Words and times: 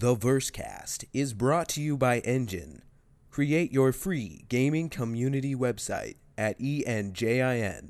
The 0.00 0.14
Versecast 0.14 1.06
is 1.12 1.34
brought 1.34 1.68
to 1.70 1.82
you 1.82 1.96
by 1.96 2.20
Enjin. 2.20 2.82
Create 3.32 3.72
your 3.72 3.90
free 3.92 4.44
gaming 4.48 4.90
community 4.90 5.56
website 5.56 6.18
at 6.36 6.56
enjin.com. 6.60 7.88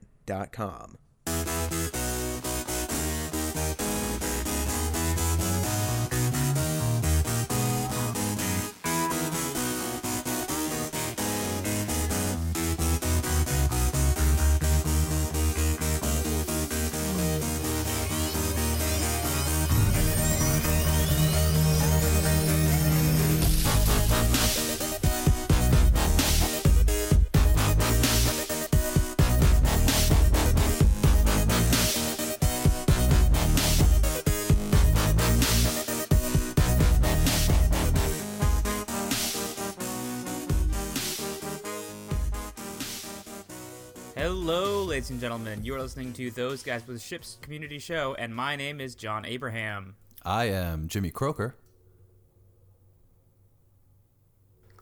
and 45.69 45.75
gentlemen. 45.75 45.75
You 45.75 45.75
are 45.75 45.81
listening 45.81 46.13
to 46.15 46.31
Those 46.31 46.63
Guys 46.63 46.87
with 46.87 47.03
Ships 47.03 47.37
Community 47.43 47.79
Show, 47.79 48.15
and 48.19 48.35
my 48.35 48.57
name 48.57 48.81
is 48.81 48.95
John 48.95 49.25
Abraham. 49.25 49.97
I 50.25 50.47
am 50.47 50.89
Jimmy 50.89 51.11
Croker. 51.11 51.57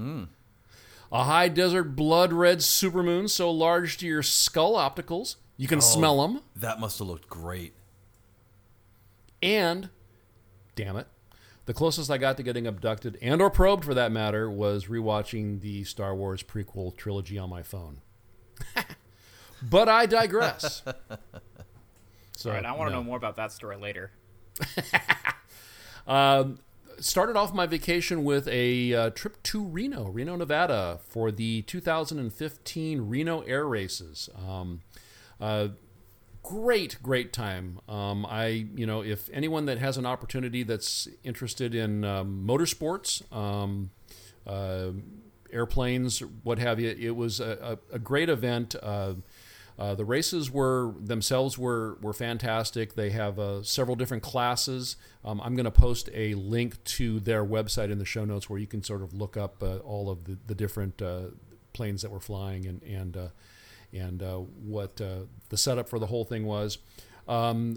A 1.13 1.25
high 1.25 1.49
desert 1.49 1.95
blood 1.97 2.33
red 2.33 2.59
supermoon 2.59 3.31
so 3.31 3.51
large 3.51 3.97
to 3.99 4.07
your 4.07 4.23
skull 4.23 4.75
opticals 4.75 5.37
you 5.57 5.69
can 5.69 5.81
smell 5.81 6.21
them. 6.27 6.41
That 6.57 6.81
must 6.81 6.99
have 6.99 7.09
looked 7.09 7.29
great. 7.29 7.75
And, 9.43 9.91
damn 10.75 10.97
it, 10.97 11.07
the 11.67 11.75
closest 11.75 12.11
I 12.11 12.19
got 12.19 12.37
to 12.39 12.43
getting 12.43 12.67
abducted 12.67 13.19
and 13.23 13.41
or 13.41 13.51
probed 13.51 13.85
for 13.85 13.95
that 13.95 14.11
matter 14.11 14.51
was 14.51 14.87
rewatching 14.87 15.61
the 15.61 15.85
Star 15.85 16.15
Wars 16.15 16.43
prequel 16.43 16.97
trilogy 16.97 17.39
on 17.39 17.51
my 17.51 17.63
phone. 17.63 18.01
but 19.63 19.89
I 19.89 20.07
digress. 20.07 20.83
so, 22.45 22.51
All 22.51 22.57
right, 22.57 22.67
I 22.67 22.73
want 22.73 22.91
to 22.91 22.93
no. 22.93 23.01
know 23.01 23.05
more 23.05 23.17
about 23.17 23.37
that 23.37 23.53
story 23.53 23.79
later. 23.79 24.11
started 27.01 27.37
off 27.37 27.55
my 27.55 27.65
vacation 27.65 28.23
with 28.23 28.47
a 28.49 28.93
uh, 28.93 29.11
trip 29.11 29.43
to 29.45 29.65
Reno, 29.65 30.11
Reno, 30.11 30.37
Nevada, 30.37 31.01
for 31.09 31.33
the 31.33 31.63
2015 31.63 33.01
Reno 33.09 33.41
Air 33.41 33.67
Races. 33.67 34.29
Um, 34.47 34.83
uh, 35.41 35.69
great, 36.43 36.99
great 37.03 37.33
time. 37.33 37.81
Um, 37.89 38.27
I, 38.27 38.67
you 38.75 38.85
know, 38.85 39.03
if 39.03 39.31
anyone 39.33 39.65
that 39.65 39.79
has 39.79 39.97
an 39.97 40.05
opportunity 40.05 40.65
that's 40.65 41.09
interested 41.23 41.75
in 41.75 42.05
um, 42.05 42.45
motorsports, 42.47 43.23
um, 43.35 43.89
uh, 44.47 44.91
airplanes, 45.51 46.21
what 46.43 46.59
have 46.59 46.79
you, 46.79 46.91
it 46.91 47.17
was 47.17 47.41
a, 47.41 47.79
a, 47.91 47.95
a 47.95 47.99
great 47.99 48.29
event. 48.29 48.75
Uh, 49.79 49.95
the 49.95 50.05
races 50.05 50.51
were 50.51 50.95
themselves 51.01 51.59
were 51.59 51.99
were 52.01 52.13
fantastic. 52.13 52.95
They 52.95 53.11
have 53.11 53.39
uh, 53.39 53.63
several 53.63 53.97
different 53.97 54.23
classes. 54.23 54.97
Um, 55.25 55.41
I'm 55.41 55.57
going 55.57 55.65
to 55.65 55.71
post 55.71 56.09
a 56.15 56.35
link 56.35 56.83
to 56.85 57.19
their 57.21 57.45
website 57.45 57.91
in 57.91 57.99
the 57.99 58.05
show 58.05 58.25
notes 58.25 58.49
where 58.49 58.59
you 58.59 58.69
can 58.69 58.85
sort 58.85 59.03
of 59.03 59.13
look 59.13 59.37
up 59.37 59.63
uh, 59.63 59.79
all 59.79 60.11
of 60.11 60.25
the, 60.25 60.39
the 60.47 60.55
different 60.55 61.03
uh, 61.03 61.23
planes 61.73 62.03
that 62.03 62.11
were 62.11 62.21
flying 62.21 62.67
and 62.67 62.83
and 62.83 63.17
uh, 63.17 63.29
and 63.93 64.23
uh, 64.23 64.37
what 64.37 64.97
the 64.97 65.27
setup 65.57 65.89
for 65.89 65.99
the 65.99 66.07
whole 66.07 66.25
thing 66.25 66.47
was. 66.47 66.79
Um, 67.27 67.77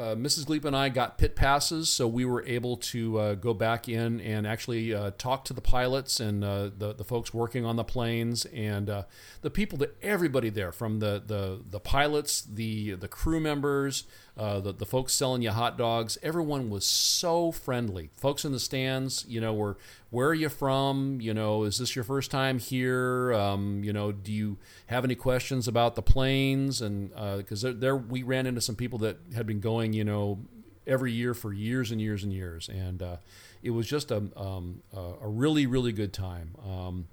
uh, 0.00 0.14
Mrs. 0.14 0.46
Gleep 0.46 0.64
and 0.64 0.74
I 0.74 0.88
got 0.88 1.18
pit 1.18 1.36
passes, 1.36 1.90
so 1.90 2.08
we 2.08 2.24
were 2.24 2.42
able 2.46 2.78
to 2.78 3.18
uh, 3.18 3.34
go 3.34 3.52
back 3.52 3.86
in 3.86 4.18
and 4.22 4.46
actually 4.46 4.94
uh, 4.94 5.10
talk 5.18 5.44
to 5.44 5.52
the 5.52 5.60
pilots 5.60 6.20
and 6.20 6.42
uh, 6.42 6.70
the 6.74 6.94
the 6.94 7.04
folks 7.04 7.34
working 7.34 7.66
on 7.66 7.76
the 7.76 7.84
planes 7.84 8.46
and 8.46 8.88
uh, 8.88 9.02
the 9.42 9.50
people 9.50 9.76
that 9.76 9.94
everybody 10.00 10.48
there 10.48 10.72
from 10.72 11.00
the 11.00 11.22
the, 11.26 11.60
the 11.68 11.80
pilots, 11.80 12.40
the 12.40 12.92
the 12.94 13.08
crew 13.08 13.40
members, 13.40 14.04
the 14.36 14.72
the 14.72 14.86
folks 14.86 15.12
selling 15.12 15.42
you 15.42 15.50
hot 15.50 15.76
dogs. 15.76 16.16
Everyone 16.22 16.70
was 16.70 16.86
so 16.86 17.52
friendly. 17.52 18.08
Folks 18.16 18.46
in 18.46 18.52
the 18.52 18.60
stands, 18.60 19.26
you 19.28 19.38
know, 19.38 19.52
were 19.52 19.76
where 20.10 20.28
are 20.28 20.34
you 20.34 20.48
from? 20.48 21.20
You 21.20 21.32
know, 21.34 21.62
is 21.64 21.78
this 21.78 21.94
your 21.94 22.04
first 22.04 22.30
time 22.30 22.58
here? 22.58 23.32
Um, 23.32 23.82
you 23.84 23.92
know, 23.92 24.12
do 24.12 24.32
you 24.32 24.58
have 24.86 25.04
any 25.04 25.14
questions 25.14 25.68
about 25.68 25.94
the 25.94 26.02
planes? 26.02 26.80
And 26.80 27.10
because 27.38 27.62
there, 27.62 27.72
there, 27.72 27.96
we 27.96 28.22
ran 28.22 28.46
into 28.46 28.60
some 28.60 28.76
people 28.76 28.98
that 29.00 29.18
had 29.34 29.46
been 29.46 29.60
going, 29.60 29.92
you 29.92 30.04
know, 30.04 30.40
every 30.86 31.12
year 31.12 31.34
for 31.34 31.52
years 31.52 31.90
and 31.90 32.00
years 32.00 32.24
and 32.24 32.32
years, 32.32 32.68
and 32.68 33.02
uh, 33.02 33.16
it 33.62 33.70
was 33.70 33.86
just 33.86 34.10
a 34.10 34.22
um, 34.36 34.82
a 34.92 35.28
really 35.28 35.66
really 35.66 35.92
good 35.92 36.12
time. 36.12 36.54
Um, 36.66 37.06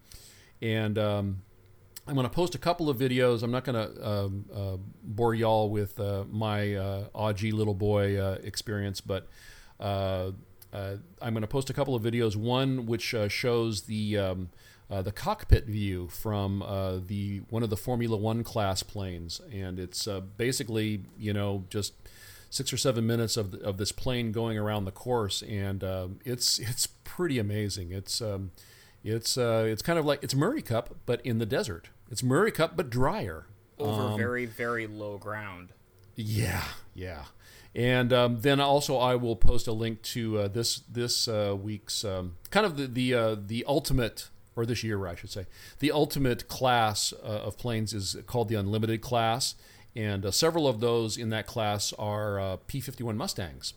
and 0.61 0.97
um, 0.97 1.41
I'm 2.07 2.15
going 2.15 2.27
to 2.27 2.33
post 2.33 2.55
a 2.55 2.57
couple 2.57 2.89
of 2.89 2.97
videos. 2.97 3.43
I'm 3.43 3.51
not 3.51 3.63
going 3.63 3.75
to 3.75 4.07
um, 4.07 4.45
uh, 4.53 4.77
bore 5.03 5.35
y'all 5.35 5.69
with 5.69 5.99
uh, 5.99 6.23
my 6.29 6.75
uh, 6.75 7.09
Augie 7.13 7.53
little 7.53 7.73
boy 7.73 8.17
uh, 8.17 8.37
experience, 8.43 9.01
but 9.01 9.27
uh, 9.79 9.83
uh, 9.83 10.31
I'm 10.73 11.33
going 11.33 11.41
to 11.41 11.47
post 11.47 11.69
a 11.69 11.73
couple 11.73 11.95
of 11.95 12.03
videos. 12.03 12.35
One 12.35 12.85
which 12.85 13.13
uh, 13.13 13.27
shows 13.27 13.83
the 13.83 14.17
um, 14.17 14.49
uh, 14.89 15.01
the 15.01 15.11
cockpit 15.11 15.65
view 15.65 16.07
from 16.07 16.61
uh, 16.61 16.99
the 17.05 17.41
one 17.49 17.63
of 17.63 17.69
the 17.69 17.77
Formula 17.77 18.17
One 18.17 18.43
class 18.43 18.83
planes, 18.83 19.41
and 19.51 19.79
it's 19.79 20.07
uh, 20.07 20.21
basically 20.21 21.01
you 21.17 21.33
know 21.33 21.65
just 21.69 21.93
six 22.49 22.71
or 22.71 22.77
seven 22.77 23.05
minutes 23.05 23.35
of, 23.35 23.51
the, 23.51 23.59
of 23.59 23.77
this 23.77 23.91
plane 23.91 24.31
going 24.31 24.57
around 24.57 24.85
the 24.85 24.91
course, 24.91 25.41
and 25.41 25.83
um, 25.83 26.19
it's 26.23 26.59
it's 26.59 26.87
pretty 26.87 27.39
amazing. 27.39 27.91
It's 27.91 28.21
um, 28.21 28.51
it's 29.03 29.37
uh, 29.37 29.65
it's 29.67 29.81
kind 29.81 29.99
of 29.99 30.05
like 30.05 30.23
it's 30.23 30.35
Murray 30.35 30.61
Cup, 30.61 30.95
but 31.05 31.21
in 31.25 31.39
the 31.39 31.45
desert. 31.45 31.89
It's 32.09 32.23
Murray 32.23 32.51
Cup, 32.51 32.77
but 32.77 32.89
drier. 32.89 33.47
Over 33.79 34.01
Um, 34.13 34.17
very, 34.17 34.45
very 34.45 34.87
low 34.87 35.17
ground. 35.17 35.73
Yeah, 36.15 36.63
yeah. 36.95 37.25
And 37.77 38.11
um, 38.11 38.41
then 38.41 38.59
also 38.59 38.97
I 38.97 39.13
will 39.15 39.35
post 39.35 39.67
a 39.67 39.71
link 39.71 40.01
to 40.01 40.39
uh, 40.39 40.47
this 40.47 40.79
this 40.91 41.27
uh, 41.27 41.55
week's 41.55 42.03
um, 42.03 42.35
kind 42.49 42.65
of 42.65 42.75
the 42.75 42.87
the 42.87 43.13
uh, 43.13 43.35
the 43.39 43.63
ultimate 43.67 44.29
or 44.55 44.65
this 44.65 44.83
year 44.83 45.05
I 45.05 45.13
should 45.13 45.29
say 45.29 45.45
the 45.77 45.91
ultimate 45.91 46.47
class 46.47 47.13
uh, 47.23 47.45
of 47.45 47.59
planes 47.59 47.93
is 47.93 48.17
called 48.25 48.49
the 48.49 48.55
Unlimited 48.55 49.01
class, 49.01 49.53
and 49.95 50.25
uh, 50.25 50.31
several 50.31 50.67
of 50.67 50.79
those 50.79 51.17
in 51.17 51.29
that 51.29 51.45
class 51.45 51.93
are 51.99 52.39
uh, 52.39 52.57
P51 52.67 53.15
Mustangs. 53.15 53.75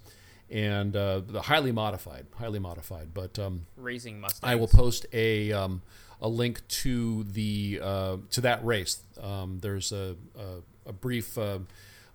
and 0.51 0.97
uh, 0.97 1.21
the 1.21 1.43
highly 1.43 1.71
modified, 1.71 2.27
highly 2.37 2.59
modified. 2.59 3.13
But 3.13 3.39
um, 3.39 3.67
Racing 3.77 4.19
Mustangs. 4.19 4.51
I 4.51 4.55
will 4.55 4.69
post 4.69 5.05
a 5.13 5.53
um, 5.53 5.83
a 6.23 6.29
link 6.29 6.67
to 6.69 7.25
the 7.25 7.81
uh, 7.83 8.17
to 8.31 8.41
that 8.41 8.65
race. 8.65 9.03
Um, 9.21 9.59
there's 9.61 9.93
a, 9.93 10.17
a, 10.39 10.89
a 10.89 10.93
brief 10.95 11.37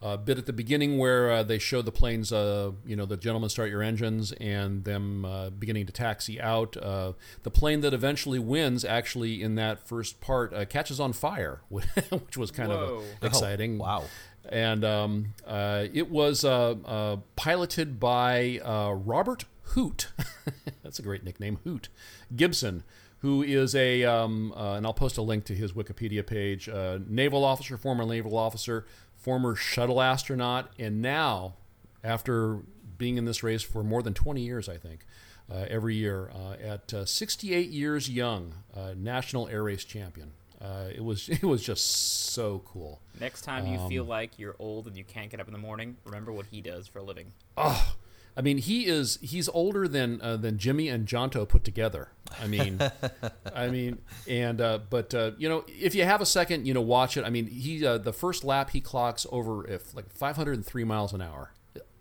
uh, 0.06 0.16
uh, 0.16 0.18
bit 0.18 0.38
at 0.38 0.46
the 0.46 0.54
beginning 0.54 0.98
where 0.98 1.31
uh, 1.31 1.44
they 1.44 1.60
show 1.60 1.81
the 1.81 1.92
planes. 1.92 2.31
Uh, 2.31 2.72
you 2.86 2.96
know, 2.96 3.06
the 3.06 3.18
gentlemen 3.18 3.50
start 3.50 3.69
your 3.69 3.81
engines 3.81 4.31
and 4.34 4.84
them 4.84 5.25
uh, 5.25 5.50
beginning 5.50 5.86
to 5.86 5.92
taxi 5.92 6.40
out. 6.40 6.78
Uh, 6.78 7.13
the 7.44 7.52
plane 7.52 7.81
that 7.81 7.94
eventually 7.94 8.40
wins, 8.40 8.86
actually, 8.86 9.42
in 9.42 9.56
that 9.56 9.88
first 9.88 10.22
part, 10.22 10.54
uh, 10.54 10.66
catches 10.66 11.00
on 11.00 11.13
fire, 11.13 11.62
which 11.69 12.38
was 12.38 12.52
kind 12.52 12.69
Whoa. 12.69 12.78
of 12.78 13.04
uh, 13.04 13.28
exciting. 13.28 13.78
wow. 13.78 14.04
And 14.48 14.86
um, 14.86 15.34
uh, 15.46 15.86
it 15.92 16.12
was 16.12 16.46
uh, 16.46 16.75
uh, 16.86 17.18
piloted 17.36 18.00
by 18.00 18.60
uh, 18.63 18.92
Robert 18.94 19.46
Hoot. 19.69 20.10
That's 20.84 21.00
a 21.00 21.02
great 21.02 21.24
nickname, 21.24 21.57
Hoot 21.63 21.90
Gibson, 22.36 22.84
who 23.19 23.42
is 23.42 23.74
a, 23.74 24.04
um, 24.04 24.54
uh, 24.56 24.75
and 24.75 24.86
I'll 24.86 24.94
post 24.94 25.18
a 25.18 25.24
link 25.24 25.46
to 25.46 25.56
his 25.56 25.74
Wikipedia 25.74 26.25
page, 26.25 26.69
uh, 26.69 27.00
naval 27.07 27.44
officer, 27.44 27.75
former 27.75 28.06
naval 28.06 28.38
officer, 28.38 28.86
former 29.25 29.56
shuttle 29.56 30.00
astronaut, 30.04 30.72
and 30.77 31.01
now, 31.01 31.56
after 32.04 32.60
being 32.95 33.18
in 33.18 33.25
this 33.25 33.42
race 33.42 33.63
for 33.63 33.83
more 33.83 34.04
than 34.04 34.13
20 34.13 34.39
years, 34.39 34.69
I 34.69 34.77
think, 34.77 35.04
uh, 35.51 35.66
every 35.68 35.95
year, 35.95 36.30
uh, 36.31 36.54
at 36.63 36.94
uh, 36.94 37.06
68 37.06 37.69
years 37.69 38.07
young, 38.07 38.54
uh, 38.75 38.94
national 38.95 39.48
air 39.48 39.63
race 39.63 39.83
champion. 39.83 40.33
Uh, 40.62 40.89
it 40.95 41.04
was 41.04 41.27
it 41.42 41.44
was 41.44 41.63
just 41.63 41.86
so 42.33 42.62
cool. 42.66 43.01
Next 43.19 43.42
time 43.42 43.66
you 43.66 43.80
Um, 43.80 43.89
feel 43.89 44.06
like 44.06 44.38
you're 44.38 44.56
old 44.60 44.86
and 44.88 44.95
you 44.95 45.04
can't 45.04 45.31
get 45.31 45.39
up 45.39 45.48
in 45.48 45.54
the 45.54 45.60
morning, 45.60 45.98
remember 46.06 46.31
what 46.31 46.45
he 46.45 46.62
does 46.62 46.88
for 46.88 47.00
a 47.00 47.04
living. 47.04 47.33
Oh, 47.57 47.95
I 48.38 48.42
mean, 48.42 48.58
he 48.58 48.86
is 48.86 49.18
he's 49.22 49.48
older 49.50 49.88
than 49.88 50.22
uh, 50.22 50.36
than 50.38 50.58
Jimmy 50.58 50.90
and 50.90 51.08
Jonto 51.08 51.48
put 51.48 51.64
together. 51.64 52.10
I 52.42 52.48
mean, 52.48 52.82
I 53.56 53.70
mean, 53.70 54.00
and 54.28 54.60
uh, 54.60 54.80
but 54.90 55.14
uh, 55.14 55.32
you 55.38 55.48
know, 55.48 55.64
if 55.68 55.96
you 55.96 56.04
have 56.04 56.20
a 56.20 56.26
second, 56.26 56.68
you 56.68 56.74
know, 56.74 56.82
watch 56.82 57.16
it. 57.16 57.24
I 57.24 57.30
mean, 57.30 57.48
he 57.48 57.86
uh, 57.86 57.98
the 57.98 58.12
first 58.12 58.44
lap 58.44 58.72
he 58.72 58.82
clocks 58.82 59.26
over 59.32 59.66
if 59.68 59.96
like 59.96 60.12
503 60.12 60.84
miles 60.84 61.14
an 61.14 61.22
hour, 61.22 61.52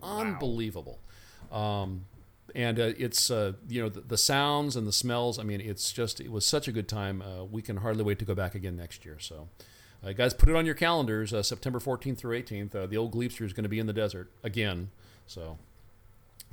unbelievable. 0.03 0.99
Um, 1.53 2.07
and 2.55 2.81
uh, 2.81 2.93
it's 2.99 3.31
uh, 3.31 3.53
you 3.69 3.81
know 3.83 3.89
the, 3.89 4.01
the 4.01 4.19
sounds 4.19 4.75
and 4.75 4.89
the 4.89 4.93
smells. 4.93 5.39
I 5.39 5.45
mean, 5.45 5.61
it's 5.61 5.93
just 5.93 6.21
it 6.21 6.33
was 6.33 6.45
such 6.45 6.67
a 6.67 6.73
good 6.73 6.89
time. 6.89 7.23
Uh, 7.23 7.45
we 7.45 7.63
can 7.63 7.79
hardly 7.79 8.03
wait 8.03 8.19
to 8.19 8.25
go 8.25 8.35
back 8.35 8.55
again 8.55 8.77
next 8.77 9.05
year. 9.05 9.19
So. 9.19 9.49
Uh, 10.07 10.13
guys, 10.13 10.35
put 10.35 10.51
it 10.51 10.55
on 10.55 10.67
your 10.67 10.75
calendars. 10.75 11.33
Uh, 11.33 11.43
September 11.43 11.79
14th 11.79 12.19
through 12.19 12.39
18th. 12.39 12.75
Uh, 12.75 12.85
the 12.85 12.95
old 12.95 13.15
Gleepster 13.15 13.41
is 13.41 13.55
going 13.55 13.63
to 13.63 13.71
be 13.71 13.79
in 13.79 13.87
the 13.87 13.93
desert 13.95 14.31
again. 14.43 14.91
So 15.27 15.57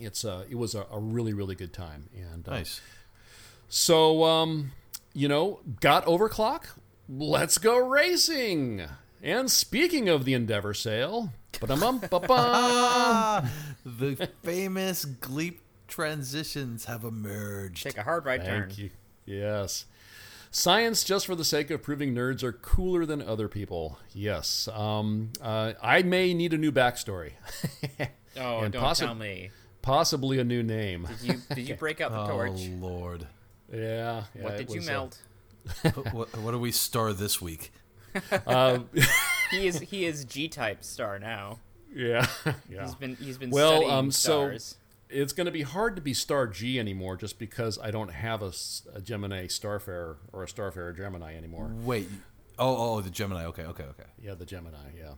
it's 0.02 0.26
uh, 0.26 0.44
it 0.50 0.56
was 0.56 0.76
a, 0.76 0.86
a 0.92 1.00
really 1.00 1.34
really 1.34 1.56
good 1.56 1.74
time. 1.74 2.10
And 2.16 2.48
uh, 2.48 2.52
Nice. 2.52 2.82
so 3.70 4.24
um, 4.24 4.72
you 5.14 5.28
know, 5.28 5.60
got 5.80 6.06
overclock. 6.06 6.66
Let's 7.10 7.58
go 7.58 7.78
racing. 7.78 8.84
And 9.24 9.52
speaking 9.52 10.10
of 10.10 10.26
the 10.26 10.34
Endeavor 10.34 10.74
sale, 10.74 11.32
ba-dum-bum-ba-bum. 11.60 13.50
The 13.86 14.30
famous 14.44 15.06
Gleep 15.06 15.60
transitions 15.88 16.86
have 16.86 17.04
emerged. 17.04 17.84
Take 17.84 17.98
a 17.98 18.04
hard 18.04 18.26
right 18.26 18.44
turn. 18.44 18.68
Thank 18.68 18.78
you. 18.78 18.90
Yes. 19.26 19.86
Science 20.52 21.04
just 21.04 21.26
for 21.26 21.36
the 21.36 21.46
sake 21.46 21.70
of 21.72 21.82
proving 21.84 22.14
nerds 22.16 22.44
are 22.44 22.52
cooler 22.52 23.06
than 23.06 23.22
other 23.22 23.48
people. 23.48 23.98
Yes. 24.14 24.68
Um, 24.74 25.32
uh, 25.42 25.74
I 25.82 26.02
may 26.04 26.34
need 26.34 26.54
a 26.54 26.58
new 26.58 26.72
backstory. 26.72 27.32
Oh, 28.38 28.60
And 28.60 28.72
don't 28.72 28.82
possi- 28.82 29.00
tell 29.00 29.14
me. 29.14 29.52
Possibly 29.82 30.40
a 30.40 30.44
new 30.44 30.62
name. 30.64 31.08
Did 31.22 31.28
you 31.34 31.42
did 31.56 31.70
you 31.70 31.76
break 31.86 32.02
out 32.02 32.12
the 32.12 32.26
torch? 32.28 32.52
Oh 32.52 32.56
torch? 32.56 32.70
Lord, 32.80 33.28
Yeah. 33.74 34.24
yeah, 34.36 34.44
what 34.44 34.58
did 34.58 34.70
you 34.70 34.78
was, 34.80 34.90
uh, 34.90 34.92
melt? 34.92 35.22
what, 36.14 36.38
what 36.38 36.52
do 36.52 36.60
we 36.60 36.72
star 36.72 37.14
this 37.14 37.42
week? 37.42 37.72
Uh, 38.46 38.80
he 39.52 39.68
is 39.68 39.80
he 39.80 40.04
is 40.06 40.26
G 40.26 40.50
type 40.50 40.84
star 40.84 41.18
now. 41.18 41.60
yeah. 41.96 42.28
yeah. 42.70 42.84
He's 42.86 42.96
been 42.96 43.16
he's 43.16 43.38
been 43.38 43.50
Well, 43.52 43.72
studying 43.78 43.92
um, 43.92 44.12
so- 44.12 44.48
stars. 44.48 44.76
it's 45.10 45.32
going 45.34 45.46
to 45.46 45.52
be 45.52 45.62
hard 45.62 45.96
to 45.96 46.02
be 46.02 46.14
Star 46.14 46.46
G 46.48 46.78
anymore 46.80 47.16
just 47.16 47.40
because 47.40 47.80
I 47.82 47.90
don't 47.92 48.12
have 48.12 48.42
a 48.42 48.52
Gemini 49.02 49.48
Starfarer 49.48 50.18
or 50.34 50.44
a 50.44 50.46
Starfarer 50.48 50.96
Gemini 50.96 51.36
anymore. 51.36 51.72
Wait. 51.84 52.10
Oh, 52.60 52.96
oh, 52.98 53.02
the 53.02 53.10
Gemini. 53.10 53.46
Okay, 53.46 53.64
okay, 53.64 53.84
okay. 53.84 54.04
Yeah, 54.22 54.36
the 54.36 54.46
Gemini. 54.46 54.78
Yeah. 54.98 55.14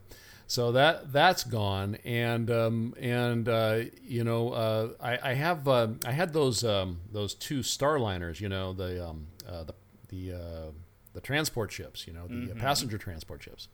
So 0.48 0.72
that 0.74 1.12
that's 1.12 1.44
gone, 1.44 1.96
and 2.06 2.52
um, 2.52 2.94
and 3.00 3.48
uh, 3.50 3.82
you 4.04 4.24
know 4.24 4.50
uh, 4.52 4.90
I, 5.02 5.32
I 5.32 5.34
have 5.34 5.68
uh, 5.68 5.88
I 6.06 6.12
had 6.12 6.34
those 6.34 6.64
um, 6.64 7.00
those 7.12 7.34
two 7.34 7.60
Starliners. 7.62 8.40
You 8.40 8.50
know 8.50 8.74
the 8.74 9.08
um, 9.08 9.28
uh, 9.48 9.64
the 9.64 9.74
the 10.10 10.34
uh, 10.38 10.72
the 11.14 11.22
transport 11.22 11.72
ships. 11.72 12.06
You 12.08 12.14
know 12.14 12.28
the 12.28 12.52
uh, 12.52 12.56
passenger 12.56 12.98
transport 12.98 13.42
ships. 13.42 13.68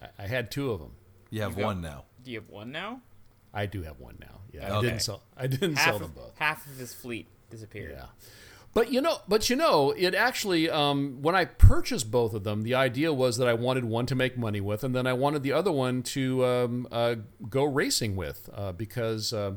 I, 0.00 0.08
I 0.24 0.26
had 0.26 0.50
two 0.50 0.70
of 0.70 0.80
them. 0.80 0.92
You 1.30 1.42
have 1.42 1.52
You 1.52 1.58
got- 1.58 1.64
one 1.66 1.80
now. 1.82 2.04
Do 2.22 2.30
you 2.30 2.40
have 2.40 2.48
one 2.50 2.70
now? 2.72 3.00
I 3.52 3.66
do 3.66 3.82
have 3.82 3.98
one 3.98 4.16
now. 4.20 4.40
Yeah, 4.52 4.78
I 4.78 4.80
didn't 4.80 5.00
sell. 5.00 5.22
I 5.36 5.46
didn't 5.48 5.74
Half 5.74 5.84
sell 5.86 5.94
of, 5.96 6.00
them 6.02 6.12
both. 6.14 6.38
half 6.38 6.66
of 6.66 6.76
his 6.76 6.94
fleet 6.94 7.26
disappeared. 7.50 7.96
Yeah. 7.96 8.06
But 8.72 8.92
you 8.92 9.00
know, 9.00 9.18
but 9.26 9.50
you 9.50 9.56
know, 9.56 9.90
it 9.96 10.14
actually 10.14 10.70
um, 10.70 11.18
when 11.22 11.34
I 11.34 11.44
purchased 11.44 12.10
both 12.10 12.34
of 12.34 12.44
them, 12.44 12.62
the 12.62 12.74
idea 12.74 13.12
was 13.12 13.36
that 13.38 13.48
I 13.48 13.54
wanted 13.54 13.84
one 13.84 14.06
to 14.06 14.14
make 14.14 14.38
money 14.38 14.60
with, 14.60 14.84
and 14.84 14.94
then 14.94 15.06
I 15.06 15.12
wanted 15.12 15.42
the 15.42 15.52
other 15.52 15.72
one 15.72 16.02
to 16.04 16.44
um, 16.44 16.88
uh, 16.92 17.16
go 17.48 17.64
racing 17.64 18.14
with, 18.14 18.48
uh, 18.54 18.70
because 18.72 19.32
uh, 19.32 19.54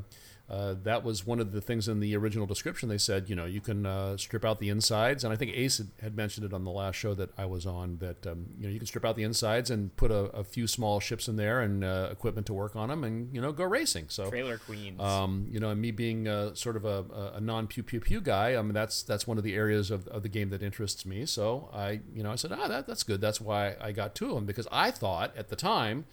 uh, 0.54 0.76
that 0.84 1.02
was 1.02 1.26
one 1.26 1.40
of 1.40 1.50
the 1.50 1.60
things 1.60 1.88
in 1.88 1.98
the 1.98 2.16
original 2.16 2.46
description. 2.46 2.88
They 2.88 2.98
said, 2.98 3.28
you 3.28 3.34
know, 3.34 3.44
you 3.44 3.60
can 3.60 3.84
uh, 3.84 4.16
strip 4.16 4.44
out 4.44 4.60
the 4.60 4.68
insides, 4.68 5.24
and 5.24 5.32
I 5.32 5.36
think 5.36 5.50
Ace 5.54 5.82
had, 6.00 6.14
mentioned 6.14 6.46
it 6.46 6.52
on 6.52 6.62
the 6.62 6.70
last 6.70 6.94
show 6.94 7.12
that 7.14 7.30
I 7.36 7.44
was 7.44 7.66
on 7.66 7.96
that 7.98 8.24
um, 8.24 8.46
you 8.56 8.68
know 8.68 8.72
you 8.72 8.78
can 8.78 8.86
strip 8.86 9.04
out 9.04 9.16
the 9.16 9.24
insides 9.24 9.68
and 9.68 9.94
put 9.96 10.12
a, 10.12 10.26
a 10.26 10.44
few 10.44 10.68
small 10.68 11.00
ships 11.00 11.26
in 11.26 11.34
there 11.34 11.60
and 11.60 11.82
uh, 11.82 12.08
equipment 12.12 12.46
to 12.46 12.52
work 12.52 12.76
on 12.76 12.88
them, 12.88 13.02
and 13.02 13.34
you 13.34 13.40
know 13.40 13.50
go 13.50 13.64
racing. 13.64 14.06
So 14.10 14.30
Trailer 14.30 14.58
queens. 14.58 15.00
um, 15.00 15.48
you 15.50 15.58
know, 15.58 15.70
and 15.70 15.80
me 15.80 15.90
being 15.90 16.28
uh, 16.28 16.54
sort 16.54 16.76
of 16.76 16.84
a, 16.84 17.04
a 17.34 17.40
non 17.40 17.66
pew 17.66 17.82
pew 17.82 17.98
pew 17.98 18.20
guy, 18.20 18.54
I 18.54 18.62
mean 18.62 18.74
that's 18.74 19.02
that's 19.02 19.26
one 19.26 19.38
of 19.38 19.44
the 19.44 19.54
areas 19.54 19.90
of, 19.90 20.06
of 20.08 20.22
the 20.22 20.28
game 20.28 20.50
that 20.50 20.62
interests 20.62 21.04
me. 21.04 21.26
So 21.26 21.68
I, 21.72 22.00
you 22.14 22.22
know, 22.22 22.30
I 22.30 22.36
said, 22.36 22.52
ah, 22.52 22.68
that, 22.68 22.86
that's 22.86 23.02
good. 23.02 23.20
That's 23.20 23.40
why 23.40 23.74
I 23.80 23.90
got 23.90 24.14
two 24.14 24.28
of 24.28 24.34
them 24.36 24.46
because 24.46 24.68
I 24.70 24.92
thought 24.92 25.36
at 25.36 25.48
the 25.48 25.56
time 25.56 26.04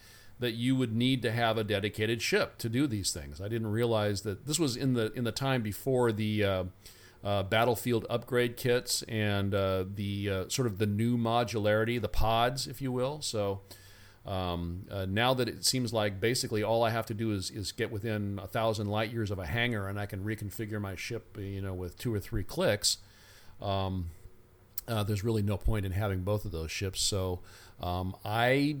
that 0.42 0.54
you 0.54 0.74
would 0.74 0.92
need 0.92 1.22
to 1.22 1.30
have 1.30 1.56
a 1.56 1.62
dedicated 1.62 2.20
ship 2.20 2.58
to 2.58 2.68
do 2.68 2.88
these 2.88 3.12
things. 3.12 3.40
I 3.40 3.46
didn't 3.46 3.68
realize 3.70 4.22
that 4.22 4.44
this 4.44 4.58
was 4.58 4.76
in 4.76 4.94
the 4.94 5.12
in 5.12 5.22
the 5.22 5.32
time 5.32 5.62
before 5.62 6.10
the 6.10 6.44
uh, 6.44 6.64
uh, 7.22 7.44
battlefield 7.44 8.04
upgrade 8.10 8.56
kits 8.56 9.02
and 9.04 9.54
uh, 9.54 9.84
the 9.94 10.28
uh, 10.28 10.48
sort 10.48 10.66
of 10.66 10.78
the 10.78 10.86
new 10.86 11.16
modularity, 11.16 12.00
the 12.00 12.08
pods, 12.08 12.66
if 12.66 12.82
you 12.82 12.92
will. 12.92 13.22
So. 13.22 13.62
Um, 14.24 14.86
uh, 14.88 15.04
now 15.04 15.34
that 15.34 15.48
it 15.48 15.64
seems 15.64 15.92
like 15.92 16.20
basically 16.20 16.62
all 16.62 16.84
I 16.84 16.90
have 16.90 17.06
to 17.06 17.14
do 17.14 17.32
is, 17.32 17.50
is 17.50 17.72
get 17.72 17.90
within 17.90 18.38
a 18.40 18.46
thousand 18.46 18.86
light 18.86 19.10
years 19.10 19.32
of 19.32 19.40
a 19.40 19.46
hangar 19.46 19.88
and 19.88 19.98
I 19.98 20.06
can 20.06 20.22
reconfigure 20.22 20.80
my 20.80 20.94
ship, 20.94 21.36
you 21.36 21.60
know, 21.60 21.74
with 21.74 21.98
two 21.98 22.14
or 22.14 22.20
three 22.20 22.44
clicks. 22.44 22.98
Um, 23.60 24.10
uh, 24.86 25.02
there's 25.02 25.24
really 25.24 25.42
no 25.42 25.56
point 25.56 25.84
in 25.84 25.90
having 25.90 26.20
both 26.20 26.44
of 26.44 26.52
those 26.52 26.70
ships. 26.70 27.00
So 27.00 27.40
um, 27.80 28.14
I 28.24 28.76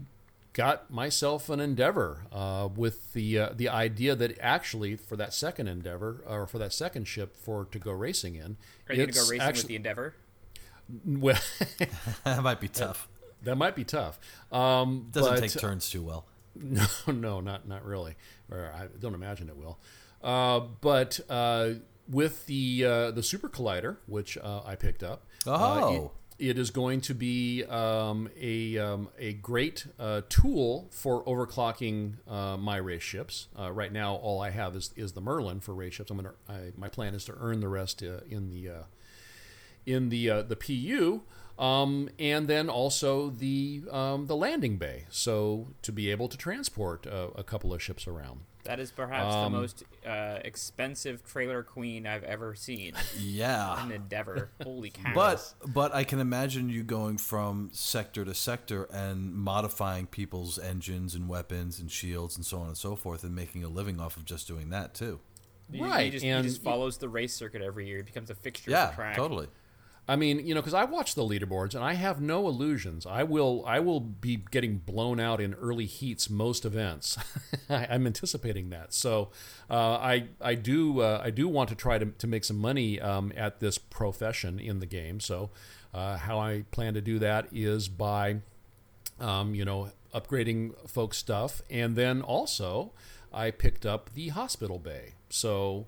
got 0.52 0.90
myself 0.90 1.48
an 1.48 1.60
Endeavor 1.60 2.26
uh, 2.32 2.68
with 2.74 3.12
the 3.12 3.38
uh, 3.38 3.50
the 3.54 3.68
idea 3.68 4.14
that 4.14 4.38
actually 4.40 4.96
for 4.96 5.16
that 5.16 5.32
second 5.32 5.68
Endeavor 5.68 6.22
or 6.26 6.46
for 6.46 6.58
that 6.58 6.72
second 6.72 7.06
ship 7.06 7.36
for 7.36 7.64
to 7.66 7.78
go 7.78 7.92
racing 7.92 8.34
in, 8.36 8.56
Are 8.88 8.94
you 8.94 9.02
gonna 9.02 9.12
go 9.12 9.20
it's 9.20 9.30
racing 9.30 9.46
with 9.52 9.66
the 9.66 9.76
Endeavor? 9.76 10.14
well, 11.06 11.40
that 12.24 12.42
might 12.42 12.60
be 12.60 12.68
tough. 12.68 13.08
that 13.42 13.56
might 13.56 13.74
be 13.74 13.84
tough. 13.84 14.18
Um, 14.50 15.08
Doesn't 15.10 15.34
but, 15.34 15.40
take 15.40 15.52
turns 15.52 15.88
too 15.90 16.02
well. 16.02 16.26
No, 16.54 16.84
no, 17.06 17.40
not 17.40 17.66
not 17.66 17.82
really. 17.84 18.14
Or 18.50 18.70
I 18.76 18.88
don't 19.00 19.14
imagine 19.14 19.48
it 19.48 19.56
will. 19.56 19.78
Uh, 20.22 20.60
but 20.82 21.18
uh, 21.30 21.70
with 22.10 22.44
the 22.44 22.84
uh, 22.84 23.10
the 23.12 23.22
Super 23.22 23.48
Collider, 23.48 23.96
which 24.06 24.36
uh, 24.36 24.60
I 24.66 24.76
picked 24.76 25.02
up, 25.02 25.24
uh, 25.46 25.80
Oh. 25.82 25.94
it, 25.94 26.10
it 26.38 26.58
is 26.58 26.70
going 26.70 27.00
to 27.02 27.14
be 27.14 27.64
um, 27.64 28.28
a 28.38 28.78
um, 28.78 29.08
a 29.18 29.34
great 29.34 29.86
uh, 29.98 30.22
tool 30.28 30.88
for 30.90 31.24
overclocking 31.24 32.14
uh, 32.28 32.56
my 32.56 32.76
race 32.76 33.02
ships. 33.02 33.48
Uh, 33.58 33.72
right 33.72 33.92
now, 33.92 34.14
all 34.16 34.40
I 34.40 34.50
have 34.50 34.74
is 34.76 34.92
is 34.96 35.12
the 35.12 35.20
Merlin 35.20 35.60
for 35.60 35.74
race 35.74 35.94
ships. 35.94 36.10
I'm 36.10 36.16
gonna. 36.18 36.34
I, 36.48 36.72
my 36.76 36.88
plan 36.88 37.14
is 37.14 37.24
to 37.26 37.34
earn 37.38 37.60
the 37.60 37.68
rest 37.68 38.02
uh, 38.02 38.20
in 38.28 38.50
the 38.50 38.68
uh, 38.68 38.82
in 39.86 40.08
the 40.08 40.30
uh, 40.30 40.42
the 40.42 40.56
PU, 40.56 41.22
um, 41.58 42.08
and 42.18 42.48
then 42.48 42.68
also 42.68 43.30
the 43.30 43.82
um, 43.90 44.26
the 44.26 44.36
landing 44.36 44.76
bay, 44.76 45.06
so 45.10 45.68
to 45.82 45.92
be 45.92 46.10
able 46.10 46.28
to 46.28 46.36
transport 46.36 47.06
a 47.06 47.42
couple 47.44 47.72
of 47.72 47.82
ships 47.82 48.06
around. 48.06 48.40
That 48.64 48.78
is 48.78 48.92
perhaps 48.92 49.34
Um, 49.34 49.52
the 49.52 49.58
most 49.58 49.82
uh, 50.06 50.38
expensive 50.44 51.24
trailer 51.24 51.62
queen 51.64 52.06
I've 52.06 52.22
ever 52.22 52.54
seen. 52.54 52.92
Yeah. 53.18 53.84
An 53.84 53.90
Endeavor. 53.90 54.50
Holy 54.62 54.90
cow! 54.94 55.12
But 55.14 55.52
but 55.66 55.92
I 55.94 56.04
can 56.04 56.20
imagine 56.20 56.68
you 56.68 56.84
going 56.84 57.18
from 57.18 57.70
sector 57.72 58.24
to 58.24 58.34
sector 58.34 58.84
and 58.84 59.34
modifying 59.34 60.06
people's 60.06 60.58
engines 60.60 61.14
and 61.16 61.28
weapons 61.28 61.80
and 61.80 61.90
shields 61.90 62.36
and 62.36 62.46
so 62.46 62.58
on 62.58 62.68
and 62.68 62.76
so 62.76 62.94
forth 62.94 63.24
and 63.24 63.34
making 63.34 63.64
a 63.64 63.68
living 63.68 63.98
off 64.00 64.16
of 64.16 64.24
just 64.24 64.46
doing 64.46 64.70
that 64.70 64.94
too. 64.94 65.18
He- 65.70 65.78
he, 65.78 65.84
Right, 65.84 66.12
just, 66.12 66.24
and- 66.24 66.44
he 66.44 66.50
just 66.52 66.62
follows 66.62 66.98
the 66.98 67.08
race 67.08 67.34
circuit 67.34 67.62
every 67.62 67.86
year. 67.88 67.96
He 67.96 68.02
becomes 68.02 68.30
a 68.30 68.34
fixture 68.34 68.70
of 68.70 68.72
Yeah, 68.72 68.86
the 68.90 68.94
track. 68.94 69.16
totally. 69.16 69.48
I 70.08 70.16
mean, 70.16 70.44
you 70.44 70.54
know, 70.54 70.60
because 70.60 70.74
I 70.74 70.84
watch 70.84 71.14
the 71.14 71.22
leaderboards 71.22 71.76
and 71.76 71.84
I 71.84 71.92
have 71.94 72.20
no 72.20 72.48
illusions. 72.48 73.06
I 73.06 73.22
will, 73.22 73.64
I 73.66 73.78
will 73.78 74.00
be 74.00 74.36
getting 74.50 74.78
blown 74.78 75.20
out 75.20 75.40
in 75.40 75.54
early 75.54 75.86
heats 75.86 76.28
most 76.28 76.64
events. 76.64 77.16
I, 77.70 77.86
I'm 77.88 78.06
anticipating 78.06 78.70
that. 78.70 78.92
So, 78.92 79.30
uh, 79.70 79.94
I, 79.94 80.28
I 80.40 80.56
do, 80.56 81.00
uh, 81.00 81.20
I 81.22 81.30
do 81.30 81.46
want 81.46 81.68
to 81.68 81.76
try 81.76 81.98
to, 81.98 82.06
to 82.06 82.26
make 82.26 82.42
some 82.42 82.58
money 82.58 83.00
um, 83.00 83.32
at 83.36 83.60
this 83.60 83.78
profession 83.78 84.58
in 84.58 84.80
the 84.80 84.86
game. 84.86 85.20
So, 85.20 85.50
uh, 85.94 86.16
how 86.16 86.40
I 86.40 86.64
plan 86.72 86.94
to 86.94 87.00
do 87.00 87.18
that 87.20 87.46
is 87.52 87.88
by, 87.88 88.40
um, 89.20 89.54
you 89.54 89.64
know, 89.64 89.90
upgrading 90.14 90.72
folks' 90.88 91.18
stuff, 91.18 91.62
and 91.70 91.96
then 91.96 92.22
also 92.22 92.92
I 93.32 93.50
picked 93.50 93.86
up 93.86 94.10
the 94.14 94.28
hospital 94.28 94.78
bay. 94.78 95.14
So, 95.30 95.86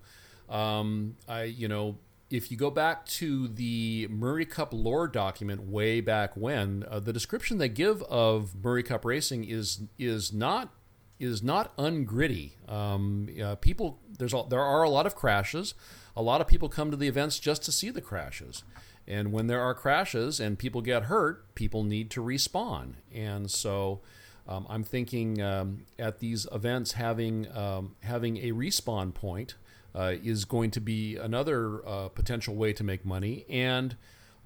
um, 0.48 1.16
I, 1.28 1.44
you 1.44 1.68
know, 1.68 1.96
if 2.34 2.50
you 2.50 2.56
go 2.56 2.70
back 2.70 3.06
to 3.06 3.46
the 3.46 4.08
Murray 4.10 4.44
Cup 4.44 4.72
lore 4.72 5.06
document 5.06 5.62
way 5.62 6.00
back 6.00 6.36
when, 6.36 6.84
uh, 6.90 6.98
the 6.98 7.12
description 7.12 7.58
they 7.58 7.68
give 7.68 8.02
of 8.04 8.56
Murray 8.62 8.82
Cup 8.82 9.04
racing 9.04 9.44
is 9.44 9.82
is 9.98 10.32
not 10.32 10.74
is 11.20 11.42
not 11.44 11.76
ungritty. 11.76 12.68
Um, 12.68 13.28
uh, 13.42 13.54
people, 13.54 14.00
there's 14.18 14.34
a, 14.34 14.44
there 14.50 14.60
are 14.60 14.82
a 14.82 14.90
lot 14.90 15.06
of 15.06 15.14
crashes. 15.14 15.74
A 16.16 16.22
lot 16.22 16.40
of 16.40 16.48
people 16.48 16.68
come 16.68 16.90
to 16.90 16.96
the 16.96 17.06
events 17.06 17.38
just 17.38 17.62
to 17.64 17.72
see 17.72 17.90
the 17.90 18.00
crashes. 18.00 18.64
And 19.06 19.32
when 19.32 19.46
there 19.46 19.60
are 19.60 19.74
crashes 19.74 20.40
and 20.40 20.58
people 20.58 20.80
get 20.80 21.04
hurt, 21.04 21.54
people 21.54 21.84
need 21.84 22.10
to 22.12 22.20
respawn. 22.20 22.94
And 23.14 23.48
so 23.48 24.00
um, 24.48 24.66
I'm 24.68 24.82
thinking 24.82 25.40
um, 25.40 25.84
at 25.98 26.18
these 26.18 26.48
events 26.52 26.92
having 26.92 27.50
um, 27.56 27.94
having 28.02 28.38
a 28.38 28.50
respawn 28.50 29.14
point 29.14 29.54
uh, 29.94 30.14
is 30.22 30.44
going 30.44 30.70
to 30.72 30.80
be 30.80 31.16
another 31.16 31.86
uh, 31.86 32.08
potential 32.08 32.54
way 32.54 32.72
to 32.72 32.82
make 32.84 33.04
money. 33.04 33.44
And 33.48 33.96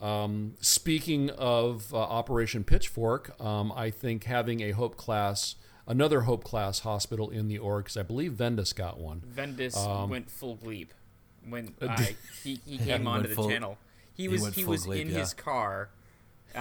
um, 0.01 0.55
speaking 0.61 1.31
of 1.31 1.93
uh, 1.93 1.99
Operation 1.99 2.65
Pitchfork, 2.65 3.41
um, 3.41 3.73
I 3.75 3.91
think 3.91 4.25
having 4.25 4.61
a 4.61 4.71
Hope 4.73 4.97
class, 4.97 5.57
another 5.87 6.23
Hope 6.23 6.45
class 6.45 6.81
hospital 6.81 7.31
in 7.31 7.49
the 7.49 7.59
org, 7.59 7.85
because 7.85 7.97
I 7.97 8.03
believe 8.03 8.33
Vendus 8.35 8.73
got 8.73 8.99
one. 8.99 9.23
Vendus 9.27 9.77
Um, 9.77 10.11
went 10.11 10.31
full 10.31 10.57
bleep 10.57 10.89
when 11.49 11.75
Uh, 11.81 11.87
I, 11.89 12.17
he, 12.45 12.61
he 12.67 12.79
came 12.79 13.03
he 13.03 13.07
onto 13.07 13.29
the 13.29 13.35
full- 13.35 13.49
channel. 13.49 13.79
He 14.15 14.25
he 14.25 14.29
was 14.29 14.43
went 14.43 14.55
he 14.57 14.65
was 14.65 14.87
bleep, 14.87 15.01
in 15.03 15.09
yeah. 15.11 15.19
his 15.19 15.33
car, 15.33 15.91
uh, 16.55 16.59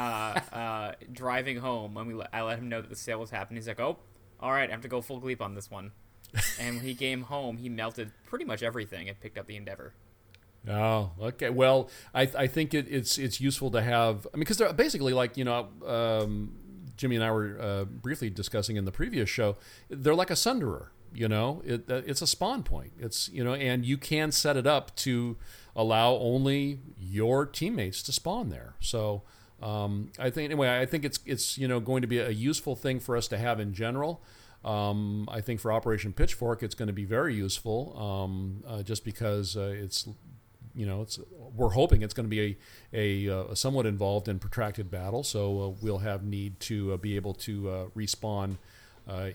uh, 0.53 0.91
driving 1.11 1.57
home 1.57 1.95
when 1.95 2.05
we 2.07 2.23
I 2.31 2.43
let 2.43 2.59
him 2.59 2.69
know 2.69 2.81
that 2.81 2.89
the 2.89 2.95
sale 2.95 3.19
was 3.19 3.31
happening. 3.31 3.57
He's 3.57 3.67
like, 3.67 3.79
"Oh, 3.79 3.97
all 4.39 4.51
right, 4.51 4.69
I 4.69 4.71
have 4.71 4.81
to 4.81 4.87
go 4.87 5.01
full 5.01 5.19
bleep 5.19 5.41
on 5.41 5.55
this 5.55 5.71
one." 5.71 5.91
and 6.59 6.77
when 6.77 6.85
he 6.85 6.95
came 6.95 7.23
home, 7.23 7.57
he 7.57 7.69
melted 7.69 8.11
pretty 8.25 8.45
much 8.45 8.63
everything 8.63 9.07
and 9.07 9.19
picked 9.19 9.37
up 9.37 9.47
the 9.47 9.55
Endeavor. 9.55 9.93
Oh, 10.69 11.11
okay. 11.21 11.49
Well, 11.49 11.89
I, 12.13 12.29
I 12.37 12.47
think 12.47 12.73
it, 12.73 12.87
it's 12.89 13.17
it's 13.17 13.39
useful 13.39 13.71
to 13.71 13.81
have. 13.81 14.27
I 14.33 14.37
mean, 14.37 14.41
because 14.41 14.57
they're 14.57 14.73
basically 14.73 15.13
like 15.13 15.37
you 15.37 15.45
know, 15.45 15.69
um, 15.85 16.53
Jimmy 16.97 17.15
and 17.15 17.23
I 17.23 17.31
were 17.31 17.57
uh, 17.59 17.85
briefly 17.85 18.29
discussing 18.29 18.75
in 18.75 18.85
the 18.85 18.91
previous 18.91 19.29
show. 19.29 19.55
They're 19.89 20.15
like 20.15 20.31
a 20.31 20.35
sunderer. 20.35 20.87
You 21.13 21.29
know, 21.29 21.61
it, 21.65 21.89
uh, 21.89 22.01
it's 22.05 22.21
a 22.21 22.27
spawn 22.27 22.63
point. 22.63 22.91
It's 22.99 23.29
you 23.29 23.43
know, 23.43 23.53
and 23.53 23.85
you 23.85 23.97
can 23.97 24.31
set 24.31 24.57
it 24.57 24.67
up 24.67 24.95
to 24.97 25.37
allow 25.75 26.15
only 26.15 26.81
your 26.99 27.45
teammates 27.45 28.01
to 28.03 28.11
spawn 28.11 28.49
there. 28.49 28.75
So. 28.79 29.23
Um, 29.59 30.11
I 30.19 30.29
think 30.29 30.51
anyway. 30.51 30.79
I 30.79 30.85
think 30.85 31.03
it's 31.03 31.19
it's 31.25 31.57
you 31.57 31.67
know 31.67 31.79
going 31.79 32.03
to 32.03 32.07
be 32.07 32.19
a 32.19 32.29
useful 32.29 32.75
thing 32.75 32.99
for 32.99 33.17
us 33.17 33.27
to 33.29 33.39
have 33.39 33.59
in 33.59 33.73
general. 33.73 34.21
Um, 34.67 35.29
I 35.31 35.39
think 35.39 35.61
for 35.61 35.71
Operation 35.71 36.11
Pitchfork, 36.11 36.61
it's 36.61 36.75
going 36.75 36.87
to 36.87 36.93
be 36.93 37.05
very 37.05 37.33
useful, 37.33 37.97
um, 37.97 38.63
uh, 38.67 38.83
just 38.83 39.05
because 39.05 39.55
uh, 39.55 39.73
it's 39.73 40.09
you 40.75 40.85
know, 40.85 41.01
it's 41.01 41.19
we're 41.55 41.69
hoping 41.69 42.01
it's 42.01 42.13
going 42.13 42.25
to 42.25 42.29
be 42.29 42.57
a, 42.93 43.27
a, 43.29 43.33
uh, 43.33 43.55
somewhat 43.55 43.85
involved 43.85 44.27
and 44.27 44.41
protracted 44.41 44.91
battle. 44.91 45.23
So 45.23 45.61
uh, 45.61 45.69
we'll 45.81 45.99
have 45.99 46.23
need 46.23 46.59
to 46.61 46.93
uh, 46.93 46.97
be 46.97 47.15
able 47.15 47.33
to 47.33 47.69
uh, 47.69 47.85
respawn 47.95 48.57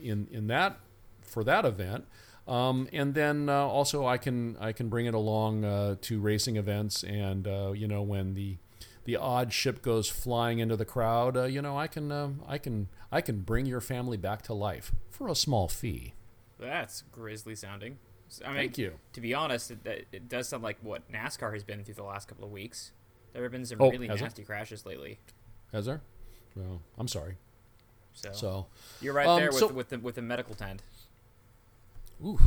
in 0.02 0.28
in 0.30 0.48
that 0.48 0.78
for 1.22 1.42
that 1.44 1.64
event. 1.64 2.04
Um, 2.46 2.88
and 2.92 3.14
then 3.14 3.48
also 3.48 4.06
I 4.06 4.18
can 4.18 4.58
I 4.60 4.72
can 4.72 4.90
bring 4.90 5.06
it 5.06 5.14
along 5.14 5.62
to 5.98 6.20
racing 6.20 6.56
events, 6.56 7.02
and 7.04 7.46
you 7.74 7.88
know 7.88 8.02
when 8.02 8.34
the 8.34 8.58
the 9.04 9.16
odd 9.16 9.52
ship 9.52 9.82
goes 9.82 10.08
flying 10.08 10.58
into 10.58 10.76
the 10.76 10.84
crowd, 10.84 11.36
uh, 11.36 11.44
you 11.44 11.60
know 11.62 11.76
I 11.76 11.86
can 11.86 12.10
um 12.12 12.42
I 12.46 12.58
can 12.58 12.88
I 13.10 13.20
can 13.20 13.40
bring 13.40 13.66
your 13.66 13.80
family 13.80 14.16
back 14.16 14.42
to 14.42 14.54
life 14.54 14.92
for 15.10 15.28
a 15.28 15.34
small 15.34 15.68
fee. 15.68 16.14
That's 16.58 17.02
grisly 17.12 17.54
sounding. 17.54 17.98
I 18.44 18.48
mean, 18.48 18.56
Thank 18.56 18.78
you. 18.78 18.94
To 19.12 19.20
be 19.20 19.34
honest, 19.34 19.70
it, 19.72 20.06
it 20.10 20.28
does 20.28 20.48
sound 20.48 20.62
like 20.62 20.78
what 20.80 21.10
NASCAR 21.12 21.52
has 21.52 21.64
been 21.64 21.84
through 21.84 21.94
the 21.94 22.02
last 22.04 22.28
couple 22.28 22.44
of 22.44 22.50
weeks. 22.50 22.92
There 23.34 23.42
have 23.42 23.52
been 23.52 23.66
some 23.66 23.78
Oh, 23.80 23.90
really 23.90 24.06
has 24.06 24.20
it? 24.20 24.24
nasty 24.24 24.42
crashes 24.44 24.86
lately. 24.86 25.18
Has 25.72 25.84
there? 25.86 26.00
Well, 26.56 26.80
I'm 26.96 27.08
sorry. 27.08 27.36
So, 28.14 28.30
So. 28.32 28.66
you're 29.00 29.12
right 29.14 29.26
um, 29.26 29.38
there 29.38 29.50
with, 29.50 29.58
so- 29.58 29.68
with 29.68 29.88
the 29.90 29.98
with 29.98 30.14
the 30.14 30.22
medical 30.22 30.54
tent. 30.54 30.82
Ooh. 32.24 32.38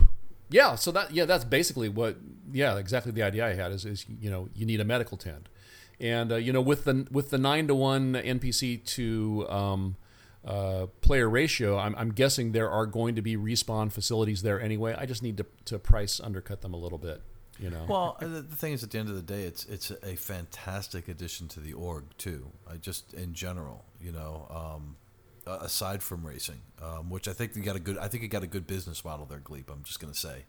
Yeah, 0.49 0.75
so 0.75 0.91
that 0.91 1.11
yeah, 1.11 1.25
that's 1.25 1.43
basically 1.43 1.89
what 1.89 2.17
yeah, 2.51 2.77
exactly 2.77 3.11
the 3.11 3.23
idea 3.23 3.45
I 3.45 3.53
had 3.55 3.71
is 3.71 3.83
is 3.85 4.05
you 4.07 4.29
know, 4.29 4.47
you 4.55 4.65
need 4.65 4.79
a 4.79 4.85
medical 4.85 5.17
tent. 5.17 5.49
And 5.99 6.31
uh, 6.31 6.35
you 6.35 6.51
know, 6.51 6.61
with 6.61 6.83
the 6.83 7.07
with 7.11 7.29
the 7.29 7.37
9 7.37 7.67
to 7.67 7.75
1 7.75 8.13
NPC 8.13 8.83
to 8.85 9.47
um, 9.49 9.95
uh, 10.45 10.87
player 11.01 11.29
ratio, 11.29 11.77
I'm, 11.77 11.95
I'm 11.95 12.11
guessing 12.11 12.51
there 12.51 12.69
are 12.69 12.85
going 12.85 13.15
to 13.15 13.21
be 13.21 13.35
respawn 13.35 13.91
facilities 13.91 14.41
there 14.41 14.61
anyway. 14.61 14.95
I 14.97 15.05
just 15.05 15.23
need 15.23 15.37
to, 15.37 15.45
to 15.65 15.79
price 15.79 16.19
undercut 16.19 16.61
them 16.61 16.73
a 16.73 16.77
little 16.77 16.97
bit, 16.97 17.21
you 17.59 17.69
know. 17.69 17.85
Well, 17.87 18.17
the, 18.19 18.43
thing 18.43 18.73
is, 18.73 18.83
at 18.83 18.91
the 18.91 18.99
end 18.99 19.09
of 19.09 19.15
the 19.15 19.21
day, 19.21 19.43
it's 19.43 19.65
it's 19.65 19.91
a 20.03 20.15
fantastic 20.15 21.07
addition 21.07 21.47
to 21.49 21.59
the 21.59 21.73
org 21.73 22.05
too. 22.17 22.51
I 22.69 22.77
just 22.77 23.13
in 23.13 23.33
general, 23.33 23.85
you 23.99 24.11
know, 24.11 24.47
um, 24.51 24.97
aside 25.47 26.03
from 26.03 26.25
racing, 26.25 26.61
um, 26.81 27.09
which 27.09 27.27
I 27.27 27.33
think 27.33 27.53
they 27.53 27.61
got 27.61 27.75
a 27.75 27.79
good. 27.79 27.97
I 27.97 28.07
think 28.07 28.23
it 28.23 28.27
got 28.27 28.43
a 28.43 28.47
good 28.47 28.67
business 28.67 29.03
model 29.03 29.25
there, 29.25 29.39
Gleep. 29.39 29.71
I'm 29.71 29.83
just 29.83 29.99
gonna 29.99 30.13
say. 30.13 30.45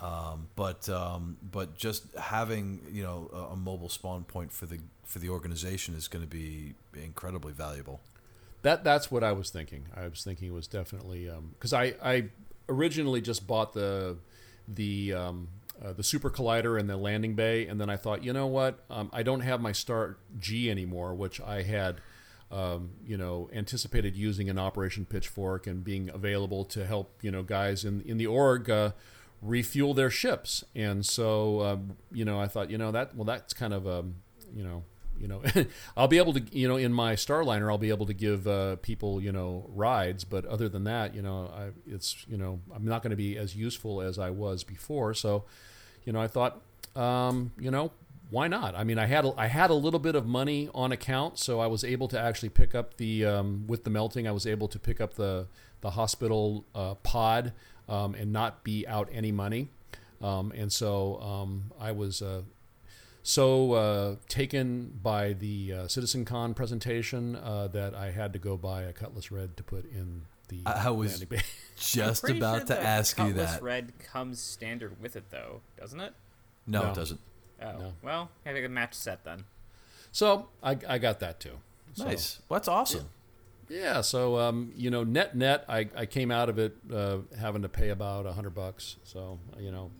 Um, 0.00 0.48
but 0.56 0.88
um, 0.88 1.36
but 1.42 1.76
just 1.76 2.14
having 2.16 2.80
you 2.90 3.02
know 3.02 3.30
a, 3.32 3.52
a 3.52 3.56
mobile 3.56 3.88
spawn 3.88 4.24
point 4.24 4.52
for 4.52 4.66
the 4.66 4.80
for 5.04 5.18
the 5.18 5.28
organization 5.28 5.94
is 5.94 6.08
going 6.08 6.22
to 6.24 6.28
be 6.28 6.74
incredibly 6.94 7.52
valuable. 7.52 8.00
That 8.62 8.82
that's 8.82 9.10
what 9.10 9.22
I 9.22 9.32
was 9.32 9.50
thinking. 9.50 9.86
I 9.94 10.08
was 10.08 10.24
thinking 10.24 10.48
it 10.48 10.54
was 10.54 10.66
definitely 10.66 11.30
because 11.52 11.72
I 11.72 11.94
I 12.02 12.24
originally 12.68 13.20
just 13.20 13.46
bought 13.46 13.72
the 13.72 14.16
the 14.66 15.12
um, 15.12 15.48
uh, 15.82 15.92
the 15.92 16.02
super 16.02 16.30
collider 16.30 16.78
and 16.78 16.88
the 16.88 16.96
landing 16.96 17.34
bay, 17.34 17.66
and 17.66 17.80
then 17.80 17.90
I 17.90 17.96
thought, 17.96 18.24
you 18.24 18.32
know 18.32 18.46
what, 18.46 18.84
um, 18.90 19.10
I 19.12 19.22
don't 19.22 19.40
have 19.40 19.60
my 19.60 19.72
start 19.72 20.18
G 20.38 20.70
anymore, 20.70 21.14
which 21.14 21.40
I 21.40 21.62
had. 21.62 22.00
Um, 22.50 22.90
you 23.04 23.16
know, 23.16 23.48
anticipated 23.52 24.14
using 24.14 24.48
an 24.48 24.58
Operation 24.58 25.06
Pitchfork 25.06 25.66
and 25.66 25.82
being 25.82 26.08
available 26.10 26.64
to 26.66 26.86
help 26.86 27.18
you 27.20 27.32
know 27.32 27.42
guys 27.42 27.84
in 27.84 28.00
in 28.02 28.16
the 28.16 28.28
org 28.28 28.70
uh, 28.70 28.92
refuel 29.44 29.94
their 29.94 30.10
ships, 30.10 30.64
and 30.74 31.04
so 31.04 31.60
um, 31.60 31.96
you 32.12 32.24
know 32.24 32.40
I 32.40 32.48
thought 32.48 32.70
you 32.70 32.78
know 32.78 32.90
that 32.92 33.14
well 33.14 33.24
that's 33.24 33.52
kind 33.52 33.72
of 33.72 33.86
um, 33.86 34.16
you 34.54 34.64
know 34.64 34.84
you 35.18 35.28
know 35.28 35.42
I'll 35.96 36.08
be 36.08 36.18
able 36.18 36.32
to 36.32 36.42
you 36.50 36.66
know 36.66 36.76
in 36.76 36.92
my 36.92 37.14
Starliner 37.14 37.70
I'll 37.70 37.78
be 37.78 37.90
able 37.90 38.06
to 38.06 38.14
give 38.14 38.48
uh, 38.48 38.76
people 38.76 39.20
you 39.20 39.32
know 39.32 39.66
rides, 39.68 40.24
but 40.24 40.44
other 40.46 40.68
than 40.68 40.84
that 40.84 41.14
you 41.14 41.22
know 41.22 41.52
I, 41.54 41.68
it's 41.86 42.24
you 42.28 42.36
know 42.36 42.60
I'm 42.74 42.84
not 42.84 43.02
going 43.02 43.10
to 43.10 43.16
be 43.16 43.36
as 43.36 43.54
useful 43.54 44.00
as 44.00 44.18
I 44.18 44.30
was 44.30 44.64
before, 44.64 45.14
so 45.14 45.44
you 46.04 46.12
know 46.12 46.20
I 46.20 46.26
thought 46.26 46.62
um, 46.96 47.52
you 47.58 47.70
know 47.70 47.92
why 48.30 48.48
not? 48.48 48.74
I 48.74 48.84
mean, 48.84 48.98
I 48.98 49.06
had 49.06 49.24
a, 49.24 49.32
I 49.36 49.46
had 49.46 49.70
a 49.70 49.74
little 49.74 50.00
bit 50.00 50.14
of 50.14 50.26
money 50.26 50.68
on 50.74 50.90
account, 50.92 51.38
so 51.38 51.60
I 51.60 51.66
was 51.66 51.84
able 51.84 52.08
to 52.08 52.18
actually 52.18 52.48
pick 52.48 52.74
up 52.74 52.96
the 52.96 53.24
um, 53.26 53.66
with 53.66 53.84
the 53.84 53.90
melting. 53.90 54.26
I 54.26 54.32
was 54.32 54.46
able 54.46 54.66
to 54.68 54.78
pick 54.78 55.00
up 55.00 55.14
the 55.14 55.46
the 55.82 55.90
hospital 55.90 56.64
uh, 56.74 56.94
pod 56.94 57.52
um, 57.88 58.14
and 58.14 58.32
not 58.32 58.64
be 58.64 58.86
out 58.86 59.08
any 59.12 59.32
money. 59.32 59.68
Um, 60.22 60.52
and 60.52 60.72
so 60.72 61.20
um, 61.20 61.72
I 61.78 61.92
was 61.92 62.22
uh, 62.22 62.42
so 63.22 63.72
uh, 63.72 64.16
taken 64.28 64.98
by 65.02 65.32
the 65.32 65.72
uh, 65.72 65.76
CitizenCon 65.84 66.54
presentation 66.54 67.36
uh, 67.36 67.68
that 67.68 67.94
I 67.94 68.10
had 68.10 68.32
to 68.34 68.38
go 68.38 68.56
buy 68.56 68.82
a 68.82 68.92
Cutlass 68.92 69.30
Red 69.30 69.56
to 69.56 69.62
put 69.62 69.90
in 69.90 70.22
the 70.48 70.60
I 70.66 70.90
was 70.90 71.24
bay. 71.24 71.40
just 71.76 72.28
about 72.28 72.52
sure 72.56 72.60
to 72.60 72.66
the 72.66 72.80
ask 72.82 73.18
you 73.18 73.24
Cutlass 73.32 73.52
that. 73.52 73.62
Red 73.62 73.92
comes 73.98 74.40
standard 74.40 75.00
with 75.00 75.16
it, 75.16 75.24
though, 75.30 75.60
doesn't 75.78 76.00
it? 76.00 76.12
No, 76.66 76.82
No. 76.82 76.90
it 76.90 76.94
doesn't. 76.94 77.20
Oh, 77.62 77.72
No. 77.78 77.92
well, 78.02 78.30
have 78.44 78.56
a 78.56 78.68
match 78.68 78.94
set 78.94 79.24
then. 79.24 79.44
so 80.12 80.48
I, 80.62 80.76
I 80.88 80.98
got 80.98 81.20
that 81.20 81.40
too. 81.40 81.58
So, 81.94 82.04
Nice. 82.04 82.40
Well, 82.48 82.58
that's 82.58 82.68
awesome. 82.68 83.06
Yeah, 83.68 84.00
so 84.00 84.38
um, 84.38 84.72
you 84.76 84.90
know, 84.90 85.04
net 85.04 85.36
net, 85.36 85.64
I, 85.68 85.88
I 85.96 86.06
came 86.06 86.30
out 86.30 86.48
of 86.48 86.58
it 86.58 86.76
uh, 86.92 87.18
having 87.38 87.62
to 87.62 87.68
pay 87.68 87.90
about 87.90 88.26
a 88.26 88.32
hundred 88.32 88.54
bucks. 88.54 88.96
So 89.04 89.38
you 89.58 89.70
know, 89.72 89.90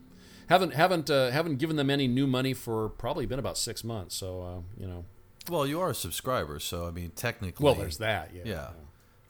haven't 0.49 0.75
haven't 0.75 1.11
uh, 1.11 1.31
haven't 1.31 1.57
given 1.57 1.77
them 1.77 1.91
any 1.91 2.07
new 2.09 2.27
money 2.27 2.55
for 2.55 2.89
probably 2.89 3.27
been 3.27 3.39
about 3.39 3.59
six 3.59 3.85
months. 3.85 4.15
So 4.15 4.43
uh, 4.43 4.81
you 4.81 4.87
know, 4.87 5.05
Well, 5.49 5.67
you 5.67 5.81
are 5.81 5.91
a 5.91 5.95
subscriber, 5.95 6.59
so 6.61 6.87
I 6.87 6.91
mean, 6.91 7.11
technically. 7.15 7.65
well, 7.65 7.75
there's 7.75 7.99
that. 7.99 8.31
Yeah. 8.35 8.43
Yeah. 8.45 8.69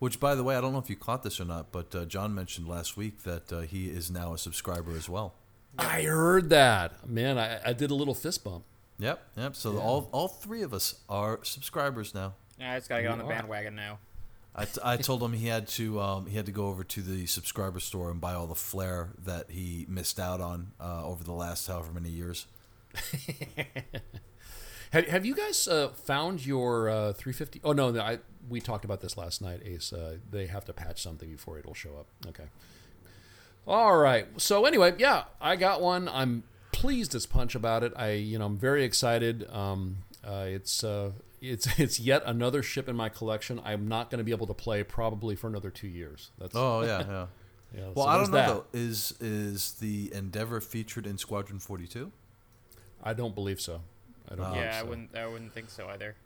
Which, 0.00 0.20
by 0.20 0.34
the 0.34 0.44
way, 0.44 0.54
I 0.56 0.60
don't 0.60 0.72
know 0.72 0.80
if 0.80 0.90
you 0.90 0.96
caught 0.96 1.22
this 1.22 1.40
or 1.40 1.44
not, 1.46 1.72
but 1.72 1.94
uh, 1.94 2.04
John 2.04 2.34
mentioned 2.34 2.68
last 2.68 2.96
week 2.96 3.22
that 3.22 3.50
uh, 3.52 3.60
he 3.60 3.86
is 3.88 4.10
now 4.10 4.34
a 4.34 4.38
subscriber 4.38 4.94
as 4.96 5.08
well. 5.08 5.34
I 5.78 6.02
heard 6.02 6.50
that. 6.50 7.08
Man, 7.08 7.38
I, 7.38 7.58
I 7.64 7.72
did 7.72 7.90
a 7.90 7.94
little 7.94 8.12
fist 8.14 8.44
bump. 8.44 8.64
Yep, 8.98 9.22
yep. 9.36 9.56
So 9.56 9.78
all 9.78 10.08
all 10.12 10.28
three 10.28 10.62
of 10.62 10.72
us 10.74 11.00
are 11.08 11.40
subscribers 11.42 12.14
now. 12.14 12.34
Yeah, 12.60 12.72
I 12.74 12.76
just 12.78 12.88
gotta 12.88 13.02
get 13.02 13.10
on 13.12 13.18
the 13.18 13.24
are. 13.24 13.28
bandwagon 13.28 13.74
now. 13.74 13.98
I, 14.56 14.64
t- 14.66 14.80
I 14.84 14.96
told 14.96 15.22
him 15.22 15.32
he 15.32 15.48
had 15.48 15.66
to 15.68 16.00
um, 16.00 16.26
he 16.26 16.36
had 16.36 16.46
to 16.46 16.52
go 16.52 16.66
over 16.66 16.84
to 16.84 17.02
the 17.02 17.26
subscriber 17.26 17.80
store 17.80 18.10
and 18.10 18.20
buy 18.20 18.34
all 18.34 18.46
the 18.46 18.54
flair 18.54 19.10
that 19.24 19.50
he 19.50 19.84
missed 19.88 20.20
out 20.20 20.40
on 20.40 20.72
uh, 20.80 21.04
over 21.04 21.24
the 21.24 21.32
last 21.32 21.66
however 21.66 21.92
many 21.92 22.10
years. 22.10 22.46
Have, 24.94 25.08
have 25.08 25.26
you 25.26 25.34
guys 25.34 25.66
uh, 25.66 25.88
found 25.88 26.46
your 26.46 26.88
uh, 26.88 27.12
350? 27.14 27.62
Oh 27.64 27.72
no, 27.72 27.98
I 27.98 28.20
we 28.48 28.60
talked 28.60 28.84
about 28.84 29.00
this 29.00 29.16
last 29.16 29.42
night. 29.42 29.60
Ace, 29.64 29.92
uh, 29.92 30.18
they 30.30 30.46
have 30.46 30.64
to 30.66 30.72
patch 30.72 31.02
something 31.02 31.32
before 31.32 31.58
it'll 31.58 31.74
show 31.74 31.96
up. 31.98 32.06
Okay. 32.28 32.44
All 33.66 33.96
right. 33.96 34.28
So 34.40 34.66
anyway, 34.66 34.94
yeah, 34.96 35.24
I 35.40 35.56
got 35.56 35.82
one. 35.82 36.08
I'm 36.08 36.44
pleased 36.70 37.12
as 37.16 37.26
punch 37.26 37.56
about 37.56 37.82
it. 37.82 37.92
I 37.96 38.12
you 38.12 38.38
know 38.38 38.46
I'm 38.46 38.56
very 38.56 38.84
excited. 38.84 39.50
Um, 39.50 39.96
uh, 40.24 40.44
it's 40.46 40.84
uh, 40.84 41.10
it's 41.50 41.66
it's 41.78 42.00
yet 42.00 42.22
another 42.26 42.62
ship 42.62 42.88
in 42.88 42.96
my 42.96 43.08
collection. 43.08 43.60
I'm 43.64 43.88
not 43.88 44.10
going 44.10 44.18
to 44.18 44.24
be 44.24 44.32
able 44.32 44.46
to 44.46 44.54
play 44.54 44.82
probably 44.82 45.36
for 45.36 45.46
another 45.48 45.70
two 45.70 45.88
years. 45.88 46.30
That's 46.38 46.54
Oh 46.56 46.82
yeah, 46.82 46.98
yeah. 47.08 47.26
yeah, 47.76 47.88
Well, 47.94 48.06
so 48.06 48.10
I 48.10 48.16
don't 48.16 48.30
know 48.30 48.36
that. 48.36 48.46
though. 48.48 48.64
Is 48.72 49.14
is 49.20 49.72
the 49.74 50.12
Endeavor 50.14 50.60
featured 50.60 51.06
in 51.06 51.18
Squadron 51.18 51.58
Forty 51.58 51.86
Two? 51.86 52.12
I 53.02 53.12
don't 53.12 53.34
believe 53.34 53.60
so. 53.60 53.82
I 54.30 54.34
don't. 54.34 54.46
Believe 54.46 54.62
yeah, 54.62 54.80
I 54.80 54.82
wouldn't. 54.82 55.16
I 55.16 55.26
wouldn't 55.26 55.52
think 55.52 55.70
so 55.70 55.88
either. 55.88 56.16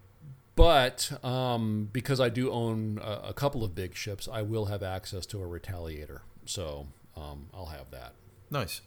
But 0.54 1.24
um, 1.24 1.88
because 1.92 2.18
I 2.18 2.30
do 2.30 2.50
own 2.50 2.98
a, 3.00 3.28
a 3.28 3.32
couple 3.32 3.62
of 3.62 3.76
big 3.76 3.94
ships, 3.94 4.26
I 4.30 4.42
will 4.42 4.64
have 4.66 4.82
access 4.82 5.24
to 5.26 5.40
a 5.40 5.46
Retaliator. 5.46 6.22
So 6.46 6.88
um, 7.16 7.46
I'll 7.54 7.66
have 7.66 7.92
that. 7.92 8.14
Nice. 8.50 8.80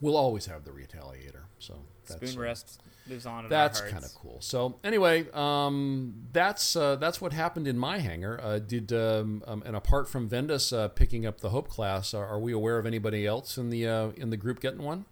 We'll 0.00 0.16
always 0.16 0.46
have 0.46 0.64
the 0.64 0.70
Retaliator. 0.70 1.42
So 1.58 1.74
that's, 1.74 1.99
Spoon 2.10 2.38
uh, 2.38 2.40
rest 2.40 2.80
lives 3.08 3.26
on. 3.26 3.44
In 3.44 3.50
that's 3.50 3.80
kind 3.80 4.04
of 4.04 4.14
cool. 4.14 4.38
So 4.40 4.76
anyway, 4.82 5.26
um, 5.32 6.14
that's 6.32 6.76
uh, 6.76 6.96
that's 6.96 7.20
what 7.20 7.32
happened 7.32 7.66
in 7.66 7.78
my 7.78 7.98
hangar. 7.98 8.40
Uh, 8.42 8.58
did 8.58 8.92
um, 8.92 9.42
um, 9.46 9.62
and 9.66 9.76
apart 9.76 10.08
from 10.08 10.28
Vendus 10.28 10.72
uh, 10.72 10.88
picking 10.88 11.26
up 11.26 11.40
the 11.40 11.50
Hope 11.50 11.68
class, 11.68 12.14
are, 12.14 12.26
are 12.26 12.38
we 12.38 12.52
aware 12.52 12.78
of 12.78 12.86
anybody 12.86 13.26
else 13.26 13.58
in 13.58 13.70
the 13.70 13.86
uh, 13.86 14.10
in 14.16 14.30
the 14.30 14.36
group 14.36 14.60
getting 14.60 14.82
one? 14.82 15.04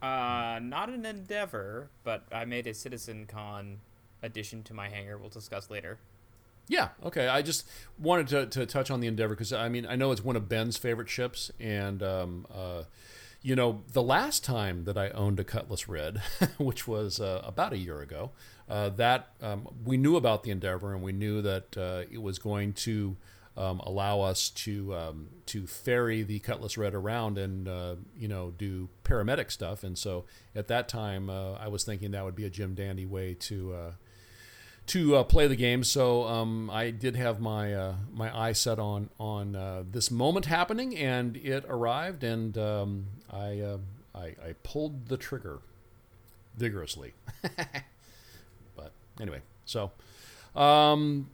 Uh, 0.00 0.58
not 0.62 0.88
an 0.88 1.04
endeavor, 1.04 1.90
but 2.04 2.24
I 2.32 2.46
made 2.46 2.66
a 2.66 2.72
Citizen 2.72 3.26
Con 3.26 3.80
addition 4.22 4.62
to 4.64 4.74
my 4.74 4.88
hangar. 4.88 5.18
We'll 5.18 5.28
discuss 5.28 5.68
later. 5.68 5.98
Yeah, 6.68 6.90
okay. 7.04 7.26
I 7.26 7.42
just 7.42 7.68
wanted 7.98 8.28
to, 8.28 8.46
to 8.46 8.64
touch 8.64 8.92
on 8.92 9.00
the 9.00 9.08
Endeavor 9.08 9.34
because 9.34 9.52
I 9.52 9.68
mean 9.68 9.84
I 9.86 9.96
know 9.96 10.12
it's 10.12 10.22
one 10.22 10.36
of 10.36 10.48
Ben's 10.48 10.76
favorite 10.76 11.08
ships, 11.08 11.50
and 11.58 12.00
um, 12.02 12.46
uh, 12.54 12.84
you 13.42 13.56
know 13.56 13.82
the 13.92 14.02
last 14.02 14.44
time 14.44 14.84
that 14.84 14.98
I 14.98 15.10
owned 15.10 15.40
a 15.40 15.44
Cutlass 15.44 15.88
Red, 15.88 16.20
which 16.58 16.86
was 16.86 17.20
uh, 17.20 17.42
about 17.44 17.72
a 17.72 17.78
year 17.78 18.00
ago, 18.00 18.30
uh, 18.68 18.90
that 18.90 19.30
um, 19.40 19.68
we 19.84 19.96
knew 19.96 20.16
about 20.16 20.42
the 20.42 20.50
Endeavor 20.50 20.94
and 20.94 21.02
we 21.02 21.12
knew 21.12 21.40
that 21.42 21.76
uh, 21.76 22.02
it 22.10 22.22
was 22.22 22.38
going 22.38 22.72
to 22.74 23.16
um, 23.56 23.80
allow 23.80 24.20
us 24.20 24.48
to 24.50 24.94
um, 24.94 25.28
to 25.46 25.66
ferry 25.66 26.22
the 26.22 26.38
Cutlass 26.38 26.76
Red 26.76 26.94
around 26.94 27.38
and 27.38 27.66
uh, 27.66 27.96
you 28.16 28.28
know 28.28 28.52
do 28.56 28.88
paramedic 29.04 29.50
stuff, 29.50 29.82
and 29.82 29.96
so 29.96 30.24
at 30.54 30.68
that 30.68 30.88
time 30.88 31.30
uh, 31.30 31.54
I 31.54 31.68
was 31.68 31.84
thinking 31.84 32.10
that 32.12 32.24
would 32.24 32.36
be 32.36 32.44
a 32.44 32.50
Jim 32.50 32.74
Dandy 32.74 33.06
way 33.06 33.34
to. 33.34 33.94
To 34.90 35.16
uh, 35.16 35.22
play 35.22 35.46
the 35.46 35.54
game. 35.54 35.84
So 35.84 36.24
um, 36.24 36.68
I 36.68 36.90
did 36.90 37.14
have 37.14 37.40
my 37.40 37.72
uh, 37.72 37.94
my 38.12 38.36
eye 38.36 38.50
set 38.50 38.80
on 38.80 39.08
on 39.20 39.54
uh, 39.54 39.84
this 39.88 40.10
moment 40.10 40.46
happening, 40.46 40.96
and 40.96 41.36
it 41.36 41.64
arrived, 41.68 42.24
and 42.24 42.58
um, 42.58 43.06
I, 43.30 43.60
uh, 43.60 43.78
I 44.16 44.24
I 44.24 44.54
pulled 44.64 45.06
the 45.06 45.16
trigger 45.16 45.60
vigorously. 46.56 47.14
but 48.76 48.92
anyway, 49.20 49.42
so. 49.64 49.92
Um, 50.56 51.30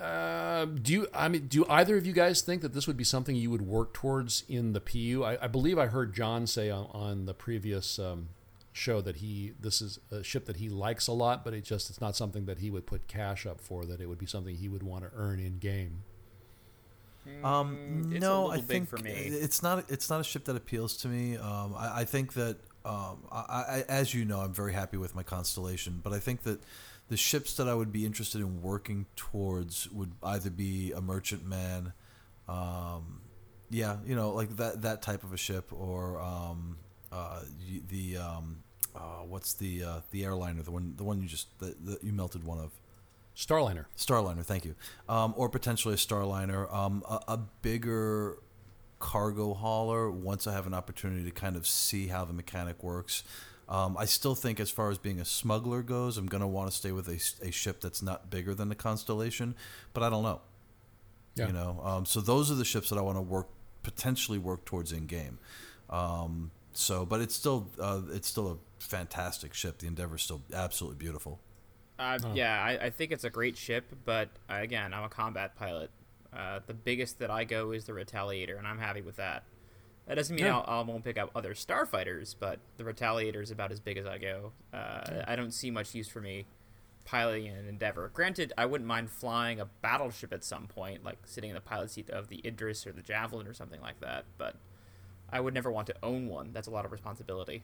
uh, 0.00 0.64
do 0.66 0.92
you? 0.92 1.08
I 1.12 1.26
mean, 1.28 1.48
do 1.48 1.66
either 1.68 1.96
of 1.96 2.06
you 2.06 2.12
guys 2.12 2.42
think 2.42 2.62
that 2.62 2.74
this 2.74 2.86
would 2.86 2.96
be 2.96 3.02
something 3.02 3.34
you 3.34 3.50
would 3.50 3.66
work 3.66 3.92
towards 3.92 4.44
in 4.48 4.72
the 4.72 4.80
PU? 4.80 5.24
I, 5.24 5.44
I 5.44 5.46
believe 5.48 5.78
I 5.78 5.86
heard 5.86 6.14
John 6.14 6.46
say 6.46 6.70
on, 6.70 6.86
on 6.92 7.26
the 7.26 7.34
previous 7.34 7.98
um, 7.98 8.28
show 8.72 9.00
that 9.02 9.16
he 9.16 9.52
this 9.60 9.82
is 9.82 9.98
a 10.10 10.22
ship 10.22 10.46
that 10.46 10.56
he 10.56 10.68
likes 10.68 11.06
a 11.06 11.12
lot, 11.12 11.44
but 11.44 11.52
it 11.54 11.62
just 11.64 11.90
it's 11.90 12.00
not 12.00 12.16
something 12.16 12.46
that 12.46 12.58
he 12.58 12.70
would 12.70 12.86
put 12.86 13.06
cash 13.08 13.46
up 13.46 13.60
for. 13.60 13.84
That 13.84 14.00
it 14.00 14.06
would 14.08 14.18
be 14.18 14.26
something 14.26 14.54
he 14.56 14.68
would 14.68 14.82
want 14.82 15.04
to 15.04 15.10
earn 15.14 15.38
in 15.40 15.58
game. 15.58 16.04
Um, 17.44 17.76
Mm, 17.76 18.12
it's 18.12 18.20
no, 18.20 18.50
I 18.50 18.58
think 18.58 18.88
for 18.88 18.98
me. 18.98 19.10
it's 19.12 19.62
not. 19.62 19.84
It's 19.88 20.10
not 20.10 20.20
a 20.20 20.24
ship 20.24 20.44
that 20.46 20.56
appeals 20.56 20.96
to 20.98 21.08
me. 21.08 21.36
Um, 21.36 21.74
I, 21.76 22.00
I 22.00 22.04
think 22.04 22.32
that, 22.32 22.56
um, 22.84 23.18
I, 23.30 23.36
I, 23.38 23.84
as 23.88 24.12
you 24.12 24.24
know, 24.24 24.40
I'm 24.40 24.52
very 24.52 24.72
happy 24.72 24.96
with 24.96 25.14
my 25.14 25.22
constellation. 25.22 26.00
But 26.02 26.12
I 26.12 26.18
think 26.18 26.42
that 26.42 26.60
the 27.08 27.16
ships 27.16 27.54
that 27.58 27.68
I 27.68 27.74
would 27.74 27.92
be 27.92 28.04
interested 28.06 28.40
in 28.40 28.60
working 28.60 29.06
towards 29.14 29.88
would 29.92 30.12
either 30.22 30.50
be 30.50 30.90
a 30.92 31.00
merchantman, 31.00 31.92
um, 32.48 33.20
yeah, 33.70 33.98
you 34.04 34.16
know, 34.16 34.30
like 34.32 34.56
that 34.56 34.82
that 34.82 35.02
type 35.02 35.22
of 35.22 35.32
a 35.32 35.36
ship, 35.36 35.72
or 35.72 36.20
um, 36.20 36.76
uh, 37.12 37.42
the 37.88 38.16
um, 38.16 38.61
uh, 38.94 39.24
what's 39.26 39.54
the 39.54 39.84
uh, 39.84 40.00
the 40.10 40.24
airliner, 40.24 40.62
the 40.62 40.70
one 40.70 40.94
the 40.96 41.04
one 41.04 41.20
you 41.20 41.28
just 41.28 41.46
the, 41.58 41.98
you 42.02 42.12
melted 42.12 42.44
one 42.44 42.58
of. 42.58 42.72
Starliner. 43.34 43.86
Starliner, 43.96 44.44
thank 44.44 44.66
you. 44.66 44.74
Um, 45.08 45.32
or 45.38 45.48
potentially 45.48 45.94
a 45.94 45.96
Starliner, 45.96 46.70
um, 46.72 47.02
a, 47.08 47.20
a 47.28 47.36
bigger 47.62 48.36
cargo 48.98 49.54
hauler. 49.54 50.10
Once 50.10 50.46
I 50.46 50.52
have 50.52 50.66
an 50.66 50.74
opportunity 50.74 51.24
to 51.24 51.30
kind 51.30 51.56
of 51.56 51.66
see 51.66 52.08
how 52.08 52.26
the 52.26 52.34
mechanic 52.34 52.84
works, 52.84 53.24
um, 53.70 53.96
I 53.98 54.04
still 54.04 54.34
think 54.34 54.60
as 54.60 54.70
far 54.70 54.90
as 54.90 54.98
being 54.98 55.18
a 55.18 55.24
smuggler 55.24 55.82
goes, 55.82 56.18
I'm 56.18 56.26
going 56.26 56.42
to 56.42 56.46
want 56.46 56.70
to 56.70 56.76
stay 56.76 56.92
with 56.92 57.08
a, 57.08 57.46
a 57.46 57.50
ship 57.50 57.80
that's 57.80 58.02
not 58.02 58.28
bigger 58.28 58.54
than 58.54 58.68
the 58.68 58.74
Constellation. 58.74 59.54
But 59.94 60.02
I 60.02 60.10
don't 60.10 60.22
know. 60.22 60.42
Yeah. 61.34 61.46
You 61.46 61.52
know, 61.54 61.80
um, 61.82 62.04
so 62.04 62.20
those 62.20 62.50
are 62.50 62.54
the 62.54 62.66
ships 62.66 62.90
that 62.90 62.98
I 62.98 63.00
want 63.00 63.16
to 63.16 63.22
work 63.22 63.48
potentially 63.82 64.38
work 64.38 64.66
towards 64.66 64.92
in 64.92 65.06
game. 65.06 65.38
Um, 65.88 66.50
so, 66.72 67.06
but 67.06 67.20
it's 67.20 67.34
still 67.34 67.70
uh, 67.80 68.02
it's 68.12 68.28
still 68.28 68.48
a 68.52 68.56
fantastic 68.82 69.54
ship. 69.54 69.78
The 69.78 69.86
Endeavor 69.86 70.16
is 70.16 70.22
still 70.22 70.42
absolutely 70.52 70.98
beautiful. 70.98 71.38
Uh, 71.98 72.18
Yeah, 72.34 72.60
I, 72.62 72.86
I 72.86 72.90
think 72.90 73.12
it's 73.12 73.24
a 73.24 73.30
great 73.30 73.56
ship, 73.56 73.84
but 74.04 74.28
uh, 74.50 74.56
again, 74.56 74.92
I'm 74.92 75.04
a 75.04 75.08
combat 75.08 75.56
pilot. 75.56 75.90
Uh, 76.32 76.60
the 76.66 76.74
biggest 76.74 77.18
that 77.18 77.30
I 77.30 77.44
go 77.44 77.72
is 77.72 77.84
the 77.84 77.92
Retaliator, 77.92 78.58
and 78.58 78.66
I'm 78.66 78.78
happy 78.78 79.02
with 79.02 79.16
that. 79.16 79.44
That 80.06 80.16
doesn't 80.16 80.34
mean 80.34 80.46
Yeah. 80.46 80.58
I'll, 80.58 80.80
I 80.80 80.82
won't 80.82 81.04
pick 81.04 81.18
up 81.18 81.30
other 81.34 81.54
starfighters, 81.54 82.34
but 82.38 82.58
the 82.76 82.84
Retaliator 82.84 83.42
is 83.42 83.50
about 83.50 83.70
as 83.70 83.80
big 83.80 83.98
as 83.98 84.06
I 84.06 84.18
go. 84.18 84.52
Uh, 84.72 85.22
I 85.26 85.36
don't 85.36 85.52
see 85.52 85.70
much 85.70 85.94
use 85.94 86.08
for 86.08 86.20
me 86.20 86.46
piloting 87.04 87.48
an 87.48 87.68
Endeavor. 87.68 88.10
Granted, 88.12 88.52
I 88.56 88.66
wouldn't 88.66 88.88
mind 88.88 89.10
flying 89.10 89.60
a 89.60 89.66
battleship 89.82 90.32
at 90.32 90.42
some 90.44 90.66
point, 90.66 91.04
like 91.04 91.18
sitting 91.24 91.50
in 91.50 91.54
the 91.54 91.60
pilot 91.60 91.90
seat 91.90 92.10
of 92.10 92.28
the 92.28 92.40
Idris 92.44 92.86
or 92.86 92.92
the 92.92 93.02
Javelin 93.02 93.46
or 93.46 93.54
something 93.54 93.80
like 93.80 94.00
that, 94.00 94.24
but 94.38 94.56
I 95.30 95.40
would 95.40 95.54
never 95.54 95.70
want 95.70 95.86
to 95.88 95.94
own 96.02 96.28
one. 96.28 96.50
That's 96.52 96.66
a 96.68 96.70
lot 96.70 96.84
of 96.84 96.92
responsibility. 96.92 97.62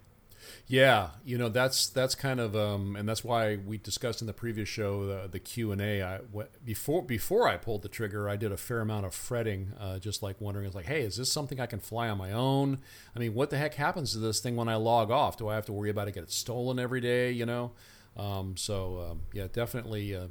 Yeah, 0.67 1.11
you 1.25 1.39
know 1.39 1.49
that's 1.49 1.89
that's 1.89 2.15
kind 2.15 2.41
of 2.41 2.55
um, 2.55 2.97
and 2.97 3.09
that's 3.09 3.25
why 3.25 3.57
we 3.57 3.79
discussed 3.79 4.21
in 4.21 4.27
the 4.27 4.33
previous 4.33 4.69
show 4.69 5.07
the, 5.07 5.29
the 5.29 5.39
Q 5.39 5.73
and 5.73 5.81
A. 5.81 6.21
Before 6.65 7.03
before 7.03 7.49
I 7.49 7.57
pulled 7.57 7.83
the 7.83 7.89
trigger, 7.89 8.29
I 8.29 8.37
did 8.37 8.53
a 8.53 8.57
fair 8.57 8.81
amount 8.81 9.07
of 9.07 9.15
fretting, 9.15 9.73
uh, 9.79 9.99
just 9.99 10.23
like 10.23 10.41
wondering, 10.41 10.71
like, 10.73 10.87
hey, 10.87 11.03
is 11.03 11.17
this 11.17 11.33
something 11.33 11.61
I 11.61 11.67
can 11.67 11.81
fly 11.81 12.09
on 12.09 12.19
my 12.19 12.33
own? 12.33 12.79
I 13.15 13.19
mean, 13.19 13.35
what 13.35 13.51
the 13.51 13.59
heck 13.59 13.75
happens 13.75 14.13
to 14.13 14.19
this 14.19 14.41
thing 14.41 14.57
when 14.57 14.69
I 14.69 14.77
log 14.77 15.11
off? 15.11 15.37
Do 15.37 15.49
I 15.49 15.55
have 15.55 15.67
to 15.67 15.73
worry 15.73 15.91
about 15.91 16.09
it 16.09 16.13
getting 16.15 16.29
stolen 16.29 16.79
every 16.79 17.01
day? 17.01 17.31
You 17.31 17.47
know, 17.47 17.73
um, 18.17 18.57
so 18.57 19.09
um, 19.11 19.21
yeah, 19.33 19.47
definitely, 19.53 20.15
uh, 20.15 20.29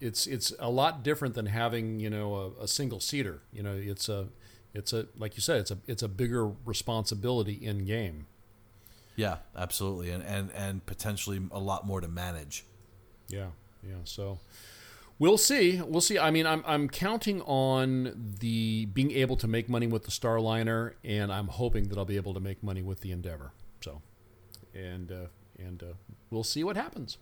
it's 0.00 0.26
it's 0.26 0.52
a 0.58 0.70
lot 0.70 1.02
different 1.02 1.34
than 1.34 1.46
having 1.46 2.00
you 2.00 2.10
know 2.10 2.54
a, 2.60 2.64
a 2.64 2.68
single 2.68 3.00
seater. 3.00 3.42
You 3.52 3.62
know, 3.62 3.74
it's 3.74 4.08
a 4.08 4.28
it's 4.74 4.92
a 4.92 5.06
like 5.16 5.36
you 5.36 5.42
said, 5.42 5.60
it's 5.60 5.70
a 5.70 5.78
it's 5.86 6.02
a 6.02 6.08
bigger 6.08 6.48
responsibility 6.64 7.54
in 7.54 7.84
game. 7.84 8.26
Yeah, 9.16 9.38
absolutely, 9.56 10.10
and 10.10 10.22
and 10.22 10.50
and 10.52 10.84
potentially 10.86 11.40
a 11.50 11.58
lot 11.58 11.86
more 11.86 12.00
to 12.00 12.08
manage. 12.08 12.64
Yeah, 13.28 13.48
yeah. 13.82 13.96
So 14.04 14.38
we'll 15.18 15.38
see. 15.38 15.80
We'll 15.80 16.00
see. 16.02 16.18
I 16.18 16.30
mean, 16.30 16.46
I'm 16.46 16.62
I'm 16.66 16.88
counting 16.88 17.40
on 17.42 18.34
the 18.40 18.86
being 18.86 19.10
able 19.12 19.36
to 19.36 19.48
make 19.48 19.68
money 19.68 19.86
with 19.86 20.04
the 20.04 20.10
Starliner, 20.10 20.92
and 21.02 21.32
I'm 21.32 21.48
hoping 21.48 21.88
that 21.88 21.98
I'll 21.98 22.04
be 22.04 22.16
able 22.16 22.34
to 22.34 22.40
make 22.40 22.62
money 22.62 22.82
with 22.82 23.00
the 23.00 23.10
Endeavor. 23.10 23.52
So, 23.80 24.02
and 24.74 25.10
uh, 25.10 25.26
and 25.58 25.82
uh, 25.82 25.86
we'll 26.30 26.44
see 26.44 26.62
what 26.62 26.76
happens. 26.76 27.18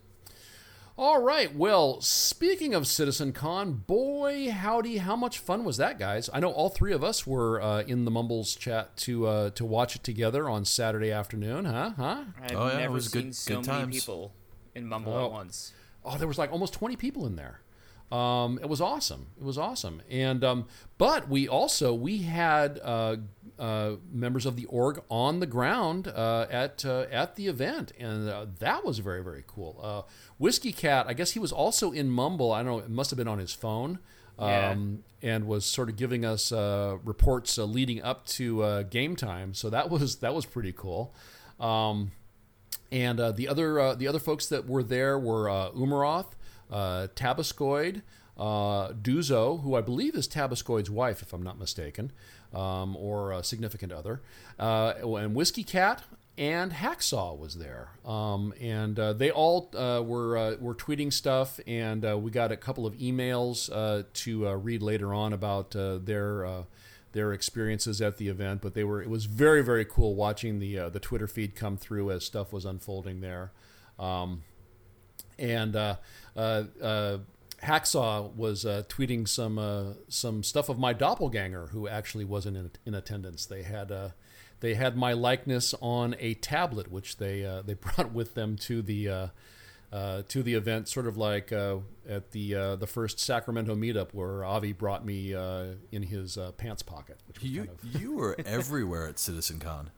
All 0.97 1.21
right. 1.21 1.53
Well, 1.55 2.01
speaking 2.01 2.73
of 2.73 2.85
CitizenCon, 2.85 3.85
boy, 3.87 4.51
howdy, 4.53 4.99
how 4.99 5.17
much 5.17 5.41
fun 5.41 5.65
was 5.65 5.77
that, 5.79 5.99
guys? 5.99 6.31
I 6.33 6.39
know 6.39 6.53
all 6.53 6.69
three 6.69 6.93
of 6.93 7.03
us 7.03 7.27
were 7.27 7.61
uh, 7.61 7.81
in 7.83 8.05
the 8.05 8.13
Mumbles 8.13 8.55
chat 8.55 8.97
to 8.99 9.27
uh, 9.27 9.51
to 9.51 9.65
watch 9.65 9.97
it 9.97 10.05
together 10.05 10.49
on 10.49 10.65
Saturday 10.65 11.11
afternoon, 11.11 11.65
huh? 11.65 11.91
Huh? 11.97 12.25
I've 12.41 12.57
Oh, 12.57 12.67
yeah, 12.69 12.75
it 12.75 12.79
never 12.83 12.93
was 12.93 13.09
good- 13.09 13.23
seen 13.25 13.33
so 13.33 13.55
good 13.57 13.67
many 13.67 13.81
times. 13.81 13.95
people 13.97 14.35
in 14.77 14.87
Mumble 14.87 15.13
Oh. 15.15 15.25
at 15.27 15.33
once. 15.33 15.73
oh, 16.05 16.17
there 16.17 16.29
was 16.29 16.39
like 16.39 16.53
almost 16.53 16.73
20 16.75 16.95
people 16.95 17.27
in 17.27 17.35
there. 17.35 17.61
Um, 18.15 18.59
it 18.63 18.69
was 18.69 18.81
awesome. 18.81 19.27
It 19.37 19.45
was 19.45 19.59
awesome. 19.59 20.01
And 20.09 20.45
um, 20.45 20.67
but 20.99 21.29
we 21.29 21.49
also 21.49 21.93
we 21.93 22.19
had 22.19 22.79
uh, 22.83 23.17
uh, 23.59 23.93
members 24.13 24.47
of 24.47 24.57
the 24.57 24.67
org 24.67 25.03
on 25.11 25.41
the 25.41 25.47
ground 25.47 26.07
uh, 26.09 26.47
at 26.51 26.85
uh, 26.85 27.07
at 27.11 27.35
the 27.35 27.49
event, 27.49 27.93
and 27.99 28.29
uh, 28.29 28.47
that 28.61 28.85
was 28.85 28.99
very 29.01 29.23
very 29.23 29.43
cool. 29.47 29.81
Uh, 29.83 30.03
Whiskey 30.39 30.73
Cat, 30.73 31.07
I 31.09 31.15
guess 31.15 31.33
he 31.33 31.41
was 31.41 31.51
also 31.51 31.91
in 31.91 32.09
Mumble. 32.09 32.53
I 32.53 32.63
don't 32.63 32.73
know. 32.73 32.79
It 32.79 32.91
must 32.91 33.11
have 33.11 33.17
been 33.17 33.29
on 33.29 33.39
his 33.39 33.53
phone. 33.53 33.99
Yeah. 34.39 34.71
Um, 34.71 35.05
and 35.23 35.47
was 35.47 35.65
sort 35.65 35.89
of 35.89 35.97
giving 35.97 36.25
us 36.25 36.51
uh, 36.51 36.97
reports 37.05 37.57
uh, 37.57 37.65
leading 37.65 38.03
up 38.03 38.27
to 38.27 38.63
uh, 38.63 38.83
game 38.83 39.15
time, 39.15 39.55
so 39.55 39.71
that 39.71 39.89
was 39.91 40.17
that 40.17 40.35
was 40.35 40.45
pretty 40.45 40.73
cool. 40.73 41.15
Um, 41.61 42.11
and 42.91 43.19
uh, 43.19 43.33
the 43.33 43.49
other 43.49 43.79
uh, 43.81 43.95
the 43.95 44.07
other 44.09 44.19
folks 44.19 44.47
that 44.47 44.69
were 44.69 44.83
there 44.83 45.19
were 45.19 45.49
uh, 45.49 45.71
Umaroth, 45.71 46.33
uh, 46.71 47.09
Tabascoid, 47.15 48.03
uh, 48.37 48.89
Duzo, 48.93 49.63
who 49.63 49.75
I 49.75 49.81
believe 49.81 50.15
is 50.15 50.27
Tabascoid's 50.27 50.91
wife, 50.91 51.23
if 51.23 51.33
I'm 51.33 51.43
not 51.43 51.59
mistaken, 51.59 52.13
um, 52.53 52.97
or 52.97 53.33
a 53.33 53.45
significant 53.45 53.93
other, 53.93 54.23
uh, 54.59 54.95
and 55.03 55.35
Whiskey 55.35 55.65
Cat. 55.65 56.03
And 56.37 56.73
Hacksaw 56.73 57.39
was 57.39 57.55
there, 57.55 57.91
um, 58.05 58.53
and 58.61 58.99
uh, 58.99 59.13
they 59.13 59.31
all 59.31 59.71
uh, 59.73 60.03
were 60.05 60.37
uh, 60.37 60.57
were 60.59 60.75
tweeting 60.75 61.13
stuff, 61.13 61.61
and 61.65 62.05
uh, 62.05 62.19
we 62.19 62.33
got 62.33 62.51
a 62.51 62.57
couple 62.57 62.87
of 62.87 62.95
emails 62.95 63.71
uh, 63.73 64.03
to 64.15 64.49
uh, 64.49 64.55
read 64.55 64.83
later 64.83 65.15
on 65.15 65.33
about 65.33 65.77
uh, 65.77 65.99
their 65.99 66.45
uh, 66.45 66.63
their 67.13 67.33
experiences 67.33 68.03
at 68.03 68.17
the 68.17 68.27
event, 68.27 68.63
but 68.63 68.75
they 68.75 68.83
were 68.83 69.01
it 69.01 69.09
was 69.09 69.27
very 69.27 69.63
very 69.63 69.85
cool 69.85 70.17
watching 70.17 70.59
the 70.59 70.91
the 70.91 70.99
Twitter 70.99 71.29
feed 71.29 71.55
come 71.55 71.77
through 71.77 72.11
as 72.11 72.25
stuff 72.25 72.53
was 72.53 72.65
unfolding 72.65 73.21
there, 73.21 73.53
um, 74.01 74.43
and 75.39 75.77
Hacksaw 76.37 78.35
was 78.35 78.67
uh, 78.67 78.83
tweeting 78.89 79.27
some 79.27 79.59
uh, 79.59 79.95
some 80.09 80.43
stuff 80.43 80.69
of 80.69 80.79
my 80.79 80.93
doppelganger 80.93 81.69
who 81.69 81.89
actually 81.89 82.25
wasn't 82.25 82.57
in, 82.57 82.71
in 82.87 82.95
attendance. 82.95 83.47
They 83.47 83.63
had 83.63 83.91
uh, 83.91 84.11
they 84.61 84.75
had 84.75 84.97
my 84.97 85.13
likeness 85.13 85.75
on 85.81 86.15
a 86.19 86.35
tablet, 86.35 86.91
which 86.91 87.17
they 87.17 87.45
uh, 87.45 87.63
they 87.63 87.75
brought 87.75 88.13
with 88.13 88.35
them 88.35 88.57
to 88.59 88.83
the. 88.83 89.09
Uh, 89.09 89.27
uh, 89.93 90.23
to 90.27 90.43
the 90.43 90.55
event, 90.55 90.89
sort 90.89 91.07
of 91.07 91.17
like 91.17 91.53
uh, 91.53 91.77
at 92.09 92.33
the 92.33 92.53
uh, 92.53 92.75
the 92.75 92.87
first 92.87 93.21
Sacramento 93.21 93.77
meetup, 93.77 94.09
where 94.13 94.45
Avi 94.45 94.73
brought 94.73 95.07
me 95.07 95.33
uh, 95.33 95.67
in 95.93 96.03
his 96.03 96.37
uh, 96.37 96.51
pants 96.51 96.83
pocket. 96.83 97.21
Which 97.29 97.41
was 97.41 97.49
You 97.49 97.65
kind 97.67 97.79
of, 97.81 98.01
you 98.01 98.13
were 98.17 98.37
everywhere 98.45 99.07
at 99.07 99.17
CitizenCon. 99.17 99.91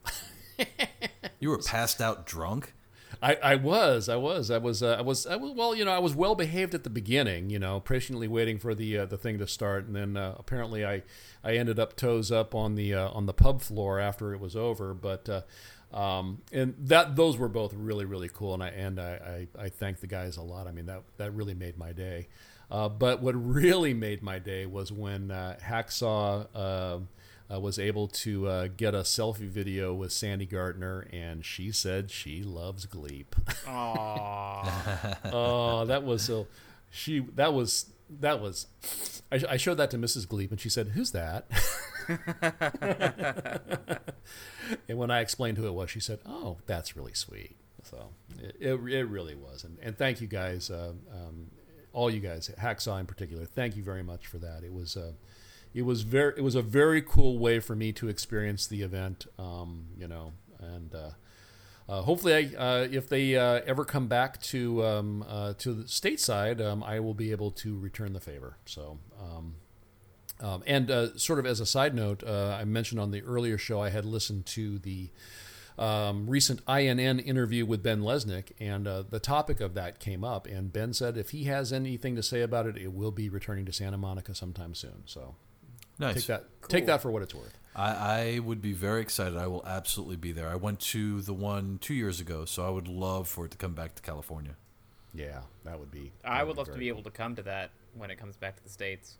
you 1.41 1.49
were 1.49 1.63
passed 1.63 2.03
out 2.03 2.27
drunk. 2.27 2.75
I, 3.23 3.35
I 3.43 3.55
was, 3.57 4.09
I 4.09 4.17
was, 4.17 4.51
I 4.51 4.59
was, 4.59 4.83
uh, 4.83 4.97
I 4.99 5.03
was, 5.03 5.27
I 5.27 5.37
was. 5.37 5.53
Well, 5.53 5.75
you 5.75 5.85
know, 5.85 5.93
I 5.93 5.99
was 5.99 6.15
well 6.15 6.35
behaved 6.35 6.75
at 6.75 6.85
the 6.85 6.91
beginning. 6.91 7.51
You 7.51 7.59
know, 7.59 7.81
patiently 7.81 8.29
waiting 8.29 8.59
for 8.59 8.75
the 8.75 8.99
uh, 8.99 9.07
the 9.07 9.17
thing 9.17 9.39
to 9.39 9.47
start, 9.47 9.87
and 9.87 9.97
then 9.97 10.17
uh, 10.17 10.35
apparently 10.39 10.85
I 10.85 11.03
I 11.43 11.57
ended 11.57 11.79
up 11.79 11.97
toes 11.97 12.31
up 12.31 12.55
on 12.55 12.75
the 12.75 12.95
uh, 12.95 13.09
on 13.11 13.27
the 13.27 13.33
pub 13.33 13.63
floor 13.63 13.99
after 13.99 14.35
it 14.35 14.41
was 14.41 14.55
over. 14.55 14.95
But 14.95 15.29
uh, 15.29 15.97
um, 15.97 16.43
and 16.53 16.75
that 16.79 17.17
those 17.17 17.39
were 17.39 17.49
both 17.49 17.73
really 17.75 18.05
really 18.05 18.29
cool, 18.33 18.55
and 18.55 18.63
I 18.63 18.69
and 18.69 19.01
I, 19.01 19.47
I 19.59 19.65
I 19.65 19.69
thank 19.69 20.01
the 20.01 20.07
guys 20.07 20.37
a 20.37 20.43
lot. 20.43 20.67
I 20.67 20.73
mean 20.73 20.87
that 20.87 21.03
that 21.17 21.33
really 21.33 21.55
made 21.55 21.79
my 21.79 21.93
day. 21.93 22.29
Uh, 22.71 22.89
but 22.89 23.23
what 23.23 23.33
really 23.35 23.95
made 23.95 24.23
my 24.23 24.39
day 24.39 24.67
was 24.67 24.93
when 24.93 25.31
uh, 25.31 25.57
Hacksaw. 25.63 27.07
Uh, 27.49 27.55
uh, 27.55 27.61
was 27.61 27.79
able 27.79 28.09
to 28.09 28.49
uh, 28.49 28.69
get 28.77 28.95
a 28.95 29.01
selfie 29.01 29.49
video 29.49 29.95
with 29.95 30.13
Sandi 30.13 30.47
Gardiner, 30.47 31.07
and 31.13 31.45
she 31.45 31.73
said 31.73 32.11
she 32.11 32.43
loves 32.43 32.87
Gleep. 32.87 33.27
Aww. 33.65 35.17
oh, 35.33 35.85
that 35.87 36.05
was 36.05 36.23
so. 36.23 36.47
She 36.91 37.21
that 37.35 37.53
was 37.53 37.87
that 38.21 38.41
was. 38.41 38.67
I, 39.31 39.43
I 39.51 39.57
showed 39.57 39.77
that 39.77 39.91
to 39.93 39.99
Mrs. 39.99 40.27
Gleep, 40.27 40.51
and 40.51 40.61
she 40.61 40.69
said, 40.69 40.89
"Who's 40.89 41.13
that?" 41.13 41.47
and 44.89 44.99
when 44.99 45.11
I 45.11 45.21
explained 45.21 45.59
who 45.59 45.67
it 45.67 45.75
was, 45.75 45.91
she 45.91 46.01
said, 46.01 46.21
"Oh, 46.27 46.59
that's 46.67 46.97
really 46.97 47.15
sweet." 47.15 47.57
So 47.85 48.09
it, 48.39 48.57
it, 48.61 48.75
it 48.75 49.05
really 49.05 49.35
was, 49.35 49.65
and, 49.65 49.79
and 49.81 49.97
thank 49.97 50.21
you 50.21 50.27
guys, 50.27 50.71
uh, 50.71 50.93
um, 51.13 51.51
all 51.93 52.11
you 52.11 52.21
guys, 52.21 52.51
Hacksaw 52.61 53.01
in 53.01 53.07
particular. 53.07 53.45
Thank 53.45 53.77
you 53.77 53.83
very 53.83 54.03
much 54.03 54.27
for 54.27 54.39
that. 54.39 54.63
It 54.65 54.73
was. 54.73 54.97
It 55.77 55.85
was 55.85 56.03
very 56.03 56.33
it 56.39 56.41
was 56.41 56.55
a 56.55 56.63
very 56.63 57.03
cool 57.03 57.39
way 57.39 57.61
for 57.61 57.77
me 57.77 57.93
to 57.93 58.09
experience 58.09 58.67
the 58.67 58.81
event 58.81 59.27
um, 59.39 59.89
you 59.99 60.09
know 60.09 60.33
and 60.59 60.95
uh, 60.95 61.11
uh, 61.87 62.01
hopefully 62.01 62.57
I, 62.57 62.59
uh, 62.59 62.89
if 62.91 63.11
they 63.11 63.37
uh, 63.37 63.61
ever 63.67 63.85
come 63.85 64.09
back 64.09 64.41
to 64.45 64.83
um, 64.87 65.23
uh, 65.29 65.53
to 65.59 65.75
the 65.75 65.85
stateside 65.85 66.65
um, 66.65 66.83
I 66.83 67.01
will 67.01 67.13
be 67.13 67.31
able 67.31 67.51
to 67.51 67.79
return 67.79 68.15
the 68.15 68.21
favor 68.21 68.57
so 68.65 68.99
um, 69.21 69.57
um, 70.41 70.63
and 70.67 70.91
uh, 70.91 71.17
sort 71.19 71.39
of 71.39 71.45
as 71.45 71.61
a 71.61 71.67
side 71.67 71.95
note 71.95 72.27
I 72.27 72.65
mentioned 72.65 72.99
on 72.99 73.11
the 73.11 73.23
earlier 73.23 73.59
show 73.59 73.83
I 73.83 73.91
had 73.91 74.07
listened 74.07 74.47
to 74.47 74.79
the 74.79 75.11
um, 75.79 76.27
recent 76.27 76.63
INN 76.67 77.19
interview 77.19 77.67
with 77.67 77.83
Ben 77.83 78.01
Lesnick, 78.01 78.53
and 78.59 78.89
uh, 78.89 79.03
the 79.03 79.21
topic 79.21 79.61
of 79.61 79.75
that 79.75 79.99
came 79.99 80.25
up. 80.25 80.47
And 80.47 80.73
Ben 80.73 80.95
said 80.95 81.19
if 81.19 81.31
he 81.31 81.45
has 81.45 81.71
anything 81.71 82.17
to 82.17 82.23
say 82.23 82.41
about 82.41 82.67
it, 82.67 82.79
it 82.79 82.95
will 82.95 83.11
be 83.11 83.29
returning 83.29 83.67
to 83.67 83.75
Santa 83.75 83.99
Monica 83.99 84.35
sometime 84.35 84.75
soon. 84.75 85.03
So 85.05 85.35
Nice. 85.99 86.15
Take 86.15 86.27
that. 86.27 86.69
Take 86.69 86.87
that 86.87 87.03
for 87.03 87.11
what 87.11 87.23
it's 87.23 87.35
worth. 87.35 87.57
I, 87.75 87.91
I 87.93 88.39
would 88.39 88.63
be 88.63 88.73
very 88.73 89.03
excited. 89.03 89.37
I 89.37 89.47
will 89.47 89.65
absolutely 89.67 90.17
be 90.17 90.33
there. 90.33 90.49
I 90.49 90.57
went 90.57 90.81
to 90.81 91.21
the 91.21 91.35
one 91.35 91.79
two 91.81 91.95
years 91.95 92.21
ago, 92.21 92.45
so 92.45 92.67
I 92.67 92.71
would 92.71 92.89
love 92.89 93.29
for 93.29 93.45
it 93.45 93.51
to 93.51 93.59
come 93.59 93.75
back 93.75 93.95
to 93.97 94.03
California. 94.03 94.57
Yeah, 95.15 95.41
that 95.65 95.79
would 95.79 95.91
be. 95.91 96.13
I 96.25 96.39
that 96.39 96.47
would 96.47 96.57
love 96.57 96.73
to 96.73 96.79
be 96.79 96.89
able 96.89 97.03
to 97.03 97.11
come 97.11 97.37
to 97.37 97.43
that 97.43 97.71
when 97.95 98.11
it 98.11 98.19
comes 98.19 98.37
back 98.37 98.57
to 98.57 98.63
the 98.63 98.71
states. 98.71 99.17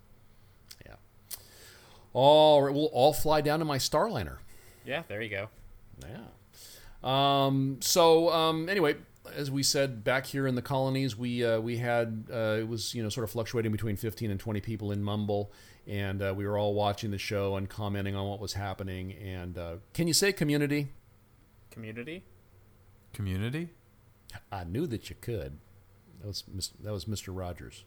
Yeah. 0.85 0.95
All 2.13 2.63
right, 2.63 2.73
we'll 2.73 2.85
all 2.85 3.13
fly 3.13 3.41
down 3.41 3.59
to 3.59 3.65
my 3.65 3.77
Starliner. 3.77 4.37
Yeah, 4.85 5.03
there 5.07 5.21
you 5.21 5.29
go. 5.29 5.49
Yeah. 6.01 6.25
Um, 7.03 7.77
so 7.81 8.31
um, 8.31 8.69
anyway, 8.69 8.95
as 9.35 9.51
we 9.51 9.63
said 9.63 10.03
back 10.03 10.25
here 10.25 10.47
in 10.47 10.55
the 10.55 10.61
colonies, 10.61 11.15
we 11.17 11.43
uh, 11.45 11.59
we 11.59 11.77
had 11.77 12.25
uh, 12.31 12.57
it 12.59 12.67
was 12.67 12.93
you 12.95 13.03
know 13.03 13.09
sort 13.09 13.23
of 13.23 13.31
fluctuating 13.31 13.71
between 13.71 13.95
15 13.95 14.31
and 14.31 14.39
20 14.39 14.61
people 14.61 14.91
in 14.91 15.03
Mumble, 15.03 15.51
and 15.87 16.21
uh, 16.21 16.33
we 16.35 16.45
were 16.45 16.57
all 16.57 16.73
watching 16.73 17.11
the 17.11 17.17
show 17.17 17.55
and 17.55 17.69
commenting 17.69 18.15
on 18.15 18.27
what 18.27 18.39
was 18.39 18.53
happening. 18.53 19.13
And 19.13 19.57
uh, 19.57 19.75
can 19.93 20.07
you 20.07 20.13
say 20.13 20.31
community? 20.33 20.89
Community? 21.71 22.23
Community? 23.13 23.69
I 24.51 24.63
knew 24.65 24.85
that 24.87 25.09
you 25.09 25.15
could. 25.19 25.57
That 26.19 26.27
was 26.27 26.43
that 26.83 26.91
was 26.91 27.05
Mr. 27.05 27.27
Rogers. 27.29 27.85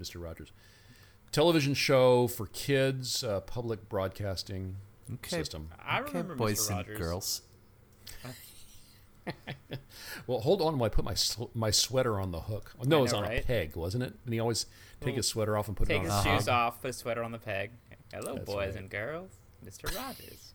Mr. 0.00 0.22
Rogers. 0.22 0.52
Television 1.30 1.74
show 1.74 2.26
for 2.26 2.46
kids, 2.46 3.22
uh, 3.22 3.40
public 3.40 3.88
broadcasting 3.88 4.76
Okay. 5.14 5.36
system. 5.36 5.68
I 5.84 6.00
okay, 6.00 6.08
remember 6.12 6.34
boys 6.34 6.60
Mr. 6.60 6.70
and 6.70 6.78
Rogers. 6.78 6.98
girls. 6.98 7.42
Well, 10.26 10.40
hold 10.40 10.62
on 10.62 10.78
while 10.78 10.86
I 10.86 10.88
put 10.88 11.04
my 11.04 11.14
sl- 11.14 11.50
my 11.54 11.70
sweater 11.70 12.18
on 12.18 12.32
the 12.32 12.40
hook. 12.40 12.72
No, 12.84 12.98
it 12.98 13.02
was 13.02 13.12
know, 13.12 13.18
on 13.18 13.24
a 13.32 13.40
peg, 13.40 13.76
wasn't 13.76 14.04
it? 14.04 14.14
And 14.24 14.32
he 14.32 14.40
always 14.40 14.66
take 15.00 15.16
his 15.16 15.26
sweater 15.28 15.56
off 15.56 15.68
and 15.68 15.76
put 15.76 15.88
Take 15.88 16.02
it 16.02 16.10
on. 16.10 16.22
Take 16.24 16.32
his 16.32 16.32
on. 16.32 16.38
shoes 16.40 16.48
off, 16.48 16.80
put 16.80 16.88
his 16.88 16.96
sweater 16.96 17.22
on 17.22 17.32
the 17.32 17.38
peg. 17.38 17.70
Hello, 18.12 18.34
That's 18.34 18.46
boys 18.46 18.56
right. 18.74 18.76
and 18.76 18.90
girls. 18.90 19.30
Mr. 19.64 19.94
Rogers. 19.96 20.54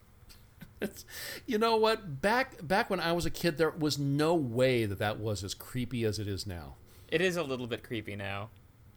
You 1.46 1.58
know 1.60 1.78
what? 1.78 2.22
Back 2.22 2.56
back 2.68 2.90
when 2.90 3.00
I 3.00 3.14
was 3.14 3.26
a 3.26 3.30
kid, 3.30 3.58
there 3.58 3.70
was 3.70 3.98
no 3.98 4.34
way 4.36 4.86
that 4.86 5.00
that 5.00 5.18
was 5.18 5.42
as 5.42 5.54
creepy 5.54 6.04
as 6.04 6.20
it 6.20 6.28
is 6.28 6.46
now. 6.46 6.76
It 7.10 7.22
is 7.22 7.38
a 7.38 7.44
little 7.44 7.68
bit 7.68 7.84
creepy 7.84 8.18
now. 8.18 8.50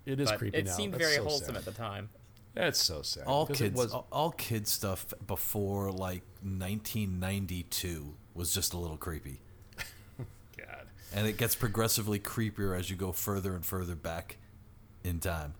It 0.05 0.19
is 0.19 0.29
but 0.31 0.39
creepy 0.41 0.59
it 0.59 0.65
now. 0.67 0.73
seemed 0.73 0.95
That's 0.95 1.05
very 1.05 1.17
so 1.17 1.23
wholesome 1.23 1.47
sad. 1.55 1.57
at 1.59 1.65
the 1.65 1.71
time. 1.71 2.09
That's 2.55 2.81
so 2.81 3.03
sad. 3.03 3.23
All 3.29 3.47
kids, 3.47 3.77
was- 3.77 3.93
all, 3.93 4.09
all 4.11 4.31
kid 4.33 4.67
stuff 4.67 5.07
before 5.29 5.93
like 5.93 6.23
1992 6.43 8.15
was 8.35 8.53
just 8.53 8.73
a 8.75 8.79
little 8.79 8.97
creepy, 8.97 9.41
God. 10.57 10.87
and 11.15 11.27
it 11.27 11.37
gets 11.37 11.55
progressively 11.55 12.19
creepier 12.19 12.77
as 12.79 12.91
you 12.91 12.97
go 12.97 13.13
further 13.13 13.55
and 13.55 13.65
further 13.65 13.95
back 13.95 14.37
in 15.07 15.21
time. 15.21 15.55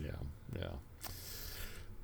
Yeah, 0.00 0.10
yeah. 0.56 0.68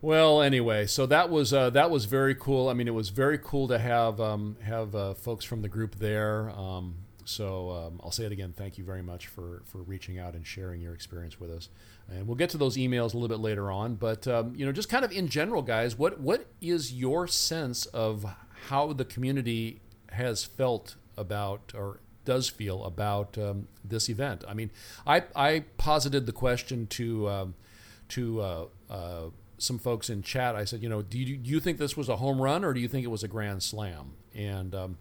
Well, 0.02 0.40
anyway, 0.40 0.86
so 0.86 1.04
that 1.06 1.28
was 1.28 1.52
uh, 1.52 1.70
that 1.70 1.90
was 1.90 2.06
very 2.06 2.34
cool. 2.34 2.68
I 2.68 2.72
mean, 2.72 2.88
it 2.88 2.94
was 2.94 3.10
very 3.10 3.38
cool 3.38 3.68
to 3.68 3.78
have 3.78 4.20
um, 4.20 4.56
have 4.62 4.94
uh, 4.94 5.14
folks 5.14 5.44
from 5.44 5.60
the 5.60 5.68
group 5.68 5.96
there. 5.96 6.50
Um, 6.50 6.94
so 7.26 7.70
um, 7.70 8.00
I'll 8.02 8.10
say 8.10 8.24
it 8.24 8.32
again. 8.32 8.54
Thank 8.56 8.78
you 8.78 8.84
very 8.84 9.02
much 9.02 9.26
for 9.26 9.62
for 9.66 9.78
reaching 9.78 10.18
out 10.18 10.34
and 10.34 10.46
sharing 10.46 10.80
your 10.80 10.94
experience 10.94 11.38
with 11.38 11.50
us. 11.50 11.68
And 12.08 12.26
we'll 12.26 12.36
get 12.36 12.50
to 12.50 12.58
those 12.58 12.76
emails 12.76 13.12
a 13.12 13.18
little 13.18 13.28
bit 13.28 13.40
later 13.40 13.70
on. 13.70 13.96
But 13.96 14.26
um, 14.26 14.54
you 14.56 14.64
know, 14.64 14.72
just 14.72 14.88
kind 14.88 15.04
of 15.04 15.12
in 15.12 15.28
general, 15.28 15.60
guys, 15.60 15.98
what 15.98 16.18
what 16.18 16.46
is 16.62 16.94
your 16.94 17.26
sense 17.26 17.84
of 17.86 18.24
how 18.68 18.94
the 18.94 19.04
community 19.04 19.80
has 20.12 20.44
felt 20.44 20.96
about 21.18 21.72
or 21.74 22.00
does 22.30 22.48
feel 22.48 22.84
about 22.84 23.36
um, 23.36 23.66
this 23.84 24.08
event. 24.08 24.44
I 24.46 24.54
mean, 24.54 24.70
I, 25.04 25.24
I 25.34 25.64
posited 25.78 26.26
the 26.26 26.32
question 26.32 26.86
to 26.86 27.28
um, 27.28 27.54
to 28.10 28.40
uh, 28.40 28.64
uh, 28.88 29.30
some 29.58 29.80
folks 29.80 30.08
in 30.08 30.22
chat. 30.22 30.54
I 30.54 30.64
said, 30.64 30.80
you 30.80 30.88
know, 30.88 31.02
do 31.02 31.18
you, 31.18 31.36
do 31.36 31.50
you 31.50 31.58
think 31.58 31.78
this 31.78 31.96
was 31.96 32.08
a 32.08 32.16
home 32.16 32.40
run 32.40 32.64
or 32.64 32.72
do 32.72 32.78
you 32.78 32.86
think 32.86 33.04
it 33.04 33.10
was 33.10 33.24
a 33.24 33.28
grand 33.28 33.64
slam? 33.64 34.12
And 34.32 34.72
um, 34.76 34.98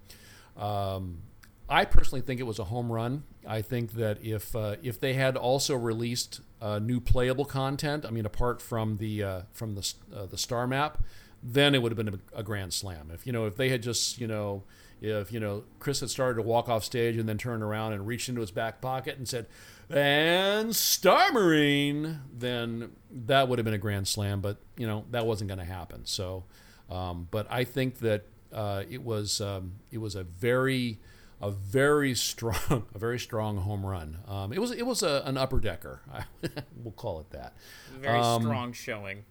um, 0.57 1.21
I 1.69 1.85
personally 1.85 2.21
think 2.21 2.39
it 2.39 2.47
was 2.47 2.57
a 2.57 2.63
home 2.63 2.91
run. 2.91 3.25
I 3.47 3.61
think 3.61 3.91
that 3.93 4.25
if 4.25 4.55
uh, 4.55 4.77
if 4.81 4.99
they 4.99 5.13
had 5.13 5.37
also 5.37 5.75
released 5.75 6.41
uh, 6.59 6.79
new 6.79 6.99
playable 6.99 7.45
content, 7.45 8.05
I 8.07 8.09
mean, 8.09 8.25
apart 8.25 8.59
from 8.59 8.97
the 8.97 9.23
uh, 9.23 9.41
from 9.53 9.75
the 9.75 9.93
uh, 10.15 10.25
the 10.25 10.37
star 10.39 10.65
map, 10.65 11.03
then 11.43 11.75
it 11.75 11.83
would 11.83 11.91
have 11.91 11.97
been 12.03 12.15
a, 12.15 12.39
a, 12.39 12.43
grand 12.43 12.73
slam. 12.73 13.11
If 13.13 13.27
you 13.27 13.33
know, 13.33 13.45
if 13.45 13.55
they 13.55 13.69
had 13.69 13.83
just 13.83 14.19
you 14.19 14.27
know, 14.27 14.63
if 15.01 15.31
you 15.31 15.39
know, 15.39 15.63
Chris 15.79 15.99
had 15.99 16.09
started 16.09 16.35
to 16.35 16.41
walk 16.41 16.69
off 16.69 16.83
stage 16.83 17.17
and 17.17 17.27
then 17.27 17.37
turned 17.37 17.63
around 17.63 17.93
and 17.93 18.05
reached 18.05 18.29
into 18.29 18.41
his 18.41 18.51
back 18.51 18.81
pocket 18.81 19.17
and 19.17 19.27
said, 19.27 19.47
"And 19.89 20.75
Star 20.75 21.31
Marine," 21.31 22.21
then 22.31 22.91
that 23.11 23.47
would 23.47 23.59
have 23.59 23.65
been 23.65 23.73
a 23.73 23.79
grand 23.79 24.07
slam. 24.07 24.41
But 24.41 24.57
you 24.77 24.87
know, 24.87 25.05
that 25.11 25.25
wasn't 25.25 25.49
going 25.49 25.59
to 25.59 25.65
happen. 25.65 26.05
So, 26.05 26.45
um, 26.89 27.27
but 27.31 27.47
I 27.49 27.63
think 27.63 27.99
that 27.99 28.25
uh, 28.53 28.83
it 28.89 29.03
was 29.03 29.41
um, 29.41 29.73
it 29.91 29.99
was 29.99 30.15
a 30.15 30.23
very 30.23 30.99
a 31.41 31.51
very 31.51 32.13
strong, 32.15 32.85
a 32.93 32.97
very 32.97 33.19
strong 33.19 33.57
home 33.57 33.85
run. 33.85 34.19
Um, 34.27 34.53
it 34.53 34.59
was 34.59 34.71
it 34.71 34.85
was 34.85 35.03
a, 35.03 35.23
an 35.25 35.37
upper 35.37 35.59
decker. 35.59 36.01
we'll 36.83 36.91
call 36.91 37.19
it 37.19 37.29
that. 37.31 37.53
Very 37.99 38.19
um, 38.19 38.43
strong 38.43 38.73
showing. 38.73 39.25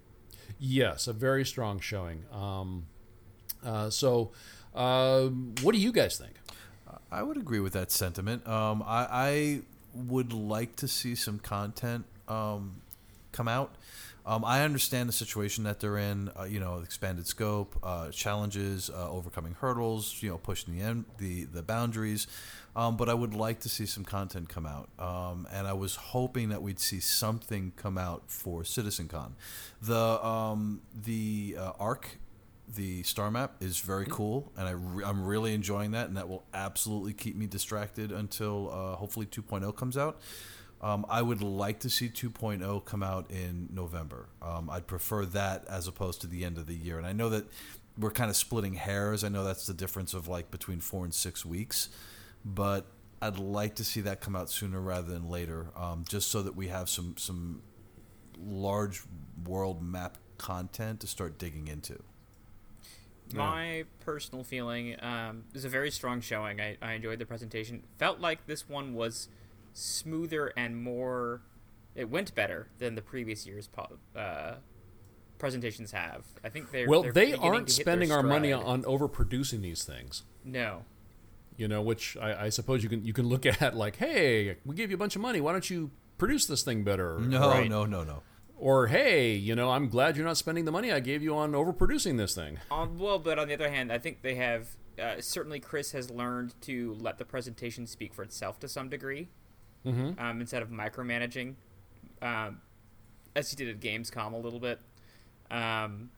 Yes, 0.58 1.06
a 1.06 1.12
very 1.12 1.44
strong 1.44 1.78
showing. 1.78 2.24
Um, 2.32 2.86
uh, 3.64 3.90
so, 3.90 4.32
uh, 4.78 5.28
what 5.62 5.74
do 5.74 5.80
you 5.80 5.92
guys 5.92 6.16
think? 6.16 6.34
I 7.10 7.22
would 7.22 7.36
agree 7.36 7.60
with 7.60 7.72
that 7.72 7.90
sentiment. 7.90 8.46
Um, 8.46 8.82
I, 8.86 9.06
I, 9.10 9.60
would 9.94 10.32
like 10.32 10.76
to 10.76 10.86
see 10.86 11.14
some 11.14 11.38
content 11.40 12.04
um, 12.28 12.76
come 13.32 13.48
out. 13.48 13.74
Um, 14.24 14.44
I 14.44 14.62
understand 14.62 15.08
the 15.08 15.14
situation 15.14 15.64
that 15.64 15.80
they're 15.80 15.96
in. 15.96 16.30
Uh, 16.38 16.44
you 16.44 16.60
know, 16.60 16.80
expanded 16.84 17.26
scope, 17.26 17.76
uh, 17.82 18.10
challenges, 18.10 18.90
uh, 18.90 19.10
overcoming 19.10 19.56
hurdles. 19.58 20.22
You 20.22 20.30
know, 20.30 20.38
pushing 20.38 20.76
the 20.76 20.84
end, 20.84 21.06
the 21.16 21.44
the 21.44 21.62
boundaries. 21.62 22.26
Um, 22.76 22.96
but 22.96 23.08
I 23.08 23.14
would 23.14 23.34
like 23.34 23.60
to 23.60 23.68
see 23.68 23.86
some 23.86 24.04
content 24.04 24.48
come 24.48 24.66
out, 24.66 24.88
um, 25.00 25.48
and 25.50 25.66
I 25.66 25.72
was 25.72 25.96
hoping 25.96 26.50
that 26.50 26.62
we'd 26.62 26.78
see 26.78 27.00
something 27.00 27.72
come 27.74 27.98
out 27.98 28.24
for 28.28 28.62
CitizenCon. 28.62 29.32
The 29.82 30.24
um, 30.24 30.82
the 30.94 31.56
uh, 31.58 31.72
ARK, 31.80 32.18
the 32.74 33.02
star 33.02 33.30
map 33.30 33.56
is 33.60 33.78
very 33.78 34.04
mm-hmm. 34.04 34.12
cool, 34.12 34.52
and 34.56 34.68
I 34.68 34.72
re- 34.72 35.04
I'm 35.04 35.24
really 35.24 35.54
enjoying 35.54 35.92
that, 35.92 36.08
and 36.08 36.16
that 36.16 36.28
will 36.28 36.44
absolutely 36.52 37.14
keep 37.14 37.36
me 37.36 37.46
distracted 37.46 38.12
until 38.12 38.70
uh, 38.70 38.96
hopefully 38.96 39.26
2.0 39.26 39.74
comes 39.76 39.96
out. 39.96 40.20
Um, 40.80 41.04
I 41.08 41.22
would 41.22 41.42
like 41.42 41.80
to 41.80 41.90
see 41.90 42.08
2.0 42.08 42.84
come 42.84 43.02
out 43.02 43.30
in 43.30 43.68
November. 43.72 44.28
Um, 44.40 44.70
I'd 44.70 44.86
prefer 44.86 45.24
that 45.26 45.64
as 45.68 45.88
opposed 45.88 46.20
to 46.20 46.26
the 46.26 46.44
end 46.44 46.56
of 46.56 46.66
the 46.66 46.74
year. 46.74 46.98
And 46.98 47.06
I 47.06 47.12
know 47.12 47.30
that 47.30 47.46
we're 47.98 48.12
kind 48.12 48.30
of 48.30 48.36
splitting 48.36 48.74
hairs. 48.74 49.24
I 49.24 49.28
know 49.28 49.42
that's 49.42 49.66
the 49.66 49.74
difference 49.74 50.14
of 50.14 50.28
like 50.28 50.50
between 50.52 50.80
four 50.80 51.04
and 51.04 51.12
six 51.12 51.44
weeks, 51.44 51.88
but 52.44 52.86
I'd 53.20 53.38
like 53.38 53.74
to 53.76 53.84
see 53.84 54.02
that 54.02 54.20
come 54.20 54.36
out 54.36 54.50
sooner 54.50 54.80
rather 54.80 55.12
than 55.12 55.28
later, 55.28 55.70
um, 55.76 56.04
just 56.08 56.30
so 56.30 56.42
that 56.42 56.54
we 56.54 56.68
have 56.68 56.88
some 56.88 57.16
some 57.16 57.62
large 58.40 59.02
world 59.44 59.82
map 59.82 60.18
content 60.36 61.00
to 61.00 61.08
start 61.08 61.38
digging 61.38 61.66
into. 61.66 62.00
My 63.34 63.84
personal 64.00 64.44
feeling 64.44 64.96
um, 65.00 65.44
is 65.54 65.64
a 65.64 65.68
very 65.68 65.90
strong 65.90 66.20
showing. 66.20 66.60
I, 66.60 66.76
I 66.80 66.92
enjoyed 66.94 67.18
the 67.18 67.26
presentation. 67.26 67.82
Felt 67.98 68.20
like 68.20 68.46
this 68.46 68.68
one 68.68 68.94
was 68.94 69.28
smoother 69.72 70.52
and 70.56 70.82
more. 70.82 71.42
It 71.94 72.10
went 72.10 72.34
better 72.34 72.68
than 72.78 72.94
the 72.94 73.02
previous 73.02 73.46
year's 73.46 73.68
uh, 74.16 74.54
presentations 75.38 75.92
have. 75.92 76.24
I 76.44 76.48
think 76.48 76.70
they're 76.70 76.88
well. 76.88 77.02
They're 77.02 77.12
they 77.12 77.34
aren't 77.34 77.70
spending 77.70 78.12
our 78.12 78.22
money 78.22 78.52
on 78.52 78.82
overproducing 78.84 79.62
these 79.62 79.84
things. 79.84 80.22
No. 80.44 80.84
You 81.56 81.66
know, 81.66 81.82
which 81.82 82.16
I, 82.16 82.44
I, 82.44 82.48
suppose 82.50 82.84
you 82.84 82.88
can 82.88 83.04
you 83.04 83.12
can 83.12 83.26
look 83.26 83.44
at 83.62 83.76
like, 83.76 83.96
hey, 83.96 84.56
we 84.64 84.74
gave 84.74 84.90
you 84.90 84.94
a 84.94 84.98
bunch 84.98 85.16
of 85.16 85.22
money. 85.22 85.40
Why 85.40 85.52
don't 85.52 85.68
you 85.68 85.90
produce 86.16 86.46
this 86.46 86.62
thing 86.62 86.84
better? 86.84 87.18
No, 87.18 87.50
right? 87.50 87.68
no, 87.68 87.84
no, 87.84 88.04
no. 88.04 88.22
Or 88.58 88.88
hey, 88.88 89.34
you 89.34 89.54
know, 89.54 89.70
I'm 89.70 89.88
glad 89.88 90.16
you're 90.16 90.26
not 90.26 90.36
spending 90.36 90.64
the 90.64 90.72
money 90.72 90.90
I 90.90 90.98
gave 91.00 91.22
you 91.22 91.36
on 91.36 91.52
overproducing 91.52 92.16
this 92.16 92.34
thing. 92.34 92.58
Um, 92.70 92.98
well, 92.98 93.18
but 93.18 93.38
on 93.38 93.46
the 93.46 93.54
other 93.54 93.70
hand, 93.70 93.92
I 93.92 93.98
think 93.98 94.22
they 94.22 94.34
have 94.34 94.68
uh, 95.00 95.20
certainly 95.20 95.60
Chris 95.60 95.92
has 95.92 96.10
learned 96.10 96.54
to 96.62 96.96
let 97.00 97.18
the 97.18 97.24
presentation 97.24 97.86
speak 97.86 98.12
for 98.12 98.22
itself 98.22 98.58
to 98.60 98.68
some 98.68 98.88
degree 98.88 99.28
mm-hmm. 99.86 100.20
um, 100.20 100.40
instead 100.40 100.62
of 100.62 100.70
micromanaging, 100.70 101.54
um, 102.20 102.60
as 103.36 103.50
he 103.50 103.56
did 103.56 103.68
at 103.68 103.80
Gamescom 103.80 104.32
a 104.32 104.36
little 104.36 104.60
bit. 104.60 104.80
Um, 105.50 106.10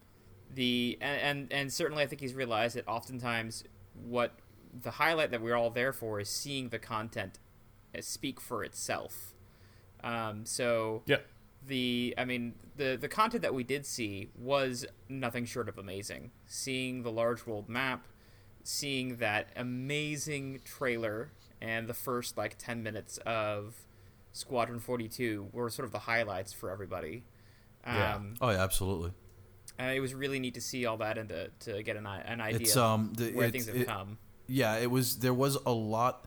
the 0.53 0.99
and, 1.01 1.21
and, 1.21 1.53
and 1.53 1.73
certainly 1.73 2.03
I 2.03 2.07
think 2.07 2.21
he's 2.21 2.35
realized 2.35 2.75
that 2.77 2.89
oftentimes 2.89 3.65
what 4.03 4.33
the 4.83 4.93
highlight 4.93 5.31
that 5.31 5.43
we're 5.43 5.57
all 5.57 5.71
there 5.71 5.93
for 5.93 6.21
is 6.21 6.29
seeing 6.29 6.71
the 6.71 6.79
content 6.79 7.39
speak 8.01 8.41
for 8.41 8.65
itself. 8.65 9.35
Um, 10.03 10.47
so 10.47 11.03
yeah. 11.07 11.19
The 11.67 12.15
I 12.17 12.25
mean 12.25 12.55
the 12.77 12.97
the 13.01 13.09
content 13.09 13.43
that 13.43 13.55
we 13.55 13.65
did 13.65 13.85
see 13.87 14.31
was 14.37 14.87
nothing 15.09 15.45
short 15.45 15.69
of 15.69 15.79
amazing. 15.79 16.31
Seeing 16.47 17.03
the 17.03 17.13
large 17.13 17.47
world 17.47 17.69
map, 17.69 18.07
seeing 18.63 19.17
that 19.17 19.51
amazing 19.57 20.61
trailer 20.65 21.33
and 21.61 21.89
the 21.89 21.95
first 21.95 22.37
like 22.39 22.57
10 22.59 22.83
minutes 22.83 23.19
of 23.27 23.75
Squadron 24.33 24.79
42 24.79 25.49
were 25.53 25.71
sort 25.71 25.87
of 25.87 25.93
the 25.93 26.01
highlights 26.01 26.53
for 26.53 26.71
everybody. 26.71 27.25
Um, 27.85 27.97
yeah. 27.97 28.19
Oh, 28.41 28.51
yeah, 28.51 28.63
absolutely. 28.63 29.13
And 29.79 29.97
it 29.97 30.01
was 30.01 30.15
really 30.15 30.39
neat 30.39 30.55
to 30.55 30.61
see 30.61 30.87
all 30.87 30.99
that 30.99 31.19
and 31.19 31.29
to, 31.29 31.49
to 31.61 31.83
get 31.83 31.97
an, 31.97 32.07
an 32.07 32.41
idea 32.41 32.61
it's, 32.61 32.77
um, 32.77 33.13
the, 33.17 33.33
where 33.33 33.51
things 33.51 33.67
have 33.67 33.77
it, 33.77 33.87
come. 33.87 34.19
Yeah, 34.47 34.77
it 34.77 34.91
was. 34.91 35.19
There 35.19 35.33
was 35.33 35.57
a 35.65 35.73
lot. 35.73 36.27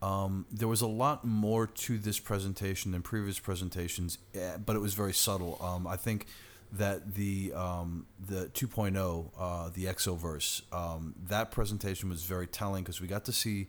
Um, 0.00 0.46
there 0.50 0.68
was 0.68 0.80
a 0.80 0.86
lot 0.86 1.24
more 1.24 1.66
to 1.66 1.98
this 1.98 2.20
presentation 2.20 2.92
than 2.92 3.02
previous 3.02 3.38
presentations, 3.38 4.18
eh, 4.34 4.56
but 4.64 4.76
it 4.76 4.78
was 4.78 4.94
very 4.94 5.12
subtle. 5.12 5.58
Um, 5.60 5.86
I 5.86 5.96
think 5.96 6.26
that 6.72 7.14
the 7.14 7.52
um, 7.54 8.06
the 8.24 8.46
2.0, 8.54 9.30
uh, 9.38 9.70
the 9.74 9.86
Exoverse, 9.86 10.62
um, 10.72 11.14
that 11.28 11.50
presentation 11.50 12.08
was 12.08 12.24
very 12.24 12.46
telling 12.46 12.84
because 12.84 13.00
we 13.00 13.08
got 13.08 13.24
to 13.24 13.32
see 13.32 13.66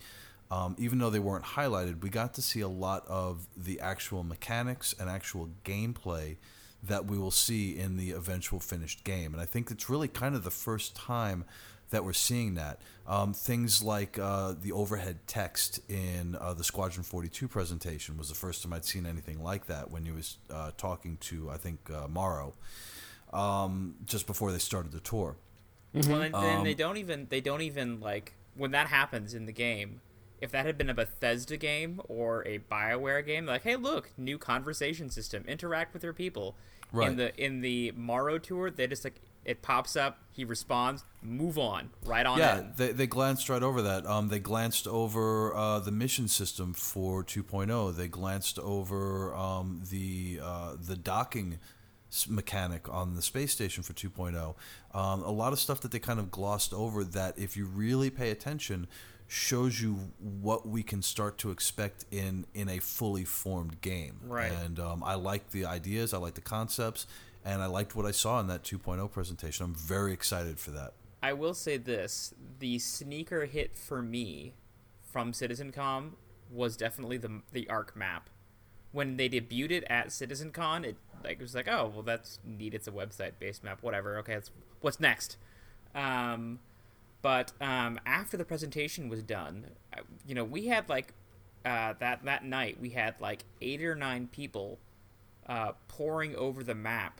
um, 0.51 0.75
even 0.79 0.97
though 0.97 1.09
they 1.09 1.19
weren't 1.19 1.45
highlighted, 1.45 2.01
we 2.01 2.09
got 2.09 2.33
to 2.35 2.41
see 2.41 2.61
a 2.61 2.67
lot 2.67 3.05
of 3.07 3.47
the 3.55 3.79
actual 3.79 4.23
mechanics 4.23 4.95
and 4.99 5.09
actual 5.09 5.49
gameplay 5.63 6.37
that 6.81 7.05
we 7.05 7.17
will 7.17 7.31
see 7.31 7.77
in 7.77 7.97
the 7.97 8.11
eventual 8.11 8.59
finished 8.59 9.03
game. 9.03 9.33
And 9.33 9.41
I 9.41 9.45
think 9.45 9.69
it's 9.69 9.89
really 9.89 10.07
kind 10.07 10.33
of 10.35 10.43
the 10.43 10.51
first 10.51 10.95
time 10.95 11.45
that 11.89 12.03
we're 12.03 12.13
seeing 12.13 12.55
that. 12.55 12.79
Um, 13.07 13.33
things 13.33 13.81
like 13.81 14.19
uh, 14.19 14.53
the 14.61 14.71
overhead 14.71 15.19
text 15.27 15.79
in 15.89 16.35
uh, 16.39 16.53
the 16.53 16.63
Squadron 16.63 17.03
42 17.03 17.47
presentation 17.47 18.17
was 18.17 18.29
the 18.29 18.35
first 18.35 18.63
time 18.63 18.73
I'd 18.73 18.85
seen 18.85 19.05
anything 19.05 19.43
like 19.43 19.65
that 19.67 19.89
when 19.89 20.05
he 20.05 20.11
was 20.11 20.37
uh, 20.49 20.71
talking 20.77 21.17
to, 21.21 21.49
I 21.49 21.57
think, 21.57 21.89
uh, 21.89 22.07
Morrow, 22.07 22.53
um, 23.33 23.95
just 24.05 24.27
before 24.27 24.51
they 24.51 24.59
started 24.59 24.91
the 24.91 24.99
tour. 24.99 25.35
Mm-hmm. 25.95 26.11
Well, 26.11 26.21
and, 26.21 26.35
um, 26.35 26.63
they 26.63 26.75
don't 26.75 26.97
even 26.97 27.25
they 27.29 27.41
don't 27.41 27.61
even 27.61 27.99
like 27.99 28.33
when 28.55 28.71
that 28.71 28.87
happens 28.87 29.33
in 29.33 29.47
the 29.47 29.51
game 29.51 30.01
if 30.41 30.51
that 30.51 30.65
had 30.65 30.77
been 30.77 30.89
a 30.89 30.93
Bethesda 30.93 31.57
game 31.57 32.01
or 32.07 32.45
a 32.47 32.59
BioWare 32.59 33.25
game, 33.25 33.45
like, 33.45 33.63
hey, 33.63 33.75
look, 33.75 34.11
new 34.17 34.37
conversation 34.37 35.09
system, 35.09 35.43
interact 35.47 35.93
with 35.93 36.03
your 36.03 36.13
people. 36.13 36.55
Right. 36.91 37.09
In 37.09 37.17
the 37.17 37.35
in 37.43 37.61
the 37.61 37.91
Morrow 37.95 38.39
tour, 38.39 38.71
they 38.71 38.87
just 38.87 39.03
like 39.03 39.21
it 39.45 39.61
pops 39.61 39.95
up, 39.95 40.19
he 40.31 40.45
responds, 40.45 41.03
move 41.21 41.57
on, 41.57 41.89
right 42.05 42.25
on. 42.25 42.37
Yeah, 42.37 42.59
in. 42.59 42.73
they 42.77 42.91
they 42.91 43.07
glanced 43.07 43.49
right 43.49 43.63
over 43.63 43.81
that. 43.81 44.05
Um, 44.05 44.29
they 44.29 44.39
glanced 44.39 44.87
over 44.87 45.53
uh, 45.55 45.79
the 45.79 45.91
mission 45.91 46.27
system 46.27 46.73
for 46.73 47.23
2.0. 47.23 47.95
They 47.95 48.07
glanced 48.07 48.59
over 48.59 49.33
um, 49.35 49.81
the 49.89 50.39
uh, 50.41 50.75
the 50.79 50.95
docking 50.95 51.59
mechanic 52.27 52.89
on 52.89 53.15
the 53.15 53.21
space 53.21 53.51
station 53.51 53.83
for 53.83 53.93
2.0. 53.93 54.55
Um, 54.93 55.21
a 55.23 55.31
lot 55.31 55.53
of 55.53 55.59
stuff 55.59 55.81
that 55.81 55.91
they 55.91 55.99
kind 55.99 56.19
of 56.19 56.31
glossed 56.31 56.73
over 56.73 57.03
that 57.03 57.37
if 57.37 57.55
you 57.55 57.65
really 57.65 58.09
pay 58.09 58.31
attention 58.31 58.87
shows 59.27 59.79
you 59.79 60.11
what 60.17 60.67
we 60.67 60.81
can 60.81 61.03
start 61.03 61.37
to 61.37 61.51
expect 61.51 62.03
in 62.09 62.45
in 62.55 62.67
a 62.67 62.79
fully 62.79 63.23
formed 63.23 63.79
game. 63.81 64.19
Right. 64.23 64.51
And 64.51 64.79
um, 64.79 65.03
I 65.03 65.15
like 65.15 65.51
the 65.51 65.65
ideas, 65.65 66.13
I 66.13 66.17
like 66.17 66.33
the 66.33 66.41
concepts, 66.41 67.05
and 67.45 67.61
I 67.61 67.65
liked 67.67 67.95
what 67.95 68.05
I 68.05 68.11
saw 68.11 68.39
in 68.39 68.47
that 68.47 68.63
2.0 68.63 69.11
presentation. 69.11 69.65
I'm 69.65 69.73
very 69.75 70.13
excited 70.13 70.59
for 70.59 70.71
that. 70.71 70.93
I 71.21 71.33
will 71.33 71.53
say 71.53 71.77
this: 71.77 72.33
the 72.59 72.79
sneaker 72.79 73.45
hit 73.45 73.75
for 73.75 74.01
me 74.01 74.53
from 75.01 75.31
CitizenCon 75.31 76.11
was 76.51 76.77
definitely 76.77 77.17
the 77.17 77.41
the 77.51 77.69
ARK 77.69 77.95
map. 77.95 78.29
When 78.91 79.17
they 79.17 79.29
debuted 79.29 79.71
it 79.71 79.83
at 79.89 80.07
CitizenCon, 80.07 80.83
it 80.85 80.97
like 81.23 81.33
it 81.33 81.41
was 81.41 81.55
like, 81.55 81.67
oh 81.67 81.91
well, 81.93 82.03
that's 82.03 82.39
neat. 82.45 82.73
It's 82.73 82.87
a 82.87 82.91
website 82.91 83.33
based 83.39 83.63
map, 83.63 83.83
whatever. 83.83 84.17
Okay, 84.19 84.39
what's 84.81 84.99
next? 84.99 85.37
Um, 85.93 86.59
But 87.21 87.51
um, 87.59 87.99
after 88.05 88.37
the 88.37 88.45
presentation 88.45 89.09
was 89.09 89.21
done, 89.23 89.65
you 90.25 90.33
know, 90.35 90.45
we 90.45 90.67
had 90.67 90.87
like 90.87 91.13
uh, 91.65 91.93
that 91.99 92.23
that 92.23 92.45
night 92.45 92.79
we 92.79 92.91
had 92.91 93.15
like 93.19 93.43
eight 93.61 93.83
or 93.83 93.95
nine 93.95 94.27
people 94.31 94.79
uh, 95.47 95.73
pouring 95.89 96.35
over 96.35 96.63
the 96.63 96.75
map, 96.75 97.19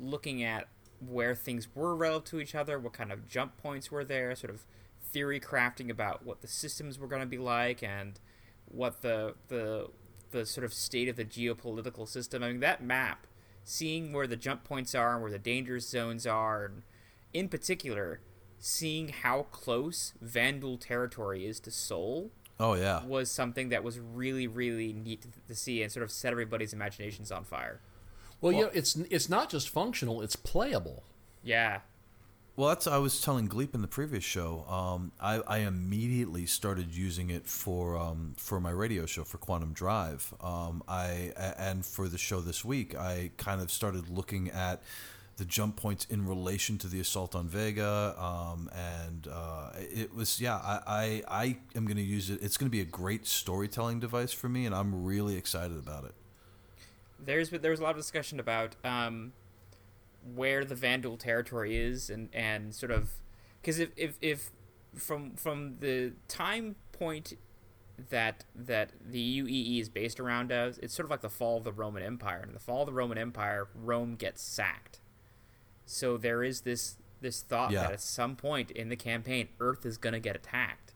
looking 0.00 0.42
at 0.42 0.68
where 1.00 1.34
things 1.34 1.68
were 1.74 1.94
relative 1.94 2.30
to 2.30 2.40
each 2.40 2.54
other, 2.54 2.78
what 2.78 2.92
kind 2.92 3.12
of 3.12 3.28
jump 3.28 3.56
points 3.56 3.90
were 3.90 4.04
there, 4.04 4.34
sort 4.34 4.52
of 4.52 4.66
theory 5.02 5.40
crafting 5.40 5.90
about 5.90 6.24
what 6.24 6.40
the 6.40 6.48
systems 6.48 6.98
were 6.98 7.06
going 7.06 7.22
to 7.22 7.26
be 7.26 7.38
like 7.38 7.82
and 7.82 8.20
what 8.66 9.02
the 9.02 9.34
the 9.48 9.88
the 10.30 10.44
sort 10.44 10.64
of 10.64 10.74
state 10.74 11.08
of 11.08 11.16
the 11.16 11.24
geopolitical 11.24 12.06
system. 12.06 12.42
I 12.42 12.48
mean, 12.48 12.60
that 12.60 12.82
map, 12.82 13.26
seeing 13.64 14.12
where 14.12 14.26
the 14.26 14.36
jump 14.36 14.64
points 14.64 14.94
are 14.94 15.14
and 15.14 15.22
where 15.22 15.30
the 15.30 15.38
danger 15.38 15.80
zones 15.80 16.26
are, 16.26 16.66
and 16.66 16.82
in 17.32 17.48
particular, 17.48 18.20
seeing 18.58 19.08
how 19.08 19.44
close 19.44 20.12
Vanduul 20.24 20.80
territory 20.80 21.46
is 21.46 21.60
to 21.60 21.70
Sol 21.70 22.30
Oh 22.60 22.74
yeah. 22.74 23.04
was 23.04 23.30
something 23.30 23.68
that 23.68 23.84
was 23.84 23.98
really, 23.98 24.46
really 24.46 24.92
neat 24.92 25.22
to, 25.22 25.28
to 25.46 25.54
see 25.54 25.82
and 25.82 25.92
sort 25.92 26.02
of 26.02 26.10
set 26.10 26.32
everybody's 26.32 26.72
imaginations 26.72 27.30
on 27.30 27.44
fire. 27.44 27.80
Well, 28.40 28.52
yeah, 28.52 28.68
it's 28.72 28.96
it's 28.96 29.28
not 29.28 29.50
just 29.50 29.68
functional; 29.68 30.22
it's 30.22 30.36
playable. 30.36 31.04
Yeah. 31.42 31.80
Well, 32.56 32.70
that's 32.70 32.88
I 32.88 32.98
was 32.98 33.20
telling 33.20 33.48
Gleep 33.48 33.72
in 33.72 33.82
the 33.82 33.86
previous 33.88 34.24
show. 34.24 34.64
Um, 34.68 35.12
I, 35.20 35.40
I 35.46 35.58
immediately 35.58 36.44
started 36.44 36.92
using 36.92 37.30
it 37.30 37.46
for 37.46 37.96
um, 37.96 38.34
for 38.36 38.58
my 38.60 38.70
radio 38.70 39.06
show 39.06 39.22
for 39.22 39.38
Quantum 39.38 39.72
Drive. 39.72 40.34
Um, 40.40 40.82
I 40.88 41.32
a- 41.36 41.60
and 41.60 41.86
for 41.86 42.08
the 42.08 42.18
show 42.18 42.40
this 42.40 42.64
week, 42.64 42.96
I 42.96 43.30
kind 43.36 43.60
of 43.60 43.70
started 43.70 44.08
looking 44.10 44.50
at 44.50 44.82
the 45.36 45.44
jump 45.44 45.76
points 45.76 46.04
in 46.06 46.26
relation 46.26 46.78
to 46.78 46.88
the 46.88 46.98
assault 46.98 47.36
on 47.36 47.46
Vega. 47.46 48.16
Um, 48.18 48.68
and 48.74 49.28
uh, 49.32 49.70
it 49.76 50.12
was 50.12 50.40
yeah, 50.40 50.56
I 50.56 50.80
I, 50.86 51.22
I 51.28 51.56
am 51.76 51.84
going 51.84 51.96
to 51.96 52.02
use 52.02 52.28
it. 52.28 52.42
It's 52.42 52.56
going 52.56 52.66
to 52.66 52.76
be 52.76 52.80
a 52.80 52.84
great 52.84 53.24
storytelling 53.24 54.00
device 54.00 54.32
for 54.32 54.48
me, 54.48 54.66
and 54.66 54.74
I'm 54.74 55.04
really 55.04 55.36
excited 55.36 55.78
about 55.78 56.06
it. 56.06 56.14
There's 57.18 57.50
there 57.50 57.70
was 57.70 57.80
a 57.80 57.82
lot 57.82 57.90
of 57.90 57.96
discussion 57.96 58.38
about 58.40 58.76
um, 58.84 59.32
where 60.34 60.64
the 60.64 60.74
Vanduul 60.74 61.18
territory 61.18 61.76
is 61.76 62.10
and, 62.10 62.28
and 62.32 62.74
sort 62.74 62.92
of 62.92 63.10
because 63.60 63.78
if, 63.78 63.90
if, 63.96 64.16
if 64.20 64.50
from 64.94 65.34
from 65.36 65.76
the 65.80 66.12
time 66.28 66.76
point 66.92 67.34
that 68.10 68.44
that 68.54 68.92
the 69.04 69.40
UEE 69.42 69.80
is 69.80 69.88
based 69.88 70.20
around 70.20 70.52
us, 70.52 70.78
it's 70.82 70.94
sort 70.94 71.04
of 71.06 71.10
like 71.10 71.20
the 71.20 71.28
fall 71.28 71.58
of 71.58 71.64
the 71.64 71.72
Roman 71.72 72.02
Empire. 72.02 72.40
And 72.46 72.54
the 72.54 72.60
fall 72.60 72.82
of 72.82 72.86
the 72.86 72.92
Roman 72.92 73.18
Empire, 73.18 73.68
Rome 73.74 74.14
gets 74.14 74.40
sacked. 74.42 75.00
So 75.86 76.16
there 76.16 76.44
is 76.44 76.60
this 76.60 76.96
this 77.20 77.42
thought 77.42 77.72
Yeah. 77.72 77.82
that 77.82 77.92
at 77.92 78.00
some 78.00 78.36
point 78.36 78.70
in 78.70 78.88
the 78.90 78.96
campaign, 78.96 79.48
Earth 79.58 79.84
is 79.84 79.98
gonna 79.98 80.20
get 80.20 80.36
attacked. 80.36 80.94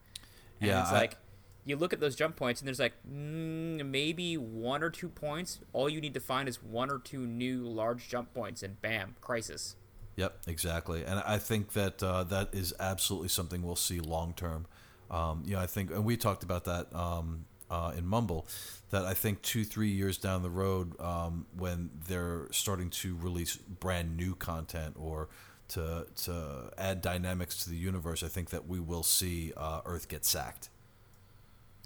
And 0.60 0.68
Yeah, 0.70 0.82
it's 0.82 0.92
I- 0.92 0.98
like 0.98 1.16
you 1.64 1.76
look 1.76 1.92
at 1.92 2.00
those 2.00 2.16
jump 2.16 2.36
points, 2.36 2.60
and 2.60 2.66
there's 2.66 2.80
like 2.80 2.94
mm, 3.08 3.84
maybe 3.86 4.36
one 4.36 4.82
or 4.82 4.90
two 4.90 5.08
points. 5.08 5.60
All 5.72 5.88
you 5.88 6.00
need 6.00 6.14
to 6.14 6.20
find 6.20 6.48
is 6.48 6.62
one 6.62 6.90
or 6.90 6.98
two 6.98 7.26
new 7.26 7.66
large 7.66 8.08
jump 8.08 8.34
points, 8.34 8.62
and 8.62 8.80
bam, 8.80 9.16
crisis. 9.20 9.76
Yep, 10.16 10.42
exactly, 10.46 11.04
and 11.04 11.20
I 11.20 11.38
think 11.38 11.72
that 11.72 12.02
uh, 12.02 12.24
that 12.24 12.50
is 12.52 12.74
absolutely 12.78 13.28
something 13.28 13.62
we'll 13.62 13.76
see 13.76 14.00
long 14.00 14.34
term. 14.34 14.66
Um, 15.10 15.42
you 15.44 15.54
know, 15.54 15.60
I 15.60 15.66
think, 15.66 15.90
and 15.90 16.04
we 16.04 16.16
talked 16.16 16.42
about 16.42 16.64
that 16.64 16.94
um, 16.94 17.44
uh, 17.70 17.92
in 17.96 18.06
Mumble, 18.06 18.46
that 18.90 19.04
I 19.04 19.14
think 19.14 19.42
two, 19.42 19.64
three 19.64 19.88
years 19.88 20.18
down 20.18 20.42
the 20.42 20.50
road, 20.50 20.98
um, 21.00 21.46
when 21.56 21.90
they're 22.08 22.48
starting 22.50 22.90
to 22.90 23.16
release 23.16 23.56
brand 23.56 24.16
new 24.16 24.34
content 24.34 24.96
or 24.98 25.28
to 25.68 26.06
to 26.24 26.70
add 26.76 27.00
dynamics 27.00 27.64
to 27.64 27.70
the 27.70 27.76
universe, 27.76 28.22
I 28.22 28.28
think 28.28 28.50
that 28.50 28.68
we 28.68 28.80
will 28.80 29.02
see 29.02 29.52
uh, 29.56 29.80
Earth 29.84 30.08
get 30.08 30.24
sacked. 30.24 30.70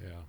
Yeah, 0.03 0.23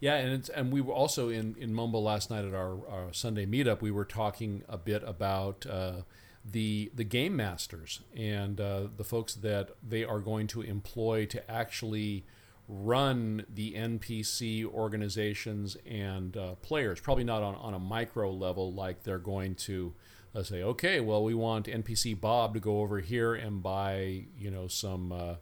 yeah, 0.00 0.16
and 0.16 0.32
it's, 0.32 0.48
and 0.48 0.72
we 0.72 0.80
were 0.80 0.94
also 0.94 1.28
in 1.28 1.54
in 1.58 1.72
Mumble 1.72 2.02
last 2.02 2.30
night 2.30 2.44
at 2.44 2.54
our, 2.54 2.86
our 2.88 3.12
Sunday 3.12 3.46
meetup. 3.46 3.80
We 3.80 3.90
were 3.90 4.04
talking 4.04 4.62
a 4.68 4.78
bit 4.78 5.02
about 5.06 5.64
uh, 5.66 6.02
the 6.44 6.90
the 6.94 7.04
game 7.04 7.36
masters 7.36 8.00
and 8.16 8.60
uh, 8.60 8.88
the 8.96 9.04
folks 9.04 9.34
that 9.34 9.70
they 9.86 10.04
are 10.04 10.20
going 10.20 10.46
to 10.48 10.62
employ 10.62 11.26
to 11.26 11.50
actually 11.50 12.24
run 12.68 13.44
the 13.52 13.74
NPC 13.74 14.64
organizations 14.64 15.76
and 15.86 16.36
uh, 16.36 16.54
players. 16.56 17.00
Probably 17.00 17.24
not 17.24 17.42
on, 17.42 17.54
on 17.56 17.74
a 17.74 17.78
micro 17.78 18.30
level, 18.30 18.72
like 18.72 19.02
they're 19.02 19.18
going 19.18 19.54
to 19.56 19.94
uh, 20.34 20.42
say, 20.42 20.62
okay, 20.62 21.00
well, 21.00 21.22
we 21.22 21.34
want 21.34 21.66
NPC 21.66 22.18
Bob 22.18 22.54
to 22.54 22.60
go 22.60 22.80
over 22.80 23.00
here 23.00 23.34
and 23.34 23.62
buy, 23.62 24.24
you 24.38 24.50
know, 24.50 24.66
some 24.68 25.12
uh, 25.12 25.34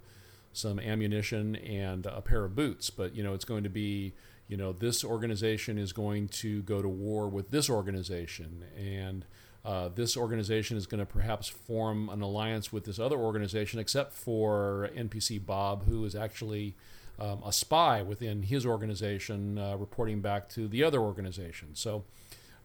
some 0.52 0.78
ammunition 0.78 1.56
and 1.56 2.06
a 2.06 2.20
pair 2.20 2.44
of 2.44 2.54
boots. 2.54 2.90
But 2.90 3.14
you 3.14 3.22
know, 3.22 3.34
it's 3.34 3.44
going 3.44 3.64
to 3.64 3.70
be, 3.70 4.14
you 4.48 4.56
know, 4.56 4.72
this 4.72 5.04
organization 5.04 5.78
is 5.78 5.92
going 5.92 6.28
to 6.28 6.62
go 6.62 6.82
to 6.82 6.88
war 6.88 7.28
with 7.28 7.50
this 7.50 7.70
organization, 7.70 8.64
and 8.76 9.24
uh, 9.64 9.88
this 9.94 10.16
organization 10.16 10.76
is 10.76 10.86
going 10.86 11.00
to 11.00 11.06
perhaps 11.06 11.48
form 11.48 12.08
an 12.08 12.22
alliance 12.22 12.72
with 12.72 12.84
this 12.84 12.98
other 12.98 13.16
organization, 13.16 13.78
except 13.78 14.12
for 14.12 14.90
NPC 14.96 15.44
Bob, 15.44 15.84
who 15.86 16.04
is 16.04 16.14
actually 16.14 16.74
um, 17.18 17.42
a 17.44 17.52
spy 17.52 18.02
within 18.02 18.42
his 18.42 18.64
organization, 18.64 19.58
uh, 19.58 19.76
reporting 19.76 20.20
back 20.20 20.48
to 20.50 20.68
the 20.68 20.82
other 20.82 21.00
organization. 21.00 21.74
So. 21.74 22.04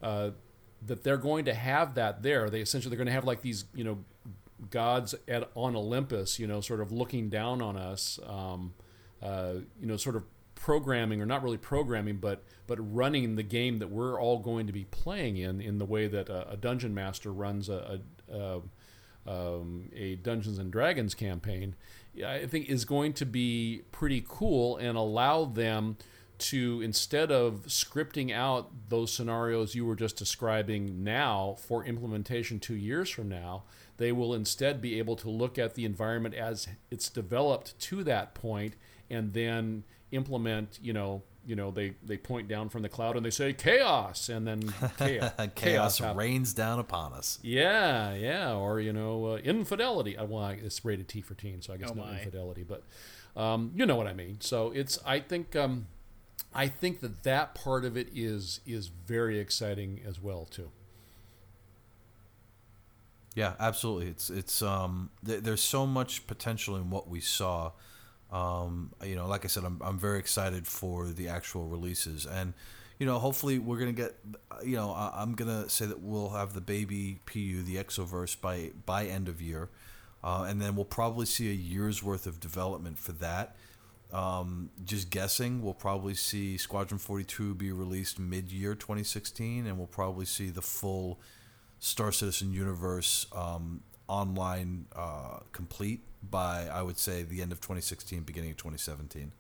Uh, 0.02 0.32
that 0.86 1.04
they're 1.04 1.18
going 1.18 1.46
to 1.46 1.54
have 1.54 1.96
that 1.96 2.22
there. 2.22 2.50
They 2.50 2.60
essentially 2.60 2.90
they're 2.90 2.98
going 2.98 3.08
to 3.08 3.14
have 3.14 3.26
like 3.26 3.42
these, 3.42 3.66
you 3.74 3.84
know, 3.84 4.04
gods 4.70 5.16
at 5.28 5.50
on 5.56 5.76
Olympus, 5.76 6.40
you 6.40 6.48
know, 6.48 6.62
sort 6.62 6.82
of 6.82 6.92
looking 6.92 7.30
down 7.30 7.62
on 7.62 7.78
us, 7.78 8.20
um, 8.26 8.74
uh, 9.22 9.56
you 9.80 9.88
know, 9.88 9.98
sort 9.98 10.16
of 10.16 10.24
programming 10.56 11.22
or 11.22 11.26
not 11.26 11.44
really 11.44 11.58
programming, 11.58 12.18
but 12.18 12.44
but 12.68 12.78
running 12.94 13.36
the 13.36 13.44
game 13.44 13.80
that 13.80 13.90
we're 13.90 14.20
all 14.20 14.40
going 14.40 14.68
to 14.68 14.74
be 14.74 14.86
playing 14.86 15.38
in 15.38 15.62
in 15.62 15.78
the 15.78 15.86
way 15.86 16.08
that 16.08 16.30
a, 16.30 16.52
a 16.52 16.58
dungeon 16.58 16.94
master 16.94 17.32
runs 17.32 17.70
a. 17.70 18.02
a, 18.32 18.38
a 18.38 18.62
um, 19.28 19.90
a 19.96 20.18
Dungeons 20.18 20.60
and 20.60 20.72
Dragons 20.72 21.16
campaign, 21.16 21.76
I 22.24 22.46
think 22.46 22.70
is 22.70 22.86
going 22.86 23.14
to 23.14 23.26
be 23.26 23.82
pretty 23.92 24.24
cool 24.28 24.78
and 24.78 24.96
allow 24.96 25.46
them 25.46 25.98
to 26.38 26.82
instead 26.82 27.32
of 27.32 27.64
scripting 27.68 28.32
out 28.32 28.70
those 28.90 29.12
scenarios 29.12 29.74
you 29.74 29.86
were 29.86 29.96
just 29.96 30.18
describing 30.18 31.04
now 31.04 31.56
for 31.58 31.86
implementation 31.86 32.60
two 32.60 32.76
years 32.76 33.10
from 33.10 33.30
now, 33.30 33.64
they 33.98 34.12
will 34.12 34.34
instead 34.34 34.82
be 34.82 34.98
able 35.00 35.16
to 35.18 35.30
look 35.30 35.58
at 35.58 35.74
the 35.76 35.86
environment 35.86 36.36
as 36.36 36.68
it's 36.92 37.10
developed 37.10 37.78
to 37.80 38.04
that 38.04 38.34
point 38.34 38.74
and 39.10 39.34
then 39.34 39.84
implement, 40.12 40.80
you 40.82 40.94
know, 40.94 41.22
you 41.48 41.56
know, 41.56 41.70
they, 41.70 41.94
they 42.04 42.18
point 42.18 42.48
down 42.48 42.70
from 42.70 42.82
the 42.82 42.90
cloud 42.90 43.16
and 43.16 43.24
they 43.26 43.30
say 43.30 43.54
chaos 43.54 44.30
and 44.30 44.48
then 44.48 44.74
chaos, 44.98 45.32
Chaos 45.54 45.98
happens. 46.00 46.18
rains 46.18 46.54
down 46.54 46.80
upon 46.80 47.14
us. 47.14 47.38
Yeah, 47.44 48.16
yeah, 48.16 48.56
or 48.56 48.80
you 48.80 48.92
know, 48.92 49.26
uh, 49.26 49.36
infidelity. 49.38 50.18
Uh, 50.18 50.26
well, 50.26 50.48
it's 50.50 50.84
rated 50.84 51.08
T 51.08 51.22
for 51.22 51.36
teen, 51.36 51.62
so 51.62 51.74
I 51.74 51.78
guess 51.78 51.92
Oh, 51.92 51.94
not 51.94 52.10
infidelity, 52.14 52.64
but 52.64 52.84
um, 53.40 53.72
you 53.76 53.86
know 53.86 53.96
what 53.96 54.08
I 54.08 54.14
mean. 54.14 54.38
So 54.40 54.72
it's. 54.72 54.98
I 55.06 55.20
think. 55.20 55.56
Um, 55.56 55.88
I 56.58 56.68
think 56.68 57.02
that 57.02 57.24
that 57.24 57.54
part 57.54 57.86
of 57.86 57.96
it 57.96 58.08
is 58.16 58.62
is 58.66 58.88
very 58.88 59.40
exciting 59.40 60.00
as 60.08 60.20
well 60.20 60.46
too. 60.46 60.72
Yeah, 63.36 63.54
absolutely. 63.60 64.08
It's 64.08 64.30
it's 64.30 64.62
um 64.62 65.10
th- 65.26 65.44
there's 65.44 65.62
so 65.62 65.86
much 65.86 66.26
potential 66.28 66.76
in 66.78 66.90
what 66.90 67.10
we 67.10 67.20
saw. 67.20 67.72
Um, 68.32 68.92
you 69.04 69.16
know, 69.16 69.28
like 69.28 69.46
I 69.46 69.50
said, 69.50 69.64
I'm 69.66 69.82
I'm 69.84 70.00
very 70.00 70.20
excited 70.20 70.68
for 70.68 71.08
the 71.08 71.28
actual 71.28 71.66
releases, 71.68 72.26
and 72.26 72.54
you 73.00 73.06
know, 73.06 73.20
hopefully 73.20 73.60
we're 73.60 73.78
gonna 73.80 73.92
get. 73.92 74.16
You 74.64 74.78
know, 74.78 74.92
I, 74.92 75.12
I'm 75.22 75.36
gonna 75.36 75.70
say 75.70 75.86
that 75.86 76.02
we'll 76.02 76.30
have 76.30 76.54
the 76.54 76.62
baby 76.62 77.20
PU, 77.26 77.64
the 77.64 77.76
Exoverse, 77.76 78.40
by 78.40 78.72
by 78.86 79.06
end 79.06 79.28
of 79.28 79.42
year, 79.42 79.70
uh, 80.24 80.46
and 80.48 80.62
then 80.62 80.76
we'll 80.76 80.86
probably 80.86 81.26
see 81.26 81.50
a 81.50 81.54
year's 81.54 82.02
worth 82.02 82.26
of 82.28 82.40
development 82.40 83.00
for 83.00 83.12
that. 83.14 83.56
Um, 84.14 84.70
just 84.86 85.10
guessing, 85.10 85.62
we'll 85.62 85.74
probably 85.74 86.14
see 86.14 86.58
Squadron 86.58 87.00
42 87.00 87.54
be 87.56 87.72
released 87.74 88.20
mid 88.20 88.52
year 88.52 88.76
2016, 88.76 89.68
and 89.68 89.78
we'll 89.78 89.88
probably 89.88 90.26
see 90.26 90.50
the 90.50 90.62
full 90.62 91.20
Star 91.80 92.12
Citizen 92.12 92.52
universe 92.54 93.28
um, 93.36 93.82
online 94.08 94.86
uh, 94.96 95.40
complete 95.52 96.02
by 96.30 96.68
I 96.72 96.82
would 96.82 96.98
say 96.98 97.24
the 97.24 97.42
end 97.42 97.52
of 97.52 97.60
2016, 97.62 98.22
beginning 98.24 98.52
of 98.52 98.58
2017. 98.58 99.32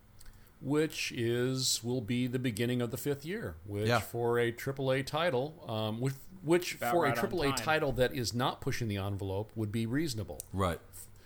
Which 0.61 1.11
is 1.11 1.81
will 1.83 2.01
be 2.01 2.27
the 2.27 2.39
beginning 2.39 2.81
of 2.81 2.89
the 2.91 2.97
fifth 2.97 3.25
year, 3.25 3.55
which 3.65 3.87
Yeah. 3.87 3.99
for 3.99 4.39
a 4.39 4.51
AAA 4.51 5.03
title, 5.05 5.63
um, 5.67 5.99
with 5.99 6.17
which 6.43 6.75
About 6.75 6.91
for 6.93 7.03
right 7.03 7.17
a 7.17 7.21
AAA 7.21 7.55
title 7.55 7.91
that 7.93 8.13
is 8.13 8.33
not 8.33 8.61
pushing 8.61 8.87
the 8.87 8.97
envelope 8.97 9.51
would 9.55 9.71
be 9.71 9.85
reasonable. 9.85 10.39
Right. 10.53 10.79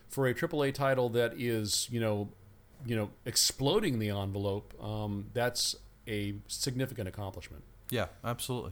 for 0.07 0.27
a 0.27 0.33
AAA 0.33 0.73
title 0.73 1.07
that 1.09 1.33
is, 1.39 1.87
you 1.91 1.99
know, 1.99 2.29
you 2.83 2.95
know, 2.95 3.11
exploding 3.25 3.99
the 3.99 4.09
envelope, 4.09 4.73
um, 4.83 5.27
that's 5.33 5.75
a 6.07 6.33
significant 6.47 7.07
accomplishment. 7.07 7.63
Yeah, 7.91 8.07
absolutely. 8.23 8.71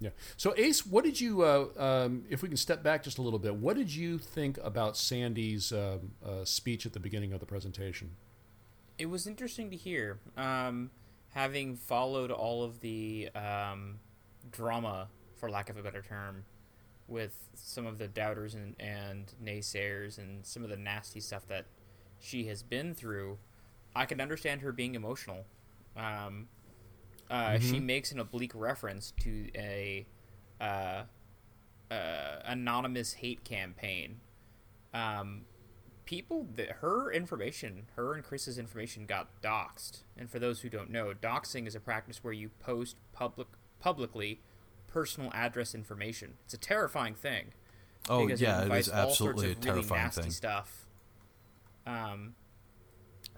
Yeah. 0.00 0.10
So 0.36 0.54
Ace, 0.56 0.84
what 0.84 1.04
did 1.04 1.20
you? 1.20 1.42
Uh, 1.42 1.66
um, 1.76 2.24
if 2.28 2.42
we 2.42 2.48
can 2.48 2.56
step 2.56 2.82
back 2.82 3.02
just 3.02 3.18
a 3.18 3.22
little 3.22 3.38
bit, 3.38 3.54
what 3.54 3.76
did 3.76 3.94
you 3.94 4.18
think 4.18 4.58
about 4.62 4.94
Sandi's 4.94 5.72
um, 5.72 6.12
uh, 6.24 6.44
speech 6.44 6.84
at 6.86 6.92
the 6.92 7.00
beginning 7.00 7.32
of 7.32 7.40
the 7.40 7.46
presentation? 7.46 8.10
It 8.98 9.06
was 9.06 9.26
interesting 9.26 9.70
to 9.70 9.76
hear, 9.76 10.18
um, 10.36 10.90
having 11.30 11.76
followed 11.76 12.30
all 12.30 12.62
of 12.62 12.80
the 12.80 13.28
um, 13.34 13.98
drama, 14.52 15.08
for 15.36 15.50
lack 15.50 15.68
of 15.68 15.76
a 15.76 15.82
better 15.82 16.02
term, 16.02 16.44
with 17.08 17.36
some 17.54 17.86
of 17.86 17.98
the 17.98 18.08
doubters 18.08 18.54
and, 18.54 18.76
and 18.78 19.32
naysayers 19.42 20.18
and 20.18 20.44
some 20.46 20.62
of 20.62 20.70
the 20.70 20.76
nasty 20.76 21.20
stuff 21.20 21.46
that 21.48 21.66
she 22.20 22.46
has 22.46 22.62
been 22.62 22.94
through. 22.94 23.38
I 23.96 24.06
can 24.06 24.20
understand 24.20 24.60
her 24.62 24.72
being 24.72 24.94
emotional. 24.94 25.44
Um, 25.96 26.48
uh, 27.30 27.58
She 27.58 27.80
makes 27.80 28.12
an 28.12 28.20
oblique 28.20 28.52
reference 28.54 29.12
to 29.20 29.48
a 29.54 30.06
uh, 30.60 31.02
uh, 31.90 32.36
anonymous 32.44 33.14
hate 33.14 33.44
campaign. 33.44 34.20
Um, 34.92 35.42
people 36.04 36.46
that 36.56 36.70
her 36.80 37.10
information, 37.12 37.86
her 37.96 38.14
and 38.14 38.22
Chris's 38.22 38.58
information 38.58 39.06
got 39.06 39.28
doxxed. 39.42 40.02
And 40.16 40.30
for 40.30 40.38
those 40.38 40.60
who 40.60 40.68
don't 40.68 40.90
know, 40.90 41.12
doxing 41.14 41.66
is 41.66 41.74
a 41.74 41.80
practice 41.80 42.22
where 42.22 42.32
you 42.32 42.50
post 42.60 42.96
public 43.12 43.48
publicly 43.80 44.40
personal 44.86 45.30
address 45.34 45.74
information. 45.74 46.34
It's 46.44 46.54
a 46.54 46.58
terrifying 46.58 47.14
thing. 47.14 47.52
Oh 48.08 48.28
yeah, 48.28 48.60
it 48.60 48.62
invites 48.64 48.86
is 48.88 48.92
all 48.92 49.10
sorts 49.10 49.42
absolutely 49.42 49.46
a 49.48 49.50
of 49.52 49.64
really 49.64 49.74
terrifying 49.88 50.02
nasty 50.04 50.22
thing. 50.22 50.30
stuff. 50.30 50.86
Um. 51.86 52.34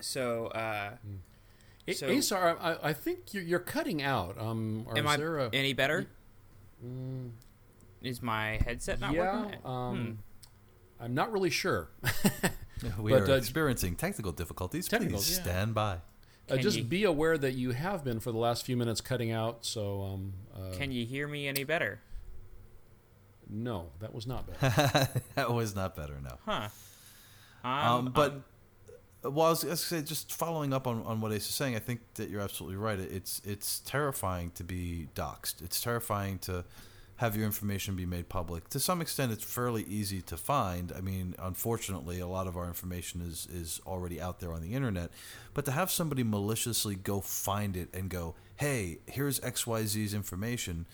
So, 0.01 0.49
uh, 0.49 0.97
A- 1.03 1.36
So- 1.93 2.07
Ace, 2.09 2.33
I, 2.33 2.53
I- 2.53 2.89
I 2.89 2.93
think 2.93 3.33
you're, 3.33 3.43
you're 3.45 3.59
cutting 3.61 4.03
out. 4.03 4.37
Um, 4.41 4.85
or 4.89 4.99
am 4.99 5.07
is 5.07 5.13
I 5.13 5.17
there 5.17 5.39
a, 5.39 5.51
any 5.53 5.73
better? 5.73 6.07
Is 8.03 8.23
my 8.23 8.59
headset 8.65 9.01
not 9.01 9.13
yeah? 9.15 9.43
working? 9.43 9.61
Um, 9.65 9.97
Hmm. 10.99 11.05
I'm 11.05 11.15
not 11.15 11.33
really 11.33 11.51
sure. 11.51 11.91
We 13.01 13.11
But, 13.11 13.23
are 13.23 13.31
uh, 13.33 13.37
experiencing 13.37 13.97
technical 13.97 14.33
difficulties. 14.33 14.87
Technical, 14.87 15.17
Please 15.17 15.39
yeah. 15.39 15.43
stand 15.45 15.75
by. 15.75 15.99
Uh, 16.51 16.59
just 16.59 16.77
you- 16.77 16.85
be 16.85 17.05
aware 17.05 17.39
that 17.39 17.55
you 17.55 17.71
have 17.71 18.05
been 18.05 18.21
for 18.21 18.31
the 18.33 18.37
last 18.39 18.67
few 18.67 18.77
minutes 18.77 19.01
cutting 19.01 19.33
out. 19.33 19.65
So 19.65 20.03
um, 20.03 20.33
uh, 20.55 20.77
Can 20.77 20.93
you 20.93 21.07
hear 21.07 21.27
me 21.27 21.49
any 21.49 21.65
better? 21.65 22.01
no, 23.49 23.87
that 24.01 24.13
was 24.13 24.27
not 24.27 24.47
bad. 24.61 25.23
that 25.37 25.53
was 25.53 25.75
not 25.75 25.97
better. 25.97 26.19
No. 26.23 26.37
Huh. 26.45 26.69
Um, 27.65 27.71
Um, 28.07 28.13
but 28.15 28.33
um, 28.33 28.45
well, 29.31 29.47
I 29.47 29.51
was, 29.51 29.65
I 29.65 29.69
was 29.69 29.81
say, 29.83 30.03
just 30.03 30.33
following 30.33 30.73
up 30.73 30.87
on, 30.87 31.03
on 31.05 31.21
what 31.21 31.33
Ace 31.33 31.49
is 31.49 31.55
saying, 31.55 31.77
I 31.77 31.79
think 31.79 32.01
that 32.15 32.31
you're 32.31 32.41
absolutely 32.41 32.77
right. 32.77 32.99
It's 32.99 33.41
it's 33.45 33.81
terrifying 33.81 34.51
to 34.53 34.65
be 34.65 35.09
doxxed. 35.15 35.63
It's 35.63 35.81
terrifying 35.81 36.39
to 36.41 36.65
have 37.17 37.35
your 37.35 37.47
information 37.47 37.97
be 37.97 38.05
made 38.05 38.29
public. 38.29 38.69
To 38.71 38.81
some 38.81 39.01
extent, 39.01 39.33
it's 39.33 39.45
fairly 39.45 39.85
easy 39.85 40.21
to 40.23 40.37
find. 40.37 40.93
I 40.97 41.01
mean, 41.01 41.35
unfortunately, 41.39 42.21
a 42.21 42.27
lot 42.27 42.47
of 42.47 42.57
our 42.57 42.67
information 42.67 43.23
is 43.23 43.49
is 43.53 43.81
already 43.87 44.21
out 44.21 44.41
there 44.41 44.53
on 44.53 44.63
the 44.63 44.75
internet. 44.75 45.11
But 45.55 45.65
to 45.65 45.71
have 45.71 45.91
somebody 45.91 46.23
maliciously 46.23 46.95
go 46.95 47.21
find 47.21 47.77
it 47.77 47.89
and 47.95 48.11
go, 48.11 48.35
"Hey, 48.57 48.99
here's 49.07 49.41
X 49.43 49.67
Y 49.67 49.85
Z's 49.87 50.13
information," 50.13 50.87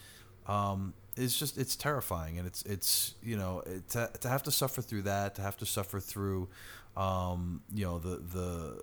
um, 0.47 0.95
is 1.17 1.39
just 1.39 1.59
it's 1.59 1.77
terrifying, 1.77 2.39
and 2.39 2.47
it's 2.47 2.63
it's 2.63 3.15
you 3.23 3.37
know 3.37 3.63
it, 3.67 3.89
to 3.91 4.11
to 4.21 4.29
have 4.29 4.43
to 4.45 4.53
suffer 4.53 4.81
through 4.81 5.03
that, 5.03 5.35
to 5.35 5.43
have 5.43 5.57
to 5.59 5.67
suffer 5.67 5.99
through, 5.99 6.49
um, 6.97 7.63
you 7.73 7.85
know 7.85 7.99
the 7.99 8.17
the 8.17 8.83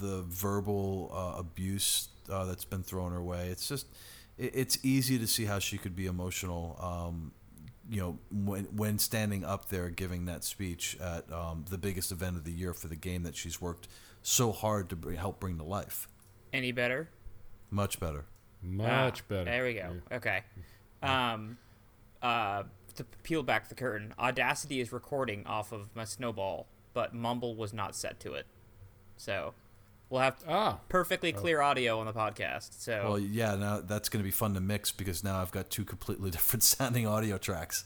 the 0.00 0.22
verbal 0.22 1.10
uh, 1.14 1.38
abuse 1.38 2.08
uh, 2.30 2.44
that's 2.44 2.64
been 2.64 2.82
thrown 2.82 3.12
her 3.12 3.22
way. 3.22 3.48
It's 3.48 3.68
just 3.68 3.86
it, 4.38 4.52
it's 4.54 4.78
easy 4.82 5.18
to 5.18 5.26
see 5.26 5.44
how 5.44 5.58
she 5.58 5.78
could 5.78 5.94
be 5.96 6.06
emotional. 6.06 6.78
Um, 6.80 7.32
you 7.88 8.00
know, 8.00 8.18
when 8.30 8.64
when 8.76 8.98
standing 8.98 9.44
up 9.44 9.68
there 9.68 9.90
giving 9.90 10.26
that 10.26 10.44
speech 10.44 10.96
at 11.00 11.30
um, 11.32 11.64
the 11.68 11.78
biggest 11.78 12.12
event 12.12 12.36
of 12.36 12.44
the 12.44 12.52
year 12.52 12.72
for 12.72 12.88
the 12.88 12.96
game 12.96 13.24
that 13.24 13.36
she's 13.36 13.60
worked 13.60 13.88
so 14.22 14.52
hard 14.52 14.88
to 14.90 14.96
bring, 14.96 15.16
help 15.16 15.40
bring 15.40 15.56
to 15.58 15.64
life. 15.64 16.08
any 16.52 16.72
better? 16.72 17.08
Much 17.70 17.98
better. 17.98 18.24
Much 18.62 19.20
Ah, 19.22 19.24
better. 19.28 19.44
There 19.44 19.64
we 19.64 19.74
go. 19.74 19.96
Okay. 20.12 20.42
Um, 21.02 21.56
uh, 22.22 22.64
to 22.96 23.04
peel 23.22 23.42
back 23.42 23.68
the 23.68 23.74
curtain, 23.74 24.12
Audacity 24.18 24.80
is 24.80 24.92
recording 24.92 25.46
off 25.46 25.72
of 25.72 25.88
my 25.94 26.04
Snowball, 26.04 26.66
but 27.00 27.14
Mumble 27.14 27.54
was 27.56 27.72
not 27.72 27.96
set 27.96 28.20
to 28.20 28.34
it, 28.34 28.44
so 29.16 29.54
we'll 30.10 30.20
have 30.20 30.36
Ah, 30.46 30.80
perfectly 30.90 31.32
clear 31.32 31.62
audio 31.62 31.98
on 31.98 32.04
the 32.04 32.12
podcast. 32.12 32.78
So 32.78 33.02
Well, 33.04 33.18
yeah, 33.18 33.54
now 33.54 33.80
that's 33.80 34.10
going 34.10 34.20
to 34.22 34.24
be 34.24 34.30
fun 34.30 34.52
to 34.52 34.60
mix 34.60 34.92
because 34.92 35.24
now 35.24 35.40
I've 35.40 35.50
got 35.50 35.70
two 35.70 35.86
completely 35.86 36.30
different 36.36 36.62
sounding 36.62 37.06
audio 37.06 37.38
tracks. 37.38 37.84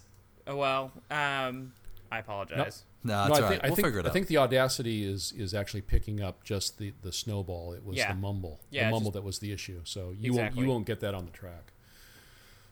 Oh, 0.48 0.56
well, 0.56 0.90
um, 1.12 1.74
I 2.10 2.18
apologize. 2.18 2.82
No, 3.04 3.12
no, 3.14 3.28
that's 3.28 3.38
I 3.38 3.42
all 3.44 3.48
think, 3.50 3.62
right. 3.62 3.64
I 3.64 3.68
We'll 3.68 3.76
think, 3.76 3.86
figure 3.86 4.00
it 4.00 4.06
out. 4.06 4.10
I 4.10 4.12
think 4.12 4.26
the 4.26 4.38
audacity 4.38 5.04
is 5.04 5.32
is 5.36 5.54
actually 5.54 5.82
picking 5.82 6.20
up 6.20 6.42
just 6.42 6.78
the, 6.78 6.92
the 7.02 7.12
snowball. 7.12 7.72
It 7.72 7.84
was 7.84 7.96
Yeah. 7.96 8.12
the 8.12 8.18
mumble, 8.18 8.58
Yeah, 8.70 8.86
the 8.86 8.90
mumble 8.90 9.10
just- 9.10 9.14
that 9.14 9.22
was 9.22 9.38
the 9.38 9.52
issue. 9.52 9.82
So 9.84 10.10
you 10.10 10.32
Exactly. 10.32 10.38
won't 10.42 10.56
you 10.56 10.66
won't 10.72 10.86
get 10.86 10.98
that 11.00 11.14
on 11.14 11.24
the 11.26 11.30
track. 11.30 11.72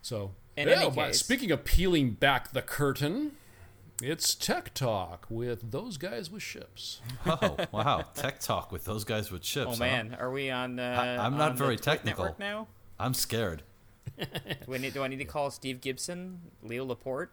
So 0.02 0.32
In 0.56 0.66
yeah, 0.68 0.82
any 0.86 0.90
case- 0.90 1.20
speaking 1.20 1.52
of 1.52 1.64
peeling 1.64 2.10
back 2.14 2.50
the 2.52 2.62
curtain, 2.62 3.32
it's 4.02 4.34
tech 4.34 4.74
talk 4.74 5.26
with 5.30 5.70
those 5.70 5.96
guys 5.96 6.30
with 6.30 6.42
ships. 6.42 7.00
oh, 7.26 7.56
wow. 7.72 8.04
Tech 8.14 8.40
talk 8.40 8.72
with 8.72 8.84
those 8.84 9.04
guys 9.04 9.30
with 9.30 9.42
chips. 9.42 9.66
Oh 9.68 9.72
huh? 9.72 9.78
man, 9.78 10.16
are 10.18 10.30
we 10.30 10.50
on? 10.50 10.78
Uh, 10.78 10.82
I- 10.82 11.24
I'm 11.24 11.36
not 11.36 11.52
on 11.52 11.56
very 11.56 11.76
the 11.76 11.82
Twit 11.82 11.98
technical. 11.98 12.24
network 12.24 12.38
now. 12.38 12.68
I'm 12.98 13.14
scared. 13.14 13.62
Do 14.18 14.74
I 14.74 14.78
need? 14.78 14.94
Do 14.94 15.02
I 15.02 15.08
need 15.08 15.18
to 15.18 15.24
call 15.24 15.50
Steve 15.50 15.80
Gibson, 15.80 16.40
Leo 16.62 16.84
Laporte, 16.84 17.30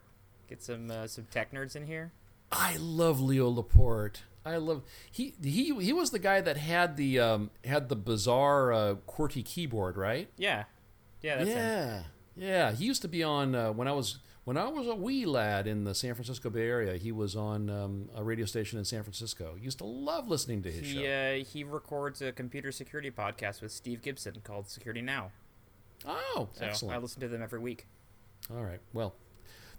get 0.48 0.62
some 0.64 0.90
uh, 0.90 1.08
some 1.08 1.26
tech 1.32 1.52
nerds 1.52 1.76
in 1.76 1.86
here? 1.88 2.12
I 2.52 2.78
love 2.80 3.20
Leo 3.20 3.50
Laporte. 3.50 4.24
I 4.46 4.58
love 4.58 4.84
he 5.12 5.34
he 5.44 5.76
he 5.80 5.92
was 5.94 6.12
the 6.12 6.20
guy 6.20 6.42
that 6.42 6.58
had 6.58 6.96
the 6.96 7.20
um, 7.20 7.52
had 7.66 7.90
the 7.90 7.96
bizarre 7.96 8.72
uh, 8.72 8.96
QWERTY 9.08 9.44
keyboard, 9.44 9.98
right? 9.98 10.30
Yeah, 10.38 10.64
yeah, 11.22 11.38
that's 11.38 11.50
him. 11.50 11.58
yeah, 11.58 12.02
yeah. 12.36 12.72
He 12.72 12.86
used 12.86 13.02
to 13.02 13.08
be 13.08 13.24
on 13.24 13.54
uh, 13.54 13.72
when 13.72 13.88
I 13.88 13.92
was 13.92 14.20
when 14.50 14.58
I 14.58 14.68
was 14.68 14.88
a 14.88 14.95
wee 14.95 15.28
lad 15.28 15.68
in 15.68 15.84
the 15.84 15.93
San 15.93 16.16
Francisco 16.16 16.50
Bay 16.50 16.68
Area. 16.68 16.97
He 16.97 17.12
was 17.12 17.36
on 17.36 17.70
um, 17.70 18.10
a 18.16 18.24
radio 18.24 18.47
station 18.47 18.80
in 18.80 18.86
San 18.86 19.04
Francisco. 19.04 19.56
Used 19.62 19.78
to 19.78 19.86
love 19.86 20.28
listening 20.28 20.64
to 20.64 20.72
his 20.72 20.88
He 20.89 20.95
show. 20.95 21.04
uh, 21.06 21.43
he 21.45 21.64
records 21.64 22.20
a 22.24 22.32
computer 22.32 22.72
security 22.72 23.12
podcast 23.12 23.62
with 23.62 23.72
Steve 23.72 24.02
Gibson 24.02 24.41
called 24.43 24.68
Security 24.68 25.04
Now. 25.04 25.30
Oh, 26.04 26.50
So 26.54 26.66
excellent. 26.66 26.95
I 26.95 27.00
listen 27.00 27.22
to 27.22 27.28
them 27.28 27.43
every 27.43 27.60
week. 27.60 27.86
All 28.50 28.64
right. 28.64 28.80
Well, 28.91 29.14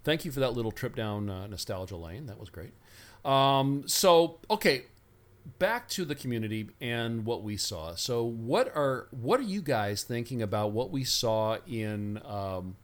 thank 0.05 0.23
you 0.23 0.31
for 0.31 0.39
that 0.39 0.53
little 0.53 0.71
trip 0.71 0.95
down 0.95 1.29
uh, 1.29 1.47
nostalgia 1.47 1.97
lane. 1.97 2.27
That 2.27 2.39
was 2.39 2.49
great. 2.49 2.71
Um, 3.25 3.83
so, 3.87 4.39
okay, 4.49 4.83
back 5.59 5.89
to 5.89 6.05
the 6.05 6.15
community 6.15 6.69
and 6.79 7.25
what 7.25 7.43
we 7.43 7.57
saw. 7.57 7.95
So, 7.95 8.23
what 8.23 8.73
are 8.73 9.09
what 9.11 9.41
are 9.41 9.43
you 9.43 9.61
guys 9.61 10.03
thinking 10.03 10.41
about 10.41 10.71
what 10.71 10.91
we 10.91 11.03
saw 11.03 11.57
in 11.67 12.21
um, 12.23 12.77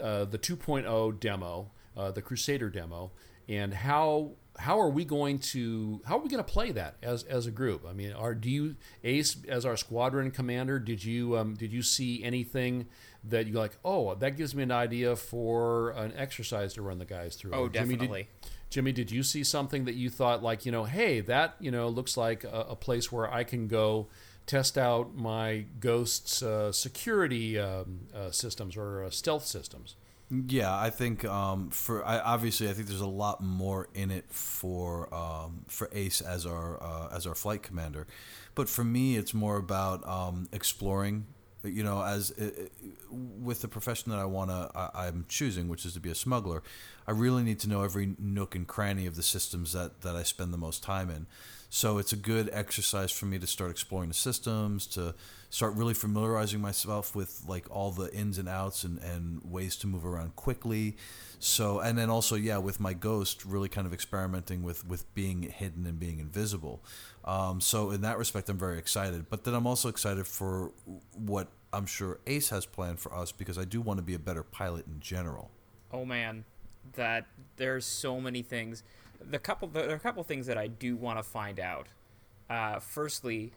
uh, 0.00 0.24
the 0.24 0.38
2.0 0.38 1.20
demo, 1.20 1.70
uh, 1.96 2.10
the 2.10 2.22
Crusader 2.22 2.70
demo, 2.70 3.12
and 3.48 3.74
how 3.74 4.32
how 4.58 4.78
are 4.78 4.90
we 4.90 5.04
going 5.04 5.38
to 5.38 6.00
how 6.04 6.16
are 6.18 6.20
we 6.20 6.28
going 6.28 6.42
to 6.42 6.52
play 6.52 6.70
that 6.72 6.96
as 7.02 7.22
as 7.24 7.46
a 7.46 7.50
group? 7.50 7.86
I 7.88 7.92
mean, 7.92 8.12
are 8.12 8.34
do 8.34 8.50
you 8.50 8.76
Ace 9.04 9.36
as 9.48 9.64
our 9.64 9.76
squadron 9.76 10.30
commander? 10.30 10.78
Did 10.78 11.04
you 11.04 11.36
um, 11.36 11.54
did 11.54 11.72
you 11.72 11.82
see 11.82 12.22
anything 12.22 12.86
that 13.24 13.46
you 13.46 13.54
like? 13.54 13.78
Oh, 13.84 14.14
that 14.14 14.36
gives 14.36 14.54
me 14.54 14.62
an 14.62 14.72
idea 14.72 15.16
for 15.16 15.90
an 15.90 16.12
exercise 16.16 16.74
to 16.74 16.82
run 16.82 16.98
the 16.98 17.04
guys 17.04 17.36
through. 17.36 17.52
Oh, 17.54 17.68
Jimmy, 17.68 17.94
did- 17.94 18.00
definitely. 18.00 18.28
Jimmy, 18.68 18.92
did 18.92 19.10
you 19.10 19.24
see 19.24 19.42
something 19.42 19.84
that 19.86 19.94
you 19.94 20.10
thought 20.10 20.42
like 20.42 20.64
you 20.64 20.72
know, 20.72 20.84
hey, 20.84 21.20
that 21.22 21.56
you 21.58 21.70
know 21.70 21.88
looks 21.88 22.16
like 22.16 22.44
a, 22.44 22.66
a 22.70 22.76
place 22.76 23.10
where 23.10 23.32
I 23.32 23.44
can 23.44 23.66
go 23.66 24.08
test 24.50 24.76
out 24.76 25.14
my 25.14 25.64
Ghost's 25.78 26.42
uh, 26.42 26.72
security 26.72 27.56
um, 27.56 28.00
uh, 28.12 28.32
systems 28.32 28.76
or 28.76 29.04
uh, 29.04 29.10
stealth 29.10 29.46
systems? 29.46 29.94
Yeah, 30.28 30.76
I 30.76 30.90
think 30.90 31.24
um, 31.24 31.70
for 31.70 32.04
I, 32.04 32.18
obviously 32.18 32.68
I 32.68 32.72
think 32.72 32.88
there's 32.88 33.00
a 33.00 33.06
lot 33.06 33.40
more 33.40 33.88
in 33.94 34.10
it 34.10 34.24
for 34.28 35.12
um, 35.14 35.64
for 35.68 35.88
Ace 35.92 36.20
as 36.20 36.46
our 36.46 36.82
uh, 36.82 37.14
as 37.14 37.28
our 37.28 37.36
flight 37.36 37.62
commander, 37.62 38.08
but 38.56 38.68
for 38.68 38.82
me 38.82 39.16
it's 39.16 39.32
more 39.32 39.56
about 39.56 40.06
um, 40.06 40.48
exploring. 40.52 41.26
You 41.62 41.84
know, 41.84 42.02
as 42.02 42.30
uh, 42.32 42.50
with 43.10 43.60
the 43.60 43.68
profession 43.68 44.10
that 44.12 44.18
I 44.18 44.24
wanna 44.24 44.70
I, 44.74 45.06
I'm 45.06 45.26
choosing, 45.28 45.68
which 45.68 45.84
is 45.84 45.92
to 45.94 46.00
be 46.00 46.10
a 46.10 46.14
smuggler, 46.14 46.62
I 47.06 47.12
really 47.12 47.42
need 47.42 47.60
to 47.60 47.68
know 47.68 47.82
every 47.82 48.14
nook 48.18 48.54
and 48.54 48.66
cranny 48.66 49.06
of 49.06 49.16
the 49.16 49.22
systems 49.22 49.72
that 49.72 50.00
that 50.00 50.16
I 50.16 50.22
spend 50.22 50.52
the 50.52 50.58
most 50.58 50.82
time 50.82 51.10
in. 51.10 51.26
So 51.72 51.98
it's 51.98 52.12
a 52.12 52.16
good 52.16 52.50
exercise 52.52 53.12
for 53.12 53.26
me 53.26 53.38
to 53.38 53.46
start 53.46 53.70
exploring 53.70 54.08
the 54.08 54.14
systems, 54.14 54.88
to 54.88 55.14
start 55.50 55.74
really 55.74 55.94
familiarizing 55.94 56.60
myself 56.60 57.14
with 57.14 57.42
like 57.46 57.64
all 57.70 57.92
the 57.92 58.12
ins 58.12 58.38
and 58.38 58.48
outs 58.48 58.82
and, 58.82 58.98
and 58.98 59.40
ways 59.44 59.76
to 59.76 59.86
move 59.86 60.04
around 60.04 60.34
quickly. 60.34 60.96
So 61.38 61.78
and 61.78 61.96
then 61.96 62.10
also 62.10 62.34
yeah, 62.34 62.58
with 62.58 62.80
my 62.80 62.92
ghost, 62.92 63.44
really 63.44 63.68
kind 63.68 63.86
of 63.86 63.92
experimenting 63.92 64.62
with 64.62 64.86
with 64.86 65.12
being 65.14 65.42
hidden 65.42 65.86
and 65.86 66.00
being 66.00 66.18
invisible. 66.18 66.82
Um, 67.24 67.60
so 67.60 67.90
in 67.90 68.00
that 68.00 68.18
respect, 68.18 68.48
I'm 68.48 68.58
very 68.58 68.78
excited. 68.78 69.28
But 69.28 69.44
then 69.44 69.54
I'm 69.54 69.66
also 69.66 69.88
excited 69.88 70.26
for 70.26 70.72
what 71.14 71.48
I'm 71.72 71.86
sure 71.86 72.18
Ace 72.26 72.48
has 72.50 72.66
planned 72.66 72.98
for 73.00 73.14
us 73.14 73.30
because 73.32 73.58
I 73.58 73.64
do 73.64 73.80
want 73.80 73.98
to 73.98 74.02
be 74.02 74.14
a 74.14 74.18
better 74.18 74.42
pilot 74.42 74.86
in 74.86 75.00
general. 75.00 75.50
Oh 75.92 76.04
man, 76.04 76.44
that 76.94 77.26
there's 77.56 77.84
so 77.84 78.20
many 78.20 78.42
things. 78.42 78.82
The 79.20 79.38
couple 79.38 79.68
there 79.68 79.90
are 79.90 79.94
a 79.94 79.98
couple 80.00 80.22
things 80.24 80.46
that 80.46 80.56
I 80.56 80.66
do 80.66 80.96
want 80.96 81.18
to 81.18 81.22
find 81.22 81.60
out. 81.60 81.88
Uh, 82.48 82.80
firstly, 82.80 83.52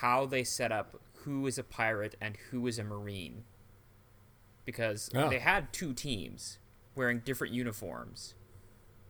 how 0.00 0.24
they 0.26 0.42
set 0.42 0.72
up 0.72 0.98
who 1.24 1.46
is 1.46 1.58
a 1.58 1.62
pirate 1.62 2.16
and 2.20 2.36
who 2.50 2.66
is 2.66 2.78
a 2.78 2.84
marine. 2.84 3.44
Because 4.64 5.10
Ah. 5.14 5.28
they 5.28 5.38
had 5.38 5.72
two 5.72 5.92
teams 5.92 6.58
wearing 6.94 7.20
different 7.20 7.52
uniforms, 7.52 8.34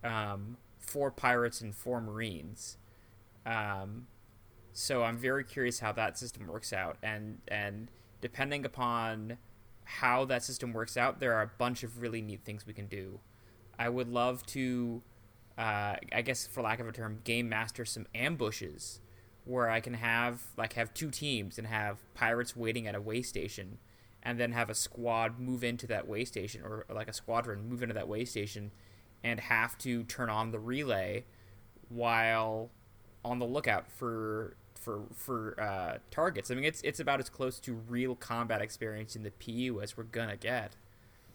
um, 0.03 0.57
four 0.79 1.11
pirates 1.11 1.61
and 1.61 1.75
four 1.75 2.01
marines. 2.01 2.77
Um, 3.45 4.07
so 4.73 5.03
I'm 5.03 5.19
very 5.19 5.45
curious 5.45 5.81
how 5.81 5.93
that 5.93 6.19
system 6.19 6.47
works 6.47 6.73
out, 6.73 6.97
and 7.03 7.39
and 7.49 7.91
depending 8.21 8.65
upon 8.65 9.39
how 9.85 10.25
that 10.27 10.43
system 10.43 10.73
works 10.73 10.97
out, 10.97 11.21
there 11.21 11.35
are 11.35 11.43
a 11.43 11.51
bunch 11.59 11.83
of 11.83 12.01
really 12.01 12.23
neat 12.23 12.45
things 12.45 12.67
we 12.67 12.73
can 12.73 12.87
do. 12.87 13.21
I 13.79 13.89
would 13.89 14.09
love 14.09 14.47
to, 14.47 15.03
uh, 15.59 15.97
I 16.13 16.23
guess 16.23 16.47
for 16.47 16.63
lack 16.63 16.81
of 16.81 16.87
a 16.87 16.93
term, 16.93 17.19
game 17.25 17.49
master 17.49 17.85
some 17.85 18.07
ambushes 18.15 19.01
where 19.45 19.69
I 19.69 19.81
can 19.81 19.95
have 19.95 20.43
like 20.57 20.75
have 20.75 20.95
two 20.95 21.11
teams 21.11 21.59
and 21.59 21.67
have 21.67 21.99
pirates 22.15 22.57
waiting 22.57 22.87
at 22.87 22.95
a 22.95 23.01
way 23.01 23.23
station, 23.23 23.79
and 24.23 24.39
then 24.39 24.53
have 24.53 24.71
a 24.71 24.75
squad 24.75 25.39
move 25.39 25.65
into 25.65 25.87
that 25.89 26.07
way 26.09 26.25
station 26.25 26.63
or, 26.63 26.87
or 26.89 26.95
like 26.95 27.09
a 27.09 27.13
squadron 27.13 27.69
move 27.69 27.83
into 27.83 27.95
that 27.95 28.09
way 28.09 28.25
station, 28.25 28.71
and 29.23 29.41
have 29.41 29.77
to 29.79 30.05
turn 30.05 30.31
on 30.31 30.53
the 30.53 30.61
relay 30.61 31.25
while 31.89 32.71
on 33.25 33.39
the 33.39 33.47
lookout 33.47 33.91
for 33.91 34.57
for 34.75 35.03
for 35.15 35.61
uh, 35.61 35.99
targets. 36.11 36.51
I 36.51 36.55
mean, 36.55 36.65
it's 36.65 36.83
it's 36.83 37.01
about 37.01 37.21
as 37.21 37.29
close 37.29 37.59
to 37.61 37.75
real 37.75 38.15
combat 38.15 38.61
experience 38.61 39.17
in 39.17 39.23
the 39.23 39.31
PU 39.31 39.81
as 39.81 39.97
we're 39.97 40.05
gonna 40.05 40.37
get. 40.37 40.77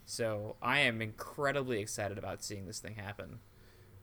So 0.06 0.56
I 0.62 0.80
am 0.80 1.02
incredibly 1.02 1.80
excited 1.80 2.18
about 2.18 2.44
seeing 2.44 2.66
this 2.66 2.80
thing 2.80 2.96
happen. 2.96 3.40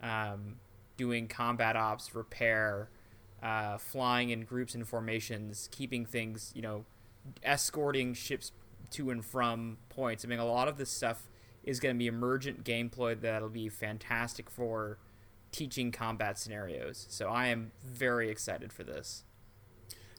Um, 0.02 0.56
doing 0.96 1.28
combat 1.28 1.76
ops, 1.76 2.14
repair, 2.14 2.90
uh, 3.42 3.78
flying 3.78 4.30
in 4.30 4.44
groups 4.44 4.74
and 4.74 4.86
formations, 4.86 5.68
keeping 5.72 6.04
things, 6.04 6.52
you 6.54 6.62
know, 6.62 6.84
escorting 7.42 8.14
ships 8.14 8.52
to 8.90 9.10
and 9.10 9.24
from 9.24 9.78
points. 9.88 10.24
I 10.24 10.28
mean, 10.28 10.38
a 10.38 10.44
lot 10.44 10.68
of 10.68 10.76
this 10.76 10.90
stuff 10.90 11.28
is 11.62 11.80
going 11.80 11.94
to 11.94 11.98
be 11.98 12.06
emergent 12.06 12.64
gameplay 12.64 13.18
that'll 13.18 13.48
be 13.48 13.68
fantastic 13.68 14.50
for 14.50 14.98
teaching 15.54 15.92
combat 15.92 16.36
scenarios. 16.36 17.06
So 17.08 17.28
I 17.28 17.46
am 17.46 17.70
very 17.84 18.28
excited 18.28 18.72
for 18.72 18.82
this. 18.82 19.22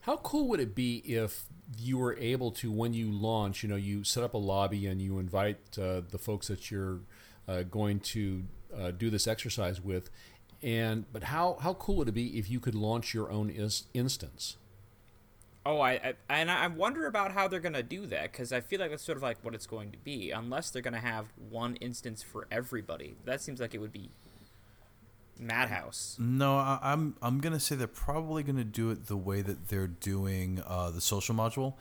How 0.02 0.18
cool 0.18 0.48
would 0.48 0.62
it 0.62 0.74
be 0.76 0.98
if 1.00 1.46
you 1.78 1.98
were 1.98 2.16
able 2.18 2.52
to, 2.52 2.72
when 2.72 2.94
you 2.94 3.12
launch, 3.12 3.62
you 3.62 3.68
know, 3.68 3.76
you 3.76 4.04
set 4.06 4.24
up 4.24 4.34
a 4.34 4.38
lobby 4.38 4.88
and 4.88 5.02
you 5.02 5.20
invite 5.20 5.58
uh, 5.78 6.02
the 6.10 6.18
folks 6.18 6.48
that 6.48 6.72
you're 6.72 7.02
uh, 7.48 7.64
going 7.64 8.00
to 8.00 8.44
uh, 8.76 8.92
do 8.92 9.10
this 9.10 9.28
exercise 9.28 9.82
with, 9.82 10.10
and 10.64 11.06
but 11.12 11.24
how 11.24 11.58
how 11.62 11.74
cool 11.74 11.98
would 11.98 12.08
it 12.08 12.14
be 12.14 12.40
if 12.40 12.50
you 12.50 12.60
could 12.60 12.76
launch 12.76 13.14
your 13.14 13.30
own 13.30 13.50
is- 13.50 13.86
instance? 13.94 14.58
Oh, 15.66 15.80
I, 15.82 15.94
I 15.94 16.14
and 16.30 16.50
I 16.52 16.68
wonder 16.68 17.08
about 17.08 17.32
how 17.32 17.48
they're 17.48 17.60
gonna 17.60 17.84
do 17.84 18.06
that 18.08 18.32
because 18.32 18.54
I 18.54 18.62
feel 18.62 18.80
like 18.80 18.92
that's 18.92 19.04
sort 19.04 19.18
of 19.18 19.24
like 19.24 19.38
what 19.44 19.54
it's 19.54 19.68
going 19.68 19.92
to 19.92 19.98
be, 19.98 20.32
unless 20.32 20.70
they're 20.70 20.82
gonna 20.82 21.00
have 21.00 21.28
one 21.50 21.76
instance 21.78 22.24
for 22.24 22.48
everybody. 22.52 23.16
That 23.26 23.42
seems 23.42 23.60
like 23.60 23.74
it 23.74 23.80
would 23.80 23.94
be 23.94 24.10
madhouse. 25.40 26.16
No, 26.20 26.58
I, 26.58 26.80
I'm 26.82 27.16
I'm 27.22 27.40
gonna 27.40 27.60
say 27.60 27.76
they're 27.76 27.88
probably 27.88 28.44
gonna 28.44 28.64
do 28.64 28.90
it 28.92 29.08
the 29.08 29.18
way 29.18 29.42
that 29.42 29.68
they're 29.70 29.88
doing 29.88 30.62
uh, 30.66 30.92
the 30.92 31.02
social 31.02 31.36
module, 31.36 31.74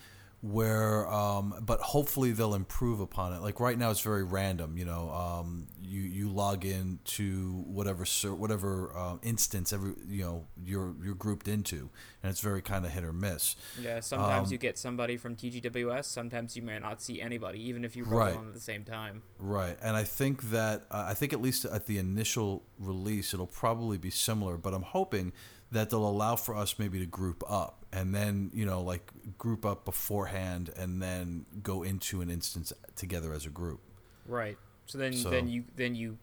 where 0.45 1.09
um, 1.09 1.55
but 1.63 1.81
hopefully 1.81 2.33
they'll 2.33 2.55
improve 2.55 3.01
upon 3.01 3.33
it. 3.33 3.41
Like 3.41 3.61
right 3.61 3.79
now, 3.79 3.91
it's 3.91 4.01
very 4.01 4.23
random. 4.25 4.77
You 4.77 4.85
know, 4.85 5.09
um, 5.11 5.69
you 5.83 6.03
you 6.03 6.29
log 6.29 6.67
in 6.67 6.99
to 7.05 7.65
whatever 7.67 8.05
whatever 8.35 8.93
uh, 8.95 9.17
instance 9.23 9.73
every 9.73 9.95
you 10.07 10.23
know 10.23 10.47
you're 10.63 10.95
you're 11.03 11.15
grouped 11.15 11.49
into, 11.49 11.89
and 12.23 12.31
it's 12.31 12.41
very 12.41 12.61
kind 12.61 12.85
of 12.85 12.93
hit 12.93 13.05
or 13.05 13.13
miss. 13.15 13.57
Yeah, 13.81 14.01
sometimes 14.01 14.49
Um, 14.49 14.53
you 14.53 14.59
get 14.59 14.77
somebody 14.77 15.17
from 15.17 15.35
TGWS. 15.35 16.05
Sometimes 16.05 16.57
you 16.57 16.63
may 16.63 16.79
not 16.79 17.01
see 17.01 17.23
anybody, 17.23 17.61
even 17.67 17.83
if 17.83 17.97
you 17.97 18.05
roll 18.05 18.21
Right. 18.21 18.37
on 18.37 18.49
at 18.49 18.53
the 18.55 18.61
same 18.61 18.85
time. 18.85 19.23
Right, 19.39 19.79
and 19.81 19.97
I 19.97 20.05
think 20.05 20.51
that 20.51 20.83
uh, 20.91 21.07
I 21.09 21.15
think 21.15 21.33
at 21.33 21.41
least 21.41 21.65
at 21.65 21.87
the 21.87 21.97
initial 21.97 22.65
release, 22.79 23.33
it'll 23.33 23.47
probably 23.47 23.97
be 23.97 24.11
similar. 24.11 24.59
But 24.59 24.75
I'm 24.75 24.83
hoping 24.83 25.33
that 25.73 25.91
they'll 25.91 26.07
allow 26.07 26.37
for 26.37 26.55
us 26.55 26.79
maybe 26.79 27.01
to 27.01 27.07
group 27.07 27.43
up, 27.49 27.84
and 27.95 28.15
then 28.15 28.51
you 28.53 28.67
know, 28.67 28.83
like 28.83 29.13
group 29.39 29.65
up 29.65 29.85
beforehand, 29.85 30.71
and 30.77 31.01
then 31.01 31.47
go 31.63 31.83
into 31.83 32.21
an 32.21 32.31
instance 32.31 32.73
together 32.97 33.33
as 33.33 33.47
a 33.47 33.51
group. 33.51 33.81
Right. 34.27 34.59
So 34.87 34.99
then, 34.99 35.13
So- 35.13 35.31
then 35.31 35.49
you 35.49 35.65
then 35.77 35.95
you 35.95 36.19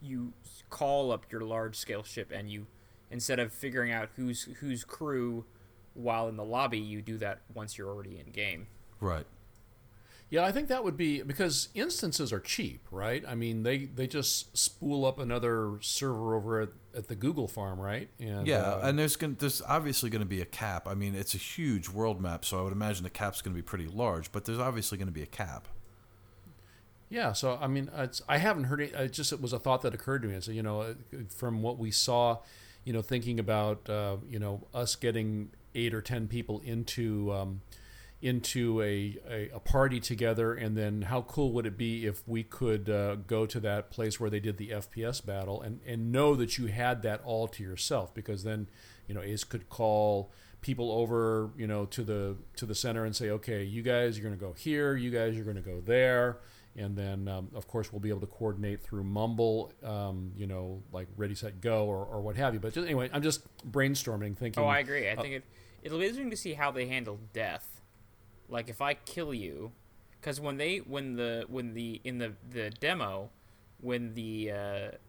you 0.00 0.32
call 0.70 1.10
up 1.10 1.30
your 1.32 1.40
large 1.40 1.76
scale 1.76 2.02
ship, 2.02 2.30
and 2.32 2.50
you 2.50 2.66
instead 3.10 3.38
of 3.38 3.52
figuring 3.52 3.90
out 3.92 4.10
who's 4.16 4.44
whose 4.60 4.84
crew 4.84 5.44
while 5.94 6.28
in 6.28 6.36
the 6.36 6.44
lobby, 6.44 6.78
you 6.78 7.02
do 7.02 7.18
that 7.18 7.42
once 7.52 7.76
you're 7.76 7.88
already 7.88 8.18
in 8.18 8.30
game. 8.30 8.66
Right. 9.00 9.26
Yeah, 10.30 10.44
I 10.46 10.52
think 10.52 10.68
that 10.68 10.82
would 10.82 10.96
be 10.96 11.20
because 11.22 11.68
instances 11.74 12.32
are 12.32 12.40
cheap, 12.40 12.86
right? 12.90 13.22
I 13.28 13.34
mean, 13.34 13.64
they 13.64 13.84
they 13.84 14.06
just 14.06 14.56
spool 14.56 15.04
up 15.04 15.18
another 15.18 15.78
server 15.82 16.34
over 16.34 16.60
at, 16.62 16.68
at 16.96 17.08
the 17.08 17.14
Google 17.14 17.48
farm, 17.48 17.80
right? 17.80 18.08
And 18.18 18.46
Yeah, 18.46 18.58
uh, 18.58 18.80
and 18.84 18.98
there's 18.98 19.16
gonna, 19.16 19.34
there's 19.38 19.62
obviously 19.62 20.10
going 20.10 20.22
to 20.22 20.28
be 20.28 20.40
a 20.40 20.46
cap. 20.46 20.86
I 20.86 20.94
mean, 20.94 21.14
it's 21.14 21.34
a 21.34 21.38
huge 21.38 21.88
world 21.88 22.20
map, 22.20 22.44
so 22.44 22.58
I 22.58 22.62
would 22.62 22.72
imagine 22.72 23.04
the 23.04 23.10
cap's 23.10 23.42
going 23.42 23.54
to 23.54 23.58
be 23.58 23.62
pretty 23.62 23.86
large. 23.86 24.32
But 24.32 24.44
there's 24.44 24.58
obviously 24.58 24.98
going 24.98 25.08
to 25.08 25.12
be 25.12 25.22
a 25.22 25.26
cap. 25.26 25.68
Yeah, 27.08 27.34
so 27.34 27.58
I 27.60 27.66
mean, 27.66 27.90
it's, 27.94 28.22
I 28.26 28.38
haven't 28.38 28.64
heard 28.64 28.80
it. 28.80 28.94
It 28.94 29.12
just 29.12 29.32
it 29.32 29.40
was 29.40 29.52
a 29.52 29.58
thought 29.58 29.82
that 29.82 29.94
occurred 29.94 30.22
to 30.22 30.28
me. 30.28 30.40
So 30.40 30.50
you 30.50 30.62
know, 30.62 30.80
uh, 30.80 30.94
from 31.28 31.60
what 31.60 31.78
we 31.78 31.90
saw, 31.90 32.38
you 32.84 32.92
know, 32.92 33.02
thinking 33.02 33.38
about 33.38 33.88
uh, 33.88 34.16
you 34.28 34.38
know 34.38 34.66
us 34.72 34.96
getting 34.96 35.50
eight 35.74 35.92
or 35.92 36.00
ten 36.00 36.26
people 36.26 36.60
into 36.64 37.30
um, 37.32 37.60
into 38.22 38.80
a, 38.80 39.18
a, 39.28 39.50
a 39.54 39.60
party 39.60 40.00
together, 40.00 40.54
and 40.54 40.76
then 40.76 41.02
how 41.02 41.22
cool 41.22 41.52
would 41.52 41.66
it 41.66 41.76
be 41.76 42.06
if 42.06 42.26
we 42.26 42.42
could 42.42 42.88
uh, 42.88 43.16
go 43.16 43.44
to 43.46 43.60
that 43.60 43.90
place 43.90 44.18
where 44.18 44.30
they 44.30 44.40
did 44.40 44.56
the 44.56 44.70
FPS 44.70 45.24
battle 45.24 45.60
and 45.60 45.80
and 45.86 46.10
know 46.10 46.34
that 46.36 46.56
you 46.56 46.66
had 46.66 47.02
that 47.02 47.20
all 47.24 47.48
to 47.48 47.62
yourself, 47.62 48.14
because 48.14 48.44
then 48.44 48.68
you 49.06 49.14
know 49.14 49.22
Ace 49.22 49.44
could 49.44 49.68
call 49.68 50.32
people 50.60 50.92
over 50.92 51.50
you 51.56 51.66
know 51.66 51.84
to 51.86 52.02
the 52.04 52.36
to 52.56 52.64
the 52.64 52.74
center 52.74 53.04
and 53.04 53.16
say 53.16 53.30
okay 53.30 53.64
you 53.64 53.82
guys 53.82 54.16
you're 54.16 54.24
going 54.24 54.38
to 54.38 54.40
go 54.40 54.52
here 54.52 54.94
you 54.94 55.10
guys 55.10 55.34
you're 55.34 55.44
going 55.44 55.56
to 55.56 55.60
go 55.60 55.80
there 55.80 56.38
and 56.76 56.96
then 56.96 57.26
um, 57.26 57.48
of 57.52 57.66
course 57.66 57.92
we'll 57.92 57.98
be 57.98 58.10
able 58.10 58.20
to 58.20 58.28
coordinate 58.28 58.80
through 58.80 59.02
mumble 59.02 59.72
um, 59.82 60.30
you 60.36 60.46
know 60.46 60.80
like 60.92 61.08
ready 61.16 61.34
set 61.34 61.60
go 61.60 61.86
or, 61.86 62.04
or 62.04 62.20
what 62.20 62.36
have 62.36 62.54
you 62.54 62.60
but 62.60 62.72
just, 62.72 62.86
anyway 62.86 63.10
i'm 63.12 63.22
just 63.22 63.42
brainstorming 63.72 64.36
thinking 64.36 64.62
Oh, 64.62 64.68
I 64.68 64.78
agree. 64.78 65.08
I 65.08 65.14
uh, 65.14 65.22
think 65.22 65.34
it 65.34 65.44
it'll 65.82 65.98
be 65.98 66.04
interesting 66.04 66.30
to 66.30 66.36
see 66.36 66.54
how 66.54 66.70
they 66.70 66.86
handle 66.86 67.18
death. 67.32 67.71
Like 68.52 68.68
if 68.68 68.80
I 68.80 68.94
kill 68.94 69.32
you, 69.32 69.72
because 70.20 70.40
when 70.40 70.58
they 70.58 70.78
when 70.78 71.16
the 71.16 71.44
when 71.48 71.74
the 71.74 72.00
in 72.04 72.18
the 72.18 72.34
the 72.50 72.70
demo 72.70 73.30
when 73.80 74.14
the 74.14 74.52
uh, 74.52 74.56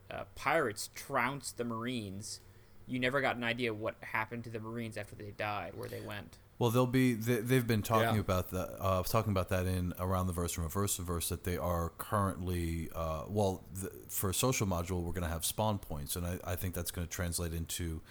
uh, 0.10 0.24
pirates 0.36 0.90
trounced 0.96 1.58
the 1.58 1.64
marines, 1.64 2.40
you 2.88 3.00
never 3.00 3.22
got 3.22 3.36
an 3.36 3.44
idea 3.44 3.74
what 3.74 3.96
happened 4.02 4.44
to 4.44 4.50
the 4.50 4.60
marines 4.60 4.98
after 4.98 5.16
they 5.16 5.32
died, 5.38 5.74
where 5.76 5.88
they 5.88 6.02
went. 6.02 6.40
Well, 6.60 6.70
they'll 6.72 6.86
be. 6.88 7.14
They, 7.14 7.36
they've 7.38 7.66
been 7.68 7.82
talking 7.82 8.16
Yeah. 8.16 8.22
about 8.22 8.50
that. 8.52 8.78
Uh, 8.80 9.04
talking 9.04 9.32
about 9.32 9.50
that 9.50 9.66
in 9.66 9.94
around 10.00 10.28
the 10.28 10.34
verse 10.34 10.56
and 10.56 10.64
reverse 10.64 10.98
the 10.98 11.04
verse 11.04 11.30
that 11.30 11.44
they 11.44 11.58
are 11.58 11.90
currently. 11.98 12.90
Uh, 12.96 13.24
well, 13.28 13.64
the, 13.74 13.92
for 14.10 14.30
a 14.30 14.34
social 14.34 14.66
module, 14.68 15.04
we're 15.04 15.12
going 15.12 15.24
to 15.24 15.30
have 15.30 15.46
spawn 15.46 15.80
points, 15.80 16.16
and 16.16 16.26
I, 16.26 16.40
I 16.44 16.56
think 16.56 16.74
that's 16.74 16.92
going 16.92 17.06
to 17.08 17.12
translate 17.12 17.54
into, 17.54 18.02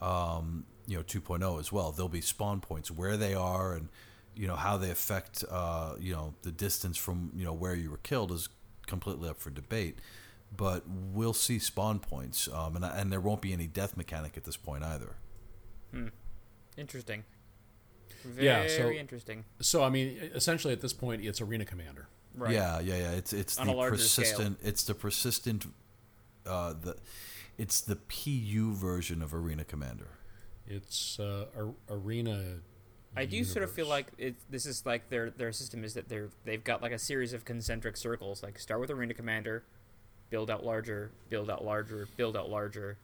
um, 0.00 0.64
you 0.86 0.96
know, 0.96 1.02
2.0 1.02 1.60
as 1.60 1.70
well. 1.70 1.92
There'll 1.92 2.08
be 2.08 2.20
spawn 2.20 2.60
points 2.60 2.90
where 2.90 3.16
they 3.16 3.34
are, 3.34 3.74
and 3.74 3.88
you 4.36 4.46
know 4.46 4.56
how 4.56 4.76
they 4.76 4.90
affect. 4.90 5.44
Uh, 5.50 5.94
you 6.00 6.12
know, 6.12 6.34
the 6.42 6.52
distance 6.52 6.96
from 6.96 7.32
you 7.34 7.44
know 7.44 7.52
where 7.52 7.74
you 7.74 7.90
were 7.90 7.98
killed 7.98 8.32
is 8.32 8.48
completely 8.86 9.28
up 9.28 9.38
for 9.40 9.50
debate. 9.50 9.98
But 10.54 10.84
we'll 10.86 11.32
see 11.32 11.58
spawn 11.58 11.98
points, 11.98 12.48
um, 12.52 12.76
and 12.76 12.84
and 12.84 13.10
there 13.12 13.20
won't 13.20 13.40
be 13.40 13.52
any 13.52 13.66
death 13.66 13.96
mechanic 13.96 14.36
at 14.36 14.44
this 14.44 14.56
point 14.56 14.84
either. 14.84 15.16
Hmm. 15.92 16.08
Interesting. 16.76 17.24
Very 18.24 18.46
Yeah, 18.46 18.68
so- 18.68 18.90
interesting. 18.90 19.44
so 19.60 19.82
i 19.82 19.88
mean 19.90 20.16
essentially 20.34 20.72
at 20.72 20.80
this 20.80 20.92
point 20.92 21.24
it's 21.24 21.40
arena 21.40 21.64
commander 21.64 22.06
Right. 22.34 22.52
Yeah, 22.54 22.78
yeah, 22.80 22.96
yeah. 22.96 23.10
It's 23.12 23.32
it's 23.34 23.58
On 23.58 23.66
the 23.66 23.72
a 23.72 23.74
larger 23.74 23.98
scale. 23.98 24.24
persistent. 24.24 24.58
It's 24.62 24.84
the 24.84 24.94
persistent. 24.94 25.66
Uh, 26.46 26.72
the, 26.72 26.96
it's 27.58 27.82
the 27.82 27.96
PU 27.96 28.72
version 28.74 29.20
of 29.20 29.34
Arena 29.34 29.64
Commander. 29.64 30.08
it's 30.66 31.20
uh, 31.20 31.44
ar- 31.54 31.74
arena 31.90 32.60
I 33.16 33.26
do 33.26 33.44
sort 33.44 33.62
of 33.62 33.70
feel 33.70 33.86
like 33.86 34.06
it, 34.18 34.36
this 34.50 34.66
is 34.66 34.86
like 34.86 35.10
their 35.10 35.30
their 35.30 35.52
system 35.52 35.84
is 35.84 35.94
that 35.94 36.08
they're 36.08 36.30
they've 36.44 36.64
got 36.64 36.82
like 36.82 36.92
a 36.92 36.98
series 36.98 37.32
of 37.34 37.44
concentric 37.44 37.96
circles. 37.96 38.42
Like 38.42 38.58
start 38.58 38.80
with 38.80 38.90
arena 38.90 39.14
commander, 39.14 39.64
build 40.30 40.50
out 40.50 40.64
larger, 40.64 41.10
build 41.28 41.50
out 41.50 41.64
larger, 41.64 42.08
build 42.16 42.36
out 42.36 42.48
larger, 42.48 42.96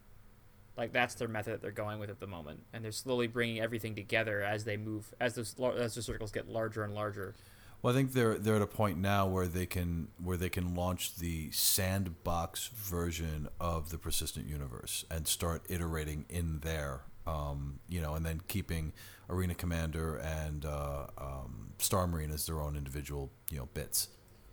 Like 0.79 0.93
that's 0.93 1.15
their 1.17 1.27
method 1.29 1.55
that 1.55 1.61
they're 1.63 1.73
going 1.73 1.99
with 1.99 2.09
at 2.09 2.21
the 2.21 2.27
moment, 2.29 2.61
and 2.73 2.85
they're 2.85 2.93
slowly 2.93 3.27
bringing 3.27 3.61
everything 3.61 3.97
together 3.97 4.43
as 4.43 4.65
they 4.65 4.77
move, 4.77 5.13
as 5.21 5.35
the 5.35 5.73
as 5.77 5.97
the 5.97 6.03
circles 6.03 6.31
get 6.31 6.49
larger 6.49 6.85
and 6.85 6.95
larger. 6.95 7.35
Well, 7.83 7.93
I 7.93 7.97
think 7.97 8.13
they're 8.13 8.39
they're 8.39 8.57
at 8.57 8.63
a 8.63 8.67
point 8.67 8.99
now 8.99 9.27
where 9.27 9.49
they 9.49 9.67
can 9.67 10.09
where 10.23 10.37
they 10.37 10.49
can 10.49 10.77
launch 10.77 11.17
the 11.17 11.51
sandbox 11.51 12.69
version 12.69 13.49
of 13.61 13.91
the 13.91 13.99
persistent 13.99 14.47
universe 14.47 15.05
and 15.11 15.27
start 15.27 15.63
iterating 15.69 16.25
in 16.29 16.61
there. 16.61 17.01
Um, 17.27 17.81
you 17.89 18.01
know, 18.01 18.15
and 18.15 18.25
then 18.25 18.41
keeping 18.49 18.93
Arena 19.29 19.55
Commander 19.55 20.17
and 20.17 20.65
uh, 20.65 21.07
um, 21.19 21.73
Star 21.79 22.07
Marine 22.07 22.31
as 22.31 22.47
their 22.47 22.61
own 22.61 22.77
individual 22.77 23.31
you 23.51 23.59
know 23.59 23.69
bits. 23.75 24.09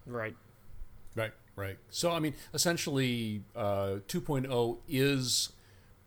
Right. 0.06 0.36
Right, 1.16 1.32
right. 1.56 1.78
So, 1.90 2.12
I 2.12 2.20
mean, 2.20 2.34
essentially, 2.54 3.44
uh, 3.56 4.00
2.0 4.08 4.80
is 4.88 5.54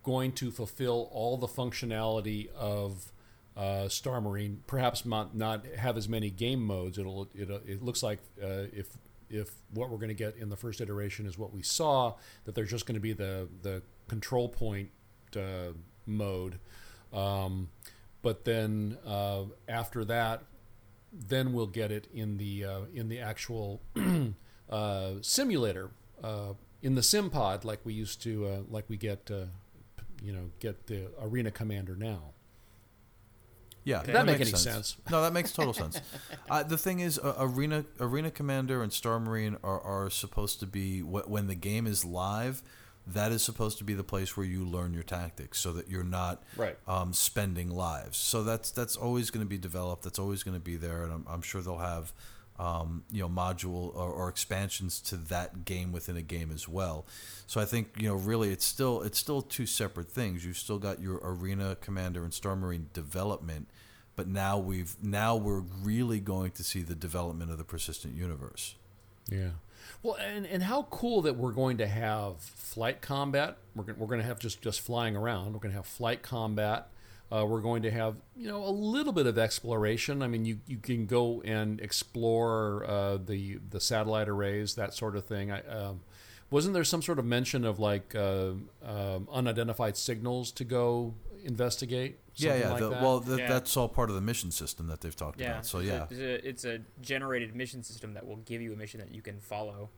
going 0.03 0.31
to 0.33 0.51
fulfill 0.51 1.09
all 1.11 1.35
the 1.35 1.47
functionality 1.47 2.51
of 2.53 3.11
uh, 3.57 3.89
Star 3.89 4.21
Marine. 4.21 4.61
Perhaps 4.67 5.05
not, 5.05 5.35
not 5.35 5.65
have 5.65 5.97
as 5.97 6.07
many 6.07 6.29
game 6.29 6.63
modes. 6.63 6.97
It'll 6.97 7.27
it, 7.33 7.49
it 7.49 7.83
looks 7.83 8.03
like 8.03 8.19
uh, 8.41 8.67
if 8.71 8.97
if 9.29 9.51
what 9.73 9.89
we're 9.91 9.97
going 9.97 10.09
to 10.09 10.15
get 10.15 10.35
in 10.37 10.49
the 10.49 10.55
first 10.55 10.81
iteration 10.81 11.27
is 11.27 11.37
what 11.37 11.53
we 11.53 11.61
saw, 11.61 12.15
that 12.45 12.55
there's 12.55 12.69
just 12.69 12.85
going 12.85 12.95
to 12.95 13.01
be 13.01 13.13
the 13.13 13.47
the 13.61 13.81
control 14.07 14.47
point 14.47 14.89
uh, 15.35 15.73
mode. 16.05 16.59
Um, 17.11 17.69
but 18.21 18.45
then 18.45 18.97
uh, 19.05 19.43
after 19.67 20.03
that, 20.05 20.43
then 21.11 21.53
we'll 21.53 21.67
get 21.67 21.91
it 21.91 22.07
in 22.13 22.37
the 22.37 22.65
uh, 22.65 22.81
in 22.93 23.09
the 23.09 23.19
actual 23.19 23.81
uh, 24.69 25.11
simulator 25.21 25.89
uh, 26.23 26.53
in 26.81 26.95
the 26.95 27.03
sim 27.03 27.29
pod 27.29 27.65
like 27.65 27.79
we 27.83 27.93
used 27.93 28.21
to 28.23 28.45
uh, 28.45 28.57
like 28.69 28.85
we 28.89 28.97
get 28.97 29.29
uh, 29.31 29.45
you 30.21 30.31
know 30.33 30.51
get 30.59 30.87
the 30.87 31.07
arena 31.21 31.49
commander 31.51 31.95
now 31.95 32.33
Yeah, 33.85 34.03
Did 34.03 34.13
that 34.15 34.25
make 34.25 34.39
makes 34.39 34.49
any 34.49 34.57
sense? 34.57 34.97
No, 35.09 35.21
that 35.21 35.33
makes 35.33 35.51
total 35.51 35.73
sense. 35.73 35.99
Uh, 36.49 36.63
the 36.63 36.77
thing 36.77 36.99
is, 36.99 37.19
uh, 37.19 37.35
arena 37.39 37.85
arena 37.99 38.31
commander 38.31 38.81
and 38.83 38.91
Star 38.91 39.19
Marine 39.19 39.55
are, 39.63 39.79
are 39.81 40.09
supposed 40.09 40.59
to 40.59 40.65
be 40.65 40.99
wh- 41.01 41.29
when 41.29 41.47
the 41.47 41.55
game 41.55 41.85
is 41.87 42.03
live. 42.03 42.61
That 43.13 43.31
is 43.31 43.41
supposed 43.43 43.77
to 43.79 43.83
be 43.83 43.93
the 43.93 44.03
place 44.03 44.35
where 44.37 44.45
you 44.45 44.63
learn 44.65 44.93
your 44.93 45.03
tactics, 45.03 45.59
so 45.59 45.71
that 45.73 45.89
you're 45.89 46.03
not 46.03 46.43
Right. 46.55 46.77
um, 46.87 47.13
spending 47.13 47.69
lives. 47.69 48.17
So 48.17 48.43
that's 48.43 48.71
that's 48.71 48.95
always 48.95 49.29
going 49.31 49.45
to 49.45 49.49
be 49.49 49.57
developed. 49.57 50.03
That's 50.03 50.19
always 50.19 50.43
going 50.43 50.55
to 50.55 50.59
be 50.63 50.75
there, 50.77 51.03
and 51.03 51.11
I'm, 51.13 51.25
I'm 51.29 51.41
sure 51.41 51.61
they'll 51.61 51.77
have 51.77 52.13
um, 52.59 53.03
you 53.11 53.21
know 53.21 53.29
module 53.29 53.95
or, 53.95 54.09
or 54.11 54.27
expansions 54.29 54.99
to 55.01 55.15
that 55.15 55.63
game 55.63 55.91
within 55.93 56.17
a 56.17 56.21
game 56.21 56.51
as 56.53 56.67
well. 56.67 57.05
So 57.47 57.61
I 57.61 57.65
think 57.65 57.89
you 57.97 58.09
know 58.09 58.15
really 58.15 58.51
it's 58.51 58.65
still 58.65 59.01
it's 59.01 59.17
still 59.17 59.41
two 59.41 59.65
separate 59.65 60.09
things. 60.11 60.45
You've 60.45 60.57
still 60.57 60.77
got 60.79 61.01
your 61.01 61.19
arena 61.23 61.77
commander 61.79 62.23
and 62.23 62.33
Star 62.33 62.55
Marine 62.57 62.89
development, 62.93 63.69
but 64.17 64.27
now 64.27 64.57
we've 64.57 64.95
now 65.01 65.35
we're 65.37 65.61
really 65.83 66.19
going 66.19 66.51
to 66.51 66.63
see 66.63 66.81
the 66.81 66.95
development 66.95 67.49
of 67.49 67.57
the 67.57 67.63
persistent 67.63 68.13
universe. 68.15 68.75
Yeah. 69.29 69.51
Well, 70.01 70.15
and, 70.15 70.45
and 70.45 70.63
how 70.63 70.83
cool 70.83 71.21
that 71.23 71.35
we're 71.35 71.51
going 71.51 71.77
to 71.77 71.87
have 71.87 72.39
flight 72.39 73.01
combat. 73.01 73.57
We're 73.75 73.83
going, 73.83 73.99
we're 73.99 74.07
going 74.07 74.21
to 74.21 74.27
have 74.27 74.39
just, 74.39 74.61
just 74.61 74.79
flying 74.81 75.15
around. 75.15 75.53
We're 75.53 75.59
going 75.59 75.71
to 75.71 75.77
have 75.77 75.87
flight 75.87 76.21
combat. 76.21 76.87
Uh, 77.31 77.45
we're 77.45 77.61
going 77.61 77.83
to 77.83 77.91
have 77.91 78.15
you 78.35 78.47
know 78.47 78.63
a 78.63 78.71
little 78.71 79.13
bit 79.13 79.27
of 79.27 79.37
exploration. 79.37 80.23
I 80.23 80.27
mean, 80.27 80.45
you, 80.45 80.59
you 80.65 80.77
can 80.77 81.05
go 81.05 81.41
and 81.41 81.79
explore 81.79 82.83
uh, 82.87 83.17
the 83.17 83.59
the 83.69 83.79
satellite 83.79 84.27
arrays, 84.27 84.73
that 84.75 84.95
sort 84.95 85.15
of 85.15 85.25
thing. 85.25 85.51
I, 85.51 85.61
um, 85.67 86.01
wasn't 86.49 86.73
there 86.73 86.83
some 86.83 87.03
sort 87.03 87.19
of 87.19 87.25
mention 87.25 87.65
of 87.65 87.77
like 87.77 88.15
uh, 88.15 88.53
um, 88.83 89.27
unidentified 89.31 89.95
signals 89.95 90.51
to 90.53 90.63
go 90.63 91.13
investigate? 91.43 92.17
Yeah, 92.41 92.51
Something 92.51 92.61
yeah. 92.67 92.71
like 92.71 92.79
the, 92.81 92.89
that? 92.89 93.01
Well, 93.01 93.21
th- 93.21 93.39
Yeah. 93.39 93.47
that's 93.47 93.75
all 93.77 93.87
part 93.89 94.09
of 94.09 94.15
the 94.15 94.21
mission 94.21 94.51
system 94.51 94.87
that 94.87 95.01
they've 95.01 95.15
talked 95.15 95.39
Yeah. 95.39 95.51
about. 95.51 95.65
So 95.65 95.79
yeah, 95.79 96.05
it's, 96.09 96.19
a, 96.19 96.47
it's 96.47 96.65
a 96.65 96.79
generated 97.01 97.55
mission 97.55 97.83
system 97.83 98.13
that 98.13 98.25
will 98.25 98.37
give 98.37 98.61
you 98.61 98.73
a 98.73 98.75
mission 98.75 98.99
that 98.99 99.13
you 99.13 99.21
can 99.21 99.39
follow. 99.39 99.89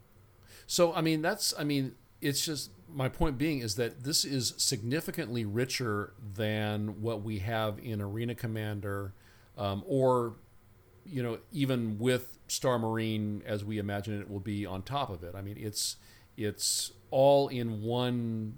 So 0.67 0.93
I 0.93 1.01
mean 1.01 1.21
that's 1.21 1.53
I 1.57 1.63
mean 1.63 1.95
it's 2.21 2.45
just 2.45 2.71
my 2.93 3.09
point 3.09 3.37
being 3.37 3.59
is 3.59 3.75
that 3.75 4.03
this 4.03 4.23
is 4.25 4.53
significantly 4.57 5.43
richer 5.43 6.13
than 6.35 7.01
what 7.01 7.23
we 7.23 7.39
have 7.39 7.79
in 7.79 7.99
Arena 8.01 8.35
Commander, 8.35 9.13
um, 9.57 9.83
or 9.87 10.35
you 11.05 11.23
know 11.23 11.39
even 11.51 11.97
with 11.97 12.37
Star 12.47 12.77
Marine 12.77 13.41
as 13.45 13.65
we 13.65 13.79
imagine 13.79 14.19
it 14.21 14.29
will 14.29 14.39
be 14.39 14.65
on 14.65 14.81
top 14.83 15.09
of 15.09 15.23
it. 15.23 15.33
I 15.35 15.41
mean 15.41 15.57
it's 15.59 15.97
it's 16.37 16.91
all 17.09 17.47
in 17.49 17.81
one 17.81 18.57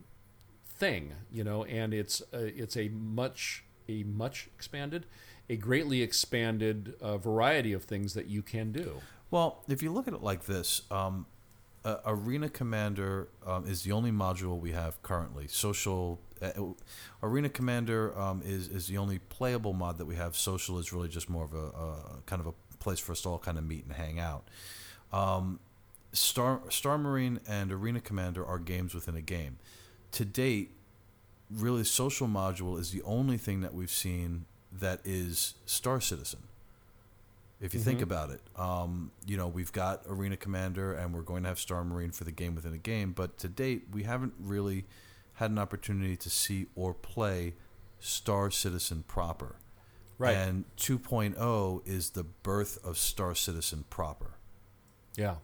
thing, 0.67 1.13
you 1.31 1.43
know, 1.43 1.63
and 1.65 1.93
it's 1.93 2.21
a, 2.34 2.45
it's 2.61 2.75
a 2.77 2.89
much 2.89 3.63
a 3.88 4.03
much 4.03 4.49
expanded, 4.55 5.05
a 5.49 5.55
greatly 5.55 6.01
expanded 6.01 6.95
uh, 7.01 7.17
variety 7.17 7.73
of 7.73 7.84
things 7.84 8.13
that 8.13 8.27
you 8.27 8.41
can 8.41 8.71
do. 8.71 9.01
Well, 9.31 9.63
if 9.67 9.81
you 9.81 9.91
look 9.91 10.07
at 10.07 10.13
it 10.13 10.21
like 10.21 10.45
this, 10.45 10.84
um, 10.91 11.25
uh, 11.86 11.97
Arena 12.05 12.49
Commander 12.49 13.29
um, 13.45 13.65
is 13.67 13.84
the 13.84 13.91
only 13.91 14.11
module 14.11 14.59
we 14.59 14.71
have 14.71 15.01
currently. 15.01 15.47
Social 15.47 16.21
uh, 16.41 16.51
Arena 17.21 17.49
Commander 17.49 18.17
um, 18.17 18.41
is 18.45 18.67
is 18.67 18.88
the 18.88 18.97
only 18.97 19.19
playable 19.19 19.73
mod 19.73 19.97
that 19.97 20.05
we 20.05 20.15
have. 20.15 20.36
Social 20.36 20.79
is 20.79 20.93
really 20.93 21.09
just 21.09 21.29
more 21.29 21.43
of 21.45 21.53
a, 21.53 21.57
a 21.57 22.21
kind 22.25 22.39
of 22.39 22.47
a 22.47 22.53
place 22.79 22.99
for 22.99 23.11
us 23.11 23.21
to 23.21 23.29
all 23.29 23.39
kind 23.39 23.57
of 23.57 23.65
meet 23.65 23.86
and 23.86 23.93
hang 23.93 24.19
out. 24.19 24.47
Um, 25.11 25.59
Star 26.11 26.61
Star 26.69 26.97
Marine 26.97 27.39
and 27.47 27.71
Arena 27.71 27.99
Commander 27.99 28.45
are 28.45 28.59
games 28.59 28.93
within 28.93 29.15
a 29.15 29.21
game. 29.21 29.57
To 30.13 30.25
date, 30.25 30.77
really, 31.54 31.84
Social 31.84 32.28
module 32.28 32.80
is 32.80 32.91
the 32.91 33.01
only 33.04 33.38
thing 33.38 33.62
that 33.62 33.74
we've 33.74 33.91
seen 33.91 34.45
that 34.72 35.01
is 35.04 35.56
Star 35.66 36.01
Citizen 36.01 36.39
if 37.64 37.74
you 37.74 37.80
think 37.80 38.01
about 38.01 38.30
it. 38.30 38.41
Um, 38.58 39.12
you 39.26 39.38
know, 39.38 39.47
we've 39.47 39.72
got 39.72 40.01
Arena 40.06 40.36
Commander 40.36 40.93
and 40.93 41.14
we're 41.14 41.22
going 41.22 41.43
to 41.43 41.49
have 41.49 41.60
Star 41.60 41.86
Marine 41.86 42.12
for 42.12 42.26
the 42.26 42.32
game 42.32 42.56
within 42.56 42.74
a 42.74 42.78
game, 42.78 43.14
but 43.14 43.38
to 43.38 43.47
date, 43.47 43.86
we 43.93 44.04
haven't 44.04 44.34
really 44.38 44.84
had 45.36 45.49
an 45.49 45.58
opportunity 45.58 46.18
to 46.18 46.30
see 46.30 46.68
or 46.76 46.93
play 46.93 47.54
Star 48.01 48.51
Citizen 48.51 49.06
proper. 49.08 49.56
Right. 50.18 50.36
And 50.36 50.66
2.0 50.78 51.88
is 51.88 52.12
the 52.12 52.24
birth 52.24 52.78
of 52.86 52.97
Star 52.97 53.34
Citizen 53.34 53.86
proper. 53.89 54.32
Yeah, 55.16 55.36